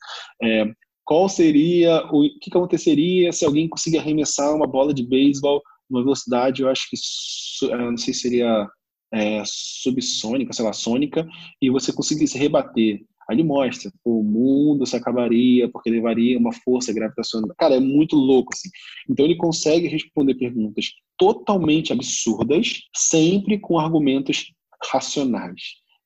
É, 0.42 0.72
qual 1.04 1.28
seria 1.28 2.06
o 2.12 2.24
que 2.42 2.50
aconteceria 2.50 3.32
se 3.32 3.46
alguém 3.46 3.68
conseguir 3.68 3.98
arremessar 3.98 4.54
uma 4.56 4.68
bola 4.68 4.94
de 4.94 5.04
beisebol 5.04 5.62
uma 5.90 6.04
velocidade, 6.04 6.62
eu 6.62 6.70
acho 6.70 6.88
que, 6.90 6.98
não 7.76 7.98
sei 7.98 8.14
se 8.14 8.22
seria 8.22 8.68
é, 9.14 9.42
subsônica, 9.46 10.54
sei 10.54 10.66
lá, 10.66 10.74
sônica, 10.74 11.28
e 11.62 11.70
você 11.70 11.94
conseguisse 11.94 12.38
rebater. 12.38 13.02
Aí 13.30 13.36
ele 13.36 13.44
mostra, 13.44 13.92
o 14.06 14.24
mundo 14.24 14.86
se 14.86 14.96
acabaria 14.96 15.70
porque 15.70 15.90
levaria 15.90 16.38
uma 16.38 16.54
força 16.54 16.94
gravitacional. 16.94 17.54
Cara, 17.58 17.76
é 17.76 17.80
muito 17.80 18.16
louco, 18.16 18.54
assim. 18.54 18.70
Então 19.10 19.26
ele 19.26 19.36
consegue 19.36 19.88
responder 19.88 20.36
perguntas 20.36 20.92
totalmente 21.18 21.92
absurdas, 21.92 22.84
sempre 22.96 23.60
com 23.60 23.78
argumentos 23.78 24.54
racionais. 24.92 25.62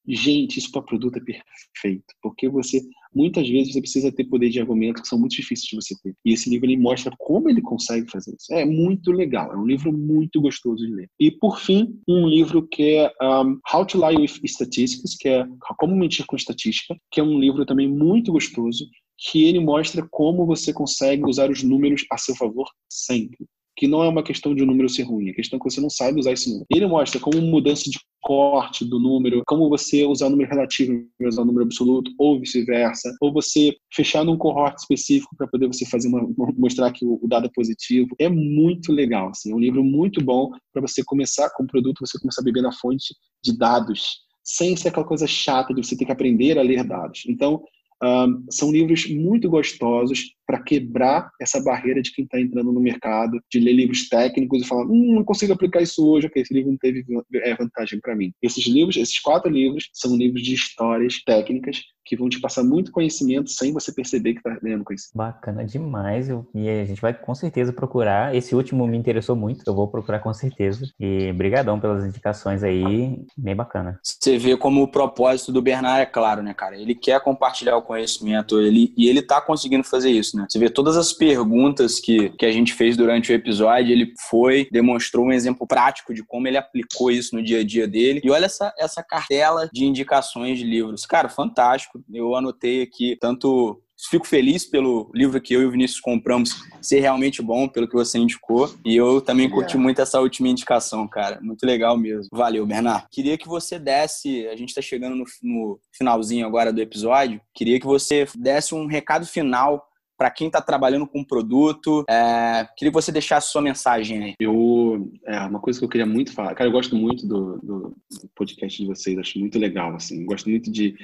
Gente, 0.07 0.57
isso 0.57 0.71
para 0.71 0.81
produto 0.81 1.17
é 1.17 1.21
perfeito, 1.21 2.05
porque 2.21 2.49
você 2.49 2.81
muitas 3.13 3.47
vezes 3.47 3.73
você 3.73 3.81
precisa 3.81 4.11
ter 4.11 4.23
poder 4.25 4.49
de 4.49 4.59
argumento 4.59 5.01
que 5.01 5.07
são 5.07 5.19
muito 5.19 5.35
difíceis 5.35 5.67
de 5.67 5.75
você 5.75 5.95
ter. 6.01 6.15
E 6.25 6.33
esse 6.33 6.49
livro 6.49 6.65
ele 6.65 6.77
mostra 6.77 7.13
como 7.19 7.49
ele 7.49 7.61
consegue 7.61 8.09
fazer 8.09 8.35
isso. 8.35 8.53
É 8.53 8.65
muito 8.65 9.11
legal, 9.11 9.51
é 9.53 9.57
um 9.57 9.65
livro 9.65 9.91
muito 9.91 10.41
gostoso 10.41 10.85
de 10.85 10.93
ler. 10.93 11.09
E 11.19 11.29
por 11.29 11.59
fim, 11.59 11.99
um 12.07 12.27
livro 12.27 12.67
que 12.67 12.95
é 12.95 13.11
um, 13.21 13.59
How 13.71 13.85
to 13.85 13.97
Lie 13.97 14.21
with 14.21 14.39
Statistics, 14.45 15.15
que 15.17 15.29
é 15.29 15.45
Como 15.77 15.95
mentir 15.95 16.25
com 16.25 16.35
estatística, 16.35 16.95
que 17.11 17.19
é 17.19 17.23
um 17.23 17.39
livro 17.39 17.65
também 17.65 17.87
muito 17.87 18.31
gostoso, 18.31 18.87
que 19.17 19.43
ele 19.43 19.59
mostra 19.59 20.07
como 20.09 20.45
você 20.45 20.73
consegue 20.73 21.25
usar 21.25 21.51
os 21.51 21.61
números 21.61 22.03
a 22.11 22.17
seu 22.17 22.35
favor 22.35 22.67
sempre 22.89 23.45
que 23.75 23.87
não 23.87 24.03
é 24.03 24.09
uma 24.09 24.23
questão 24.23 24.53
de 24.53 24.63
um 24.63 24.65
número 24.65 24.89
ser 24.89 25.03
ruim, 25.03 25.29
é 25.29 25.33
questão 25.33 25.57
que 25.57 25.65
você 25.65 25.81
não 25.81 25.89
sabe 25.89 26.19
usar 26.19 26.33
esse 26.33 26.49
número. 26.49 26.65
Ele 26.69 26.87
mostra 26.87 27.19
como 27.19 27.41
mudança 27.41 27.89
de 27.89 27.99
corte 28.21 28.85
do 28.85 28.99
número, 28.99 29.41
como 29.47 29.69
você 29.69 30.05
usar 30.05 30.27
o 30.27 30.29
número 30.29 30.49
relativo 30.49 31.05
e 31.19 31.27
usar 31.27 31.41
o 31.41 31.45
número 31.45 31.65
absoluto, 31.65 32.11
ou 32.17 32.39
vice-versa, 32.39 33.15
ou 33.19 33.33
você 33.33 33.75
fechar 33.93 34.23
num 34.23 34.37
cohort 34.37 34.77
específico 34.77 35.35
para 35.35 35.47
poder 35.47 35.67
você 35.67 35.85
fazer 35.85 36.07
uma, 36.07 36.27
mostrar 36.57 36.91
que 36.91 37.05
o, 37.05 37.19
dado 37.27 37.47
é 37.47 37.51
positivo. 37.53 38.15
É 38.19 38.29
muito 38.29 38.91
legal, 38.91 39.29
assim, 39.29 39.51
é 39.51 39.55
um 39.55 39.59
livro 39.59 39.83
muito 39.83 40.23
bom 40.23 40.51
para 40.71 40.81
você 40.81 41.03
começar 41.03 41.49
com 41.51 41.63
o 41.63 41.67
produto, 41.67 42.05
você 42.05 42.19
começar 42.19 42.41
a 42.41 42.45
beber 42.45 42.61
na 42.61 42.71
fonte 42.71 43.15
de 43.43 43.57
dados, 43.57 44.19
sem 44.43 44.75
ser 44.75 44.89
aquela 44.89 45.05
coisa 45.05 45.25
chata 45.25 45.73
de 45.73 45.83
você 45.83 45.97
ter 45.97 46.05
que 46.05 46.11
aprender 46.11 46.57
a 46.59 46.61
ler 46.61 46.83
dados. 46.83 47.23
Então, 47.27 47.63
um, 48.03 48.45
são 48.49 48.71
livros 48.71 49.07
muito 49.09 49.49
gostosos 49.49 50.33
para 50.51 50.61
quebrar 50.61 51.31
essa 51.39 51.63
barreira 51.63 52.01
de 52.01 52.11
quem 52.11 52.25
está 52.25 52.37
entrando 52.37 52.73
no 52.73 52.81
mercado, 52.81 53.39
de 53.49 53.57
ler 53.57 53.71
livros 53.71 54.09
técnicos 54.09 54.61
e 54.61 54.67
falar, 54.67 54.83
hum, 54.83 55.15
não 55.15 55.23
consigo 55.23 55.53
aplicar 55.53 55.81
isso 55.81 56.05
hoje, 56.05 56.27
ok, 56.27 56.41
esse 56.41 56.53
livro 56.53 56.71
não 56.71 56.77
teve 56.77 57.05
é, 57.35 57.55
vantagem 57.55 58.01
para 58.01 58.17
mim. 58.17 58.33
Esses 58.41 58.67
livros, 58.67 58.97
esses 58.97 59.17
quatro 59.17 59.49
livros, 59.49 59.89
são 59.93 60.13
livros 60.17 60.43
de 60.43 60.53
histórias 60.53 61.23
técnicas 61.23 61.81
que 62.05 62.15
vão 62.17 62.27
te 62.27 62.41
passar 62.41 62.63
muito 62.63 62.91
conhecimento 62.91 63.49
sem 63.49 63.71
você 63.71 63.93
perceber 63.93 64.33
que 64.33 64.39
está 64.39 64.59
ganhando 64.61 64.83
conhecimento. 64.83 65.15
Bacana 65.15 65.63
demais. 65.63 66.27
Eu, 66.27 66.45
e 66.53 66.67
a 66.67 66.85
gente 66.85 67.01
vai 67.01 67.13
com 67.13 67.33
certeza 67.33 67.71
procurar. 67.71 68.35
Esse 68.35 68.55
último 68.55 68.85
me 68.87 68.97
interessou 68.97 69.35
muito, 69.35 69.63
eu 69.65 69.73
vou 69.73 69.87
procurar 69.87 70.19
com 70.19 70.33
certeza. 70.33 70.85
E 70.99 71.31
brigadão 71.33 71.79
pelas 71.79 72.05
indicações 72.05 72.63
aí, 72.63 73.23
bem 73.37 73.55
bacana. 73.55 73.99
Você 74.03 74.37
vê 74.37 74.57
como 74.57 74.83
o 74.83 74.87
propósito 74.87 75.51
do 75.51 75.61
Bernard 75.61 76.01
é 76.01 76.05
claro, 76.05 76.41
né, 76.41 76.53
cara? 76.53 76.77
Ele 76.77 76.95
quer 76.95 77.21
compartilhar 77.21 77.77
o 77.77 77.81
conhecimento 77.81 78.59
ele, 78.59 78.93
e 78.97 79.07
ele 79.07 79.21
tá 79.21 79.39
conseguindo 79.39 79.83
fazer 79.83 80.09
isso, 80.09 80.35
né? 80.35 80.40
Você 80.49 80.59
vê 80.59 80.69
todas 80.69 80.97
as 80.97 81.13
perguntas 81.13 81.99
que, 81.99 82.29
que 82.31 82.45
a 82.45 82.51
gente 82.51 82.73
fez 82.73 82.97
durante 82.97 83.31
o 83.31 83.35
episódio, 83.35 83.91
ele 83.91 84.13
foi, 84.29 84.67
demonstrou 84.71 85.25
um 85.25 85.31
exemplo 85.31 85.67
prático 85.67 86.13
de 86.13 86.23
como 86.23 86.47
ele 86.47 86.57
aplicou 86.57 87.11
isso 87.11 87.35
no 87.35 87.43
dia 87.43 87.59
a 87.59 87.63
dia 87.63 87.87
dele. 87.87 88.21
E 88.23 88.29
olha 88.29 88.45
essa, 88.45 88.73
essa 88.77 89.03
cartela 89.03 89.69
de 89.71 89.85
indicações 89.85 90.57
de 90.57 90.65
livros. 90.65 91.05
Cara, 91.05 91.29
fantástico 91.29 92.01
eu 92.13 92.35
anotei 92.35 92.81
aqui 92.81 93.17
tanto 93.19 93.81
fico 94.09 94.25
feliz 94.25 94.65
pelo 94.65 95.11
livro 95.13 95.39
que 95.39 95.53
eu 95.53 95.61
e 95.61 95.65
o 95.65 95.71
Vinícius 95.71 95.99
compramos 95.99 96.63
ser 96.81 96.99
realmente 96.99 97.41
bom, 97.41 97.67
pelo 97.67 97.87
que 97.87 97.93
você 97.93 98.17
indicou. 98.17 98.73
E 98.83 98.95
eu 98.95 99.21
também 99.21 99.49
curti 99.49 99.77
muito 99.77 100.01
essa 100.01 100.19
última 100.19 100.47
indicação, 100.47 101.07
cara. 101.07 101.39
Muito 101.41 101.63
legal 101.65 101.97
mesmo. 101.97 102.29
Valeu, 102.31 102.65
Bernardo. 102.65 103.07
Queria 103.11 103.37
que 103.37 103.47
você 103.47 103.77
desse, 103.77 104.47
a 104.47 104.55
gente 104.55 104.69
está 104.69 104.81
chegando 104.81 105.15
no, 105.15 105.25
no, 105.43 105.79
finalzinho 105.91 106.47
agora 106.47 106.73
do 106.73 106.81
episódio, 106.81 107.41
queria 107.53 107.79
que 107.79 107.85
você 107.85 108.27
desse 108.35 108.73
um 108.73 108.87
recado 108.87 109.25
final 109.25 109.85
para 110.21 110.29
quem 110.29 110.45
está 110.45 110.61
trabalhando 110.61 111.07
com 111.07 111.23
produto. 111.23 112.05
É, 112.07 112.67
queria 112.77 112.91
que 112.91 112.93
você 112.93 113.11
deixasse 113.11 113.51
sua 113.51 113.59
mensagem 113.59 114.23
aí. 114.23 114.33
Eu, 114.39 115.11
é 115.25 115.39
uma 115.39 115.59
coisa 115.59 115.79
que 115.79 115.85
eu 115.85 115.89
queria 115.89 116.05
muito 116.05 116.31
falar. 116.31 116.53
Cara, 116.53 116.69
eu 116.69 116.71
gosto 116.71 116.95
muito 116.95 117.25
do, 117.27 117.57
do, 117.57 117.79
do 118.21 118.29
podcast 118.35 118.79
de 118.79 118.87
vocês, 118.87 119.17
acho 119.17 119.39
muito 119.39 119.57
legal, 119.57 119.95
assim. 119.95 120.23
Gosto 120.23 120.47
muito 120.47 120.71
de 120.71 120.95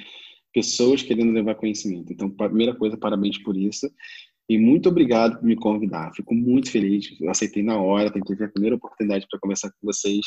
pessoas 0.54 1.02
querendo 1.02 1.32
levar 1.32 1.56
conhecimento. 1.56 2.12
Então, 2.12 2.30
primeira 2.30 2.76
coisa, 2.76 2.96
parabéns 2.96 3.36
por 3.38 3.56
isso. 3.56 3.90
E 4.48 4.56
muito 4.56 4.88
obrigado 4.88 5.40
por 5.40 5.44
me 5.44 5.56
convidar. 5.56 6.12
Fico 6.14 6.32
muito 6.32 6.70
feliz. 6.70 7.12
Eu 7.20 7.28
aceitei 7.28 7.64
na 7.64 7.76
hora, 7.76 8.12
tentei 8.12 8.36
ter 8.36 8.44
a 8.44 8.52
primeira 8.52 8.76
oportunidade 8.76 9.26
para 9.28 9.40
conversar 9.40 9.68
com 9.70 9.78
vocês. 9.82 10.24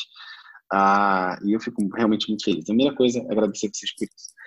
Ah, 0.70 1.40
e 1.46 1.54
eu 1.54 1.62
fico 1.62 1.82
realmente 1.96 2.28
muito 2.28 2.44
feliz. 2.44 2.66
A 2.66 2.74
primeira 2.74 2.94
coisa, 2.94 3.26
agradecer 3.32 3.72
vocês 3.74 3.96
por 3.96 4.04
isso. 4.04 4.41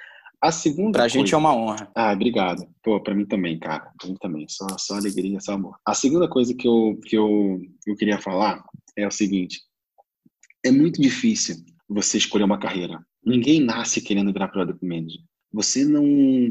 A 0.45 0.53
segunda 0.53 0.93
Pra 0.93 1.05
coisa... 1.05 1.19
gente 1.19 1.35
é 1.35 1.39
uma 1.39 1.57
honra. 1.57 1.91
Ah, 1.95 2.13
obrigado. 2.13 2.69
Pô, 2.83 3.01
pra 3.01 3.15
mim 3.15 3.25
também, 3.25 3.59
cara. 3.59 3.91
Pra 3.99 4.11
mim 4.11 4.17
também. 4.21 4.47
Só, 4.47 4.67
só 4.79 4.97
alegria, 4.97 5.41
só 5.41 5.55
amor. 5.55 5.79
A 5.87 5.95
segunda 5.95 6.29
coisa 6.29 6.55
que 6.55 6.69
eu, 6.69 7.01
que 7.07 7.17
eu, 7.17 7.63
eu 7.87 7.97
queria 7.97 8.19
falar 8.19 8.63
é 8.95 9.07
o 9.07 9.11
seguinte. 9.11 9.63
É 10.63 10.71
muito 10.71 11.01
difícil 11.01 11.57
você 11.89 12.19
escolher 12.19 12.45
uma 12.45 12.59
carreira. 12.59 13.03
Ninguém 13.25 13.59
nasce 13.59 14.03
querendo 14.03 14.35
virar 14.35 14.49
product 14.49 14.85
manager. 14.85 15.23
Você 15.51 15.83
não, 15.83 16.05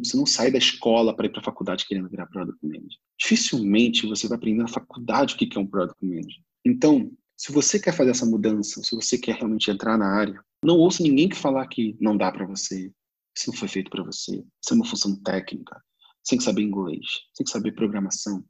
você 0.04 0.18
não 0.18 0.26
sai 0.26 0.50
da 0.50 0.58
escola 0.58 1.16
para 1.16 1.28
ir 1.28 1.30
para 1.30 1.42
a 1.42 1.46
faculdade 1.46 1.86
querendo 1.86 2.10
virar 2.10 2.26
product 2.26 2.58
manager. 2.64 2.98
Dificilmente 3.20 4.08
você 4.08 4.28
vai 4.28 4.40
aprender 4.40 4.64
na 4.64 4.68
faculdade 4.68 5.36
o 5.36 5.38
que 5.38 5.56
é 5.56 5.62
um 5.62 5.68
product 5.68 6.04
manager. 6.04 6.42
Então, 6.66 7.12
se 7.38 7.52
você 7.52 7.80
quer 7.80 7.94
fazer 7.94 8.10
essa 8.10 8.26
mudança, 8.26 8.82
se 8.82 8.96
você 8.96 9.20
quer 9.20 9.36
realmente 9.36 9.70
entrar 9.70 10.00
na 10.00 10.08
área, 10.08 10.44
não 10.66 10.78
ouça 10.78 11.04
ninguém 11.04 11.30
que 11.30 11.36
falar 11.36 11.68
que 11.68 11.96
não 12.02 12.18
dá 12.18 12.32
para 12.32 12.48
você, 12.48 12.92
isso 13.36 13.52
não 13.52 13.58
foi 13.58 13.68
feito 13.68 13.90
para 13.90 14.04
você, 14.04 14.36
isso 14.36 14.72
é 14.72 14.74
uma 14.74 14.86
função 14.86 15.16
técnica, 15.24 15.82
você 16.24 16.32
tem 16.32 16.38
que 16.38 16.44
saber 16.44 16.62
inglês, 16.62 17.06
você 17.06 17.38
tem 17.38 17.46
que 17.46 17.52
saber 17.52 17.72
programação. 17.74 18.44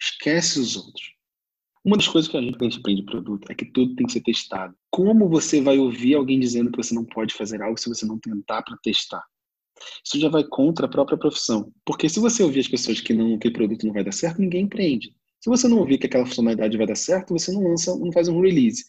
Esquece 0.00 0.58
os 0.58 0.76
outros. 0.76 1.14
Uma 1.84 1.96
das 1.96 2.08
coisas 2.08 2.30
que 2.30 2.36
a 2.36 2.40
gente, 2.40 2.54
quando 2.54 2.62
a 2.62 2.70
gente 2.70 2.80
aprende 2.80 3.02
produto 3.04 3.50
é 3.50 3.54
que 3.54 3.66
tudo 3.66 3.94
tem 3.94 4.06
que 4.06 4.12
ser 4.12 4.22
testado. 4.22 4.74
Como 4.90 5.28
você 5.28 5.60
vai 5.60 5.78
ouvir 5.78 6.14
alguém 6.14 6.40
dizendo 6.40 6.70
que 6.70 6.78
você 6.78 6.94
não 6.94 7.04
pode 7.04 7.34
fazer 7.34 7.62
algo 7.62 7.78
se 7.78 7.88
você 7.88 8.06
não 8.06 8.18
tentar 8.18 8.62
para 8.62 8.76
testar? 8.78 9.22
Isso 10.04 10.18
já 10.18 10.28
vai 10.28 10.44
contra 10.44 10.86
a 10.86 10.88
própria 10.88 11.18
profissão. 11.18 11.72
Porque 11.84 12.08
se 12.08 12.18
você 12.20 12.42
ouvir 12.42 12.60
as 12.60 12.68
pessoas 12.68 13.00
que 13.00 13.12
não 13.12 13.38
que 13.38 13.48
o 13.48 13.52
produto 13.52 13.86
não 13.86 13.92
vai 13.92 14.02
dar 14.02 14.12
certo, 14.12 14.40
ninguém 14.40 14.62
empreende. 14.62 15.14
Se 15.40 15.50
você 15.50 15.68
não 15.68 15.78
ouvir 15.78 15.98
que 15.98 16.06
aquela 16.06 16.24
funcionalidade 16.24 16.76
vai 16.76 16.86
dar 16.86 16.94
certo, 16.94 17.34
você 17.34 17.52
não 17.52 17.62
lança, 17.62 17.94
não 17.98 18.10
faz 18.10 18.28
um 18.28 18.40
release. 18.40 18.84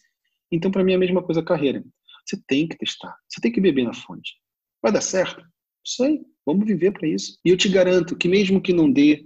Então, 0.50 0.70
para 0.70 0.82
mim, 0.82 0.92
é 0.92 0.94
a 0.94 0.98
mesma 0.98 1.22
coisa 1.22 1.40
a 1.40 1.44
carreira. 1.44 1.84
Você 2.24 2.40
tem 2.46 2.66
que 2.66 2.78
testar. 2.78 3.14
Você 3.28 3.42
tem 3.42 3.52
que 3.52 3.60
beber 3.60 3.84
na 3.84 3.92
fonte. 3.92 4.36
Vai 4.82 4.92
dar 4.92 5.00
certo? 5.00 5.44
Sei. 5.84 6.20
Vamos 6.44 6.66
viver 6.66 6.92
para 6.92 7.08
isso. 7.08 7.38
E 7.44 7.50
eu 7.50 7.56
te 7.56 7.68
garanto 7.68 8.16
que 8.16 8.28
mesmo 8.28 8.60
que 8.60 8.72
não 8.72 8.90
dê, 8.90 9.16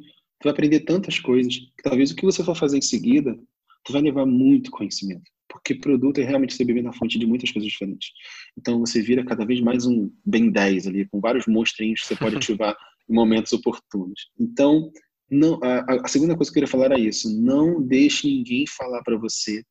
tu 0.40 0.44
vai 0.44 0.52
aprender 0.52 0.80
tantas 0.80 1.18
coisas 1.18 1.54
que 1.56 1.82
talvez 1.82 2.10
o 2.10 2.16
que 2.16 2.24
você 2.24 2.42
for 2.42 2.56
fazer 2.56 2.78
em 2.78 2.82
seguida, 2.82 3.38
tu 3.84 3.92
vai 3.92 4.00
levar 4.00 4.24
muito 4.24 4.70
conhecimento 4.70 5.30
porque 5.50 5.74
produto 5.74 6.18
é 6.18 6.24
realmente 6.24 6.54
você 6.54 6.64
beber 6.64 6.82
na 6.82 6.92
fonte 6.92 7.18
de 7.18 7.26
muitas 7.26 7.50
coisas 7.50 7.70
diferentes. 7.70 8.10
Então 8.56 8.78
você 8.78 9.02
vira 9.02 9.24
cada 9.24 9.44
vez 9.44 9.60
mais 9.60 9.84
um 9.84 10.10
Ben 10.24 10.50
10 10.50 10.86
ali, 10.86 11.08
com 11.08 11.20
vários 11.20 11.46
monstrinhos 11.46 12.00
que 12.00 12.06
você 12.06 12.16
pode 12.16 12.36
ativar 12.38 12.76
em 13.08 13.12
momentos 13.12 13.52
oportunos. 13.52 14.30
Então, 14.38 14.90
não, 15.30 15.60
a, 15.62 16.04
a, 16.04 16.08
segunda 16.08 16.36
coisa 16.36 16.50
que 16.50 16.58
eu 16.58 16.62
queria 16.62 16.70
falar 16.70 16.86
era 16.86 16.98
isso: 16.98 17.28
não 17.42 17.82
deixe 17.82 18.26
ninguém 18.28 18.64
falar 18.66 19.02
para 19.02 19.18
você 19.18 19.62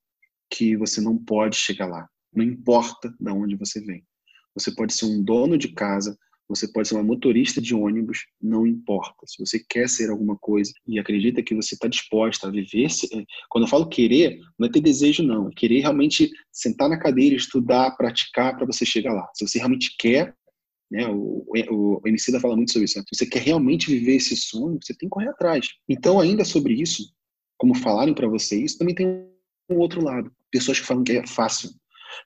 que 0.50 0.76
você 0.76 1.02
não 1.02 1.18
pode 1.18 1.56
chegar 1.56 1.88
lá. 1.88 2.08
Não 2.34 2.44
importa 2.44 3.14
de 3.20 3.32
onde 3.32 3.56
você 3.56 3.82
vem. 3.82 4.04
Você 4.60 4.74
pode 4.74 4.93
ser 4.93 5.05
um 5.05 5.24
dono 5.24 5.57
de 5.57 5.70
casa, 5.70 6.18
você 6.49 6.68
pode 6.68 6.88
ser 6.88 6.95
uma 6.95 7.03
motorista 7.03 7.62
de 7.62 7.76
ônibus, 7.76 8.26
não 8.41 8.66
importa. 8.66 9.26
Se 9.28 9.38
você 9.38 9.60
quer 9.60 9.88
ser 9.88 10.10
alguma 10.10 10.36
coisa 10.36 10.74
e 10.88 10.99
acredita 10.99 11.43
que 11.43 11.53
você 11.53 11.76
está 11.76 11.88
disposta 11.88 12.47
a 12.47 12.51
viver, 12.51 12.88
eh, 13.14 13.24
quando 13.47 13.66
eu 13.66 13.70
falo 13.70 13.88
querer, 13.88 14.39
não 14.57 14.68
é 14.68 14.72
ter 14.72 14.82
desejo, 14.82 15.22
não. 15.22 15.47
É 15.47 15.51
querer 15.55 15.82
realmente 15.82 16.32
sentar 16.51 16.89
na 16.89 16.97
cadeira, 16.97 17.36
estudar, 17.36 17.95
praticar 17.95 18.57
para 18.57 18.66
você 18.66 18.84
chegar 18.84 19.14
lá. 19.14 19.30
Se 19.36 19.47
você 19.47 19.60
realmente 19.60 19.95
quer, 19.99 20.36
né, 20.91 21.07
o, 21.07 21.45
o, 21.70 22.01
o 22.03 22.07
Emicida 22.07 22.39
fala 22.39 22.55
muito 22.55 22.72
sobre 22.72 22.86
isso. 22.86 22.97
Né? 22.97 23.05
Se 23.14 23.18
você 23.20 23.30
quer 23.30 23.43
realmente 23.43 23.88
viver 23.88 24.16
esse 24.16 24.36
sonho, 24.36 24.80
você 24.82 24.93
tem 24.95 25.07
que 25.07 25.14
correr 25.14 25.30
atrás. 25.30 25.68
Então, 25.88 26.20
ainda 26.20 26.43
sobre 26.43 26.74
isso, 26.74 27.14
como 27.60 27.76
falarem 27.76 28.16
para 28.16 28.28
você 28.28 28.60
isso, 28.60 28.80
também 28.80 28.95
tem 28.95 29.07
um 29.70 29.78
outro 29.78 30.03
lado. 30.03 30.32
Pessoas 30.51 30.80
que 30.80 30.88
falam 30.88 31.03
que 31.03 31.12
é 31.12 31.28
fácil. 31.28 31.70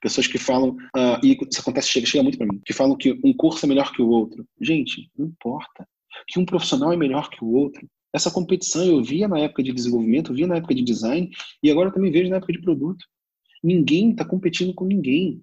Pessoas 0.00 0.26
que 0.26 0.38
falam, 0.38 0.70
uh, 0.70 1.18
e 1.22 1.36
isso 1.50 1.60
acontece, 1.60 1.88
chega, 1.88 2.06
chega 2.06 2.22
muito 2.22 2.38
para 2.38 2.46
mim, 2.46 2.60
que 2.64 2.72
falam 2.72 2.96
que 2.96 3.18
um 3.24 3.32
curso 3.32 3.64
é 3.64 3.68
melhor 3.68 3.92
que 3.92 4.02
o 4.02 4.08
outro. 4.08 4.46
Gente, 4.60 5.10
não 5.16 5.26
importa. 5.26 5.86
Que 6.28 6.38
um 6.38 6.44
profissional 6.44 6.92
é 6.92 6.96
melhor 6.96 7.28
que 7.30 7.44
o 7.44 7.52
outro. 7.52 7.86
Essa 8.12 8.30
competição 8.30 8.84
eu 8.84 9.02
via 9.02 9.26
na 9.26 9.40
época 9.40 9.62
de 9.62 9.72
desenvolvimento, 9.72 10.30
eu 10.30 10.36
via 10.36 10.46
na 10.46 10.56
época 10.56 10.74
de 10.74 10.82
design, 10.82 11.30
e 11.62 11.70
agora 11.70 11.88
eu 11.88 11.92
também 11.92 12.12
vejo 12.12 12.30
na 12.30 12.36
época 12.36 12.52
de 12.52 12.60
produto. 12.60 13.04
Ninguém 13.62 14.10
está 14.10 14.24
competindo 14.24 14.72
com 14.74 14.84
ninguém. 14.84 15.42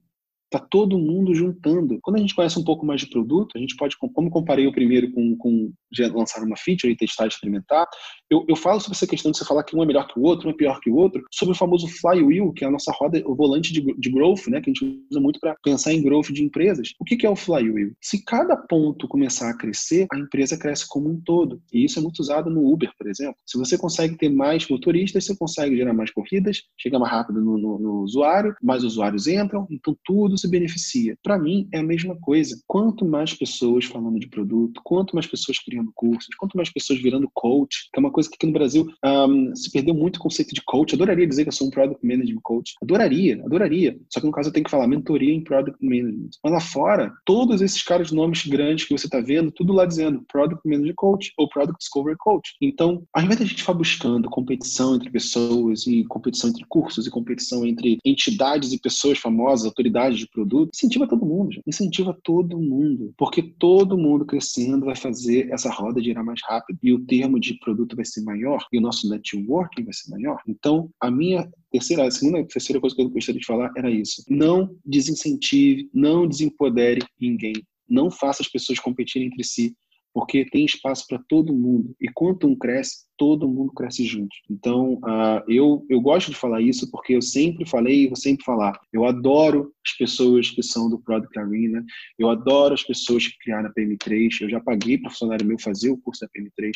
Tá 0.51 0.59
todo 0.59 0.99
mundo 0.99 1.33
juntando. 1.33 1.97
Quando 2.01 2.17
a 2.17 2.19
gente 2.19 2.35
conhece 2.35 2.59
um 2.59 2.63
pouco 2.63 2.85
mais 2.85 2.99
de 2.99 3.07
produto, 3.07 3.57
a 3.57 3.59
gente 3.59 3.73
pode, 3.77 3.95
como 3.97 4.29
comparei 4.29 4.67
o 4.67 4.73
primeiro 4.73 5.09
com, 5.11 5.37
com 5.37 5.71
lançar 6.13 6.43
uma 6.43 6.57
feature 6.57 6.91
e 6.91 6.97
testar 6.97 7.27
experimentar, 7.27 7.87
eu, 8.29 8.45
eu 8.49 8.55
falo 8.57 8.81
sobre 8.81 8.97
essa 8.97 9.07
questão 9.07 9.31
de 9.31 9.37
você 9.37 9.45
falar 9.45 9.63
que 9.63 9.75
um 9.75 9.81
é 9.81 9.85
melhor 9.85 10.07
que 10.07 10.19
o 10.19 10.23
outro, 10.23 10.49
um 10.49 10.51
é 10.51 10.55
pior 10.55 10.79
que 10.81 10.89
o 10.89 10.95
outro, 10.95 11.23
sobre 11.31 11.53
o 11.53 11.57
famoso 11.57 11.87
flywheel, 11.87 12.51
que 12.51 12.65
é 12.65 12.67
a 12.67 12.71
nossa 12.71 12.91
roda, 12.91 13.23
o 13.25 13.33
volante 13.33 13.71
de, 13.71 13.81
de 13.81 14.09
growth, 14.11 14.47
né, 14.47 14.59
que 14.59 14.69
a 14.69 14.73
gente 14.73 15.05
usa 15.09 15.21
muito 15.21 15.39
para 15.39 15.55
pensar 15.63 15.93
em 15.93 16.03
growth 16.03 16.31
de 16.33 16.43
empresas. 16.43 16.89
O 16.99 17.05
que, 17.05 17.15
que 17.15 17.25
é 17.25 17.29
o 17.29 17.35
flywheel? 17.35 17.93
Se 18.01 18.23
cada 18.25 18.57
ponto 18.57 19.07
começar 19.07 19.49
a 19.49 19.57
crescer, 19.57 20.07
a 20.11 20.17
empresa 20.17 20.57
cresce 20.57 20.85
como 20.87 21.09
um 21.09 21.21
todo. 21.21 21.61
E 21.71 21.85
isso 21.85 21.97
é 21.97 22.01
muito 22.01 22.19
usado 22.19 22.49
no 22.49 22.69
Uber, 22.69 22.91
por 22.97 23.07
exemplo. 23.07 23.35
Se 23.45 23.57
você 23.57 23.77
consegue 23.77 24.17
ter 24.17 24.29
mais 24.29 24.67
motoristas, 24.67 25.25
você 25.25 25.35
consegue 25.35 25.77
gerar 25.77 25.93
mais 25.93 26.11
corridas, 26.11 26.63
chega 26.77 26.99
mais 26.99 27.11
rápido 27.11 27.41
no, 27.41 27.57
no, 27.57 27.79
no 27.79 28.01
usuário, 28.01 28.53
mais 28.61 28.83
usuários 28.83 29.27
entram, 29.27 29.65
então 29.71 29.95
tudo 30.03 30.37
se 30.41 30.49
beneficia. 30.49 31.17
Para 31.23 31.37
mim, 31.37 31.67
é 31.71 31.79
a 31.79 31.83
mesma 31.83 32.15
coisa. 32.15 32.59
Quanto 32.67 33.05
mais 33.05 33.33
pessoas 33.33 33.85
falando 33.85 34.19
de 34.19 34.27
produto, 34.27 34.81
quanto 34.83 35.13
mais 35.13 35.27
pessoas 35.27 35.59
criando 35.59 35.91
cursos, 35.93 36.33
quanto 36.37 36.55
mais 36.55 36.69
pessoas 36.69 37.01
virando 37.01 37.29
coach, 37.33 37.89
que 37.93 37.99
é 37.99 38.01
uma 38.01 38.11
coisa 38.11 38.29
que 38.29 38.35
aqui 38.35 38.47
no 38.47 38.53
Brasil 38.53 38.87
um, 39.05 39.55
se 39.55 39.71
perdeu 39.71 39.93
muito 39.93 40.17
o 40.17 40.19
conceito 40.19 40.53
de 40.53 40.61
coach. 40.63 40.95
Adoraria 40.95 41.27
dizer 41.27 41.43
que 41.43 41.49
eu 41.49 41.53
sou 41.53 41.67
um 41.67 41.71
Product 41.71 42.05
Management 42.05 42.41
Coach. 42.43 42.73
Adoraria, 42.81 43.41
adoraria. 43.45 43.97
Só 44.09 44.19
que 44.19 44.25
no 44.25 44.31
caso 44.31 44.49
eu 44.49 44.53
tenho 44.53 44.63
que 44.63 44.71
falar 44.71 44.87
mentoria 44.87 45.33
em 45.33 45.43
Product 45.43 45.77
Management. 45.81 46.29
Mas 46.43 46.53
lá 46.53 46.59
fora, 46.59 47.13
todos 47.25 47.61
esses 47.61 47.81
caras 47.81 48.09
de 48.09 48.15
nomes 48.15 48.45
grandes 48.45 48.85
que 48.85 48.97
você 48.97 49.07
está 49.07 49.19
vendo, 49.19 49.51
tudo 49.51 49.73
lá 49.73 49.85
dizendo 49.85 50.23
Product 50.31 50.67
Manager 50.67 50.95
Coach 50.95 51.33
ou 51.37 51.49
Product 51.49 51.77
Discovery 51.79 52.17
Coach. 52.17 52.53
Então, 52.61 53.03
ao 53.13 53.23
invés 53.23 53.39
da 53.39 53.45
gente 53.45 53.61
ficar 53.61 53.73
buscando 53.73 54.29
competição 54.29 54.95
entre 54.95 55.09
pessoas 55.09 55.85
e 55.87 56.03
competição 56.05 56.49
entre 56.49 56.65
cursos 56.67 57.05
e 57.05 57.11
competição 57.11 57.65
entre 57.65 57.97
entidades 58.05 58.71
e 58.73 58.79
pessoas 58.79 59.17
famosas, 59.17 59.65
autoridades 59.65 60.19
de 60.19 60.27
produto, 60.31 60.71
incentiva 60.73 61.07
todo 61.07 61.25
mundo, 61.25 61.51
gente. 61.51 61.63
incentiva 61.67 62.17
todo 62.23 62.59
mundo, 62.59 63.13
porque 63.17 63.41
todo 63.41 63.97
mundo 63.97 64.25
crescendo 64.25 64.85
vai 64.85 64.95
fazer 64.95 65.51
essa 65.51 65.69
roda 65.69 66.01
girar 66.01 66.23
mais 66.23 66.39
rápido. 66.43 66.79
E 66.81 66.93
o 66.93 66.99
termo 67.05 67.39
de 67.39 67.59
produto 67.59 67.95
vai 67.95 68.05
ser 68.05 68.21
maior. 68.21 68.65
E 68.71 68.77
o 68.77 68.81
nosso 68.81 69.09
networking 69.09 69.83
vai 69.83 69.93
ser 69.93 70.09
maior. 70.09 70.41
Então, 70.47 70.89
a 70.99 71.11
minha 71.11 71.49
terceira, 71.71 72.05
a 72.05 72.11
segunda, 72.11 72.39
a 72.39 72.45
terceira 72.45 72.79
coisa 72.79 72.95
que 72.95 73.01
eu 73.01 73.09
gostaria 73.09 73.39
de 73.39 73.45
falar 73.45 73.71
era 73.77 73.89
isso: 73.89 74.23
não 74.29 74.75
desincentive, 74.85 75.89
não 75.93 76.27
desempodere 76.27 77.01
ninguém, 77.19 77.53
não 77.87 78.09
faça 78.09 78.41
as 78.41 78.49
pessoas 78.49 78.79
competirem 78.79 79.27
entre 79.27 79.43
si, 79.43 79.75
porque 80.13 80.45
tem 80.45 80.65
espaço 80.65 81.05
para 81.07 81.21
todo 81.29 81.53
mundo. 81.53 81.95
E 81.99 82.07
quanto 82.09 82.47
um 82.47 82.55
cresce, 82.55 83.05
todo 83.17 83.47
mundo 83.47 83.71
cresce 83.71 84.03
junto. 84.03 84.35
Então, 84.49 84.95
uh, 84.95 85.41
eu, 85.47 85.85
eu 85.89 86.01
gosto 86.01 86.31
de 86.31 86.37
falar 86.37 86.61
isso 86.61 86.89
porque 86.91 87.15
eu 87.15 87.21
sempre 87.21 87.65
falei 87.65 88.03
e 88.03 88.07
vou 88.07 88.15
sempre 88.15 88.43
falar. 88.43 88.77
Eu 88.91 89.05
adoro 89.05 89.71
as 89.85 89.93
pessoas 89.97 90.49
que 90.49 90.61
são 90.61 90.89
do 90.89 90.99
Product 90.99 91.37
Arena, 91.37 91.83
eu 92.17 92.29
adoro 92.29 92.73
as 92.73 92.83
pessoas 92.83 93.27
que 93.27 93.37
criaram 93.39 93.69
a 93.69 93.73
PM3. 93.73 94.41
Eu 94.41 94.49
já 94.49 94.59
paguei 94.59 94.97
para 94.97 95.11
funcionário 95.11 95.45
meu 95.45 95.59
fazer 95.59 95.89
o 95.89 95.97
curso 95.97 96.21
da 96.21 96.27
PM3 96.27 96.71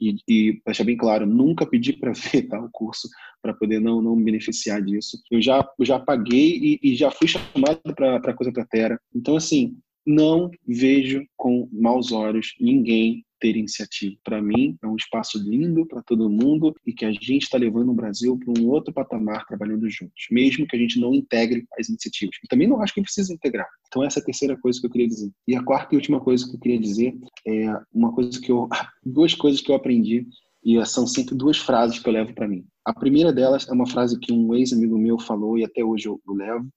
e, 0.00 0.16
e 0.26 0.60
deixar 0.64 0.84
bem 0.84 0.96
claro, 0.96 1.26
nunca 1.26 1.66
pedi 1.66 1.92
para 1.92 2.12
ver 2.32 2.48
tá, 2.48 2.58
o 2.58 2.70
curso 2.72 3.08
para 3.42 3.54
poder 3.54 3.80
não, 3.80 4.00
não 4.02 4.16
me 4.16 4.24
beneficiar 4.24 4.82
disso. 4.82 5.18
Eu 5.30 5.40
já, 5.40 5.66
eu 5.78 5.84
já 5.84 5.98
paguei 5.98 6.56
e, 6.56 6.80
e 6.82 6.94
já 6.96 7.10
fui 7.10 7.28
chamado 7.28 7.94
para 7.94 8.34
coisa 8.34 8.52
para 8.52 8.66
Terra. 8.66 9.00
Então, 9.14 9.36
assim, 9.36 9.76
não 10.10 10.50
vejo 10.66 11.24
com 11.36 11.68
maus 11.72 12.12
olhos 12.12 12.54
ninguém 12.60 13.24
ter 13.40 13.56
iniciativa. 13.56 14.14
Para 14.22 14.42
mim, 14.42 14.76
é 14.82 14.86
um 14.86 14.96
espaço 14.96 15.38
lindo 15.38 15.86
para 15.86 16.02
todo 16.02 16.28
mundo 16.28 16.74
e 16.86 16.92
que 16.92 17.06
a 17.06 17.10
gente 17.10 17.44
está 17.44 17.56
levando 17.56 17.90
o 17.90 17.94
Brasil 17.94 18.38
para 18.38 18.60
um 18.60 18.68
outro 18.68 18.92
patamar 18.92 19.46
trabalhando 19.46 19.88
juntos, 19.88 20.26
mesmo 20.30 20.66
que 20.66 20.76
a 20.76 20.78
gente 20.78 21.00
não 21.00 21.14
integre 21.14 21.64
as 21.78 21.88
iniciativas. 21.88 22.36
E 22.44 22.48
também 22.48 22.68
não 22.68 22.82
acho 22.82 22.92
que 22.92 23.00
precisa 23.00 23.32
integrar. 23.32 23.66
Então, 23.88 24.04
essa 24.04 24.20
é 24.20 24.22
a 24.22 24.24
terceira 24.24 24.58
coisa 24.58 24.78
que 24.78 24.86
eu 24.86 24.90
queria 24.90 25.08
dizer. 25.08 25.30
E 25.48 25.56
a 25.56 25.62
quarta 25.62 25.94
e 25.94 25.96
última 25.96 26.20
coisa 26.20 26.46
que 26.46 26.54
eu 26.54 26.60
queria 26.60 26.78
dizer 26.78 27.14
é 27.46 27.74
uma 27.92 28.12
coisa 28.12 28.38
que 28.38 28.52
eu. 28.52 28.68
duas 29.02 29.34
coisas 29.34 29.60
que 29.62 29.70
eu 29.70 29.74
aprendi 29.74 30.26
e 30.62 30.84
são 30.84 31.06
sempre 31.06 31.34
duas 31.34 31.56
frases 31.56 31.98
que 31.98 32.06
eu 32.06 32.12
levo 32.12 32.34
para 32.34 32.46
mim. 32.46 32.66
A 32.84 32.92
primeira 32.92 33.32
delas 33.32 33.66
é 33.66 33.72
uma 33.72 33.86
frase 33.86 34.18
que 34.18 34.32
um 34.32 34.54
ex-amigo 34.54 34.98
meu 34.98 35.18
falou 35.18 35.56
e 35.56 35.64
até 35.64 35.82
hoje 35.82 36.06
eu, 36.06 36.20
eu 36.26 36.34
levo, 36.34 36.68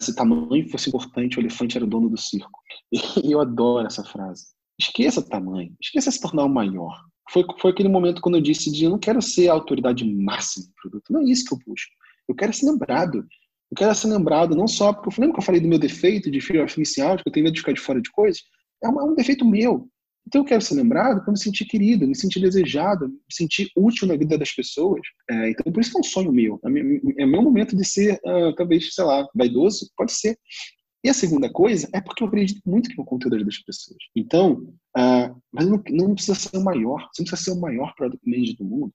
se 0.00 0.14
tamanho 0.14 0.68
fosse 0.70 0.88
importante, 0.88 1.38
o 1.38 1.40
elefante 1.40 1.76
era 1.76 1.84
o 1.84 1.88
dono 1.88 2.08
do 2.08 2.16
circo. 2.16 2.60
E 2.92 2.98
eu 3.32 3.40
adoro 3.40 3.86
essa 3.86 4.04
frase. 4.04 4.46
Esqueça 4.78 5.22
tamanho, 5.22 5.74
esqueça 5.80 6.10
se 6.10 6.20
tornar 6.20 6.44
o 6.44 6.48
maior. 6.48 7.02
Foi, 7.30 7.44
foi 7.58 7.70
aquele 7.70 7.88
momento 7.88 8.20
quando 8.20 8.36
eu 8.36 8.40
disse 8.40 8.70
de 8.70 8.84
eu 8.84 8.90
não 8.90 8.98
quero 8.98 9.20
ser 9.20 9.48
a 9.48 9.52
autoridade 9.52 10.04
máxima 10.04 10.66
do 10.66 10.72
produto. 10.80 11.12
Não 11.12 11.20
é 11.20 11.24
isso 11.24 11.44
que 11.44 11.54
eu 11.54 11.58
busco. 11.66 11.90
Eu 12.28 12.34
quero 12.34 12.52
ser 12.52 12.66
lembrado. 12.66 13.18
Eu 13.70 13.76
quero 13.76 13.94
ser 13.94 14.08
lembrado 14.08 14.54
não 14.54 14.68
só 14.68 14.92
porque 14.92 15.08
eu 15.08 15.22
lembro 15.22 15.34
que 15.34 15.40
eu 15.40 15.44
falei 15.44 15.60
do 15.60 15.68
meu 15.68 15.78
defeito 15.78 16.30
de 16.30 16.40
fear 16.40 16.64
of 16.64 16.78
missing 16.78 17.00
out, 17.00 17.22
que 17.22 17.28
eu 17.28 17.32
tenho 17.32 17.44
medo 17.44 17.54
de 17.54 17.60
ficar 17.60 17.72
de 17.72 17.80
fora 17.80 18.00
de 18.00 18.10
coisas. 18.10 18.42
É 18.82 18.88
um, 18.88 19.00
é 19.00 19.04
um 19.04 19.14
defeito 19.14 19.44
meu. 19.44 19.88
Então 20.26 20.40
eu 20.40 20.44
quero 20.44 20.60
ser 20.60 20.74
lembrado 20.74 21.22
para 21.22 21.32
me 21.32 21.38
sentir 21.38 21.64
querido, 21.66 22.06
me 22.06 22.16
sentir 22.16 22.40
desejado, 22.40 23.08
me 23.08 23.18
sentir 23.30 23.70
útil 23.76 24.08
na 24.08 24.16
vida 24.16 24.36
das 24.36 24.50
pessoas. 24.50 25.00
É, 25.30 25.50
então 25.50 25.72
por 25.72 25.80
isso 25.80 25.96
é 25.96 26.00
um 26.00 26.04
sonho 26.04 26.32
meu. 26.32 26.60
É, 26.64 27.26
meu 27.26 27.42
momento 27.42 27.76
de 27.76 27.84
ser, 27.84 28.14
uh, 28.24 28.54
talvez, 28.56 28.92
sei 28.92 29.04
lá, 29.04 29.26
vaidoso, 29.34 29.88
pode 29.96 30.12
ser. 30.12 30.36
E 31.04 31.08
a 31.08 31.14
segunda 31.14 31.48
coisa 31.48 31.88
é 31.92 32.00
porque 32.00 32.24
eu 32.24 32.26
acredito 32.26 32.60
muito 32.66 32.90
que 32.90 33.00
o 33.00 33.04
conteúdo 33.04 33.36
ajuda 33.36 33.50
as 33.50 33.62
pessoas. 33.62 33.98
Então, 34.16 34.74
uh, 34.98 35.40
mas 35.52 35.68
não, 35.68 35.80
não, 35.90 36.14
precisa 36.14 36.34
ser 36.34 36.56
o 36.56 36.64
maior, 36.64 37.08
você 37.12 37.22
não 37.22 37.28
precisa 37.28 37.36
ser 37.36 37.50
o 37.52 37.60
maior 37.60 37.94
product 37.94 38.28
manager 38.28 38.56
do 38.56 38.64
mundo, 38.64 38.92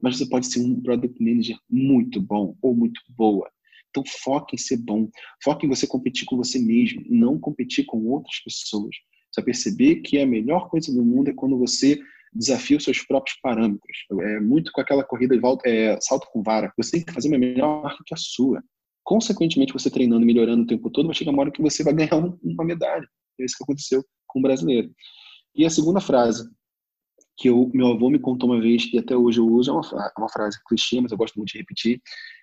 mas 0.00 0.16
você 0.16 0.28
pode 0.28 0.46
ser 0.46 0.60
um 0.60 0.80
product 0.80 1.20
manager 1.20 1.58
muito 1.68 2.20
bom 2.20 2.56
ou 2.62 2.76
muito 2.76 3.00
boa. 3.08 3.50
Então 3.90 4.04
foque 4.06 4.54
em 4.54 4.58
ser 4.58 4.76
bom, 4.76 5.08
foque 5.42 5.66
em 5.66 5.68
você 5.68 5.84
competir 5.86 6.26
com 6.26 6.36
você 6.36 6.60
mesmo, 6.60 7.02
não 7.08 7.38
competir 7.40 7.84
com 7.86 8.06
outras 8.06 8.38
pessoas. 8.44 8.94
Você 9.30 9.40
vai 9.40 9.44
perceber 9.46 9.96
que 9.96 10.18
a 10.18 10.26
melhor 10.26 10.68
coisa 10.68 10.92
do 10.92 11.04
mundo 11.04 11.28
é 11.28 11.34
quando 11.34 11.58
você 11.58 11.98
desafia 12.32 12.76
os 12.76 12.84
seus 12.84 13.02
próprios 13.02 13.38
parâmetros. 13.42 13.98
É 14.20 14.40
muito 14.40 14.70
com 14.72 14.80
aquela 14.80 15.04
corrida 15.04 15.34
de 15.34 15.40
volta, 15.40 15.68
é, 15.68 15.98
salto 16.00 16.28
com 16.32 16.42
vara. 16.42 16.72
Você 16.76 16.92
tem 16.92 17.04
que 17.04 17.12
fazer 17.12 17.28
uma 17.28 17.38
melhor 17.38 17.82
marca 17.82 18.02
que 18.04 18.14
a 18.14 18.18
sua. 18.18 18.62
Consequentemente, 19.04 19.72
você 19.72 19.90
treinando, 19.90 20.26
melhorando 20.26 20.62
o 20.62 20.66
tempo 20.66 20.90
todo, 20.90 21.06
vai 21.06 21.14
chegar 21.14 21.30
uma 21.30 21.40
hora 21.40 21.50
que 21.50 21.62
você 21.62 21.82
vai 21.82 21.94
ganhar 21.94 22.14
uma 22.42 22.64
medalha. 22.64 23.08
É 23.40 23.44
isso 23.44 23.56
que 23.56 23.64
aconteceu 23.64 24.04
com 24.26 24.38
o 24.38 24.42
brasileiro. 24.42 24.90
E 25.54 25.64
a 25.64 25.70
segunda 25.70 26.00
frase, 26.00 26.48
que 27.36 27.50
o 27.50 27.70
meu 27.72 27.88
avô 27.88 28.10
me 28.10 28.18
contou 28.18 28.50
uma 28.50 28.60
vez, 28.60 28.88
e 28.92 28.98
até 28.98 29.16
hoje 29.16 29.40
eu 29.40 29.46
uso, 29.46 29.70
é 29.70 29.74
uma, 29.74 30.12
uma 30.18 30.28
frase 30.28 30.58
clichê, 30.66 31.00
mas 31.00 31.10
eu 31.10 31.18
gosto 31.18 31.36
muito 31.36 31.52
de 31.52 31.58
repetir, 31.58 32.02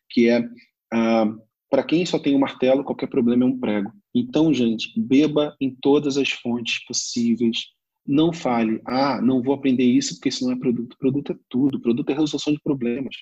que 0.10 0.30
é 0.30 0.44
ah, 0.92 1.26
para 1.70 1.84
quem 1.84 2.06
só 2.06 2.20
tem 2.20 2.36
um 2.36 2.40
martelo, 2.40 2.84
qualquer 2.84 3.08
problema 3.08 3.44
é 3.44 3.48
um 3.48 3.60
prego. 3.60 3.92
Então, 4.14 4.54
gente, 4.54 4.94
beba 5.00 5.56
em 5.60 5.76
todas 5.82 6.18
as 6.18 6.30
fontes 6.30 6.84
possíveis. 6.86 7.66
Não 8.08 8.32
fale, 8.32 8.80
ah, 8.86 9.20
não 9.20 9.42
vou 9.42 9.56
aprender 9.56 9.84
isso 9.84 10.16
porque 10.16 10.30
isso 10.30 10.46
não 10.46 10.54
é 10.54 10.60
produto. 10.60 10.96
Produto 11.00 11.32
é 11.32 11.36
tudo. 11.50 11.82
Produto 11.82 12.10
é 12.10 12.14
resolução 12.14 12.54
de 12.54 12.62
problemas. 12.62 13.16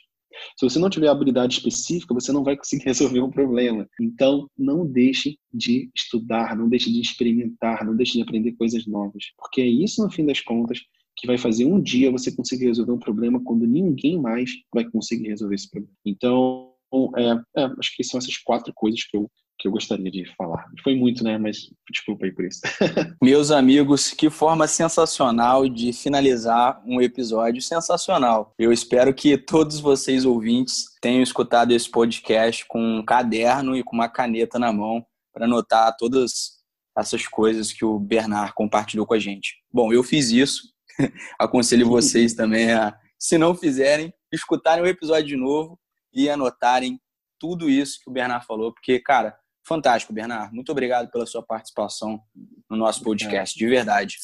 Se 0.57 0.67
você 0.67 0.79
não 0.79 0.89
tiver 0.89 1.07
habilidade 1.07 1.55
específica, 1.57 2.13
você 2.13 2.31
não 2.31 2.43
vai 2.43 2.57
conseguir 2.57 2.85
resolver 2.85 3.21
um 3.21 3.31
problema. 3.31 3.87
Então, 3.99 4.49
não 4.57 4.85
deixe 4.85 5.37
de 5.53 5.89
estudar, 5.95 6.55
não 6.55 6.67
deixe 6.67 6.91
de 6.91 6.99
experimentar, 6.99 7.85
não 7.85 7.95
deixe 7.95 8.13
de 8.13 8.21
aprender 8.21 8.53
coisas 8.53 8.85
novas. 8.85 9.25
Porque 9.37 9.61
é 9.61 9.67
isso, 9.67 10.03
no 10.03 10.11
fim 10.11 10.25
das 10.25 10.41
contas, 10.41 10.79
que 11.15 11.27
vai 11.27 11.37
fazer 11.37 11.65
um 11.65 11.81
dia 11.81 12.11
você 12.11 12.35
conseguir 12.35 12.65
resolver 12.65 12.91
um 12.91 12.99
problema 12.99 13.41
quando 13.43 13.67
ninguém 13.67 14.19
mais 14.19 14.51
vai 14.73 14.89
conseguir 14.89 15.29
resolver 15.29 15.55
esse 15.55 15.69
problema. 15.69 15.93
Então, 16.05 16.72
então, 16.93 17.11
é, 17.17 17.61
é, 17.61 17.65
acho 17.79 17.95
que 17.95 18.03
são 18.03 18.19
essas 18.19 18.37
quatro 18.37 18.71
coisas 18.75 19.03
que 19.03 19.17
eu, 19.17 19.29
que 19.59 19.67
eu 19.67 19.71
gostaria 19.71 20.11
de 20.11 20.25
falar. 20.35 20.65
Foi 20.83 20.95
muito, 20.95 21.23
né? 21.23 21.37
Mas 21.39 21.69
desculpa 21.91 22.25
aí 22.25 22.31
por 22.31 22.45
isso. 22.45 22.61
Meus 23.21 23.49
amigos, 23.49 24.11
que 24.11 24.29
forma 24.29 24.67
sensacional 24.67 25.67
de 25.67 25.91
finalizar 25.91 26.81
um 26.85 27.01
episódio 27.01 27.61
sensacional. 27.61 28.53
Eu 28.59 28.71
espero 28.71 29.13
que 29.13 29.37
todos 29.37 29.79
vocês 29.79 30.23
ouvintes 30.23 30.85
tenham 31.01 31.23
escutado 31.23 31.71
esse 31.71 31.89
podcast 31.89 32.65
com 32.67 32.99
um 32.99 33.03
caderno 33.03 33.75
e 33.75 33.83
com 33.83 33.95
uma 33.95 34.09
caneta 34.09 34.59
na 34.59 34.71
mão 34.71 35.03
para 35.33 35.45
anotar 35.45 35.95
todas 35.97 36.61
essas 36.95 37.27
coisas 37.27 37.71
que 37.71 37.83
o 37.83 37.97
Bernard 37.97 38.53
compartilhou 38.53 39.07
com 39.07 39.15
a 39.15 39.19
gente. 39.19 39.55
Bom, 39.71 39.91
eu 39.91 40.03
fiz 40.03 40.29
isso. 40.29 40.71
Aconselho 41.39 41.89
vocês 41.89 42.35
também 42.35 42.71
a, 42.71 42.95
se 43.17 43.35
não 43.35 43.55
fizerem, 43.55 44.13
escutarem 44.31 44.83
o 44.83 44.87
episódio 44.87 45.29
de 45.29 45.35
novo 45.35 45.79
e 46.13 46.29
anotarem 46.29 46.99
tudo 47.39 47.69
isso 47.69 47.99
que 48.01 48.09
o 48.09 48.13
Bernard 48.13 48.45
falou, 48.45 48.73
porque, 48.73 48.99
cara, 48.99 49.37
fantástico, 49.65 50.13
Bernard. 50.13 50.53
Muito 50.53 50.71
obrigado 50.71 51.09
pela 51.09 51.25
sua 51.25 51.41
participação 51.41 52.21
no 52.69 52.77
nosso 52.77 53.03
podcast, 53.03 53.57
de 53.57 53.67
verdade. 53.67 54.17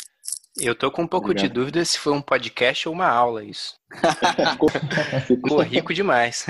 Eu 0.57 0.75
tô 0.75 0.91
com 0.91 1.03
um 1.03 1.07
pouco 1.07 1.27
obrigado. 1.27 1.47
de 1.47 1.53
dúvida 1.53 1.85
se 1.85 1.97
foi 1.97 2.13
um 2.13 2.21
podcast 2.21 2.87
ou 2.87 2.93
uma 2.93 3.07
aula 3.07 3.43
isso. 3.43 3.75
Ficou 5.25 5.59
rico 5.63 5.93
demais. 5.93 6.45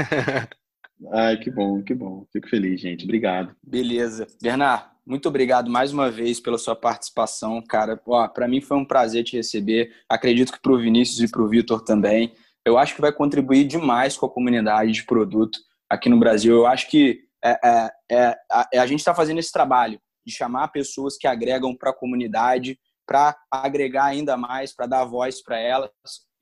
Ai, 1.13 1.37
que 1.37 1.49
bom, 1.49 1.81
que 1.81 1.93
bom. 1.93 2.25
Fico 2.31 2.49
feliz, 2.49 2.81
gente. 2.81 3.03
Obrigado. 3.03 3.55
Beleza. 3.63 4.27
Bernard, 4.41 4.85
muito 5.05 5.29
obrigado 5.29 5.69
mais 5.69 5.93
uma 5.93 6.11
vez 6.11 6.39
pela 6.39 6.57
sua 6.57 6.75
participação, 6.75 7.61
cara. 7.61 7.97
Para 8.33 8.47
mim 8.47 8.61
foi 8.61 8.77
um 8.77 8.85
prazer 8.85 9.23
te 9.23 9.37
receber. 9.37 9.91
Acredito 10.09 10.51
que 10.51 10.61
para 10.61 10.73
o 10.73 10.79
Vinícius 10.79 11.21
e 11.21 11.31
para 11.31 11.41
o 11.41 11.47
Vitor 11.47 11.81
também 11.81 12.33
eu 12.65 12.77
acho 12.77 12.95
que 12.95 13.01
vai 13.01 13.11
contribuir 13.11 13.65
demais 13.65 14.17
com 14.17 14.25
a 14.25 14.31
comunidade 14.31 14.91
de 14.91 15.05
produto 15.05 15.59
aqui 15.89 16.09
no 16.09 16.19
Brasil. 16.19 16.55
Eu 16.55 16.67
acho 16.67 16.89
que 16.89 17.19
é, 17.43 17.59
é, 17.63 17.91
é 18.11 18.35
a, 18.51 18.81
a, 18.81 18.87
gente 18.87 18.99
está 18.99 19.15
fazendo 19.15 19.39
esse 19.39 19.51
trabalho 19.51 19.99
de 20.25 20.33
chamar 20.33 20.67
pessoas 20.69 21.17
que 21.17 21.27
agregam 21.27 21.75
para 21.75 21.91
a 21.91 21.95
comunidade, 21.95 22.77
para 23.07 23.35
agregar 23.49 24.05
ainda 24.05 24.37
mais, 24.37 24.73
para 24.73 24.85
dar 24.85 25.05
voz 25.05 25.41
para 25.41 25.57
elas 25.57 25.89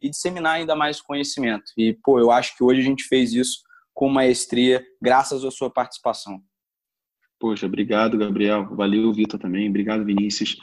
e 0.02 0.10
disseminar 0.10 0.56
ainda 0.56 0.76
mais 0.76 1.02
conhecimento. 1.02 1.72
E, 1.78 1.98
pô, 2.04 2.20
eu 2.20 2.32
acho 2.32 2.56
que 2.58 2.64
hoje 2.64 2.82
a 2.82 2.84
gente 2.84 3.04
fez 3.04 3.34
isso 3.34 3.62
com 3.94 4.10
maestria, 4.10 4.86
graças 5.02 5.44
à 5.44 5.50
sua 5.50 5.72
participação. 5.72 6.42
Poxa, 7.40 7.66
obrigado, 7.66 8.18
Gabriel. 8.18 8.76
Valeu, 8.76 9.12
Vitor, 9.14 9.40
também. 9.40 9.70
Obrigado, 9.70 10.04
Vinícius. 10.04 10.58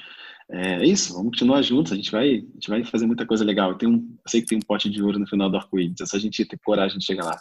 É 0.51 0.85
isso, 0.85 1.15
vamos 1.15 1.31
continuar 1.31 1.63
juntos, 1.63 1.93
a 1.93 1.97
gente 1.97 2.11
vai, 2.11 2.29
a 2.29 2.35
gente 2.35 2.69
vai 2.69 2.85
fazer 2.85 3.07
muita 3.07 3.27
coisa 3.27 3.45
legal. 3.45 3.71
Eu, 3.71 3.79
tenho 3.79 3.93
eu 3.95 4.31
sei 4.31 4.41
que 4.41 4.47
tem 4.47 4.59
um 4.59 4.63
pote 4.63 4.91
de 4.91 5.03
ouro 5.03 5.19
no 5.19 5.27
final 5.27 5.51
do 5.51 5.57
arco-íris, 5.57 6.01
é 6.01 6.07
só 6.07 6.17
a 6.17 6.21
gente 6.21 6.45
ter 6.45 6.59
coragem 6.63 6.99
de 6.99 7.05
chegar 7.05 7.25
lá. 7.25 7.41